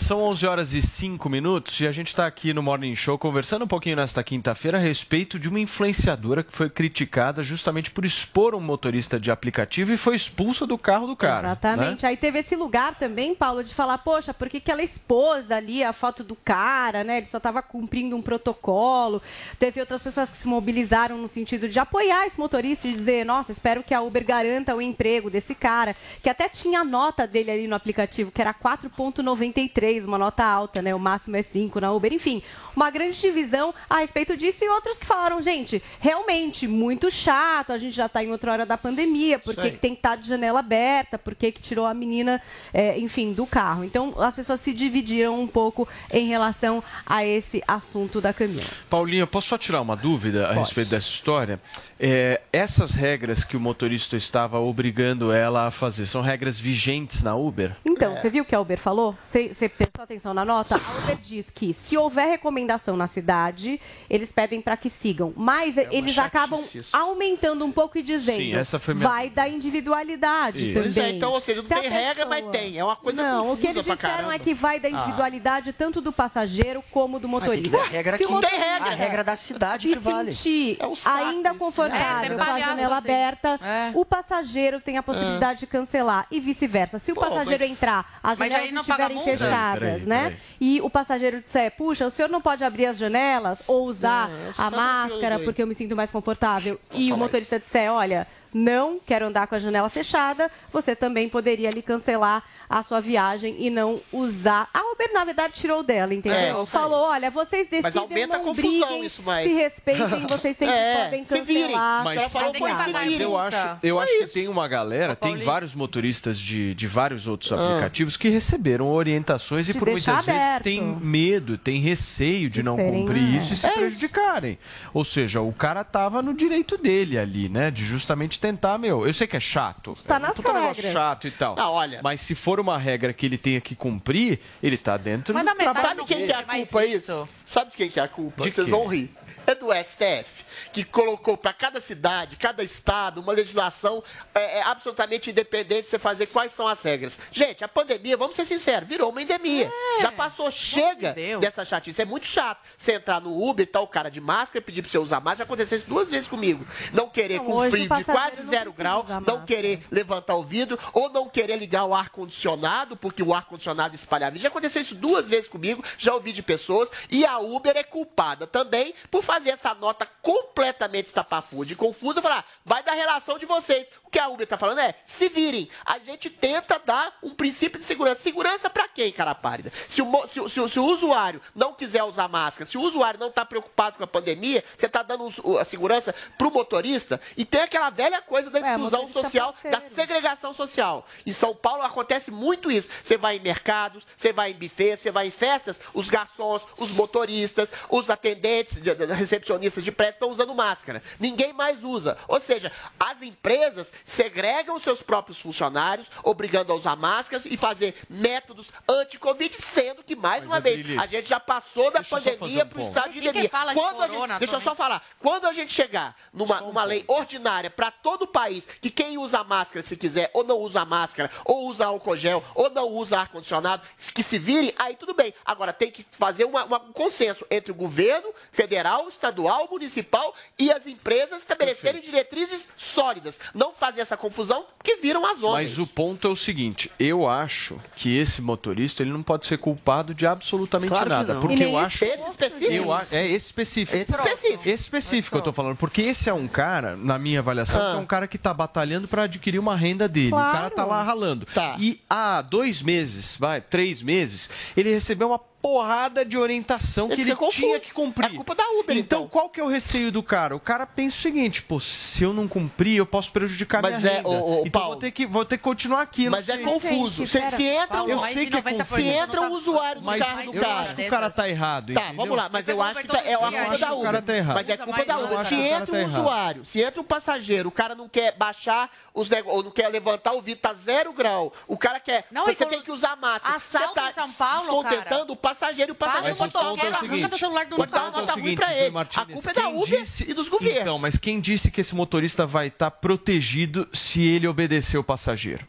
são 0.06 0.22
11 0.22 0.46
horas 0.46 0.72
e 0.72 0.80
5 0.80 1.28
minutos 1.28 1.80
e 1.80 1.86
a 1.86 1.90
gente 1.90 2.06
está 2.06 2.28
aqui 2.28 2.54
no 2.54 2.62
Morning 2.62 2.94
Show 2.94 3.18
conversando 3.18 3.64
um 3.64 3.66
pouquinho 3.66 3.96
nesta 3.96 4.22
quinta-feira 4.22 4.78
a 4.78 4.80
respeito 4.80 5.36
de 5.36 5.48
uma 5.48 5.58
influenciadora 5.58 6.44
que 6.44 6.52
foi 6.52 6.70
criticada 6.70 7.42
justamente 7.42 7.90
por 7.90 8.04
expor 8.04 8.54
um 8.54 8.60
motorista 8.60 9.18
de 9.18 9.32
aplicativo 9.32 9.92
e 9.92 9.96
foi 9.96 10.14
expulsa 10.14 10.64
do 10.64 10.78
carro 10.78 11.08
do 11.08 11.16
cara. 11.16 11.48
Exatamente. 11.48 12.04
né? 12.04 12.10
Aí 12.10 12.16
teve 12.16 12.38
esse 12.38 12.54
lugar 12.54 12.94
também, 12.94 13.34
Paulo, 13.34 13.64
de 13.64 13.74
falar, 13.74 13.98
poxa, 13.98 14.32
por 14.32 14.48
que, 14.48 14.60
que 14.60 14.70
ela 14.70 14.80
expôs 14.80 15.50
ali 15.50 15.82
a 15.82 15.92
foto 15.92 16.22
do 16.22 16.36
cara, 16.36 17.02
né? 17.02 17.16
Ele 17.16 17.26
só 17.26 17.38
estava 17.38 17.60
cumprindo 17.60 18.14
um 18.14 18.22
protocolo. 18.22 19.20
Teve 19.58 19.80
outras 19.80 20.04
pessoas 20.04 20.30
que 20.30 20.36
se 20.36 20.46
mobilizaram 20.46 21.18
no 21.18 21.26
sentido 21.26 21.68
de 21.68 21.80
apoiar 21.80 22.28
esse 22.28 22.38
motorista 22.38 22.86
e 22.86 22.92
dizer, 22.92 23.26
nossa, 23.26 23.50
espero 23.50 23.82
que 23.82 23.92
a 23.92 24.00
Uber 24.00 24.24
garanta 24.24 24.72
o 24.72 24.80
emprego 24.80 25.28
desse 25.28 25.56
cara, 25.56 25.96
que 26.22 26.30
até 26.30 26.48
tinha 26.48 26.82
a 26.82 26.84
nota 26.84 27.26
dele 27.26 27.50
ali 27.50 27.66
no 27.66 27.74
aplicativo, 27.74 28.30
que 28.30 28.40
era 28.40 28.54
4,93. 28.54 29.95
4,33, 29.96 30.04
uma 30.04 30.18
nota 30.18 30.44
alta, 30.44 30.82
né? 30.82 30.94
O 30.94 30.98
máximo 30.98 31.36
é 31.36 31.42
5 31.42 31.80
na 31.80 31.92
Uber, 31.92 32.12
enfim. 32.12 32.42
Uma 32.74 32.90
grande 32.90 33.20
divisão 33.20 33.74
a 33.88 33.98
respeito 33.98 34.36
disso 34.36 34.64
e 34.64 34.68
outros 34.68 34.98
que 34.98 35.06
falaram, 35.06 35.42
gente, 35.42 35.82
realmente 35.98 36.68
muito 36.68 37.10
chato, 37.10 37.72
a 37.72 37.78
gente 37.78 37.94
já 37.94 38.06
está 38.06 38.22
em 38.22 38.30
outra 38.30 38.52
hora 38.52 38.66
da 38.66 38.76
pandemia, 38.76 39.38
por 39.38 39.54
que 39.54 39.70
que 39.70 39.78
tem 39.78 39.92
que 39.92 39.98
estar 39.98 40.16
de 40.16 40.28
janela 40.28 40.60
aberta, 40.60 41.18
por 41.18 41.34
que 41.34 41.50
que 41.52 41.62
tirou 41.62 41.86
a 41.86 41.94
menina, 41.94 42.40
é, 42.72 42.98
enfim, 42.98 43.32
do 43.32 43.46
carro. 43.46 43.84
Então, 43.84 44.14
as 44.18 44.34
pessoas 44.34 44.60
se 44.60 44.72
dividiram 44.72 45.40
um 45.40 45.46
pouco 45.46 45.88
em 46.12 46.26
relação 46.26 46.82
a 47.04 47.24
esse 47.24 47.62
assunto 47.66 48.20
da 48.20 48.32
Camila. 48.32 48.66
Paulinha, 48.90 49.26
posso 49.26 49.48
só 49.48 49.58
tirar 49.58 49.80
uma 49.80 49.96
dúvida 49.96 50.44
a 50.44 50.48
Pode. 50.48 50.60
respeito 50.60 50.90
dessa 50.90 51.08
história? 51.08 51.60
É, 51.98 52.42
essas 52.52 52.92
regras 52.92 53.42
que 53.42 53.56
o 53.56 53.60
motorista 53.60 54.16
estava 54.18 54.60
obrigando 54.60 55.32
ela 55.32 55.66
a 55.66 55.70
fazer 55.70 56.04
são 56.04 56.20
regras 56.20 56.58
vigentes 56.60 57.22
na 57.22 57.34
Uber? 57.34 57.74
Então, 57.86 58.14
você 58.16 58.28
viu 58.28 58.42
o 58.42 58.46
que 58.46 58.54
a 58.54 58.60
Uber 58.60 58.78
falou? 58.78 59.16
Você 59.24 59.68
prestou 59.68 60.04
atenção 60.04 60.34
na 60.34 60.44
nota? 60.44 60.74
A 60.76 60.78
Uber 61.04 61.16
diz 61.22 61.50
que 61.50 61.72
se 61.72 61.96
houver 61.96 62.28
recomendação 62.28 62.96
na 62.98 63.08
cidade, 63.08 63.80
eles 64.10 64.30
pedem 64.30 64.60
para 64.60 64.76
que 64.76 64.90
sigam. 64.90 65.32
Mas 65.34 65.76
eles 65.78 66.18
acabam 66.18 66.60
isso. 66.60 66.94
aumentando 66.94 67.64
um 67.64 67.72
pouco 67.72 67.96
e 67.96 68.02
dizendo 68.02 68.36
Sim, 68.36 68.54
essa 68.54 68.78
foi 68.78 68.92
minha 68.92 69.08
vai 69.08 69.30
da 69.30 69.48
individualidade 69.48 70.58
Isso. 70.58 70.74
também. 70.74 70.82
Pois 70.82 70.96
é, 70.98 71.10
então, 71.12 71.32
ou 71.32 71.40
seja, 71.40 71.62
não 71.62 71.68
Se 71.68 71.74
tem 71.80 71.90
regra, 71.90 72.26
mas 72.26 72.44
tem. 72.50 72.78
É 72.78 72.84
uma 72.84 72.96
coisa 72.96 73.22
Não, 73.22 73.52
o 73.52 73.56
que 73.56 73.66
eles 73.68 73.84
disseram 73.84 74.30
é 74.30 74.38
que 74.38 74.52
vai 74.52 74.78
da 74.78 74.88
Ah. 74.88 74.90
individualidade 74.90 75.72
tanto 75.72 76.00
do 76.02 76.12
passageiro 76.12 76.84
como 76.90 77.18
do 77.18 77.26
motorista. 77.28 77.76
ter 77.78 77.82
a 77.82 77.86
regra 77.86 78.18
Se 78.18 78.24
que- 78.26 78.30
motorista 78.32 78.60
tem 78.60 78.68
regra. 78.72 78.88
A 78.90 78.94
regra 78.94 79.24
da 79.24 79.34
cidade 79.36 79.88
que 79.88 79.96
vale. 79.96 80.32
sentir 80.34 80.76
É 80.78 80.86
um 80.86 80.94
saco 80.94 81.16
ainda 81.16 81.54
isso. 81.86 81.96
É, 81.96 82.28
com 82.36 82.42
a 82.42 82.58
janela 82.58 82.98
assim. 82.98 83.08
aberta, 83.08 83.60
É. 83.62 83.90
o 83.94 84.04
passageiro 84.04 84.80
tem 84.80 84.98
a 84.98 85.02
possibilidade 85.02 85.60
de 85.60 85.66
cancelar 85.66 86.26
e 86.30 86.40
vice-versa. 86.40 86.98
Se 86.98 87.12
o 87.12 87.14
Pô, 87.14 87.20
passageiro 87.22 87.62
mas- 87.62 87.70
entrar, 87.72 88.18
as 88.22 88.38
Mas 88.38 88.52
janelas 88.52 88.86
estiverem 88.86 89.22
fechadas, 89.24 89.78
Peraí, 89.78 90.00
peraí, 90.00 90.06
né? 90.06 90.22
peraí. 90.24 90.38
E 90.60 90.80
o 90.82 90.90
passageiro 90.90 91.40
disser, 91.40 91.70
puxa, 91.76 92.06
o 92.06 92.10
senhor 92.10 92.28
não 92.28 92.40
pode 92.40 92.64
abrir 92.64 92.86
as 92.86 92.98
janelas 92.98 93.62
ou 93.66 93.86
usar 93.86 94.28
a 94.58 94.70
máscara 94.70 95.38
porque 95.40 95.62
eu 95.62 95.66
me 95.66 95.74
sinto 95.74 95.94
mais 95.96 96.10
confortável. 96.10 96.78
E 96.92 97.12
o 97.12 97.16
motorista 97.16 97.58
disser, 97.58 97.90
olha, 97.92 98.26
não 98.58 98.98
quero 99.04 99.26
andar 99.26 99.46
com 99.46 99.54
a 99.54 99.58
janela 99.58 99.90
fechada, 99.90 100.50
você 100.72 100.96
também 100.96 101.28
poderia 101.28 101.68
ali 101.68 101.82
cancelar 101.82 102.42
a 102.68 102.82
sua 102.82 103.00
viagem 103.00 103.54
e 103.58 103.68
não 103.68 104.00
usar. 104.10 104.68
A 104.72 104.80
Uber, 104.92 105.12
na 105.12 105.24
verdade, 105.24 105.52
tirou 105.54 105.82
dela, 105.82 106.12
É, 106.12 106.16
entendeu? 106.16 106.60
aí. 106.60 106.66
Falou, 106.66 107.08
olha, 107.08 107.30
vocês 107.30 107.64
decidem, 107.68 107.82
Mas 107.82 107.96
aumenta 107.96 108.36
a 108.36 108.38
não 108.38 108.44
confusão 108.46 108.70
briguem, 108.88 109.04
isso 109.04 109.22
mais. 109.22 109.46
se 109.46 109.54
respeitem, 109.54 110.26
vocês 110.26 110.56
sempre 110.56 110.74
É, 110.74 111.04
podem 111.04 111.24
cancelar. 111.24 112.04
Mas, 112.04 112.18
Ela 112.20 112.28
falou, 112.30 112.48
a 112.48 112.58
"Pois 112.58 112.76
se 112.76 112.84
viagem." 112.84 112.92
mas 113.10 113.20
eu 113.20 113.38
acho, 113.38 113.78
eu 113.82 114.00
acho 114.00 114.18
que 114.20 114.26
tem 114.28 114.48
uma 114.48 114.66
galera, 114.66 115.14
tem 115.14 115.36
vários 115.36 115.74
motoristas 115.74 116.38
de, 116.38 116.74
de 116.74 116.86
vários 116.86 117.26
outros 117.28 117.52
aplicativos 117.52 118.16
que 118.16 118.28
receberam 118.30 118.88
orientações 118.88 119.68
e 119.68 119.72
De 119.74 119.78
por 119.78 119.88
muitas 119.90 120.04
deixar 120.06 120.22
vezes 120.22 120.40
aberto. 120.40 120.64
têm 120.64 120.80
medo, 120.82 121.58
têm 121.58 121.78
receio 121.80 122.48
de 122.48 122.56
De 122.60 122.62
não 122.62 122.76
serem- 122.76 122.92
cumprir 122.92 123.34
é. 123.34 123.38
isso 123.38 123.52
e 123.52 123.56
se 123.56 123.66
É. 123.66 123.70
prejudicarem. 123.70 124.58
Ou 124.94 125.04
seja, 125.04 125.40
o 125.42 125.52
cara 125.52 125.84
tava 125.84 126.22
no 126.22 126.32
direito 126.32 126.76
dele 126.78 127.18
ali, 127.18 127.48
né? 127.48 127.70
De 127.70 127.84
justamente 127.84 128.40
tentar, 128.46 128.78
meu, 128.78 129.06
eu 129.06 129.12
sei 129.12 129.26
que 129.26 129.36
é 129.36 129.40
chato. 129.40 129.94
Está 129.96 130.16
é 130.16 130.18
nas 130.20 130.30
um 130.30 130.34
puta 130.34 130.52
negócio 130.52 130.92
chato 130.92 131.26
e 131.26 131.30
tal. 131.30 131.56
Ah, 131.58 131.70
olha. 131.70 132.00
Mas 132.02 132.20
se 132.20 132.34
for 132.34 132.60
uma 132.60 132.78
regra 132.78 133.12
que 133.12 133.26
ele 133.26 133.36
tenha 133.36 133.60
que 133.60 133.74
cumprir, 133.74 134.38
ele 134.62 134.76
tá 134.76 134.96
dentro 134.96 135.34
Mas 135.34 135.42
do 135.42 135.46
na 135.46 135.54
metade 135.54 135.74
trabalho 135.74 135.98
Sabe 135.98 136.08
quem 136.14 136.26
que 136.26 136.32
é 136.32 136.36
a 136.36 136.42
culpa 136.44 136.84
isso. 136.84 136.96
isso? 136.96 137.28
Sabe 137.44 137.70
de 137.72 137.76
quem 137.76 137.88
que 137.90 138.00
é 138.00 138.02
a 138.02 138.08
culpa? 138.08 138.42
De 138.44 138.52
Vocês 138.52 138.64
quê? 138.66 138.70
vão 138.70 138.86
rir. 138.86 139.10
É 139.46 139.54
do 139.54 139.68
STF, 139.72 140.44
que 140.72 140.84
colocou 140.84 141.36
para 141.36 141.52
cada 141.52 141.80
cidade, 141.80 142.36
cada 142.36 142.64
estado, 142.64 143.20
uma 143.20 143.32
legislação 143.32 144.02
é, 144.34 144.58
é, 144.58 144.62
absolutamente 144.62 145.30
independente 145.30 145.84
de 145.84 145.90
você 145.90 145.98
fazer 145.98 146.26
quais 146.26 146.52
são 146.52 146.66
as 146.66 146.82
regras. 146.82 147.18
Gente, 147.30 147.62
a 147.62 147.68
pandemia, 147.68 148.16
vamos 148.16 148.34
ser 148.34 148.44
sinceros, 148.44 148.88
virou 148.88 149.10
uma 149.10 149.22
endemia. 149.22 149.70
Já 150.00 150.10
passou, 150.10 150.50
chega 150.50 151.14
dessa 151.40 151.64
chatice. 151.64 152.02
É 152.02 152.04
muito 152.04 152.26
chato 152.26 152.58
você 152.76 152.92
entrar 152.92 153.20
no 153.20 153.48
Uber 153.48 153.62
e 153.62 153.66
tá 153.66 153.80
o 153.80 153.86
cara 153.86 154.10
de 154.10 154.20
máscara, 154.20 154.60
pedir 154.60 154.82
pra 154.82 154.90
você 154.90 154.98
usar 154.98 155.20
máscara. 155.20 155.38
Já 155.38 155.44
aconteceu 155.44 155.78
isso 155.78 155.86
duas 155.88 156.10
vezes 156.10 156.26
comigo. 156.26 156.66
Não 156.92 157.08
querer 157.08 157.38
com 157.38 157.70
frio 157.70 157.88
de 157.88 158.04
quase 158.04 158.42
zero 158.42 158.72
grau, 158.72 159.06
não 159.24 159.44
querer 159.44 159.80
levantar 159.90 160.34
o 160.34 160.42
vidro 160.42 160.78
ou 160.92 161.08
não 161.08 161.28
querer 161.28 161.56
ligar 161.56 161.84
o 161.84 161.94
ar-condicionado, 161.94 162.96
porque 162.96 163.22
o 163.22 163.32
ar-condicionado 163.32 163.94
espalha 163.94 164.28
vírus. 164.28 164.42
Já 164.42 164.48
aconteceu 164.48 164.82
isso 164.82 164.94
duas 164.94 165.28
vezes 165.28 165.48
comigo, 165.48 165.84
já 165.96 166.12
ouvi 166.14 166.32
de 166.32 166.42
pessoas. 166.42 166.90
E 167.08 167.24
a 167.24 167.38
Uber 167.38 167.76
é 167.76 167.84
culpada 167.84 168.46
também 168.46 168.92
por 169.08 169.22
fazer 169.22 169.35
essa 169.44 169.74
nota 169.74 170.06
completamente 170.22 171.06
estapafúrdia 171.06 171.74
e 171.74 171.76
confusa. 171.76 172.22
Falar, 172.22 172.44
vai 172.64 172.82
da 172.82 172.92
relação 172.92 173.38
de 173.38 173.46
vocês. 173.46 173.90
O 174.16 174.18
que 174.18 174.20
a 174.22 174.28
Uber 174.28 174.46
tá 174.46 174.56
falando 174.56 174.78
é, 174.78 174.94
se 175.04 175.28
virem. 175.28 175.68
A 175.84 175.98
gente 175.98 176.30
tenta 176.30 176.78
dar 176.78 177.14
um 177.22 177.34
princípio 177.34 177.78
de 177.78 177.84
segurança. 177.84 178.22
Segurança 178.22 178.70
pra 178.70 178.88
quem, 178.88 179.12
cara 179.12 179.34
pálida? 179.34 179.70
Se 179.90 180.00
o, 180.00 180.26
se, 180.26 180.40
o- 180.40 180.48
se 180.48 180.58
o- 180.58 180.68
se 180.70 180.80
o 180.80 180.84
usuário 180.86 181.38
não 181.54 181.74
quiser 181.74 182.02
usar 182.02 182.26
máscara, 182.26 182.64
se 182.70 182.78
o 182.78 182.80
usuário 182.80 183.20
não 183.20 183.30
tá 183.30 183.44
preocupado 183.44 183.98
com 183.98 184.04
a 184.04 184.06
pandemia, 184.06 184.64
você 184.74 184.88
tá 184.88 185.02
dando 185.02 185.30
o- 185.44 185.58
a 185.58 185.66
segurança 185.66 186.14
pro 186.38 186.50
motorista. 186.50 187.20
E 187.36 187.44
tem 187.44 187.60
aquela 187.60 187.90
velha 187.90 188.22
coisa 188.22 188.48
da 188.48 188.58
É, 188.58 188.62
exclusão 188.62 189.02
motorista 189.02 189.22
social, 189.22 189.52
parceiro. 189.52 189.76
da 189.80 189.86
segregação 189.86 190.54
social. 190.54 191.06
Em 191.26 191.32
São 191.34 191.54
Paulo 191.54 191.82
acontece 191.82 192.30
muito 192.30 192.70
isso. 192.70 192.88
Você 193.04 193.18
vai 193.18 193.36
em 193.36 193.40
mercados, 193.40 194.06
você 194.16 194.32
vai 194.32 194.52
em 194.52 194.54
buffets, 194.54 195.00
você 195.00 195.10
vai 195.10 195.26
em 195.26 195.30
festas, 195.30 195.78
os 195.92 196.08
garçons, 196.08 196.62
os 196.78 196.88
motoristas, 196.90 197.70
os 197.90 198.08
atendentes, 198.08 198.80
de- 198.80 198.94
de- 198.94 199.12
recepcionistas 199.12 199.84
de 199.84 199.92
prédio 199.92 200.14
estão 200.14 200.30
usando 200.30 200.54
máscara. 200.54 201.02
Ninguém 201.20 201.52
mais 201.52 201.84
usa. 201.84 202.16
Ou 202.26 202.40
seja, 202.40 202.72
as 202.98 203.20
empresas 203.20 203.92
segregam 204.06 204.78
seus 204.78 205.02
próprios 205.02 205.38
funcionários, 205.40 206.06
obrigando 206.22 206.72
a 206.72 206.76
usar 206.76 206.94
máscaras 206.96 207.44
e 207.44 207.56
fazer 207.56 207.94
métodos 208.08 208.68
anti-Covid, 208.88 209.60
sendo 209.60 210.02
que, 210.04 210.14
mais 210.14 210.46
uma 210.46 210.60
vez, 210.60 210.76
a 210.98 211.06
gente 211.06 211.28
já 211.28 211.40
passou 211.40 211.90
da 211.90 212.02
pandemia 212.04 212.64
um 212.64 212.68
para 212.68 212.78
o 212.78 212.82
estado 212.82 213.12
de 213.12 213.18
endemia. 213.18 213.42
de 213.42 213.48
Quando 213.74 214.02
a 214.02 214.08
corona, 214.08 214.34
gente, 214.34 214.38
deixa 214.40 214.54
eu 214.56 214.60
só 214.60 214.74
falar. 214.76 215.02
Quando 215.18 215.46
a 215.46 215.52
gente 215.52 215.72
chegar 215.72 216.16
numa, 216.32 216.60
numa 216.60 216.84
lei 216.84 217.04
ordinária 217.08 217.68
para 217.68 217.90
todo 217.90 218.22
o 218.22 218.26
país, 218.28 218.64
que 218.80 218.90
quem 218.90 219.18
usa 219.18 219.42
máscara, 219.42 219.82
se 219.82 219.96
quiser, 219.96 220.30
ou 220.32 220.44
não 220.44 220.58
usa 220.60 220.84
máscara, 220.84 221.28
ou 221.44 221.66
usa 221.66 221.86
álcool 221.86 222.16
gel, 222.16 222.42
ou 222.54 222.70
não 222.70 222.86
usa 222.88 223.18
ar-condicionado, 223.18 223.82
que 224.14 224.22
se 224.22 224.38
virem, 224.38 224.72
aí 224.78 224.94
tudo 224.94 225.14
bem. 225.14 225.34
Agora, 225.44 225.72
tem 225.72 225.90
que 225.90 226.06
fazer 226.12 226.44
uma- 226.44 226.64
uma- 226.64 226.80
um 226.80 226.92
consenso 226.92 227.44
entre 227.50 227.72
o 227.72 227.74
governo 227.74 228.32
federal, 228.52 229.08
estadual, 229.08 229.66
municipal 229.68 230.32
e 230.56 230.70
as 230.70 230.86
empresas 230.86 231.38
estabelecerem 231.38 232.00
diretrizes 232.00 232.68
sólidas. 232.76 233.40
Não 233.52 233.74
fazer 233.86 234.00
essa 234.00 234.16
confusão, 234.16 234.64
que 234.82 234.96
viram 234.96 235.24
as 235.24 235.38
ondas. 235.42 235.52
Mas 235.52 235.78
o 235.78 235.86
ponto 235.86 236.26
é 236.26 236.30
o 236.30 236.34
seguinte, 236.36 236.90
eu 236.98 237.28
acho 237.28 237.80
que 237.94 238.16
esse 238.16 238.42
motorista 238.42 239.02
ele 239.02 239.12
não 239.12 239.22
pode 239.22 239.46
ser 239.46 239.58
culpado 239.58 240.12
de 240.12 240.26
absolutamente 240.26 240.90
Claro 240.90 241.08
nada, 241.08 241.34
porque 241.36 241.54
E 241.54 241.58
nem 241.60 241.72
eu 241.72 241.78
esse- 241.86 241.86
acho 241.86 242.04
esse 242.04 242.30
específico? 242.30 242.72
Eu 242.72 242.92
a- 242.92 243.06
é 243.12 243.26
esse 243.26 243.46
específico. 243.46 243.96
Esse 243.96 244.12
específico. 244.12 244.68
Esse 244.68 244.82
específico 244.82 245.38
eu 245.38 245.42
tô 245.42 245.52
falando, 245.52 245.76
porque 245.76 246.02
esse 246.02 246.28
é 246.28 246.34
um 246.34 246.48
cara, 246.48 246.96
na 246.96 247.16
minha 247.18 247.38
avaliação, 247.38 247.80
Ah. 247.80 247.90
que 247.92 247.96
é 247.96 248.00
um 248.00 248.06
cara 248.06 248.26
que 248.26 248.36
tá 248.38 248.52
batalhando 248.52 249.06
para 249.06 249.22
adquirir 249.22 249.58
uma 249.60 249.76
renda 249.76 250.08
dele. 250.08 250.32
O 250.32 250.36
cara 250.36 250.50
Claro. 250.70 250.74
tá 250.74 250.84
lá 250.84 251.02
ralando. 251.02 251.46
Tá. 251.54 251.76
E 251.78 252.00
há 252.10 252.42
dois 252.42 252.82
meses, 252.82 253.36
vai, 253.38 253.60
três 253.60 254.02
meses, 254.02 254.50
ele 254.76 254.90
recebeu 254.90 255.28
uma 255.28 255.40
porrada 255.66 256.24
de 256.24 256.38
orientação 256.38 257.06
Ele 257.06 257.16
que 257.16 257.20
ele 257.22 257.34
confuso. 257.34 257.56
tinha 257.60 257.80
que 257.80 257.92
cumprir. 257.92 258.26
É 258.26 258.34
culpa 258.36 258.54
da 258.54 258.62
Uber, 258.78 258.96
então, 258.96 259.22
então. 259.22 259.28
qual 259.28 259.48
que 259.48 259.58
é 259.58 259.64
o 259.64 259.66
receio 259.66 260.12
do 260.12 260.22
cara? 260.22 260.54
O 260.54 260.60
cara 260.60 260.86
pensa 260.86 261.16
o 261.16 261.20
seguinte, 261.20 261.60
pô, 261.60 261.80
se 261.80 262.22
eu 262.22 262.32
não 262.32 262.46
cumprir, 262.46 262.96
eu 262.98 263.04
posso 263.06 263.32
prejudicar 263.32 263.82
Mas 263.82 263.98
minha 264.00 264.12
é, 264.12 264.16
renda. 264.18 264.28
ô, 264.28 264.60
ô, 264.60 264.60
então 264.64 264.70
Paulo. 264.80 264.88
vou 264.90 264.96
ter 265.00 265.10
que 265.10 265.26
vou 265.26 265.44
ter 265.44 265.56
que 265.56 265.64
continuar 265.64 266.02
aqui. 266.02 266.28
Mas 266.30 266.48
é 266.48 266.58
confuso. 266.58 267.26
Gente, 267.26 267.50
Se, 267.50 267.56
se 267.56 267.62
entra, 267.64 267.88
Paulo, 267.88 268.12
Eu 268.12 268.18
sei 268.20 268.46
que 268.46 268.56
é 268.56 268.62
90% 268.62 268.78
confuso. 268.78 269.00
se 269.02 269.08
entra 269.08 269.40
um 269.40 269.44
tá- 269.44 269.50
usuário 269.50 270.00
no 270.02 270.06
Mas 270.06 270.20
carro 270.22 270.42
do 270.52 270.56
eu 270.56 270.62
cara. 270.62 270.78
acho 270.82 270.94
que 270.94 271.02
o 271.02 271.10
cara 271.10 271.30
tá 271.30 271.48
errado, 271.48 271.94
Tá, 271.94 272.00
entendeu? 272.00 272.16
vamos 272.16 272.36
lá, 272.36 272.48
mas 272.52 272.68
eu 272.68 272.80
acho 272.80 273.00
que 273.00 273.06
o 273.06 273.12
tá- 273.12 273.22
é 273.24 273.34
a 273.34 273.38
culpa 273.38 273.78
da. 273.78 273.92
Uber. 273.92 274.08
O 274.08 274.22
tá. 274.22 274.54
Mas 274.54 274.68
é 274.68 274.76
culpa 274.76 275.04
da 275.04 275.18
Uber. 275.18 275.44
Se 275.46 275.54
o 275.54 275.58
entra 275.58 275.96
um 275.96 276.06
usuário, 276.06 276.64
se 276.64 276.80
entra 276.80 277.00
um 277.00 277.04
passageiro, 277.04 277.68
o 277.70 277.72
cara 277.72 277.96
não 277.96 278.08
quer 278.08 278.36
baixar 278.36 278.88
os 279.12 279.28
negócios, 279.28 279.56
ou 279.58 279.64
não 279.64 279.70
quer 279.72 279.88
levantar 279.88 280.32
o 280.32 280.40
vidro, 280.40 280.60
tá 280.62 280.72
zero 280.74 281.12
grau. 281.12 281.52
O 281.66 281.76
cara 281.76 281.98
quer. 281.98 282.24
Não, 282.30 282.44
você 282.46 282.64
tem 282.66 282.80
que 282.82 282.92
usar 282.92 283.16
máscara. 283.16 283.58
Você 283.58 283.78
tá 283.94 284.12
São 284.12 284.30
Paulo, 284.32 284.60
descontentando 284.60 285.32
o 285.32 285.36
passageiro 285.36 285.55
e 285.56 285.90
o 285.90 285.94
passageiro 285.94 285.94
Passa 285.96 286.20
Mas 286.22 286.36
ponto 286.36 286.58
é 286.58 286.60
o 286.60 286.64
arranca 286.64 286.98
seguinte, 287.00 287.26
do 287.28 287.38
celular 287.38 287.66
do 287.66 287.74
é 287.74 287.74
o 287.76 287.78
nota 288.10 288.32
ruim 288.34 288.56
José 288.56 288.80
ele. 288.84 288.90
Martinez, 288.90 289.28
a 289.28 289.32
culpa 289.32 289.50
é 289.50 289.54
da 289.54 289.68
Uber 289.68 290.00
disse- 290.00 290.24
e 290.28 290.34
dos 290.34 290.48
governos. 290.48 290.80
Então, 290.80 290.98
mas 290.98 291.16
quem 291.16 291.40
disse 291.40 291.70
que 291.70 291.80
esse 291.80 291.94
motorista 291.94 292.46
vai 292.46 292.68
estar 292.68 292.90
protegido 292.90 293.88
se 293.92 294.22
ele 294.22 294.46
obedecer 294.46 294.98
o 294.98 295.04
passageiro? 295.04 295.66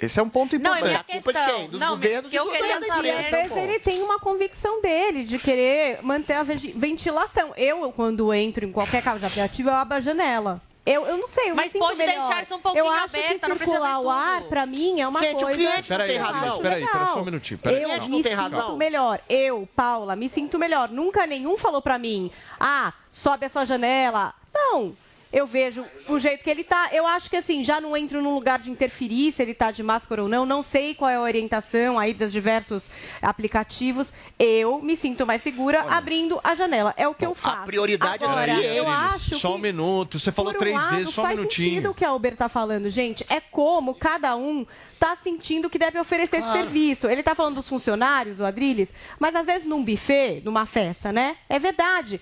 Esse 0.00 0.18
é 0.18 0.22
um 0.22 0.30
ponto 0.30 0.58
Não, 0.58 0.70
importante. 0.70 0.84
e 0.84 0.88
minha 0.88 1.00
a 1.00 1.04
culpa 1.04 1.32
de 1.32 1.38
questão... 1.38 1.56
quem? 1.58 1.68
Dos 1.68 1.80
não, 1.80 1.88
governos 1.90 2.32
e 2.32 2.36
eu 2.36 2.44
do 2.46 2.50
queria 2.52 2.80
saber... 2.86 3.16
vezes 3.16 3.56
ele 3.56 3.78
tem 3.80 4.02
uma 4.02 4.18
convicção 4.18 4.80
dele 4.80 5.24
de 5.24 5.38
querer 5.38 5.98
manter 6.02 6.32
a 6.32 6.42
ventilação. 6.42 7.52
Eu, 7.54 7.92
quando 7.92 8.32
entro 8.32 8.64
em 8.64 8.72
qualquer 8.72 9.02
carro 9.02 9.18
de 9.18 9.26
aplicativo, 9.26 9.68
eu 9.68 9.74
abro 9.74 9.98
a 9.98 10.00
janela. 10.00 10.62
Eu, 10.86 11.06
eu 11.06 11.18
não 11.18 11.28
sei, 11.28 11.50
eu 11.50 11.54
Mas 11.54 11.66
me 11.66 11.72
sinto 11.72 11.82
pode 11.82 11.98
melhor. 11.98 12.28
deixar-se 12.28 12.54
um 12.54 12.58
pouquinho 12.60 12.84
Eu 12.84 12.90
acho 12.90 13.04
aberta, 13.04 13.38
que 13.38 13.48
não 13.48 13.56
precisa 13.56 13.76
circular 13.78 14.00
o 14.00 14.08
ar, 14.10 14.42
pra 14.44 14.64
mim, 14.66 15.00
é 15.00 15.06
uma 15.06 15.20
Gente, 15.20 15.36
o 15.36 15.46
coisa... 15.46 15.54
cliente 15.58 15.76
não 15.90 15.96
Peraí, 15.98 16.08
tem 16.08 16.18
razão. 16.18 16.48
acho 16.48 16.58
Peraí, 16.60 16.80
pera 16.86 16.98
legal. 16.98 17.14
só 17.14 17.20
um 17.20 17.24
minutinho. 17.24 17.58
Peraí. 17.60 17.82
Eu 17.82 17.88
me 17.88 17.94
não 17.94 18.22
tem 18.22 18.32
sinto 18.32 18.36
razão? 18.40 18.76
melhor. 18.76 19.20
Eu, 19.28 19.68
Paula, 19.76 20.16
me 20.16 20.28
sinto 20.28 20.58
melhor. 20.58 20.88
Nunca 20.88 21.26
nenhum 21.26 21.58
falou 21.58 21.82
pra 21.82 21.98
mim, 21.98 22.30
ah, 22.58 22.92
sobe 23.12 23.44
a 23.46 23.48
sua 23.50 23.64
janela. 23.66 24.34
Não. 24.54 24.96
Eu 25.32 25.46
vejo 25.46 25.84
o 26.08 26.18
jeito 26.18 26.42
que 26.42 26.50
ele 26.50 26.64
tá. 26.64 26.88
Eu 26.92 27.06
acho 27.06 27.30
que 27.30 27.36
assim, 27.36 27.62
já 27.62 27.80
não 27.80 27.96
entro 27.96 28.20
num 28.20 28.34
lugar 28.34 28.58
de 28.58 28.70
interferir 28.70 29.30
se 29.30 29.40
ele 29.40 29.54
tá 29.54 29.70
de 29.70 29.80
máscara 29.82 30.22
ou 30.22 30.28
não. 30.28 30.44
Não 30.44 30.60
sei 30.62 30.92
qual 30.94 31.08
é 31.08 31.14
a 31.14 31.20
orientação 31.20 31.98
aí 31.98 32.12
dos 32.12 32.32
diversos 32.32 32.90
aplicativos. 33.22 34.12
Eu 34.38 34.80
me 34.82 34.96
sinto 34.96 35.26
mais 35.26 35.40
segura 35.42 35.82
abrindo 35.82 36.40
a 36.42 36.54
janela. 36.54 36.92
É 36.96 37.06
o 37.06 37.14
que 37.14 37.24
eu 37.24 37.34
faço. 37.34 37.62
prioridade 37.64 38.24
é 38.24 38.26
Agora, 38.26 38.44
Peraí, 38.46 38.76
eu 38.76 38.88
Adriles, 38.88 39.14
acho 39.14 39.38
só 39.38 39.52
um 39.52 39.56
que 39.56 39.62
minuto. 39.62 40.18
Você 40.18 40.32
falou 40.32 40.52
por 40.52 40.56
um 40.56 40.60
três 40.60 40.76
lado, 40.76 40.96
vezes, 40.96 41.14
só 41.14 41.22
um 41.22 41.24
faz 41.24 41.38
minutinho. 41.38 41.68
sentido 41.70 41.90
o 41.90 41.94
que 41.94 42.04
a 42.04 42.12
Uber 42.12 42.36
tá 42.36 42.48
falando, 42.48 42.90
gente. 42.90 43.24
É 43.28 43.40
como 43.40 43.94
cada 43.94 44.34
um 44.36 44.66
tá 44.98 45.16
sentindo 45.16 45.70
que 45.70 45.78
deve 45.78 45.98
oferecer 45.98 46.36
esse 46.38 46.44
Claro. 46.46 46.58
serviço. 46.60 47.06
Ele 47.08 47.22
tá 47.22 47.34
falando 47.34 47.54
dos 47.56 47.68
funcionários, 47.68 48.40
o 48.40 48.44
Adriles, 48.44 48.88
mas 49.18 49.34
às 49.36 49.46
vezes 49.46 49.66
num 49.66 49.84
buffet, 49.84 50.42
numa 50.44 50.66
festa, 50.66 51.12
né? 51.12 51.36
É 51.48 51.58
verdade. 51.58 52.20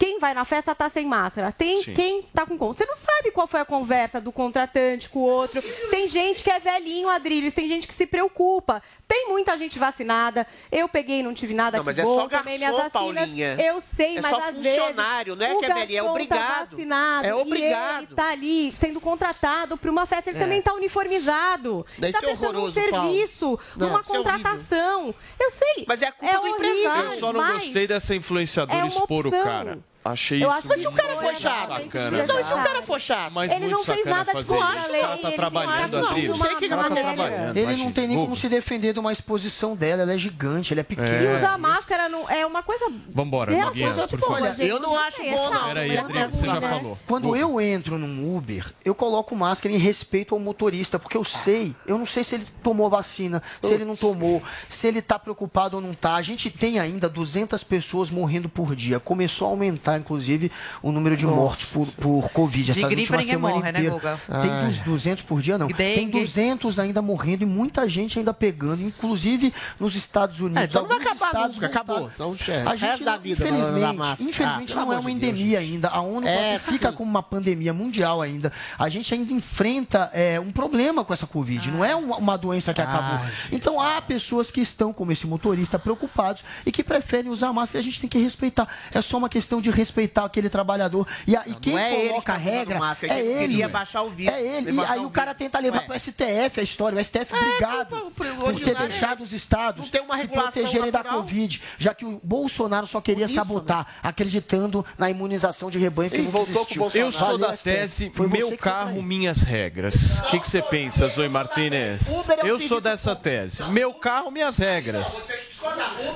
Quem 0.00 0.18
vai 0.18 0.32
na 0.32 0.46
festa 0.46 0.74
tá 0.74 0.88
sem 0.88 1.04
máscara. 1.04 1.52
Tem 1.52 1.82
Sim. 1.82 1.92
quem 1.92 2.22
tá 2.34 2.46
com 2.46 2.56
com. 2.56 2.72
Você 2.72 2.86
não 2.86 2.96
sabe 2.96 3.30
qual 3.30 3.46
foi 3.46 3.60
a 3.60 3.66
conversa 3.66 4.18
do 4.18 4.32
contratante 4.32 5.10
com 5.10 5.18
o 5.18 5.22
outro. 5.24 5.60
Tem 5.90 6.08
gente 6.08 6.42
que 6.42 6.50
é 6.50 6.58
velhinho, 6.58 7.06
Adriles, 7.08 7.52
tem 7.52 7.68
gente 7.68 7.86
que 7.86 7.92
se 7.92 8.06
preocupa. 8.06 8.82
Tem 9.06 9.28
muita 9.28 9.58
gente 9.58 9.78
vacinada. 9.78 10.46
Eu 10.72 10.88
peguei 10.88 11.20
e 11.20 11.22
não 11.22 11.34
tive 11.34 11.52
nada 11.52 11.76
Não, 11.76 11.84
mas 11.84 11.98
é 11.98 12.02
bom, 12.02 12.14
só 12.14 12.28
tomei 12.28 12.56
minhas 12.56 12.74
garçom, 12.74 12.88
vacinas. 12.90 13.24
Paulinha. 13.26 13.56
Eu 13.60 13.80
sei, 13.82 14.16
É 14.16 14.22
mas 14.22 14.30
só 14.30 14.38
às 14.38 14.54
funcionário, 14.56 15.36
vezes, 15.36 15.52
não 15.52 15.56
é 15.56 15.58
que 15.58 15.64
é 15.66 15.68
o 15.68 15.74
velhinho, 15.74 15.98
é 15.98 16.00
garçom 16.00 16.10
obrigado. 16.10 16.40
Tá 16.40 16.64
vacinado, 16.70 17.26
É 17.26 17.34
obrigado. 17.34 18.00
E 18.00 18.04
ele 18.06 18.14
tá 18.14 18.30
ali 18.30 18.72
sendo 18.80 19.00
contratado 19.02 19.76
para 19.76 19.90
uma 19.90 20.06
festa, 20.06 20.30
ele 20.30 20.38
É. 20.38 20.42
também 20.42 20.62
tá 20.62 20.72
uniformizado. 20.72 21.84
Daí 21.98 22.10
tá 22.10 22.18
isso 22.20 22.26
é 22.26 22.30
prestando 22.30 22.62
um 22.62 22.72
serviço, 22.72 23.58
Não, 23.76 23.88
isso 24.00 24.12
é 24.12 24.16
contratação. 24.16 25.14
Eu 25.38 25.50
sei. 25.50 25.84
Mas 25.86 26.00
é 26.00 26.06
a 26.06 26.12
culpa 26.12 26.34
do 26.34 26.40
horrível, 26.40 26.56
empresário. 26.56 27.10
Eu 27.12 27.18
só 27.18 27.32
não 27.34 27.40
mas 27.40 27.64
gostei 27.64 27.86
dessa 27.86 28.14
influenciadora 28.14 28.78
é 28.78 28.82
uma 28.82 28.88
expor 28.88 29.26
o 29.26 29.28
opção. 29.28 29.44
cara. 29.44 29.89
Achei 30.02 30.42
Eu 30.42 30.48
isso 30.48 30.56
acho 30.58 30.68
que 30.68 30.78
se 30.80 30.86
o 30.86 30.92
cara 30.92 31.16
for 31.16 31.36
chato, 31.36 31.68
sacana. 31.68 32.22
Então, 32.22 32.40
e 32.40 32.44
se 32.44 32.52
o 32.52 32.56
cara 32.56 32.82
for 32.82 33.00
chato? 33.00 33.32
Mas 33.32 33.52
Ele 33.52 33.68
não 33.68 33.84
fez 33.84 34.06
nada 34.06 34.32
de 34.32 34.44
contra 34.44 34.64
a 34.64 34.86
O 34.86 34.90
lei, 34.92 35.00
cara 35.02 35.16
tá 35.18 35.28
ele 35.28 35.36
trabalhando 35.36 35.92
não, 35.92 36.10
assim. 36.10 36.22
não, 36.26 36.36
não 36.36 36.44
sei 36.44 36.54
o 36.54 36.58
que 36.58 36.66
O 36.66 36.68
cara 36.70 36.82
tá 36.82 36.94
trabalhando. 36.94 37.56
Ele 37.56 37.76
não 37.76 37.92
tem 37.92 38.08
nem 38.08 38.16
como 38.16 38.34
se 38.34 38.48
defender 38.48 38.92
de 38.94 38.98
uma 38.98 39.12
exposição 39.12 39.76
dela, 39.76 40.02
ela 40.02 40.14
é 40.14 40.18
gigante, 40.18 40.72
ela 40.72 40.80
é 40.80 40.84
pequena. 40.84 41.08
É. 41.08 41.34
E 41.34 41.36
usar 41.36 41.58
máscara 41.58 42.08
não, 42.08 42.28
é 42.30 42.46
uma 42.46 42.62
coisa. 42.62 42.90
Vambora, 43.10 43.52
coisa 43.72 44.08
por 44.08 44.18
favor. 44.20 44.54
gente. 44.54 44.66
Eu 44.66 44.80
não 44.80 44.96
acho 44.96 45.22
bom, 45.22 45.50
não. 45.50 45.66
Peraí, 45.68 45.88
mas 45.90 45.98
Adriano, 45.98 46.18
é 46.18 46.28
você 46.28 46.46
já 46.46 46.60
né? 46.60 46.68
falou. 46.68 46.98
Quando 47.06 47.36
eu 47.36 47.60
entro 47.60 47.98
num 47.98 48.36
Uber, 48.36 48.72
eu 48.84 48.94
coloco 48.94 49.36
máscara 49.36 49.74
em 49.74 49.78
respeito 49.78 50.34
ao 50.34 50.40
motorista, 50.40 50.98
porque 50.98 51.16
eu 51.16 51.24
sei, 51.24 51.74
eu 51.86 51.98
não 51.98 52.06
sei 52.06 52.24
se 52.24 52.36
ele 52.36 52.46
tomou 52.62 52.88
vacina, 52.88 53.42
se 53.60 53.72
ele 53.72 53.84
não 53.84 53.96
tomou, 53.96 54.42
se 54.68 54.86
ele 54.86 55.02
tá 55.02 55.18
preocupado 55.18 55.76
ou 55.76 55.82
não 55.82 55.92
tá. 55.92 56.14
A 56.14 56.22
gente 56.22 56.50
tem 56.50 56.78
ainda 56.78 57.08
200 57.08 57.62
pessoas 57.64 58.08
morrendo 58.10 58.48
por 58.48 58.74
dia. 58.74 58.98
Começou 58.98 59.46
a 59.48 59.50
aumentar, 59.50 59.89
inclusive, 59.98 60.50
o 60.82 60.92
número 60.92 61.16
de 61.16 61.26
mortes 61.26 61.68
por, 61.70 61.86
por 61.92 62.30
Covid. 62.30 62.64
De 62.64 62.70
Essa 62.70 62.88
gripe 62.88 63.02
última 63.12 63.22
semana 63.22 63.54
morre, 63.54 63.72
né, 63.72 63.78
inteira. 63.78 63.94
Guga? 63.94 64.20
Tem 64.42 64.50
uns 64.66 64.80
200 64.80 65.24
por 65.24 65.40
dia, 65.40 65.58
não. 65.58 65.68
Tem 65.68 66.06
Dengue. 66.06 66.20
200 66.20 66.78
ainda 66.78 67.02
morrendo 67.02 67.42
e 67.42 67.46
muita 67.46 67.88
gente 67.88 68.18
ainda 68.18 68.32
pegando, 68.32 68.82
inclusive 68.82 69.52
nos 69.78 69.94
Estados 69.94 70.40
Unidos. 70.40 70.62
É, 70.62 70.64
então 70.64 70.82
não 70.82 70.88
vai 70.88 70.98
acabar 70.98 71.48
nunca, 71.48 71.66
acabou. 71.66 72.10
Então, 72.14 72.36
é, 72.48 72.62
a 72.62 72.76
gente, 72.76 72.90
resto 72.90 73.04
da 73.04 73.16
vida, 73.16 73.42
infelizmente, 73.42 74.22
infelizmente 74.22 74.72
Ah, 74.72 74.76
não 74.76 74.92
é 74.92 74.98
uma 74.98 75.10
de 75.10 75.18
Deus, 75.18 75.32
endemia 75.32 75.58
ainda. 75.58 75.88
A 75.88 76.00
ONU 76.00 76.26
É, 76.26 76.58
classifica 76.58 76.92
como 76.92 77.10
uma 77.10 77.22
pandemia 77.22 77.72
mundial 77.72 78.20
ainda. 78.20 78.52
A 78.78 78.88
gente 78.88 79.12
ainda 79.14 79.32
enfrenta 79.32 80.10
é, 80.12 80.38
um 80.40 80.50
problema 80.50 81.04
com 81.04 81.12
essa 81.12 81.26
Covid. 81.26 81.70
Não 81.70 81.84
é 81.84 81.94
uma, 81.94 82.16
uma 82.16 82.36
doença 82.36 82.72
que 82.74 82.80
acabou. 82.80 83.20
Então 83.52 83.80
há 83.80 84.00
pessoas 84.00 84.50
que 84.50 84.60
estão, 84.60 84.92
como 84.92 85.12
esse 85.12 85.26
motorista, 85.26 85.78
preocupados 85.78 86.44
e 86.64 86.72
que 86.72 86.82
preferem 86.82 87.30
usar 87.30 87.52
máscara. 87.52 87.80
A 87.80 87.82
gente 87.82 88.00
tem 88.00 88.08
que 88.08 88.18
respeitar. 88.18 88.68
É 88.92 89.00
só 89.00 89.18
uma 89.18 89.28
questão 89.28 89.60
de 89.60 89.70
respeitar 89.80 90.24
aquele 90.24 90.48
trabalhor. 90.48 91.06
E, 91.26 91.36
a- 91.36 91.42
e 91.46 91.54
quem 91.54 91.78
é 91.78 91.92
ele 91.92 92.02
que 92.02 92.08
coloca 92.10 92.32
tá 92.32 92.34
a 92.34 92.36
regra 92.38 92.78
máscara, 92.78 93.12
é 93.14 93.20
ele 93.20 93.28
ele. 93.30 93.38
queria 93.48 93.68
baixar 93.68 94.02
o 94.02 94.10
vírus, 94.10 94.34
É 94.34 94.40
ele. 94.40 94.72
E 94.72 94.80
aí 94.80 94.98
o 95.00 95.06
o 95.10 95.10
cara 95.12 95.34
tenta 95.34 95.58
levar 95.58 95.78
Ué. 95.80 95.86
para 95.86 95.96
o 95.96 95.98
STF 96.00 96.60
a 96.60 96.62
história. 96.62 96.96
O 96.98 97.04
STF, 97.04 97.34
obrigado 97.34 97.88
por 98.14 98.24
ter 98.26 98.30
ordinário 98.42 98.84
é 98.84 98.88
deixado 98.88 99.22
os 99.22 99.32
estados 99.32 99.86
Não 99.86 99.90
tem 99.90 100.00
uma 100.02 100.16
se 100.16 100.28
protegerem 100.28 100.90
da 100.90 100.98
natural? 100.98 101.18
Covid, 101.22 101.62
já 101.78 101.92
que 101.94 102.04
o 102.04 102.20
Bolsonaro 102.22 102.86
só 102.86 103.00
queria 103.00 103.26
Por 103.26 103.30
isso, 103.32 103.34
sabotar, 103.34 103.86
acreditando 104.02 104.84
na 104.96 105.10
imunização 105.10 105.68
de 105.70 105.78
rebanho 105.78 106.10
que 106.10 106.16
Ele 106.16 106.24
não 106.24 106.30
voltou 106.30 106.64
com 106.66 106.80
o 106.80 106.82
existiu. 106.84 107.00
Eu 107.02 107.12
sou 107.12 107.36
da 107.38 107.52
tese, 107.56 108.10
Foi 108.14 108.28
meu 108.28 108.56
carro, 108.56 108.92
ele. 108.98 109.02
minhas 109.02 109.42
regras. 109.42 109.94
O 110.20 110.22
que, 110.30 110.38
que 110.40 110.48
você 110.48 110.62
pensa, 110.62 111.08
Zoe 111.08 111.28
Martinez? 111.28 112.08
É 112.30 112.48
Eu 112.48 112.58
sou 112.60 112.80
dessa 112.80 113.16
tese. 113.16 113.62
Meu 113.64 113.92
carro, 113.92 114.30
minhas 114.30 114.56
regras. 114.58 115.20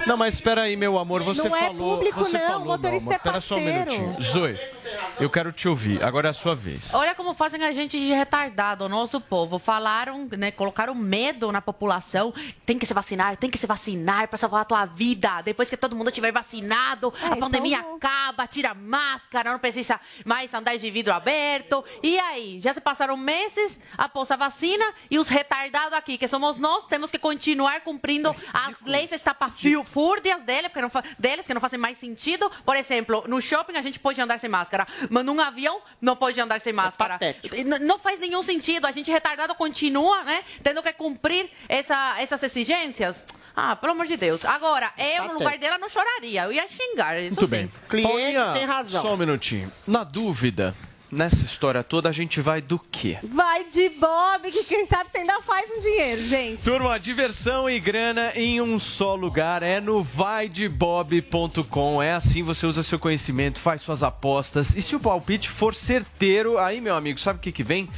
Não, 0.06 0.16
mas 0.16 0.34
espera 0.34 0.62
aí, 0.62 0.76
meu 0.76 0.98
amor, 0.98 1.22
você 1.22 1.48
Não 1.48 1.56
é 1.56 1.60
falou... 1.60 1.96
público, 1.96 2.18
você 2.24 2.38
não, 2.38 2.46
falou, 2.46 2.62
o 2.62 2.66
motorista 2.68 3.12
é 3.12 3.16
Espera 3.16 3.40
só 3.54 3.60
um 3.60 3.64
minutinho. 3.64 4.22
Zoe, 4.22 4.58
eu 5.20 5.30
quero 5.30 5.52
te 5.52 5.68
ouvir. 5.68 6.02
Agora 6.02 6.28
é 6.28 6.30
a 6.30 6.34
sua 6.34 6.54
vez. 6.54 6.92
Olha 6.94 7.14
como 7.14 7.34
fazem 7.34 7.62
a 7.64 7.72
gente 7.72 7.98
de 7.98 8.12
retardado, 8.12 8.84
o 8.84 8.88
nosso 8.88 9.20
povo. 9.20 9.58
Falaram, 9.58 10.28
né, 10.36 10.50
colocaram 10.50 10.94
medo 10.94 11.50
na 11.52 11.60
população. 11.60 12.32
Tem 12.66 12.78
que 12.78 12.86
se 12.86 12.94
vacinar, 12.94 13.36
tem 13.36 13.50
que 13.50 13.58
se 13.58 13.66
vacinar 13.66 14.28
pra 14.28 14.38
salvar 14.38 14.62
a 14.62 14.64
tua 14.64 14.84
vida. 14.86 15.40
Depois 15.42 15.68
que 15.70 15.76
todo 15.76 15.94
mundo 15.96 16.10
tiver 16.10 16.32
vacinado, 16.32 17.12
a 17.30 17.36
pandemia 17.36 17.80
acaba, 17.80 18.46
tira 18.46 18.70
a 18.70 18.74
máscara, 18.74 19.52
não 19.52 19.58
precisa 19.58 20.00
mais 20.24 20.52
andar 20.54 20.76
de 20.76 20.90
vidro 20.90 21.12
aberto. 21.12 21.84
E 22.02 22.18
aí, 22.18 22.60
já 22.62 22.72
se 22.74 22.80
passaram 22.80 23.16
meses 23.16 23.78
após 23.96 24.30
a 24.30 24.36
vacina 24.36 24.84
e 25.10 25.18
os 25.18 25.28
retardados 25.28 25.92
aqui, 25.94 26.18
que 26.18 26.28
somos 26.28 26.58
nós, 26.58 26.84
temos 26.86 27.10
que 27.10 27.18
continuar 27.18 27.80
cumprindo 27.82 28.34
as 28.52 28.80
leis 28.82 29.12
estapafúrdias 29.12 30.42
dele, 30.42 30.68
porque 30.68 30.80
não 30.82 30.90
fa- 30.90 31.02
deles, 31.18 31.46
que 31.46 31.54
não 31.54 31.60
fazem 31.60 31.78
mais 31.78 31.98
sentido. 31.98 32.50
Por 32.64 32.76
exemplo, 32.76 33.24
no 33.28 33.40
shopping 33.40 33.76
a 33.76 33.82
gente 33.82 33.98
pode 33.98 34.20
andar 34.20 34.38
sem 34.40 34.48
máscara, 34.50 34.86
mas 35.10 35.24
num 35.24 35.40
avião 35.40 35.80
não 36.00 36.16
pode 36.16 36.40
andar 36.40 36.60
sem 36.60 36.72
máscara. 36.72 37.18
E 37.52 37.60
n- 37.62 37.78
não 37.80 37.98
faz 37.98 38.18
nenhum 38.20 38.42
sentido. 38.42 38.86
A 38.86 38.92
gente 38.92 39.10
retardado 39.10 39.54
continua, 39.54 40.22
né, 40.24 40.42
tendo 40.62 40.82
que 40.82 40.92
cumprir 40.92 41.50
essa- 41.68 42.16
essas 42.20 42.42
exigências. 42.42 43.24
Ah, 43.56 43.76
pelo 43.76 43.92
amor 43.92 44.06
de 44.06 44.16
Deus. 44.16 44.44
Agora, 44.44 44.92
eu 44.98 45.26
no 45.26 45.34
lugar 45.34 45.56
dela 45.58 45.78
não 45.78 45.88
choraria, 45.88 46.42
eu 46.42 46.52
ia 46.52 46.66
xingar. 46.66 47.16
Isso 47.20 47.36
Muito 47.40 47.44
sim. 47.44 47.50
bem. 47.50 47.72
Cliente 47.88 48.08
Paulinha, 48.08 48.52
tem 48.52 48.64
razão. 48.64 49.00
Só 49.02 49.14
um 49.14 49.16
minutinho. 49.16 49.70
Na 49.86 50.02
dúvida, 50.02 50.74
nessa 51.14 51.44
história 51.44 51.82
toda, 51.82 52.08
a 52.08 52.12
gente 52.12 52.40
vai 52.40 52.60
do 52.60 52.78
quê? 52.90 53.18
Vai 53.22 53.64
de 53.64 53.88
Bob, 53.90 54.50
que 54.50 54.64
quem 54.64 54.86
sabe 54.86 55.10
você 55.10 55.18
ainda 55.18 55.40
faz 55.42 55.70
um 55.70 55.80
dinheiro, 55.80 56.26
gente. 56.26 56.64
Turma, 56.64 56.98
diversão 56.98 57.70
e 57.70 57.78
grana 57.78 58.32
em 58.34 58.60
um 58.60 58.78
só 58.78 59.14
lugar 59.14 59.62
é 59.62 59.80
no 59.80 60.02
vaidebob.com. 60.02 62.02
É 62.02 62.12
assim, 62.12 62.42
você 62.42 62.66
usa 62.66 62.82
seu 62.82 62.98
conhecimento, 62.98 63.60
faz 63.60 63.82
suas 63.82 64.02
apostas. 64.02 64.74
E 64.74 64.82
se 64.82 64.96
o 64.96 65.00
palpite 65.00 65.48
for 65.48 65.74
certeiro, 65.74 66.58
aí, 66.58 66.80
meu 66.80 66.94
amigo, 66.94 67.20
sabe 67.20 67.38
o 67.38 67.42
que, 67.42 67.52
que 67.52 67.62
vem? 67.62 67.88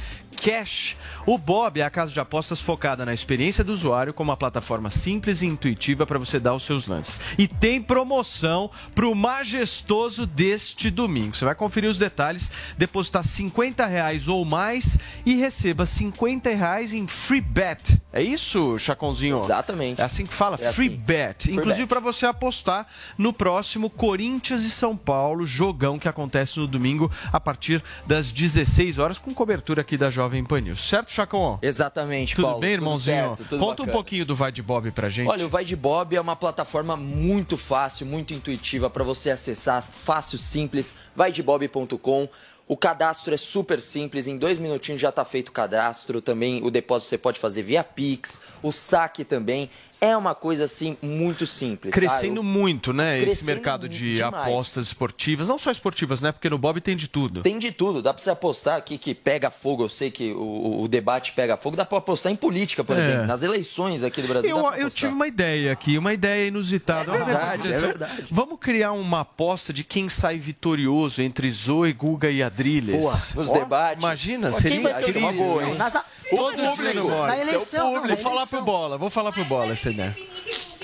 Cash. 0.41 0.95
O 1.25 1.37
Bob 1.37 1.79
é 1.79 1.83
a 1.83 1.89
casa 1.89 2.13
de 2.13 2.19
apostas 2.19 2.61
focada 2.61 3.05
na 3.05 3.13
experiência 3.13 3.63
do 3.63 3.73
usuário, 3.73 4.13
com 4.13 4.23
uma 4.23 4.37
plataforma 4.37 4.89
simples 4.89 5.41
e 5.41 5.45
intuitiva 5.45 6.05
para 6.05 6.17
você 6.19 6.39
dar 6.39 6.53
os 6.53 6.63
seus 6.63 6.87
lances. 6.87 7.19
E 7.37 7.47
tem 7.47 7.81
promoção 7.81 8.71
pro 8.95 9.13
majestoso 9.13 10.25
deste 10.25 10.89
domingo. 10.89 11.35
Você 11.35 11.43
vai 11.43 11.55
conferir 11.55 11.89
os 11.89 11.97
detalhes, 11.97 12.49
depositar 12.77 13.23
50 13.23 13.85
reais 13.85 14.27
ou 14.27 14.45
mais 14.45 14.97
e 15.25 15.35
receba 15.35 15.85
50 15.85 16.49
reais 16.51 16.93
em 16.93 17.07
free 17.07 17.41
bet. 17.41 17.99
É 18.13 18.21
isso, 18.21 18.79
Chacãozinho? 18.79 19.35
Exatamente. 19.37 19.99
É 19.99 20.03
assim 20.03 20.25
que 20.25 20.33
fala, 20.33 20.57
É 20.61 20.71
free 20.71 20.87
assim. 20.87 20.97
bet. 20.97 21.43
Free 21.43 21.55
Inclusive 21.55 21.87
para 21.87 21.99
você 21.99 22.25
apostar 22.25 22.87
no 23.17 23.33
próximo 23.33 23.89
Corinthians 23.89 24.61
e 24.63 24.69
São 24.69 24.95
Paulo, 24.95 25.45
jogão 25.45 25.99
que 25.99 26.07
acontece 26.07 26.59
no 26.59 26.67
domingo 26.67 27.11
a 27.33 27.39
partir 27.39 27.83
das 28.05 28.31
16 28.31 28.97
horas, 28.99 29.17
com 29.17 29.33
cobertura 29.33 29.81
aqui 29.81 29.97
da 29.97 30.09
Jovem 30.09 30.26
Pan 30.47 30.61
News. 30.61 30.81
Certo, 30.87 31.11
Chacão? 31.11 31.59
Exatamente, 31.61 32.35
Tudo 32.35 32.45
Paulo, 32.45 32.59
bem, 32.59 32.71
tudo 32.71 32.81
irmãozinho? 32.83 33.27
certo, 33.29 33.43
tudo 33.49 33.59
Conta 33.59 33.83
um 33.83 33.85
bacana. 33.85 33.91
pouquinho 33.91 34.25
do 34.25 34.35
Vai 34.35 34.51
de 34.51 34.61
Bob 34.61 34.91
pra 34.91 35.09
gente. 35.09 35.27
Olha, 35.29 35.45
o 35.45 35.49
Vai 35.49 35.63
de 35.65 35.75
Bob 35.75 36.15
é 36.15 36.21
uma 36.21 36.35
plataforma 36.35 36.95
muito 36.97 37.57
fácil, 37.57 38.05
muito 38.05 38.33
intuitiva 38.33 38.89
para 38.89 39.03
você 39.03 39.29
acessar, 39.31 39.83
fácil, 39.83 40.37
simples, 40.37 40.93
vaidebob.com. 41.15 42.27
O 42.69 42.75
cadastro 42.75 43.33
é 43.33 43.37
super 43.37 43.81
simples, 43.81 44.27
em 44.27 44.37
dois 44.37 44.57
minutinhos 44.59 44.99
já 44.99 45.07
está 45.07 45.23
feito 45.23 45.49
o 45.49 45.51
cadastro. 45.53 46.19
Também 46.21 46.61
o 46.61 46.69
depósito 46.69 47.09
você 47.09 47.17
pode 47.17 47.39
fazer 47.39 47.63
via 47.63 47.81
Pix, 47.81 48.41
o 48.61 48.73
saque 48.73 49.23
também. 49.23 49.69
É 49.99 50.15
uma 50.15 50.35
coisa 50.35 50.65
assim 50.65 50.95
muito 51.01 51.47
simples. 51.47 51.91
tá? 51.91 51.99
Crescendo 51.99 52.37
Eu- 52.37 52.43
muito, 52.43 52.93
né? 52.93 53.17
Esse 53.17 53.25
Crescendo 53.25 53.45
mercado 53.47 53.89
de 53.89 54.13
demais. 54.13 54.35
apostas 54.47 54.87
esportivas. 54.87 55.47
Não 55.47 55.57
só 55.57 55.71
esportivas, 55.71 56.21
né? 56.21 56.31
Porque 56.31 56.49
no 56.49 56.57
Bob 56.57 56.79
tem 56.79 56.95
de 56.95 57.07
tudo. 57.07 57.41
Tem 57.41 57.57
de 57.57 57.71
tudo, 57.71 58.01
dá 58.01 58.13
pra 58.13 58.21
você 58.21 58.29
apostar 58.29 58.75
aqui 58.77 58.97
que 58.97 59.15
pega 59.15 59.49
fogo, 59.49 59.83
eu 59.83 59.89
sei 59.89 60.11
que 60.11 60.31
o, 60.33 60.81
o 60.83 60.87
debate 60.87 61.31
pega 61.33 61.57
fogo, 61.57 61.75
dá 61.75 61.83
pra 61.83 61.97
apostar 61.97 62.31
em 62.31 62.35
política, 62.35 62.83
por 62.83 62.95
É. 62.95 63.01
exemplo, 63.01 63.25
nas 63.25 63.41
eleições 63.41 64.03
aqui 64.03 64.21
do 64.21 64.27
Brasil. 64.27 64.49
Eu, 64.55 64.61
dá 64.63 64.69
pra 64.71 64.79
eu 64.79 64.89
tive 64.89 65.13
uma 65.13 65.27
ideia 65.27 65.71
aqui, 65.71 65.97
uma 65.97 66.13
ideia 66.13 66.47
inusitada. 66.47 67.11
É 67.13 67.17
verdade, 67.17 67.67
é 67.73 67.79
verdade. 67.79 68.25
Vamos 68.29 68.59
criar 68.59 68.91
uma 68.91 69.21
aposta 69.21 69.73
de 69.73 69.83
quem 69.83 70.09
sai 70.09 70.37
vitorioso 70.37 71.21
entre 71.23 71.49
Zoe, 71.49 71.91
Guga 71.93 72.29
e 72.29 72.43
Adrilles. 72.43 73.01
Boa, 73.01 73.13
nos 73.35 73.49
Ó, 73.49 73.53
debates. 73.53 74.03
Imagina, 74.03 74.51
quem 74.51 74.61
seria 74.61 74.91
incrível. 74.99 75.21
uma 75.21 75.31
boa, 75.33 75.63
hein? 75.65 75.73
Nas- 75.75 75.97
Todo 76.29 76.57
Público, 76.61 77.07
na 77.25 77.37
eleição, 77.39 77.93
na 77.93 78.07
Vou 78.07 78.17
falar 78.17 78.45
pro 78.47 78.61
Bola, 78.61 78.97
vou 78.97 79.09
falar 79.09 79.31
pro 79.31 79.45
Bola 79.45 79.71
ideia. 79.89 80.15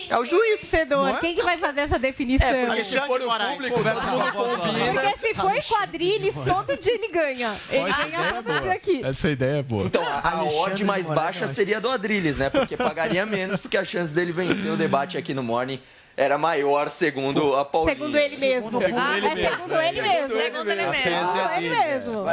É 0.10 0.18
o 0.18 0.26
juiz. 0.26 0.72
Não 0.90 1.08
é? 1.08 1.20
Quem 1.20 1.36
que 1.36 1.42
vai 1.42 1.58
fazer 1.58 1.82
essa 1.82 1.98
definição? 1.98 2.48
É, 2.48 2.66
porque 2.66 2.84
se 2.84 3.00
for 3.02 3.22
o 3.22 3.50
público, 3.50 3.84
todo 3.84 4.08
mundo 4.08 4.32
combina. 4.34 5.02
Porque 5.02 5.28
se 5.28 5.34
for 5.36 5.56
em 5.56 5.62
quadrilhos, 5.62 6.36
todo 6.36 6.78
dia 6.78 6.94
ele 6.94 7.08
ganha. 7.08 7.56
Ele 7.70 7.90
Essa 7.90 8.04
ganha 8.04 8.08
ideia 8.10 8.28
é 8.28 8.34
todo 8.34 8.44
boa. 8.46 8.62
dia 8.62 8.74
aqui. 8.74 9.02
Essa 9.04 9.30
ideia 9.30 9.58
é 9.60 9.64
boa. 9.64 9.86
Então, 9.86 10.06
a, 10.06 10.30
a 10.30 10.44
odd 10.44 10.84
mais 10.84 11.08
baixa 11.08 11.48
seria 11.48 11.82
do 11.82 11.90
Adrilles, 11.90 12.38
né? 12.38 12.50
Porque 12.50 12.78
pagaria 12.78 13.26
menos, 13.26 13.58
porque 13.58 13.78
a 13.78 13.86
chance 13.86 14.14
dele 14.14 14.32
vencer 14.32 14.72
o 14.72 14.78
debate 14.78 15.18
aqui 15.18 15.34
no 15.34 15.42
Morning 15.42 15.80
era 16.16 16.38
maior, 16.38 16.90
segundo 16.90 17.56
a 17.56 17.66
Paulinha. 17.66 17.96
Segundo 17.96 18.18
ele 18.18 18.38
mesmo. 18.38 18.82
Segundo 18.82 19.00
Ah, 19.00 19.18
ele 19.18 19.28
é 19.28 19.36
mesmo. 19.36 19.58
segundo 19.58 19.82
ele 19.82 20.02
mesmo. 20.02 20.38
Segundo 20.38 20.72
ele 20.72 20.86
mesmo. 20.86 21.04
Segundo 21.04 21.52
ele 21.58 21.70
mesmo. 21.70 22.30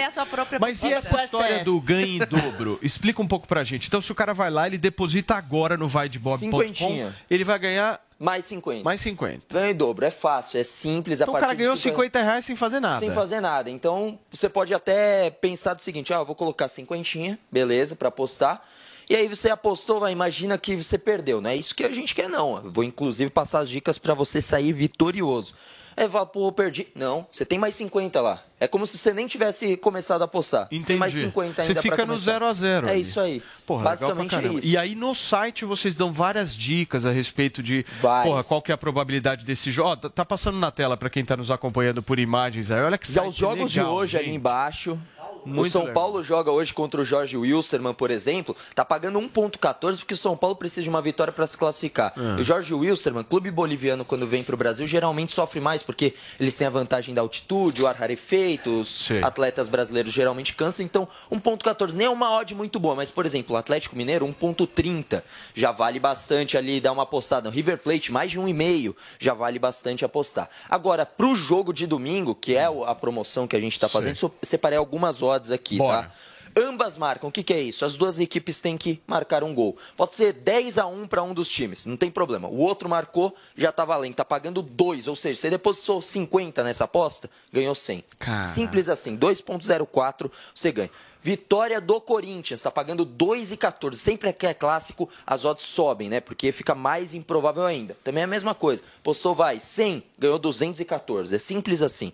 É 0.00 0.04
a 0.04 0.12
sua 0.12 0.26
própria 0.26 0.58
Mas 0.58 0.82
e 0.82 0.92
essa 0.92 1.24
história 1.24 1.64
do 1.64 1.80
ganho 1.80 2.06
em 2.06 2.18
dobro? 2.18 2.78
Explica 2.82 3.22
um 3.22 3.28
pouco 3.28 3.46
pra 3.46 3.62
gente. 3.62 3.86
Então, 3.86 4.02
se 4.02 4.10
o 4.10 4.14
cara 4.14 4.34
vai 4.34 4.50
lá, 4.50 4.66
ele 4.66 4.78
deposita 4.78 5.34
agora 5.34 5.76
no 5.76 5.86
vaidebob.com, 5.88 7.12
ele 7.30 7.44
vai 7.44 7.58
ganhar 7.58 8.00
Mais 8.18 8.44
50. 8.44 8.82
mais 8.84 9.00
50. 9.00 9.42
Ganho 9.58 9.70
em 9.70 9.74
dobro, 9.74 10.04
é 10.04 10.10
fácil, 10.10 10.58
é 10.60 10.64
simples. 10.64 11.20
Então 11.20 11.32
a 11.32 11.36
o 11.36 11.40
cara 11.40 11.46
partir 11.48 11.58
ganhou 11.62 11.76
50 11.76 12.22
reais 12.22 12.44
sem 12.44 12.56
fazer 12.56 12.80
nada. 12.80 12.98
Sem 12.98 13.12
fazer 13.12 13.40
nada. 13.40 13.70
Então, 13.70 14.18
você 14.30 14.48
pode 14.48 14.74
até 14.74 15.30
pensar 15.30 15.74
do 15.74 15.82
seguinte, 15.82 16.12
ah, 16.12 16.16
eu 16.16 16.26
vou 16.26 16.34
colocar 16.34 16.68
cinquentinha, 16.68 17.38
beleza, 17.50 17.94
pra 17.94 18.08
apostar. 18.08 18.62
E 19.10 19.16
aí 19.16 19.26
você 19.26 19.50
apostou, 19.50 19.98
vai, 19.98 20.12
imagina 20.12 20.56
que 20.56 20.76
você 20.76 20.96
perdeu, 20.96 21.40
não 21.40 21.50
é 21.50 21.56
isso 21.56 21.74
que 21.74 21.82
a 21.84 21.92
gente 21.92 22.14
quer 22.14 22.28
não. 22.28 22.58
Eu 22.62 22.70
vou 22.70 22.84
inclusive 22.84 23.28
passar 23.28 23.58
as 23.58 23.68
dicas 23.68 23.98
pra 23.98 24.14
você 24.14 24.40
sair 24.40 24.72
vitorioso. 24.72 25.52
É, 25.96 26.08
fala, 26.08 26.24
pô, 26.24 26.46
eu 26.46 26.52
perdi. 26.52 26.86
Não, 26.94 27.26
você 27.30 27.44
tem 27.44 27.58
mais 27.58 27.74
50 27.74 28.20
lá. 28.20 28.40
É 28.60 28.68
como 28.68 28.86
se 28.86 28.96
você 28.96 29.12
nem 29.12 29.26
tivesse 29.26 29.76
começado 29.76 30.22
a 30.22 30.26
apostar. 30.26 30.68
Você 30.70 30.86
tem 30.86 30.96
mais 30.96 31.12
50 31.12 31.60
ainda 31.62 31.74
Você 31.74 31.82
fica 31.82 31.96
no 32.06 32.12
começar. 32.12 32.32
0 32.32 32.46
a 32.46 32.52
0 32.52 32.86
É 32.86 32.90
ali. 32.92 33.00
isso 33.00 33.18
aí. 33.20 33.42
Porra, 33.66 33.82
Basicamente 33.82 34.34
é 34.36 34.46
isso. 34.46 34.66
E 34.66 34.76
aí 34.78 34.94
no 34.94 35.12
site 35.14 35.64
vocês 35.64 35.96
dão 35.96 36.12
várias 36.12 36.54
dicas 36.54 37.04
a 37.04 37.10
respeito 37.10 37.62
de 37.62 37.84
porra, 38.00 38.44
qual 38.44 38.62
que 38.62 38.70
é 38.70 38.74
a 38.74 38.78
probabilidade 38.78 39.44
desse 39.44 39.72
jogo. 39.72 39.88
Ó, 39.90 39.96
tá- 39.96 40.08
tá 40.08 40.24
passando 40.24 40.56
na 40.58 40.70
tela 40.70 40.96
pra 40.96 41.10
quem 41.10 41.24
tá 41.24 41.36
nos 41.36 41.50
acompanhando 41.50 42.00
por 42.02 42.18
imagens 42.20 42.70
aí. 42.70 42.80
Olha 42.80 42.96
que 42.96 43.10
Já 43.12 43.24
os 43.24 43.34
jogos 43.34 43.74
legal, 43.74 43.88
de 43.88 43.92
hoje 44.00 44.16
ali 44.16 44.26
gente. 44.26 44.36
embaixo. 44.36 44.98
Muito 45.44 45.68
o 45.68 45.70
São 45.70 45.80
legal. 45.82 45.94
Paulo 45.94 46.22
joga 46.22 46.50
hoje 46.50 46.72
contra 46.74 47.00
o 47.00 47.04
Jorge 47.04 47.36
Wilstermann, 47.36 47.94
por 47.94 48.10
exemplo, 48.10 48.56
tá 48.74 48.84
pagando 48.84 49.18
1.14 49.20 49.98
porque 49.98 50.14
o 50.14 50.16
São 50.16 50.36
Paulo 50.36 50.56
precisa 50.56 50.82
de 50.82 50.88
uma 50.88 51.02
vitória 51.02 51.32
para 51.32 51.46
se 51.46 51.56
classificar. 51.56 52.12
E 52.38 52.40
o 52.40 52.44
Jorge 52.44 52.72
Wilstermann, 52.74 53.24
clube 53.24 53.50
boliviano, 53.50 54.04
quando 54.04 54.26
vem 54.26 54.42
para 54.42 54.54
o 54.54 54.58
Brasil, 54.58 54.86
geralmente 54.86 55.32
sofre 55.32 55.60
mais 55.60 55.82
porque 55.82 56.14
eles 56.38 56.56
têm 56.56 56.66
a 56.66 56.70
vantagem 56.70 57.14
da 57.14 57.20
altitude, 57.22 57.82
o 57.82 57.86
ar 57.86 57.94
rarefeito, 57.96 58.80
os 58.80 58.88
atletas 59.22 59.68
brasileiros 59.68 60.12
geralmente 60.12 60.54
cansam. 60.54 60.84
Então, 60.84 61.06
1.14 61.32 61.94
nem 61.94 62.06
é 62.06 62.10
uma 62.10 62.30
odd 62.32 62.54
muito 62.54 62.78
boa, 62.78 62.94
mas, 62.94 63.10
por 63.10 63.26
exemplo, 63.26 63.54
o 63.54 63.58
Atlético 63.58 63.96
Mineiro, 63.96 64.26
1.30 64.26 65.22
já 65.54 65.72
vale 65.72 65.98
bastante 65.98 66.56
ali 66.56 66.80
dar 66.80 66.92
uma 66.92 67.02
apostada. 67.02 67.48
O 67.48 67.52
River 67.52 67.78
Plate, 67.78 68.12
mais 68.12 68.30
de 68.30 68.38
1,5 68.38 68.94
já 69.18 69.34
vale 69.34 69.58
bastante 69.58 70.04
apostar. 70.04 70.48
Agora, 70.68 71.04
pro 71.06 71.34
jogo 71.34 71.72
de 71.72 71.86
domingo, 71.86 72.34
que 72.34 72.56
é 72.56 72.68
o- 72.68 72.84
a 72.84 72.94
promoção 72.94 73.46
que 73.46 73.56
a 73.56 73.60
gente 73.60 73.78
tá 73.78 73.88
fazendo, 73.88 74.32
separei 74.42 74.78
algumas 74.78 75.22
odds 75.22 75.29
aqui, 75.52 75.78
tá? 75.78 76.10
Ambas 76.56 76.96
marcam. 76.96 77.28
O 77.28 77.32
que, 77.32 77.42
que 77.42 77.54
é 77.54 77.60
isso? 77.60 77.84
As 77.84 77.96
duas 77.96 78.18
equipes 78.18 78.60
têm 78.60 78.76
que 78.76 79.00
marcar 79.06 79.44
um 79.44 79.54
gol. 79.54 79.76
Pode 79.96 80.14
ser 80.14 80.32
10 80.32 80.78
a 80.78 80.86
1 80.86 81.06
para 81.06 81.22
um 81.22 81.32
dos 81.32 81.48
times, 81.48 81.86
não 81.86 81.96
tem 81.96 82.10
problema. 82.10 82.48
O 82.48 82.58
outro 82.58 82.88
marcou, 82.88 83.34
já 83.56 83.70
tá 83.70 83.84
valendo, 83.84 84.14
tá 84.14 84.24
pagando 84.24 84.60
2, 84.62 85.06
ou 85.06 85.16
seja, 85.16 85.40
você 85.40 85.50
depositou 85.50 86.02
50 86.02 86.64
nessa 86.64 86.84
aposta, 86.84 87.30
ganhou 87.52 87.74
100. 87.74 88.04
Cara. 88.18 88.44
Simples 88.44 88.88
assim, 88.88 89.16
2.04 89.16 90.30
você 90.54 90.72
ganha. 90.72 90.90
Vitória 91.22 91.80
do 91.80 92.00
Corinthians, 92.00 92.62
tá 92.62 92.70
pagando 92.70 93.04
2,14. 93.04 93.94
Sempre 93.94 94.32
que 94.32 94.46
é 94.46 94.54
clássico, 94.54 95.08
as 95.26 95.44
odds 95.44 95.64
sobem, 95.64 96.08
né? 96.08 96.18
Porque 96.18 96.50
fica 96.50 96.74
mais 96.74 97.14
improvável 97.14 97.64
ainda. 97.66 97.94
Também 98.02 98.22
é 98.22 98.24
a 98.24 98.26
mesma 98.26 98.54
coisa. 98.54 98.82
Postou, 99.02 99.34
vai, 99.34 99.60
100, 99.60 100.02
ganhou 100.18 100.38
214. 100.38 101.34
É 101.34 101.38
simples 101.38 101.82
assim. 101.82 102.12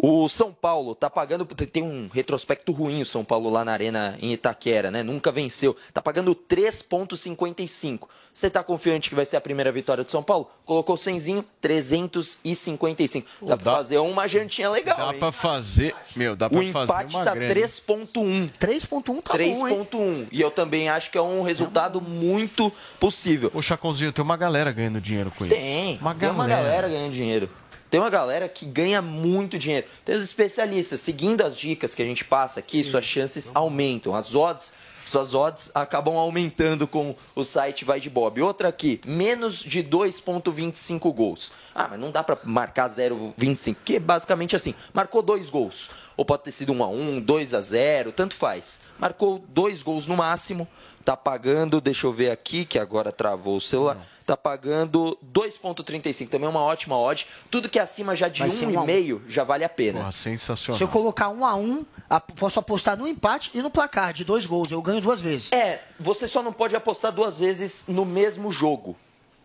O 0.00 0.28
São 0.28 0.52
Paulo 0.52 0.94
tá 0.94 1.10
pagando. 1.10 1.44
Tem 1.44 1.82
um 1.82 2.08
retrospecto 2.12 2.70
ruim 2.70 3.02
o 3.02 3.06
São 3.06 3.24
Paulo 3.24 3.50
lá 3.50 3.64
na 3.64 3.72
Arena 3.72 4.16
em 4.22 4.32
Itaquera, 4.32 4.92
né? 4.92 5.02
Nunca 5.02 5.32
venceu. 5.32 5.76
Tá 5.92 6.00
pagando 6.00 6.36
3,55. 6.36 8.08
Você 8.32 8.48
tá 8.48 8.62
confiante 8.62 9.08
que 9.08 9.16
vai 9.16 9.26
ser 9.26 9.36
a 9.36 9.40
primeira 9.40 9.72
vitória 9.72 10.04
do 10.04 10.10
São 10.10 10.22
Paulo? 10.22 10.48
Colocou 10.64 10.96
100zinho, 10.96 11.44
355. 11.60 13.26
Dá 13.42 13.56
pra 13.56 13.72
fazer 13.72 13.98
uma 13.98 14.28
jantinha 14.28 14.70
legal. 14.70 14.96
Dá 14.96 15.12
hein? 15.12 15.18
pra 15.18 15.32
fazer. 15.32 15.92
Meu, 16.14 16.36
dá 16.36 16.48
pra 16.48 16.60
O 16.60 16.72
fazer 16.72 16.92
empate 16.92 17.16
uma 17.16 17.24
tá 17.24 17.34
grana. 17.34 17.54
3.1. 17.54 18.50
3.1 18.60 19.22
tá 19.22 19.32
bom, 19.32 19.68
hein? 19.68 19.84
3.1. 19.90 20.28
E 20.30 20.40
eu 20.40 20.52
também 20.52 20.88
acho 20.88 21.10
que 21.10 21.18
é 21.18 21.22
um 21.22 21.42
resultado 21.42 22.00
muito 22.00 22.72
possível. 23.00 23.50
Ô, 23.52 23.60
Chacãozinho, 23.60 24.12
tem 24.12 24.24
uma 24.24 24.36
galera 24.36 24.70
ganhando 24.70 25.00
dinheiro 25.00 25.32
com 25.36 25.44
isso. 25.44 25.56
Tem. 25.56 25.98
Uma 26.00 26.14
Tem 26.14 26.28
uma 26.30 26.46
galera. 26.46 26.68
galera 26.68 26.88
ganhando 26.88 27.12
dinheiro. 27.12 27.50
Tem 27.90 28.00
uma 28.00 28.10
galera 28.10 28.48
que 28.48 28.66
ganha 28.66 29.00
muito 29.00 29.58
dinheiro. 29.58 29.86
Tem 30.04 30.14
os 30.14 30.24
especialistas. 30.24 31.00
Seguindo 31.00 31.42
as 31.42 31.56
dicas 31.56 31.94
que 31.94 32.02
a 32.02 32.04
gente 32.04 32.24
passa 32.24 32.60
aqui, 32.60 32.84
suas 32.84 33.04
chances 33.04 33.50
aumentam. 33.54 34.14
As 34.14 34.34
odds, 34.34 34.72
suas 35.06 35.34
odds 35.34 35.70
acabam 35.74 36.16
aumentando 36.16 36.86
com 36.86 37.14
o 37.34 37.44
site 37.44 37.84
Vai 37.84 37.98
de 37.98 38.10
Bob. 38.10 38.42
Outra 38.42 38.68
aqui, 38.68 39.00
menos 39.06 39.60
de 39.60 39.82
2,25 39.82 41.12
gols. 41.14 41.50
Ah, 41.74 41.88
mas 41.88 41.98
não 41.98 42.10
dá 42.10 42.22
pra 42.22 42.38
marcar 42.44 42.90
0,25, 42.90 43.74
porque 43.76 43.96
é 43.96 44.00
basicamente 44.00 44.54
assim, 44.54 44.74
marcou 44.92 45.22
dois 45.22 45.48
gols. 45.48 45.88
Ou 46.14 46.26
pode 46.26 46.42
ter 46.42 46.52
sido 46.52 46.74
1 46.74 46.84
a 46.84 46.88
1 46.88 47.20
2 47.20 47.54
a 47.54 47.60
0 47.62 48.12
tanto 48.12 48.34
faz. 48.34 48.80
Marcou 48.98 49.42
dois 49.48 49.82
gols 49.82 50.06
no 50.06 50.16
máximo, 50.16 50.68
tá 51.04 51.16
pagando, 51.16 51.80
deixa 51.80 52.06
eu 52.06 52.12
ver 52.12 52.30
aqui, 52.30 52.66
que 52.66 52.78
agora 52.78 53.10
travou 53.10 53.56
o 53.56 53.60
celular, 53.62 54.06
tá 54.28 54.36
pagando 54.36 55.18
2,35. 55.32 56.28
Também 56.28 56.46
é 56.46 56.50
uma 56.50 56.60
ótima 56.60 56.96
odd. 56.98 57.26
Tudo 57.50 57.68
que 57.68 57.78
é 57.78 57.82
acima 57.82 58.14
já 58.14 58.28
de 58.28 58.40
Vai 58.40 58.50
ser 58.50 58.66
um 58.66 58.78
a 58.78 58.82
um. 58.82 58.86
1,5 58.86 59.22
já 59.26 59.42
vale 59.42 59.64
a 59.64 59.68
pena. 59.68 60.00
Porra, 60.00 60.12
sensacional. 60.12 60.76
Se 60.76 60.84
eu 60.84 60.88
colocar 60.88 61.30
um 61.30 61.44
a 61.46 61.54
um, 61.54 61.84
a- 62.10 62.20
posso 62.20 62.58
apostar 62.58 62.96
no 62.96 63.08
empate 63.08 63.50
e 63.54 63.62
no 63.62 63.70
placar 63.70 64.12
de 64.12 64.24
dois 64.24 64.44
gols. 64.44 64.70
Eu 64.70 64.82
ganho 64.82 65.00
duas 65.00 65.20
vezes. 65.20 65.50
É, 65.52 65.82
você 65.98 66.28
só 66.28 66.42
não 66.42 66.52
pode 66.52 66.76
apostar 66.76 67.10
duas 67.10 67.38
vezes 67.38 67.84
no 67.88 68.04
mesmo 68.04 68.52
jogo. 68.52 68.94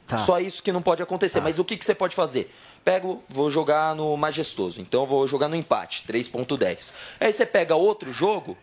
Tá. 0.05 0.17
Só 0.17 0.37
isso 0.37 0.61
que 0.61 0.71
não 0.73 0.81
pode 0.81 1.01
acontecer. 1.01 1.39
Mas 1.39 1.57
o 1.57 1.63
que, 1.63 1.77
que 1.77 1.85
você 1.85 1.95
pode 1.95 2.13
fazer? 2.13 2.53
Pego, 2.83 3.23
vou 3.29 3.49
jogar 3.49 3.95
no 3.95 4.17
majestoso. 4.17 4.81
Então 4.81 5.03
eu 5.03 5.07
vou 5.07 5.25
jogar 5.25 5.47
no 5.47 5.55
empate, 5.55 6.03
3.10. 6.05 6.91
Aí 7.21 7.31
você 7.31 7.45
pega 7.45 7.73
outro 7.75 8.11
jogo 8.11 8.57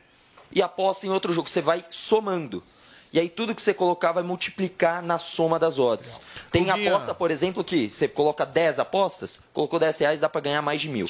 e 0.52 0.60
aposta 0.60 1.06
em 1.06 1.10
outro 1.10 1.32
jogo. 1.32 1.48
Você 1.48 1.62
vai 1.62 1.82
somando. 1.88 2.62
E 3.12 3.18
aí 3.18 3.28
tudo 3.28 3.54
que 3.54 3.62
você 3.62 3.74
colocar 3.74 4.12
vai 4.12 4.22
multiplicar 4.22 5.02
na 5.02 5.18
soma 5.18 5.58
das 5.58 5.78
odds. 5.78 6.20
Tem 6.52 6.70
aposta, 6.70 7.12
por 7.12 7.30
exemplo, 7.30 7.64
que 7.64 7.90
você 7.90 8.06
coloca 8.06 8.46
10 8.46 8.78
apostas, 8.78 9.40
colocou 9.52 9.80
10 9.80 9.98
reais, 9.98 10.20
dá 10.20 10.28
pra 10.28 10.40
ganhar 10.40 10.62
mais 10.62 10.80
de 10.80 10.88
mil. 10.88 11.08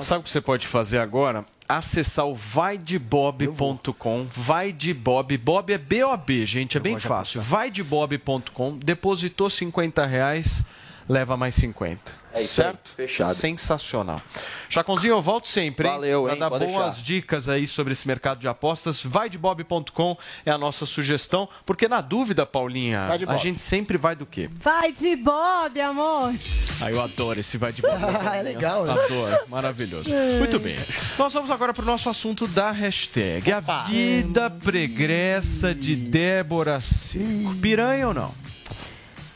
Sabe 0.00 0.20
o 0.20 0.22
que 0.22 0.30
você 0.30 0.40
pode 0.40 0.66
fazer 0.66 0.98
agora? 0.98 1.44
Acessar 1.68 2.26
o 2.26 2.34
vaidebob.com. 2.34 4.26
Vai 4.30 4.72
de 4.72 4.94
Bob. 4.94 5.36
Bob 5.36 5.72
é 5.72 5.78
B-O-B, 5.78 6.46
gente. 6.46 6.76
É 6.76 6.80
bem 6.80 6.98
fácil. 6.98 7.40
Vaidebob.com. 7.42 8.78
Depositou 8.78 9.50
50 9.50 10.06
reais, 10.06 10.64
leva 11.08 11.36
mais 11.36 11.54
50. 11.54 12.21
É 12.34 12.40
isso 12.42 12.60
aí, 12.60 12.66
certo? 12.66 12.90
fechado. 12.94 13.34
Sensacional. 13.34 14.20
Chacãozinho, 14.68 15.12
eu 15.14 15.22
volto 15.22 15.48
sempre. 15.48 15.86
hein? 15.86 15.92
Valeu, 15.94 16.22
Pra 16.24 16.32
hein? 16.32 16.38
dar 16.38 16.48
Pode 16.50 16.66
boas 16.66 16.94
deixar. 16.94 17.02
dicas 17.02 17.48
aí 17.48 17.66
sobre 17.66 17.92
esse 17.92 18.08
mercado 18.08 18.38
de 18.38 18.48
apostas. 18.48 19.02
Vaidebob.com 19.02 20.16
é 20.46 20.50
a 20.50 20.56
nossa 20.56 20.86
sugestão. 20.86 21.48
Porque 21.66 21.86
na 21.88 22.00
dúvida, 22.00 22.46
Paulinha, 22.46 23.06
Vai 23.08 23.18
de 23.18 23.24
a 23.24 23.26
Bob. 23.28 23.38
gente 23.38 23.60
sempre 23.60 23.98
vai 23.98 24.16
do 24.16 24.24
quê? 24.24 24.48
Vai 24.60 24.90
de 24.92 25.14
Bob, 25.16 25.78
amor. 25.80 26.34
Ah, 26.80 26.90
eu 26.90 27.02
adoro 27.02 27.38
esse 27.38 27.58
vai 27.58 27.72
de 27.72 27.82
bola. 27.82 28.00
É 28.34 28.42
legal, 28.42 28.84
né? 28.86 28.92
Adoro, 28.92 29.40
maravilhoso. 29.48 30.10
Muito 30.38 30.58
bem. 30.58 30.76
Nós 31.18 31.32
vamos 31.34 31.50
agora 31.50 31.74
para 31.74 31.82
o 31.82 31.86
nosso 31.86 32.08
assunto 32.08 32.46
da 32.46 32.70
hashtag. 32.70 33.52
A 33.52 33.60
vida 33.84 34.48
pregressa 34.48 35.74
de 35.74 35.94
Débora 35.94 36.80
Seco. 36.80 37.54
Piranha 37.60 38.08
ou 38.08 38.14
não? 38.14 38.34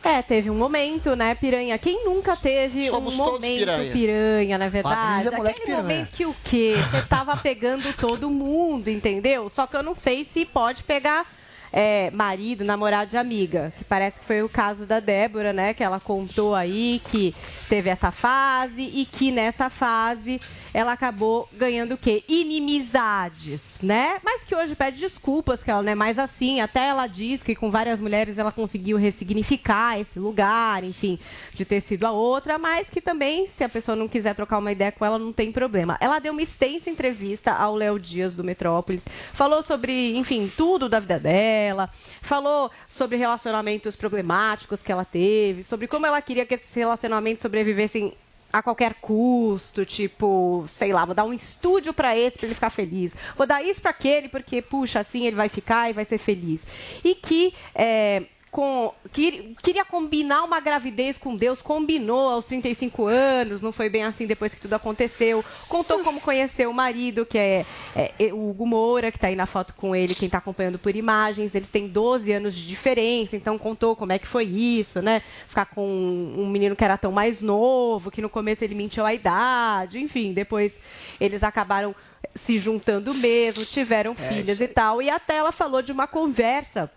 É, 0.06 0.22
teve 0.22 0.50
um 0.50 0.54
momento, 0.54 1.16
né, 1.16 1.34
piranha? 1.34 1.76
Quem 1.78 2.04
nunca 2.04 2.36
teve 2.36 2.88
Somos 2.88 3.14
um 3.14 3.16
momento 3.18 3.58
piranhas. 3.58 3.92
piranha, 3.92 4.56
na 4.58 4.68
verdade? 4.68 5.24
Patrícia 5.24 5.30
é 5.30 5.50
Aquele 5.50 5.64
piranha. 5.66 5.82
momento 5.82 6.08
que 6.12 6.26
o 6.26 6.36
quê? 6.44 6.74
Você 6.90 7.02
tava 7.02 7.36
pegando 7.42 7.92
todo 7.96 8.30
mundo, 8.30 8.88
entendeu? 8.88 9.50
Só 9.50 9.66
que 9.66 9.76
eu 9.76 9.82
não 9.82 9.94
sei 9.96 10.24
se 10.24 10.44
pode 10.44 10.84
pegar 10.84 11.26
é, 11.72 12.10
marido, 12.12 12.64
namorado 12.64 13.10
de 13.10 13.16
amiga. 13.16 13.72
Que 13.76 13.84
parece 13.84 14.20
que 14.20 14.24
foi 14.24 14.42
o 14.42 14.48
caso 14.48 14.86
da 14.86 15.00
Débora, 15.00 15.52
né? 15.52 15.74
Que 15.74 15.82
ela 15.82 15.98
contou 16.00 16.54
aí 16.54 17.02
que 17.10 17.34
teve 17.68 17.90
essa 17.90 18.10
fase 18.10 18.82
e 18.82 19.04
que 19.04 19.30
nessa 19.30 19.68
fase 19.68 20.40
ela 20.76 20.92
acabou 20.92 21.48
ganhando 21.54 21.94
o 21.94 21.96
quê? 21.96 22.22
Inimizades, 22.28 23.78
né? 23.82 24.20
Mas 24.22 24.44
que 24.44 24.54
hoje 24.54 24.74
pede 24.76 25.00
desculpas, 25.00 25.64
que 25.64 25.70
ela 25.70 25.82
não 25.82 25.90
é 25.90 25.94
mais 25.94 26.18
assim. 26.18 26.60
Até 26.60 26.88
ela 26.88 27.06
diz 27.06 27.42
que 27.42 27.54
com 27.54 27.70
várias 27.70 27.98
mulheres 27.98 28.36
ela 28.36 28.52
conseguiu 28.52 28.98
ressignificar 28.98 29.98
esse 29.98 30.18
lugar, 30.18 30.84
enfim, 30.84 31.18
de 31.54 31.64
ter 31.64 31.80
sido 31.80 32.04
a 32.04 32.10
outra, 32.10 32.58
mas 32.58 32.90
que 32.90 33.00
também, 33.00 33.48
se 33.48 33.64
a 33.64 33.70
pessoa 33.70 33.96
não 33.96 34.06
quiser 34.06 34.34
trocar 34.34 34.58
uma 34.58 34.70
ideia 34.70 34.92
com 34.92 35.02
ela, 35.02 35.18
não 35.18 35.32
tem 35.32 35.50
problema. 35.50 35.96
Ela 35.98 36.18
deu 36.18 36.34
uma 36.34 36.42
extensa 36.42 36.90
entrevista 36.90 37.54
ao 37.54 37.74
Léo 37.74 37.98
Dias 37.98 38.36
do 38.36 38.44
Metrópolis, 38.44 39.02
falou 39.32 39.62
sobre, 39.62 40.14
enfim, 40.14 40.52
tudo 40.54 40.90
da 40.90 41.00
vida 41.00 41.18
dela 41.18 41.88
falou 42.20 42.70
sobre 42.86 43.16
relacionamentos 43.16 43.96
problemáticos 43.96 44.82
que 44.82 44.92
ela 44.92 45.06
teve, 45.06 45.62
sobre 45.62 45.86
como 45.86 46.04
ela 46.04 46.20
queria 46.20 46.44
que 46.44 46.54
esses 46.54 46.74
relacionamentos 46.74 47.40
sobrevivessem 47.40 48.12
a 48.58 48.62
qualquer 48.62 48.94
custo, 48.94 49.84
tipo, 49.84 50.64
sei 50.68 50.92
lá, 50.92 51.04
vou 51.04 51.14
dar 51.14 51.24
um 51.24 51.32
estúdio 51.32 51.92
pra 51.92 52.16
esse 52.16 52.38
pra 52.38 52.46
ele 52.46 52.54
ficar 52.54 52.70
feliz. 52.70 53.16
Vou 53.36 53.46
dar 53.46 53.62
isso 53.62 53.80
pra 53.80 53.90
aquele 53.90 54.28
porque, 54.28 54.62
puxa, 54.62 55.00
assim 55.00 55.26
ele 55.26 55.36
vai 55.36 55.48
ficar 55.48 55.90
e 55.90 55.92
vai 55.92 56.04
ser 56.04 56.18
feliz. 56.18 56.66
E 57.04 57.14
que 57.14 57.54
é, 57.74 58.22
com, 58.56 58.90
quer- 59.12 59.44
queria 59.62 59.84
combinar 59.84 60.42
uma 60.42 60.60
gravidez 60.60 61.18
com 61.18 61.36
Deus, 61.36 61.60
combinou 61.60 62.30
aos 62.30 62.46
35 62.46 63.04
anos, 63.06 63.60
não 63.60 63.70
foi 63.70 63.90
bem 63.90 64.02
assim 64.02 64.26
depois 64.26 64.54
que 64.54 64.60
tudo 64.62 64.72
aconteceu. 64.72 65.44
Contou 65.68 65.98
como 66.02 66.22
conheceu 66.22 66.70
o 66.70 66.72
marido, 66.74 67.26
que 67.26 67.36
é, 67.36 67.66
é, 67.94 68.12
é 68.18 68.32
o 68.32 68.48
Hugo 68.48 68.64
Moura, 68.66 69.10
que 69.10 69.18
está 69.18 69.26
aí 69.26 69.36
na 69.36 69.44
foto 69.44 69.74
com 69.74 69.94
ele, 69.94 70.14
quem 70.14 70.24
está 70.24 70.38
acompanhando 70.38 70.78
por 70.78 70.96
imagens. 70.96 71.54
Eles 71.54 71.68
têm 71.68 71.86
12 71.86 72.32
anos 72.32 72.54
de 72.56 72.66
diferença, 72.66 73.36
então 73.36 73.58
contou 73.58 73.94
como 73.94 74.12
é 74.12 74.18
que 74.18 74.26
foi 74.26 74.44
isso, 74.44 75.02
né? 75.02 75.20
Ficar 75.46 75.66
com 75.66 75.86
um 75.86 76.46
menino 76.46 76.74
que 76.74 76.82
era 76.82 76.96
tão 76.96 77.12
mais 77.12 77.42
novo, 77.42 78.10
que 78.10 78.22
no 78.22 78.30
começo 78.30 78.64
ele 78.64 78.74
mentiu 78.74 79.04
a 79.04 79.12
idade, 79.12 80.00
enfim, 80.00 80.32
depois 80.32 80.80
eles 81.20 81.42
acabaram 81.44 81.94
se 82.34 82.58
juntando 82.58 83.12
mesmo, 83.12 83.66
tiveram 83.66 84.12
É, 84.12 84.14
filhas 84.14 84.60
e 84.62 84.66
tal. 84.68 85.02
E 85.02 85.10
até 85.10 85.36
ela 85.36 85.52
falou 85.52 85.82
de 85.82 85.92
uma 85.92 86.06
conversa 86.06 86.90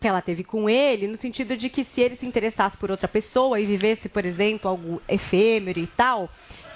que 0.00 0.08
ela 0.08 0.22
teve 0.22 0.42
com 0.42 0.68
ele, 0.68 1.06
no 1.06 1.16
sentido 1.16 1.54
de 1.54 1.68
que 1.68 1.84
se 1.84 2.00
ele 2.00 2.16
se 2.16 2.24
interessasse 2.24 2.74
por 2.74 2.90
outra 2.90 3.06
pessoa 3.06 3.60
e 3.60 3.66
vivesse, 3.66 4.08
por 4.08 4.24
exemplo, 4.24 4.70
algo 4.70 5.02
efêmero 5.06 5.78
e 5.78 5.86
tal, 5.86 6.30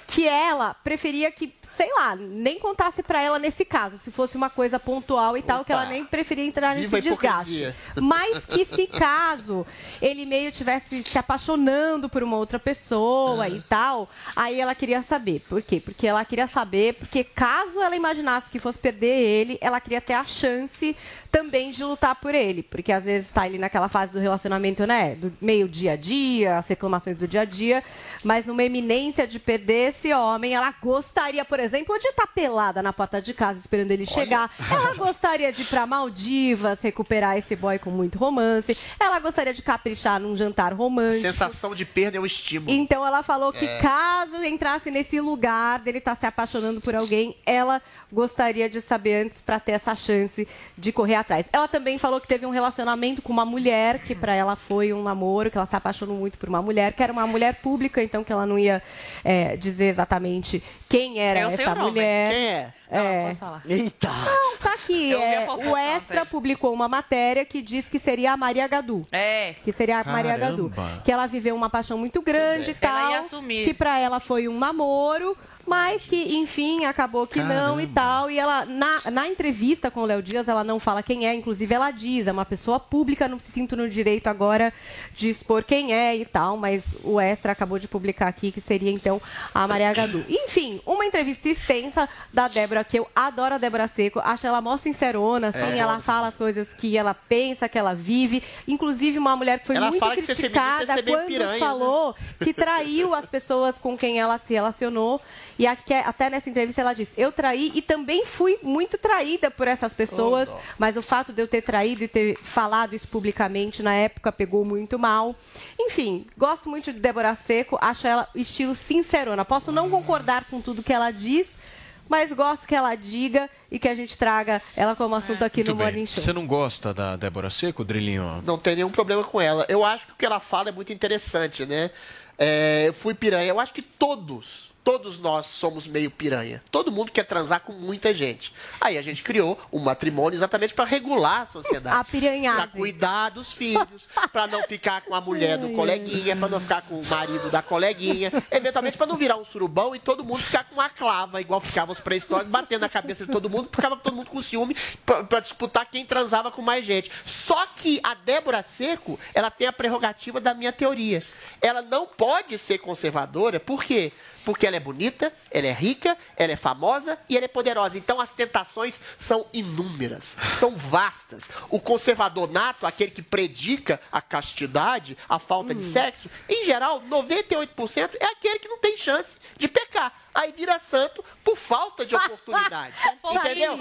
que 0.06 0.28
ela 0.28 0.74
preferia 0.74 1.30
que, 1.30 1.52
sei 1.62 1.92
lá, 1.94 2.14
nem 2.16 2.58
contasse 2.58 3.02
pra 3.02 3.20
ela 3.20 3.38
nesse 3.38 3.64
caso, 3.64 3.98
se 3.98 4.10
fosse 4.10 4.36
uma 4.36 4.50
coisa 4.50 4.78
pontual 4.78 5.36
e 5.36 5.42
tal, 5.42 5.64
que 5.64 5.72
ela 5.72 5.86
nem 5.86 6.04
preferia 6.04 6.44
entrar 6.44 6.74
nesse 6.74 7.00
desgaste. 7.00 7.74
Mas 8.00 8.44
que 8.44 8.64
se 8.64 8.86
caso 8.98 9.66
ele 10.00 10.24
meio 10.24 10.52
tivesse 10.52 11.02
se 11.02 11.18
apaixonando 11.18 12.08
por 12.08 12.22
uma 12.22 12.36
outra 12.36 12.58
pessoa 12.58 13.48
e 13.48 13.60
tal, 13.62 14.08
aí 14.36 14.60
ela 14.60 14.74
queria 14.74 15.02
saber. 15.02 15.40
Por 15.48 15.62
quê? 15.62 15.80
Porque 15.80 16.06
ela 16.06 16.24
queria 16.24 16.46
saber, 16.46 16.94
porque 16.94 17.24
caso 17.24 17.80
ela 17.80 17.96
imaginasse 17.96 18.50
que 18.50 18.58
fosse 18.58 18.78
perder 18.78 19.06
ele, 19.06 19.58
ela 19.60 19.80
queria 19.80 20.00
ter 20.00 20.14
a 20.14 20.24
chance 20.24 20.96
também 21.30 21.72
de 21.72 21.82
lutar 21.82 22.14
por 22.14 22.34
ele. 22.34 22.62
Porque 22.62 22.92
às 22.92 23.04
vezes 23.04 23.30
tá 23.30 23.42
ali 23.42 23.58
naquela 23.58 23.88
fase 23.88 24.12
do 24.12 24.20
relacionamento, 24.20 24.86
né? 24.86 25.14
Do 25.16 25.32
meio 25.40 25.68
dia 25.68 25.92
a 25.92 25.96
dia, 25.96 26.58
as 26.58 26.68
reclamações 26.68 27.16
do 27.16 27.26
dia 27.26 27.40
a 27.40 27.44
dia, 27.44 27.82
mas 28.22 28.46
numa 28.46 28.62
eminência 28.62 29.26
de 29.26 29.38
perder 29.38 29.93
esse 29.94 30.12
homem, 30.12 30.54
ela 30.54 30.74
gostaria, 30.82 31.44
por 31.44 31.60
exemplo, 31.60 31.96
de 31.98 32.08
estar 32.08 32.26
pelada 32.26 32.82
na 32.82 32.92
porta 32.92 33.22
de 33.22 33.32
casa 33.32 33.58
esperando 33.58 33.90
ele 33.92 34.04
chegar. 34.04 34.50
Ela 34.70 34.94
gostaria 34.98 35.52
de 35.52 35.62
ir 35.62 35.66
pra 35.66 35.86
Maldivas, 35.86 36.80
recuperar 36.82 37.38
esse 37.38 37.54
boy 37.54 37.78
com 37.78 37.90
muito 37.90 38.18
romance. 38.18 38.76
Ela 38.98 39.20
gostaria 39.20 39.54
de 39.54 39.62
caprichar 39.62 40.20
num 40.20 40.36
jantar 40.36 40.72
romântico. 40.74 41.22
Sensação 41.22 41.74
de 41.74 41.84
perda 41.84 42.16
é 42.16 42.20
o 42.20 42.26
estímulo. 42.26 42.70
Então 42.72 43.06
ela 43.06 43.22
falou 43.22 43.52
que 43.52 43.64
É. 43.64 43.78
caso 43.78 44.42
entrasse 44.44 44.90
nesse 44.90 45.20
lugar 45.20 45.78
dele 45.78 45.98
estar 45.98 46.14
se 46.16 46.26
apaixonando 46.26 46.80
por 46.80 46.94
alguém, 46.94 47.36
ela 47.46 47.80
gostaria 48.12 48.68
de 48.68 48.80
saber 48.80 49.24
antes 49.26 49.40
para 49.40 49.58
ter 49.60 49.72
essa 49.72 49.94
chance 49.94 50.46
de 50.76 50.92
correr 50.92 51.14
atrás. 51.16 51.46
Ela 51.52 51.68
também 51.68 51.98
falou 51.98 52.20
que 52.20 52.26
teve 52.28 52.46
um 52.46 52.50
relacionamento 52.50 53.22
com 53.22 53.32
uma 53.32 53.44
mulher 53.44 54.00
que 54.00 54.14
para 54.14 54.34
ela 54.34 54.56
foi 54.56 54.92
um 54.92 55.02
namoro, 55.02 55.50
que 55.50 55.56
ela 55.58 55.66
se 55.66 55.76
apaixonou 55.76 56.16
muito 56.16 56.38
por 56.38 56.48
uma 56.48 56.62
mulher, 56.62 56.92
que 56.92 57.02
era 57.02 57.12
uma 57.12 57.26
mulher 57.26 57.56
pública, 57.56 58.02
então 58.02 58.22
que 58.24 58.32
ela 58.32 58.46
não 58.46 58.58
ia 58.58 58.82
é, 59.24 59.56
dizer 59.56 59.83
exatamente 59.84 60.62
quem 60.88 61.18
era 61.18 61.40
Eu 61.40 61.50
sei 61.50 61.64
essa 61.64 61.72
o 61.72 61.78
nome. 61.78 61.90
mulher. 61.90 62.30
Quem 62.32 62.46
é? 62.48 62.72
Não, 62.90 63.02
não 63.04 63.10
É. 63.10 63.26
posso 63.28 63.40
falar. 63.40 63.62
Eita! 63.68 64.08
Não, 64.08 64.56
tá 64.58 64.74
aqui. 64.74 65.14
É, 65.14 65.46
o 65.50 65.76
Extra 65.76 66.24
publicou 66.26 66.72
uma 66.72 66.88
matéria 66.88 67.44
que 67.44 67.60
diz 67.62 67.88
que 67.88 67.98
seria 67.98 68.32
a 68.32 68.36
Maria 68.36 68.68
Gadu. 68.68 69.02
É. 69.10 69.54
Que 69.64 69.72
seria 69.72 69.98
a 70.00 70.04
Maria 70.04 70.36
Gadu. 70.36 70.70
Caramba. 70.70 71.02
Que 71.04 71.10
ela 71.10 71.26
viveu 71.26 71.54
uma 71.56 71.68
paixão 71.70 71.98
muito 71.98 72.22
grande 72.22 72.70
e 72.70 72.74
tal. 72.74 72.96
Ela 72.96 73.10
ia 73.12 73.20
assumir. 73.20 73.64
Que 73.64 73.74
pra 73.74 73.98
ela 73.98 74.20
foi 74.20 74.46
um 74.48 74.58
namoro, 74.58 75.36
mas 75.66 76.02
que, 76.02 76.36
enfim, 76.36 76.84
acabou 76.84 77.26
que 77.26 77.40
não 77.40 77.80
e 77.80 77.86
tal. 77.86 78.30
E 78.30 78.38
ela, 78.38 78.64
na, 78.64 79.10
na 79.10 79.28
entrevista 79.28 79.90
com 79.90 80.00
o 80.00 80.04
Léo 80.04 80.22
Dias, 80.22 80.48
ela 80.48 80.62
não 80.62 80.78
fala 80.78 81.02
quem 81.02 81.26
é. 81.26 81.34
Inclusive, 81.34 81.74
ela 81.74 81.90
diz, 81.90 82.26
é 82.26 82.32
uma 82.32 82.44
pessoa 82.44 82.78
pública, 82.78 83.28
não 83.28 83.40
se 83.40 83.50
sinto 83.50 83.76
no 83.76 83.88
direito 83.88 84.26
agora 84.26 84.72
de 85.14 85.28
expor 85.28 85.64
quem 85.64 85.94
é 85.94 86.16
e 86.16 86.24
tal. 86.24 86.56
Mas 86.56 86.96
o 87.02 87.20
Extra 87.20 87.52
acabou 87.52 87.78
de 87.78 87.88
publicar 87.88 88.28
aqui 88.28 88.52
que 88.52 88.60
seria, 88.60 88.90
então, 88.90 89.20
a 89.54 89.66
Maria 89.66 89.92
Gadu. 89.92 90.24
Enfim, 90.28 90.80
uma 90.84 91.04
entrevista 91.04 91.48
extensa 91.48 92.08
da 92.32 92.48
Débora, 92.48 92.84
que 92.84 92.98
eu 92.98 93.08
adoro 93.14 93.54
a 93.54 93.58
Débora 93.58 93.88
Seco. 93.88 94.20
Acho 94.20 94.46
ela 94.46 94.60
mó 94.60 94.76
sincerona, 94.76 95.48
assim. 95.48 95.60
É. 95.60 95.78
ela 95.78 96.00
fala 96.00 96.28
as 96.28 96.36
coisas 96.36 96.72
que 96.72 96.96
ela 96.96 97.14
pensa, 97.14 97.68
que 97.68 97.78
ela 97.78 97.94
vive. 97.94 98.42
Inclusive, 98.66 99.18
uma 99.18 99.36
mulher 99.36 99.58
que 99.60 99.66
foi 99.66 99.76
Ela 99.76 99.90
muito 99.90 100.04
feminista 100.04 100.34
criticada 100.34 101.02
bem 101.02 101.14
quando 101.14 101.26
piranha, 101.26 101.52
né? 101.52 101.58
falou 101.58 102.14
que 102.38 102.52
traiu 102.52 103.14
as 103.14 103.26
pessoas 103.26 103.78
com 103.78 103.96
quem 103.96 104.18
ela 104.18 104.38
se 104.38 104.54
relacionou. 104.54 105.20
E 105.58 105.66
aqui- 105.66 105.94
até 105.94 106.28
nessa 106.28 106.50
entrevista 106.50 106.80
ela 106.80 106.92
disse: 106.92 107.12
Eu 107.16 107.30
traí 107.30 107.70
e 107.74 107.80
também 107.82 108.24
fui 108.26 108.58
muito 108.62 108.98
traída 108.98 109.50
por 109.50 109.68
essas 109.68 109.92
pessoas, 109.92 110.48
Oh, 110.48 110.58
mas 110.78 110.96
o 110.96 111.02
fato 111.02 111.32
de 111.32 111.40
eu 111.42 111.46
ter 111.48 111.62
traído 111.62 112.02
e 112.04 112.08
ter 112.08 112.36
falado 112.42 112.94
isso 112.94 113.06
publicamente 113.08 113.82
na 113.82 113.94
época 113.94 114.32
pegou 114.32 114.64
muito 114.64 114.98
mal. 114.98 115.34
Enfim, 115.78 116.26
gosto 116.36 116.68
muito 116.68 116.92
de 116.92 116.98
Débora 116.98 117.34
Seco, 117.34 117.78
acho 117.80 118.06
ela 118.06 118.28
estilo 118.34 118.74
sincerona. 118.74 119.44
Posso 119.44 119.70
não 119.70 119.88
concordar 119.88 120.44
com 120.44 120.60
tudo 120.60 120.82
que 120.82 120.92
ela 120.92 121.10
diz. 121.10 121.62
Mas 122.06 122.30
gosto 122.32 122.66
que 122.68 122.74
ela 122.74 122.94
diga 122.94 123.48
e 123.70 123.78
que 123.78 123.88
a 123.88 123.94
gente 123.94 124.18
traga 124.18 124.60
ela 124.76 124.94
como 124.94 125.14
assunto 125.14 125.42
aqui 125.42 125.60
Muito 125.60 125.68
no 125.70 125.74
bem. 125.76 125.86
Morning 125.86 126.04
Show. 126.06 126.22
Você 126.22 126.34
não 126.34 126.46
gosta 126.46 126.92
da 126.92 127.16
Débora 127.16 127.48
Seco, 127.48 127.82
Drilinho? 127.82 128.42
Não 128.44 128.58
tem 128.58 128.74
nenhum 128.76 128.90
problema 128.90 129.24
com 129.24 129.40
ela. 129.40 129.64
Eu 129.70 129.82
acho 129.82 130.08
que 130.08 130.12
o 130.12 130.14
que 130.14 130.26
ela 130.26 130.38
fala 130.38 130.68
é 130.68 130.72
muito 130.72 130.92
interessante, 130.92 131.64
né? 131.64 131.90
É, 132.36 132.84
eu 132.88 132.92
fui 132.92 133.14
piranha. 133.14 133.46
Eu 133.48 133.58
acho 133.58 133.72
que 133.72 133.80
todos, 133.80 134.70
todos 134.84 135.18
nós 135.18 135.46
somos 135.46 135.86
meio 135.86 136.10
piranha. 136.10 136.62
Todo 136.70 136.92
mundo 136.92 137.10
quer 137.10 137.24
transar 137.24 137.60
com 137.60 137.72
muita 137.72 138.12
gente. 138.12 138.52
Aí 138.78 138.98
a 138.98 139.02
gente 139.02 139.22
criou 139.22 139.58
um 139.72 139.78
matrimônio 139.78 140.36
exatamente 140.36 140.74
para 140.74 140.84
regular 140.84 141.40
a 141.40 141.46
sociedade. 141.46 141.96
A 141.96 142.04
piranhagem. 142.04 142.68
Para 142.68 142.78
cuidar 142.78 143.30
dos 143.30 143.50
filhos, 143.50 144.06
para 144.30 144.46
não 144.46 144.62
ficar 144.64 145.00
com 145.00 145.14
a 145.14 145.20
mulher 145.22 145.56
do 145.56 145.70
coleguinha, 145.70 146.36
para 146.36 146.48
não 146.48 146.60
ficar 146.60 146.82
com 146.82 147.00
o 147.00 147.06
marido 147.06 147.50
da 147.50 147.62
coleguinha, 147.62 148.30
eventualmente 148.50 148.98
para 148.98 149.06
não 149.06 149.16
virar 149.16 149.36
um 149.36 149.44
surubão 149.44 149.96
e 149.96 149.98
todo 149.98 150.22
mundo 150.22 150.42
ficar 150.42 150.64
com 150.64 150.74
uma 150.74 150.90
clava, 150.90 151.40
igual 151.40 151.60
ficavam 151.60 151.94
os 151.94 152.00
pré-históricos, 152.00 152.50
batendo 152.50 152.82
na 152.82 152.88
cabeça 152.88 153.24
de 153.24 153.32
todo 153.32 153.48
mundo, 153.48 153.70
ficava 153.74 153.96
todo 153.96 154.14
mundo 154.14 154.28
com 154.28 154.42
ciúme 154.42 154.76
para 155.06 155.40
disputar 155.40 155.86
quem 155.86 156.04
transava 156.04 156.50
com 156.50 156.60
mais 156.60 156.84
gente. 156.84 157.10
Só 157.24 157.66
que 157.66 158.00
a 158.02 158.14
Débora 158.14 158.62
Seco, 158.62 159.18
ela 159.32 159.50
tem 159.50 159.66
a 159.66 159.72
prerrogativa 159.72 160.40
da 160.40 160.52
minha 160.52 160.72
teoria. 160.72 161.22
Ela 161.62 161.80
não 161.80 162.06
pode 162.06 162.58
ser 162.58 162.78
conservadora, 162.78 163.58
por 163.58 163.82
quê? 163.82 164.12
Porque 164.44 164.66
ela 164.66 164.76
é 164.76 164.80
bonita, 164.80 165.32
ela 165.50 165.66
é 165.66 165.72
rica, 165.72 166.16
ela 166.36 166.52
é 166.52 166.56
famosa 166.56 167.18
e 167.28 167.36
ela 167.36 167.46
é 167.46 167.48
poderosa. 167.48 167.96
Então 167.96 168.20
as 168.20 168.30
tentações 168.30 169.00
são 169.18 169.46
inúmeras, 169.52 170.36
são 170.58 170.76
vastas. 170.76 171.48
O 171.70 171.80
conservador 171.80 172.50
nato, 172.50 172.86
aquele 172.86 173.10
que 173.10 173.22
predica 173.22 174.00
a 174.12 174.20
castidade, 174.20 175.16
a 175.28 175.38
falta 175.38 175.74
de 175.74 175.82
sexo, 175.82 176.28
em 176.48 176.64
geral, 176.64 177.00
98% 177.02 178.16
é 178.20 178.26
aquele 178.26 178.58
que 178.58 178.68
não 178.68 178.78
tem 178.78 178.96
chance 178.96 179.36
de 179.56 179.68
pecar. 179.68 180.12
Aí 180.34 180.52
vira 180.52 180.80
santo 180.80 181.24
por 181.44 181.56
falta 181.56 182.04
de 182.04 182.16
oportunidade. 182.16 182.96
entendeu? 183.32 183.72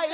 Aí, 0.00 0.10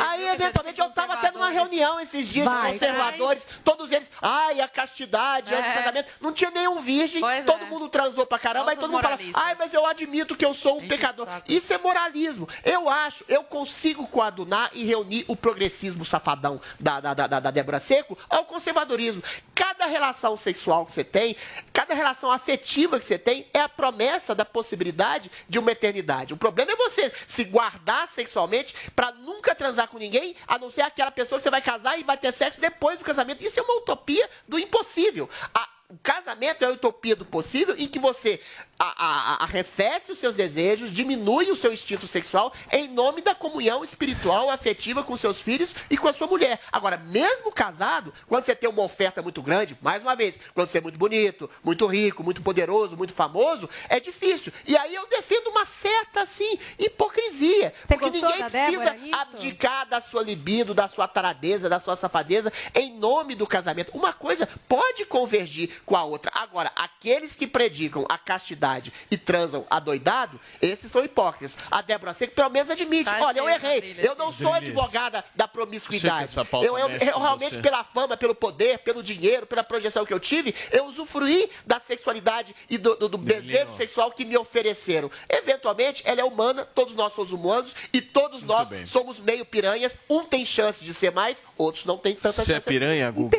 aí 0.00 0.28
eventualmente, 0.28 0.80
eu 0.80 0.86
estava 0.88 1.16
tendo 1.18 1.36
uma 1.36 1.50
reunião 1.50 1.98
esses 2.00 2.26
dias 2.28 2.44
Vai, 2.44 2.72
de 2.72 2.78
conservadores, 2.78 3.46
todos 3.64 3.90
eles, 3.90 4.10
ai, 4.20 4.60
a 4.60 4.68
castidade, 4.68 5.54
antes 5.54 5.70
do 5.70 5.70
É. 5.72 5.74
casamento. 5.78 6.08
Não 6.20 6.32
tinha 6.32 6.50
nenhum 6.50 6.80
virgem, 6.80 7.20
todo 7.44 7.66
mundo 7.66 7.88
transou 7.88 8.26
pra 8.26 8.38
caramba, 8.38 8.70
aí 8.70 8.76
Todos 8.76 8.90
todo 8.90 8.92
mundo 8.92 9.02
fala, 9.32 9.44
ai, 9.46 9.54
mas 9.58 9.72
eu 9.74 9.84
admito 9.86 10.36
que 10.36 10.44
eu 10.44 10.54
sou 10.54 10.78
um 10.78 10.88
pecador. 10.88 11.26
Isso 11.48 11.72
é 11.72 11.78
moralismo. 11.78 12.48
Eu 12.64 12.88
acho, 12.88 13.24
eu 13.28 13.42
consigo 13.42 14.06
coadunar 14.06 14.70
e 14.74 14.84
reunir 14.84 15.24
o 15.28 15.36
progressismo 15.36 16.04
safadão 16.04 16.60
da, 16.78 17.00
da, 17.00 17.14
da, 17.14 17.26
da- 17.26 17.40
da 17.40 17.50
Débora 17.50 17.80
Seco 17.80 18.16
ao 18.28 18.44
conservadorismo. 18.44 19.22
Cada 19.54 19.86
relação 19.86 20.36
sexual 20.36 20.86
que 20.86 20.92
você 20.92 21.04
tem, 21.04 21.36
cada 21.72 21.94
relação 21.94 22.30
afetiva 22.32 22.98
que 22.98 23.04
você 23.04 23.18
tem, 23.18 23.46
é 23.52 23.60
a 23.60 23.68
promessa 23.68 24.34
da 24.34 24.44
possibilidade 24.44 25.30
de 25.48 25.58
uma 25.58 25.72
eternidade. 25.72 26.32
O 26.32 26.36
problema 26.36 26.72
é 26.72 26.76
você 26.76 27.12
se 27.26 27.44
guardar 27.44 28.08
sexualmente 28.20 28.74
pra 28.94 29.12
nunca 29.12 29.54
transar 29.54 29.88
com 29.88 29.98
ninguém, 29.98 30.34
a 30.46 30.58
não 30.58 30.70
ser 30.70 30.82
aquela 30.82 31.10
pessoa 31.10 31.38
que 31.38 31.42
você 31.42 31.50
vai 31.50 31.62
casar 31.62 31.98
e 31.98 32.02
vai 32.04 32.16
ter 32.16 32.32
sexo 32.32 32.60
depois 32.60 32.98
do 32.98 33.04
casamento. 33.04 33.42
Isso 33.42 33.58
é 33.58 33.62
uma 33.62 33.76
utopia 33.78 34.28
do 34.46 34.58
impossível. 34.58 35.28
A- 35.54 35.68
o 35.88 35.98
casamento 36.02 36.62
é 36.62 36.68
a 36.68 36.70
utopia 36.70 37.16
do 37.16 37.24
possível 37.24 37.74
em 37.76 37.88
que 37.88 37.98
você 37.98 38.40
a- 38.82 38.94
a- 38.96 39.44
arrefece 39.44 40.10
os 40.10 40.18
seus 40.18 40.34
desejos, 40.34 40.90
diminui 40.90 41.50
o 41.50 41.56
seu 41.56 41.70
instinto 41.72 42.06
sexual 42.06 42.50
em 42.72 42.88
nome 42.88 43.20
da 43.20 43.34
comunhão 43.34 43.84
espiritual, 43.84 44.48
afetiva 44.48 45.02
com 45.02 45.16
seus 45.18 45.40
filhos 45.42 45.74
e 45.90 45.98
com 45.98 46.08
a 46.08 46.12
sua 46.14 46.26
mulher. 46.26 46.58
Agora, 46.72 46.96
mesmo 46.96 47.52
casado, 47.52 48.12
quando 48.26 48.44
você 48.44 48.56
tem 48.56 48.70
uma 48.70 48.82
oferta 48.82 49.20
muito 49.20 49.42
grande, 49.42 49.76
mais 49.82 50.02
uma 50.02 50.16
vez, 50.16 50.40
quando 50.54 50.68
você 50.68 50.78
é 50.78 50.80
muito 50.80 50.98
bonito, 50.98 51.48
muito 51.62 51.86
rico, 51.86 52.24
muito 52.24 52.40
poderoso, 52.40 52.96
muito 52.96 53.12
famoso, 53.12 53.68
é 53.90 54.00
difícil. 54.00 54.50
E 54.66 54.74
aí 54.76 54.94
eu 54.94 55.06
defendo 55.08 55.48
uma 55.48 55.66
certa, 55.66 56.22
assim, 56.22 56.58
hipocrisia. 56.78 57.74
porque 57.86 58.08
gostou 58.10 58.30
ninguém 58.30 58.48
precisa 58.50 58.90
Débora 58.92 59.16
abdicar 59.20 59.86
da 59.88 60.00
sua 60.00 60.22
libido, 60.22 60.72
da 60.72 60.88
sua 60.88 61.06
taradeza, 61.06 61.68
da 61.68 61.78
sua 61.80 61.96
safadeza, 61.96 62.50
em 62.74 62.92
nome 62.98 63.34
do 63.34 63.46
casamento. 63.46 63.92
Uma 63.94 64.12
coisa 64.14 64.48
pode 64.66 65.04
convergir 65.04 65.82
com 65.84 65.96
a 65.96 66.04
outra. 66.04 66.30
Agora, 66.34 66.72
aqueles 66.74 67.34
que 67.34 67.46
predicam 67.46 68.06
a 68.08 68.16
castidade 68.16 68.69
e 69.10 69.16
transam 69.16 69.66
adoidado, 69.68 70.38
esses 70.62 70.90
são 70.90 71.04
hipócritas. 71.04 71.56
A 71.70 71.82
Débora 71.82 72.14
Seco 72.14 72.34
pelo 72.34 72.50
menos 72.50 72.70
admite. 72.70 73.04
Tá 73.04 73.18
Olha, 73.22 73.38
eu 73.38 73.48
errei. 73.48 73.96
Eu 73.98 74.14
não 74.14 74.32
sou 74.32 74.52
advogada 74.52 75.24
da 75.34 75.48
promiscuidade. 75.48 76.32
Eu, 76.64 76.78
eu- 76.78 76.88
eu 76.90 77.18
realmente, 77.20 77.54
você. 77.54 77.60
pela 77.62 77.82
fama, 77.84 78.16
pelo 78.16 78.34
poder, 78.34 78.78
pelo 78.78 79.02
dinheiro, 79.02 79.46
pela 79.46 79.64
projeção 79.64 80.04
que 80.06 80.12
eu 80.14 80.20
tive, 80.20 80.54
eu 80.72 80.84
usufruí 80.86 81.50
da 81.66 81.78
sexualidade 81.80 82.54
e 82.68 82.78
do, 82.78 82.96
do- 82.96 83.08
do 83.08 83.18
desejo 83.18 83.76
sexual 83.76 84.10
que 84.12 84.24
me 84.24 84.36
ofereceram. 84.36 85.10
Eventualmente, 85.28 86.02
ela 86.04 86.20
é 86.20 86.24
humana, 86.24 86.64
todos 86.64 86.94
nós 86.94 87.12
somos 87.14 87.32
humanos 87.32 87.74
e 87.92 88.00
todos 88.00 88.42
nós 88.42 88.68
somos 88.86 89.18
meio 89.18 89.44
piranhas. 89.44 89.96
Um 90.08 90.24
tem 90.24 90.44
chance 90.46 90.84
de 90.84 90.94
ser 90.94 91.10
mais, 91.12 91.42
outros 91.58 91.84
não 91.84 91.96
têm 91.98 92.14
tanta 92.14 92.42
Você 92.44 92.52
é 92.52 92.56
chance 92.56 92.68
piranha, 92.68 93.08
assim. 93.08 93.16
Guga? 93.16 93.38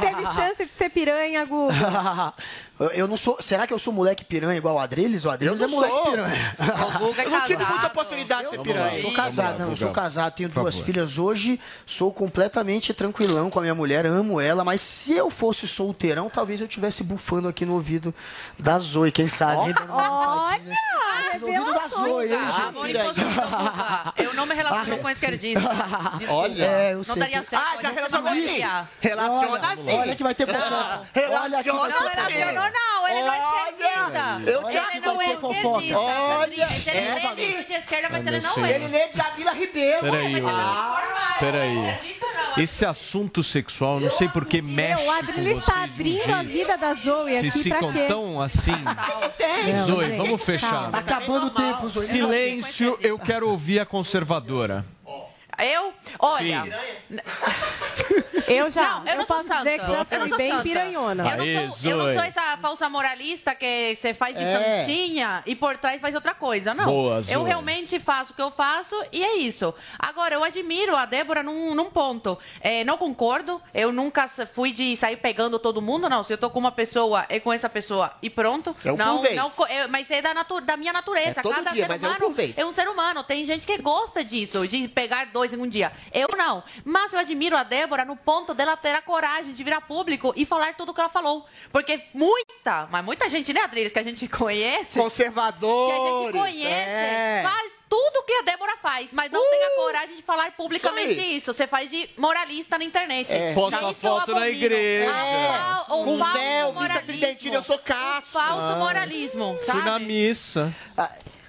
Teve 0.00 0.26
chance 0.34 0.64
de 0.64 0.72
ser 0.72 0.90
piranha, 0.90 1.44
Gu. 1.44 1.68
Eu- 2.78 3.08
não 3.08 3.16
sou. 3.16 3.38
Será 3.40 3.66
que 3.66 3.72
eu 3.72 3.78
sou 3.78 3.90
moleque 3.92 4.24
piranha 4.24 4.58
igual 4.58 4.74
o 4.74 4.78
Adriles? 4.78 5.24
O 5.24 5.30
Adriles 5.30 5.60
Eu 5.60 5.66
é 5.66 5.68
não 5.70 5.74
moleque 5.76 5.94
sou. 5.94 6.04
piranha. 6.10 6.56
Eu 7.24 7.30
não 7.30 7.40
tive 7.46 7.64
muita 7.64 7.86
oportunidade 7.86 8.44
de 8.44 8.50
ser 8.50 8.58
piranha. 8.60 8.94
Eu 8.94 9.02
sou 9.02 9.12
casado, 9.12 9.58
não, 9.58 9.70
eu 9.70 9.76
sou 9.76 9.90
casado, 9.92 10.34
tenho 10.34 10.50
Por 10.50 10.60
duas 10.60 10.74
favor. 10.74 10.84
filhas 10.86 11.16
hoje, 11.18 11.58
sou 11.86 12.12
completamente 12.12 12.92
tranquilão 12.92 13.48
com 13.48 13.58
a 13.58 13.62
minha 13.62 13.74
mulher, 13.74 14.04
amo 14.04 14.38
ela, 14.40 14.62
mas 14.64 14.80
se 14.82 15.12
eu 15.14 15.30
fosse 15.30 15.66
solteirão, 15.66 16.28
talvez 16.28 16.60
eu 16.60 16.68
tivesse 16.68 17.02
bufando 17.02 17.48
aqui 17.48 17.64
no 17.64 17.74
ouvido 17.74 18.14
da 18.58 18.78
Zoe, 18.78 19.10
quem 19.10 19.26
sabe? 19.26 19.72
bufadinha. 19.72 20.76
Aqui 21.28 21.38
no 21.38 21.46
ouvido 21.46 21.74
da 21.74 21.86
Zoe, 21.88 22.26
hein, 22.26 22.32
Ah, 22.38 22.52
gente? 22.52 22.72
Mori, 22.74 22.94
Eu 24.18 24.34
não 24.34 24.44
me 24.46 24.54
relaciono 24.54 24.98
com 24.98 25.08
esquerdista. 25.10 25.60
Desculpa. 26.18 26.32
Olha, 26.32 26.64
é, 26.64 26.92
eu 26.92 26.96
não 26.98 27.04
sei 27.04 27.16
daria 27.16 27.42
certo. 27.42 27.62
Ah, 27.66 27.76
já 27.82 27.90
relacionou 27.90 28.30
não 28.30 28.36
daria. 28.42 28.88
Relaciona 29.00 29.50
Olha, 29.50 29.66
assim. 29.68 29.92
olha 29.98 30.16
que 30.16 30.22
vai 30.22 30.34
ter 30.34 30.46
fofoca. 30.46 31.00
Não, 31.14 31.42
Olha 31.42 31.58
aqui 31.58 31.72
vai 31.72 32.65
não 32.66 32.66
relacionou, 32.66 32.66
fofoca. 32.66 32.72
não. 32.72 33.08
Ele 33.08 33.22
não 33.22 33.32
é 33.34 33.40
Olha, 33.40 33.70
esquerdista. 33.70 34.50
eu 34.50 34.62
te 34.68 34.76
ele 34.96 35.06
não 35.06 35.22
é 35.22 35.32
esquerdista. 35.34 35.98
Olha. 35.98 36.54
Ele 36.54 36.60
é, 36.62 37.62
de 37.62 37.72
esquerda, 37.74 38.08
mas 38.10 38.26
ele 38.26 38.40
não 38.40 38.64
é. 38.66 38.74
Ele 38.74 38.88
lê 38.88 39.08
Jamila 39.14 39.52
Ribeiro. 39.52 40.00
Peraí, 40.00 40.42
Ah, 40.46 41.36
Peraí. 41.38 41.98
Esse 42.56 42.86
assunto 42.86 43.42
sexual, 43.42 44.00
não 44.00 44.08
sei 44.10 44.28
por 44.28 44.46
que 44.46 44.62
mexe 44.62 45.02
Meu, 45.04 45.12
com 45.12 45.40
está 45.58 45.86
vocês 45.86 45.94
de 45.94 46.02
um 46.02 46.24
abrindo 46.24 46.34
a 46.34 46.42
vida 46.42 46.78
da 46.78 46.94
Zoe 46.94 47.36
aqui 47.36 47.50
pra 47.50 47.62
ficam 47.62 47.92
tão 48.08 48.40
assim. 48.40 48.72
Zoe, 49.84 50.16
vamos 50.16 50.42
fechar. 50.42 50.90
Tá 50.90 50.98
acabando 50.98 51.46
o 51.46 51.50
tempo, 51.50 51.88
Zoe. 51.88 52.06
Silêncio, 52.06 52.98
eu 53.02 53.18
quero 53.18 53.48
ouvir 53.48 53.80
a 53.80 53.86
conservadora. 53.86 54.84
Eu? 55.58 55.92
Olha. 56.18 56.64
Eu 58.48 58.70
já. 58.70 59.00
Não, 59.00 59.06
eu, 59.06 59.12
eu 59.12 59.18
não 59.18 59.26
posso 59.26 59.40
sou 59.42 59.48
santa. 59.56 59.64
dizer 59.70 59.80
que 59.80 59.90
já 59.90 59.98
eu 59.98 60.04
fui 60.04 60.18
não 60.18 60.28
sou 60.28 60.38
bem 60.38 60.50
santa. 60.52 60.62
piranhona. 60.62 61.22
Eu 61.30 61.36
não, 61.64 61.70
sou, 61.72 61.90
eu 61.90 61.96
não 61.96 62.12
sou 62.12 62.22
essa 62.22 62.56
falsa 62.58 62.88
moralista 62.88 63.54
que 63.56 63.96
você 63.96 64.14
faz 64.14 64.36
de 64.36 64.44
É. 64.44 64.78
santinha 64.78 65.42
e 65.46 65.56
por 65.56 65.76
trás 65.78 66.00
faz 66.00 66.14
outra 66.14 66.32
coisa. 66.34 66.72
Não. 66.72 66.84
Boa, 66.84 67.22
eu 67.28 67.42
realmente 67.42 67.98
faço 67.98 68.32
o 68.32 68.36
que 68.36 68.42
eu 68.42 68.50
faço 68.50 68.94
e 69.10 69.24
é 69.24 69.36
isso. 69.38 69.74
Agora, 69.98 70.34
eu 70.34 70.44
admiro 70.44 70.94
a 70.94 71.06
Débora 71.06 71.42
num, 71.42 71.74
num 71.74 71.90
ponto. 71.90 72.38
É, 72.60 72.84
não 72.84 72.96
concordo. 72.96 73.60
Eu 73.74 73.90
nunca 73.90 74.28
fui 74.28 74.70
de 74.72 74.96
sair 74.96 75.16
pegando 75.16 75.58
todo 75.58 75.82
mundo, 75.82 76.08
não. 76.08 76.22
Se 76.22 76.32
eu 76.32 76.38
tô 76.38 76.48
com 76.48 76.58
uma 76.60 76.72
pessoa, 76.72 77.26
é 77.28 77.40
com 77.40 77.52
essa 77.52 77.68
pessoa 77.68 78.12
e 78.22 78.30
pronto. 78.30 78.76
É 78.84 78.92
um 78.92 78.96
não, 78.96 79.22
não 79.22 79.66
é, 79.66 79.86
mas 79.88 80.08
é 80.10 80.22
da, 80.22 80.32
natu- 80.32 80.60
da 80.60 80.76
minha 80.76 80.92
natureza. 80.92 81.40
É 81.40 81.42
todo 81.42 81.52
Cada 81.54 81.70
dia, 81.72 81.82
ser 81.82 81.88
mas 81.88 82.02
é 82.02 82.06
um 82.06 82.10
humano 82.10 82.36
é 82.56 82.64
um 82.64 82.72
ser 82.72 82.88
humano. 82.88 83.24
Tem 83.24 83.44
gente 83.44 83.66
que 83.66 83.76
gosta 83.78 84.22
disso, 84.24 84.66
de 84.68 84.86
pegar 84.86 85.26
dois 85.26 85.45
em 85.52 85.58
um 85.58 85.68
dia. 85.68 85.92
Eu 86.12 86.28
não. 86.36 86.62
Mas 86.84 87.12
eu 87.12 87.18
admiro 87.18 87.56
a 87.56 87.62
Débora 87.62 88.04
no 88.04 88.16
ponto 88.16 88.54
dela 88.54 88.76
ter 88.76 88.94
a 88.94 89.02
coragem 89.02 89.52
de 89.52 89.62
virar 89.64 89.80
público 89.82 90.32
e 90.36 90.44
falar 90.46 90.74
tudo 90.74 90.90
o 90.90 90.94
que 90.94 91.00
ela 91.00 91.08
falou. 91.08 91.46
Porque 91.70 92.02
muita, 92.14 92.86
mas 92.90 93.04
muita 93.04 93.28
gente, 93.28 93.52
né, 93.52 93.60
Adriles, 93.60 93.92
que 93.92 93.98
a 93.98 94.02
gente 94.02 94.26
conhece. 94.28 94.98
Conservadores. 94.98 95.94
Que 95.96 96.00
a 96.00 96.22
gente 96.22 96.32
conhece, 96.32 96.90
é. 96.90 97.40
faz 97.42 97.72
tudo 97.88 98.24
que 98.24 98.32
a 98.32 98.42
Débora 98.42 98.76
faz, 98.78 99.10
mas 99.12 99.30
não 99.30 99.48
tem 99.48 99.64
a 99.64 99.70
coragem 99.76 100.16
de 100.16 100.22
falar 100.22 100.50
publicamente 100.52 101.12
Isso 101.12 101.36
isso. 101.36 101.54
Você 101.54 101.66
faz 101.68 101.88
de 101.88 102.10
moralista 102.18 102.76
na 102.76 102.84
internet. 102.84 103.32
É. 103.32 103.54
Posta 103.54 103.94
foto 103.94 104.34
na 104.34 104.48
igreja. 104.48 105.12
Ah, 105.14 105.84
o 105.90 106.04
Com 106.04 106.18
falso 106.18 106.32
véu, 106.38 106.66
missa 106.68 106.72
moralismo. 106.80 107.06
tridentina, 107.06 107.54
eu 107.56 107.62
sou 107.62 107.78
Cássio. 107.78 108.32
Falso 108.32 108.72
Ah. 108.72 108.76
moralismo, 108.76 109.56
Fui 109.64 109.74
na 109.76 109.84
sabe? 109.84 110.04
missa. 110.04 110.74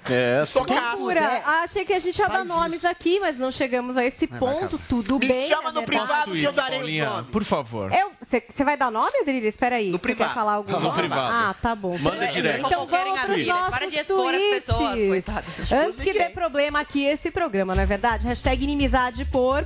É. 0.09 0.43
Loucura. 0.55 1.41
Achei 1.63 1.85
que 1.85 1.93
a 1.93 1.99
gente 1.99 2.17
ia 2.19 2.27
dar 2.27 2.45
nomes 2.45 2.83
aqui, 2.85 3.19
mas 3.19 3.37
não 3.37 3.51
chegamos 3.51 3.97
a 3.97 4.05
esse 4.05 4.27
ponto. 4.27 4.79
Tudo 4.89 5.19
Me 5.19 5.27
bem. 5.27 5.47
chama 5.47 5.69
é 5.69 5.71
no 5.71 5.83
privado 5.83 6.31
que 6.31 6.43
eu 6.43 6.51
darei 6.51 6.77
os 6.77 6.81
Paulinha, 6.83 7.09
nomes. 7.09 7.29
por 7.31 7.43
favor. 7.43 7.91
Você 8.21 8.63
vai 8.63 8.77
dar 8.77 8.91
nome, 8.91 9.11
Adriles? 9.21 9.53
Espera 9.53 9.77
aí. 9.77 9.89
No 9.91 9.97
Você 9.99 10.07
quer 10.07 10.15
privado. 10.15 10.33
falar 10.33 10.53
algum 10.53 10.71
No 10.71 10.79
nome? 10.79 10.97
privado. 10.97 11.33
Ah, 11.33 11.55
tá 11.61 11.75
bom. 11.75 11.97
Manda 11.97 12.17
Então, 12.17 12.31
direto. 12.31 12.65
Então 12.65 12.85
vamos 12.87 13.19
para 13.19 13.33
os 13.33 13.47
nossos 13.47 13.69
Para 13.69 13.87
de 13.89 13.97
expor 13.99 14.33
as 14.33 14.41
pessoas. 14.41 15.25
Antes 15.71 16.01
que 16.01 16.13
dê 16.13 16.29
problema 16.29 16.79
aqui 16.79 17.05
esse 17.05 17.31
programa, 17.31 17.75
não 17.75 17.83
é 17.83 17.85
verdade? 17.85 18.25
Hashtag 18.27 18.63
inimizade 18.63 19.25
por... 19.25 19.65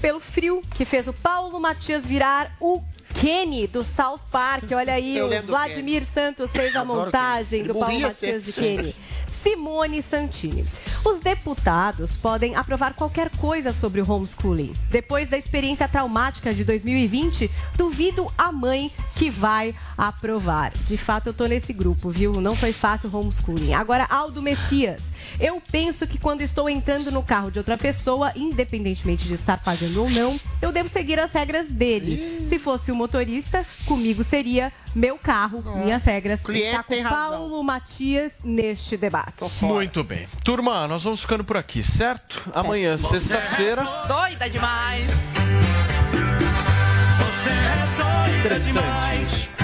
Pelo 0.00 0.20
frio 0.20 0.62
que 0.76 0.84
fez 0.84 1.08
o 1.08 1.12
Paulo 1.12 1.58
Matias 1.58 2.04
virar 2.06 2.52
o 2.60 2.80
Kenny 3.20 3.66
do 3.66 3.82
South 3.82 4.20
Park. 4.30 4.62
Olha 4.72 4.92
aí, 4.94 5.20
o 5.20 5.42
Vladimir 5.42 6.04
Santos 6.06 6.52
fez 6.52 6.76
a 6.76 6.84
montagem 6.84 7.64
do 7.64 7.74
Paulo 7.74 7.98
Matias 7.98 8.44
de. 8.44 8.52
Kenny. 8.52 8.94
Simone 9.42 10.02
Santini. 10.02 10.66
Os 11.04 11.18
deputados 11.20 12.16
podem 12.16 12.56
aprovar 12.56 12.94
qualquer 12.94 13.30
coisa 13.36 13.72
sobre 13.72 14.00
o 14.00 14.10
homeschooling. 14.10 14.74
Depois 14.90 15.28
da 15.28 15.38
experiência 15.38 15.88
traumática 15.88 16.52
de 16.52 16.64
2020, 16.64 17.50
duvido 17.76 18.30
a 18.36 18.50
mãe 18.50 18.90
que 19.14 19.30
vai 19.30 19.74
aprovar. 19.96 20.72
De 20.86 20.96
fato, 20.96 21.28
eu 21.28 21.34
tô 21.34 21.46
nesse 21.46 21.72
grupo, 21.72 22.10
viu? 22.10 22.40
Não 22.40 22.54
foi 22.54 22.72
fácil 22.72 23.10
homeschooling. 23.12 23.74
Agora, 23.74 24.06
Aldo 24.08 24.42
Messias. 24.42 25.04
Eu 25.40 25.62
penso 25.70 26.06
que 26.06 26.18
quando 26.18 26.42
estou 26.42 26.68
entrando 26.68 27.10
no 27.10 27.22
carro 27.22 27.50
de 27.50 27.58
outra 27.58 27.76
pessoa, 27.76 28.32
independentemente 28.34 29.26
de 29.26 29.34
estar 29.34 29.58
pagando 29.58 30.02
ou 30.02 30.10
não, 30.10 30.38
eu 30.60 30.72
devo 30.72 30.88
seguir 30.88 31.18
as 31.18 31.32
regras 31.32 31.68
dele. 31.68 32.46
Se 32.48 32.58
fosse 32.58 32.90
o 32.90 32.94
motorista, 32.94 33.64
comigo 33.86 34.24
seria 34.24 34.72
meu 34.94 35.18
carro, 35.18 35.62
minhas 35.76 36.02
regras. 36.04 36.40
Cliente 36.40 36.76
Tá 36.76 36.82
com 36.82 36.92
tem 36.92 37.02
razão. 37.02 37.38
Paulo 37.38 37.62
Matias 37.62 38.32
neste 38.42 38.96
debate. 38.96 39.44
Muito 39.62 40.02
bem. 40.02 40.26
Turma, 40.44 40.86
nós 40.88 41.02
vamos 41.04 41.20
ficando 41.20 41.44
por 41.44 41.56
aqui, 41.56 41.82
certo? 41.82 42.42
Amanhã, 42.54 42.96
sexta-feira. 42.96 43.84
Doida 44.06 44.48
demais. 44.48 45.06
Interessante. 48.40 49.57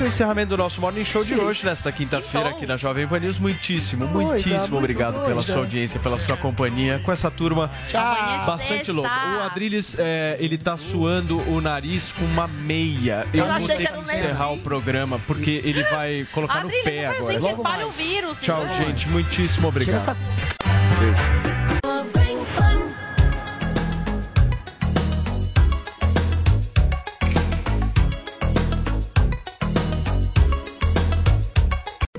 Esse 0.00 0.04
é 0.04 0.06
o 0.06 0.08
encerramento 0.08 0.48
do 0.48 0.56
nosso 0.56 0.80
Morning 0.80 1.04
Show 1.04 1.22
de 1.22 1.34
hoje, 1.34 1.62
nesta 1.62 1.92
quinta-feira, 1.92 2.48
aqui 2.48 2.64
na 2.64 2.78
Jovem 2.78 3.06
Pan 3.06 3.18
News. 3.18 3.38
Muitíssimo, 3.38 4.06
muitíssimo 4.06 4.58
muito 4.60 4.76
obrigado 4.78 5.12
pela 5.12 5.26
doida. 5.26 5.42
sua 5.42 5.56
audiência, 5.56 6.00
pela 6.00 6.18
sua 6.18 6.38
companhia 6.38 6.98
com 7.04 7.12
essa 7.12 7.30
turma 7.30 7.70
Amanhã 7.92 8.42
é 8.42 8.46
bastante 8.46 8.90
louca. 8.90 9.10
O 9.10 9.42
Adriles, 9.42 9.96
é, 9.98 10.38
ele 10.40 10.56
tá 10.56 10.78
suando 10.78 11.38
o 11.52 11.60
nariz 11.60 12.12
com 12.12 12.24
uma 12.24 12.48
meia. 12.48 13.26
Eu 13.34 13.44
Eu 13.44 13.58
vou 13.58 13.68
ter 13.68 13.76
que 13.76 13.98
encerrar 13.98 14.52
o 14.52 14.58
programa, 14.58 15.20
porque 15.26 15.60
ele 15.62 15.82
vai 15.82 16.26
colocar 16.32 16.60
no 16.60 16.68
Adriles, 16.68 16.84
pé 16.84 17.02
não 17.02 17.12
faz 17.12 17.18
agora. 17.18 17.36
assim 17.36 17.46
que 17.48 17.52
espalha 17.52 17.86
o 17.86 17.90
vírus. 17.90 18.38
Tchau, 18.40 18.68
senhor. 18.70 18.86
gente. 18.86 19.08
Muitíssimo 19.10 19.56
Tira 19.56 19.68
obrigado. 19.68 19.96
essa 19.96 20.16
Beijo. 20.98 22.19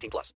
18 0.00 0.10
plus. 0.10 0.34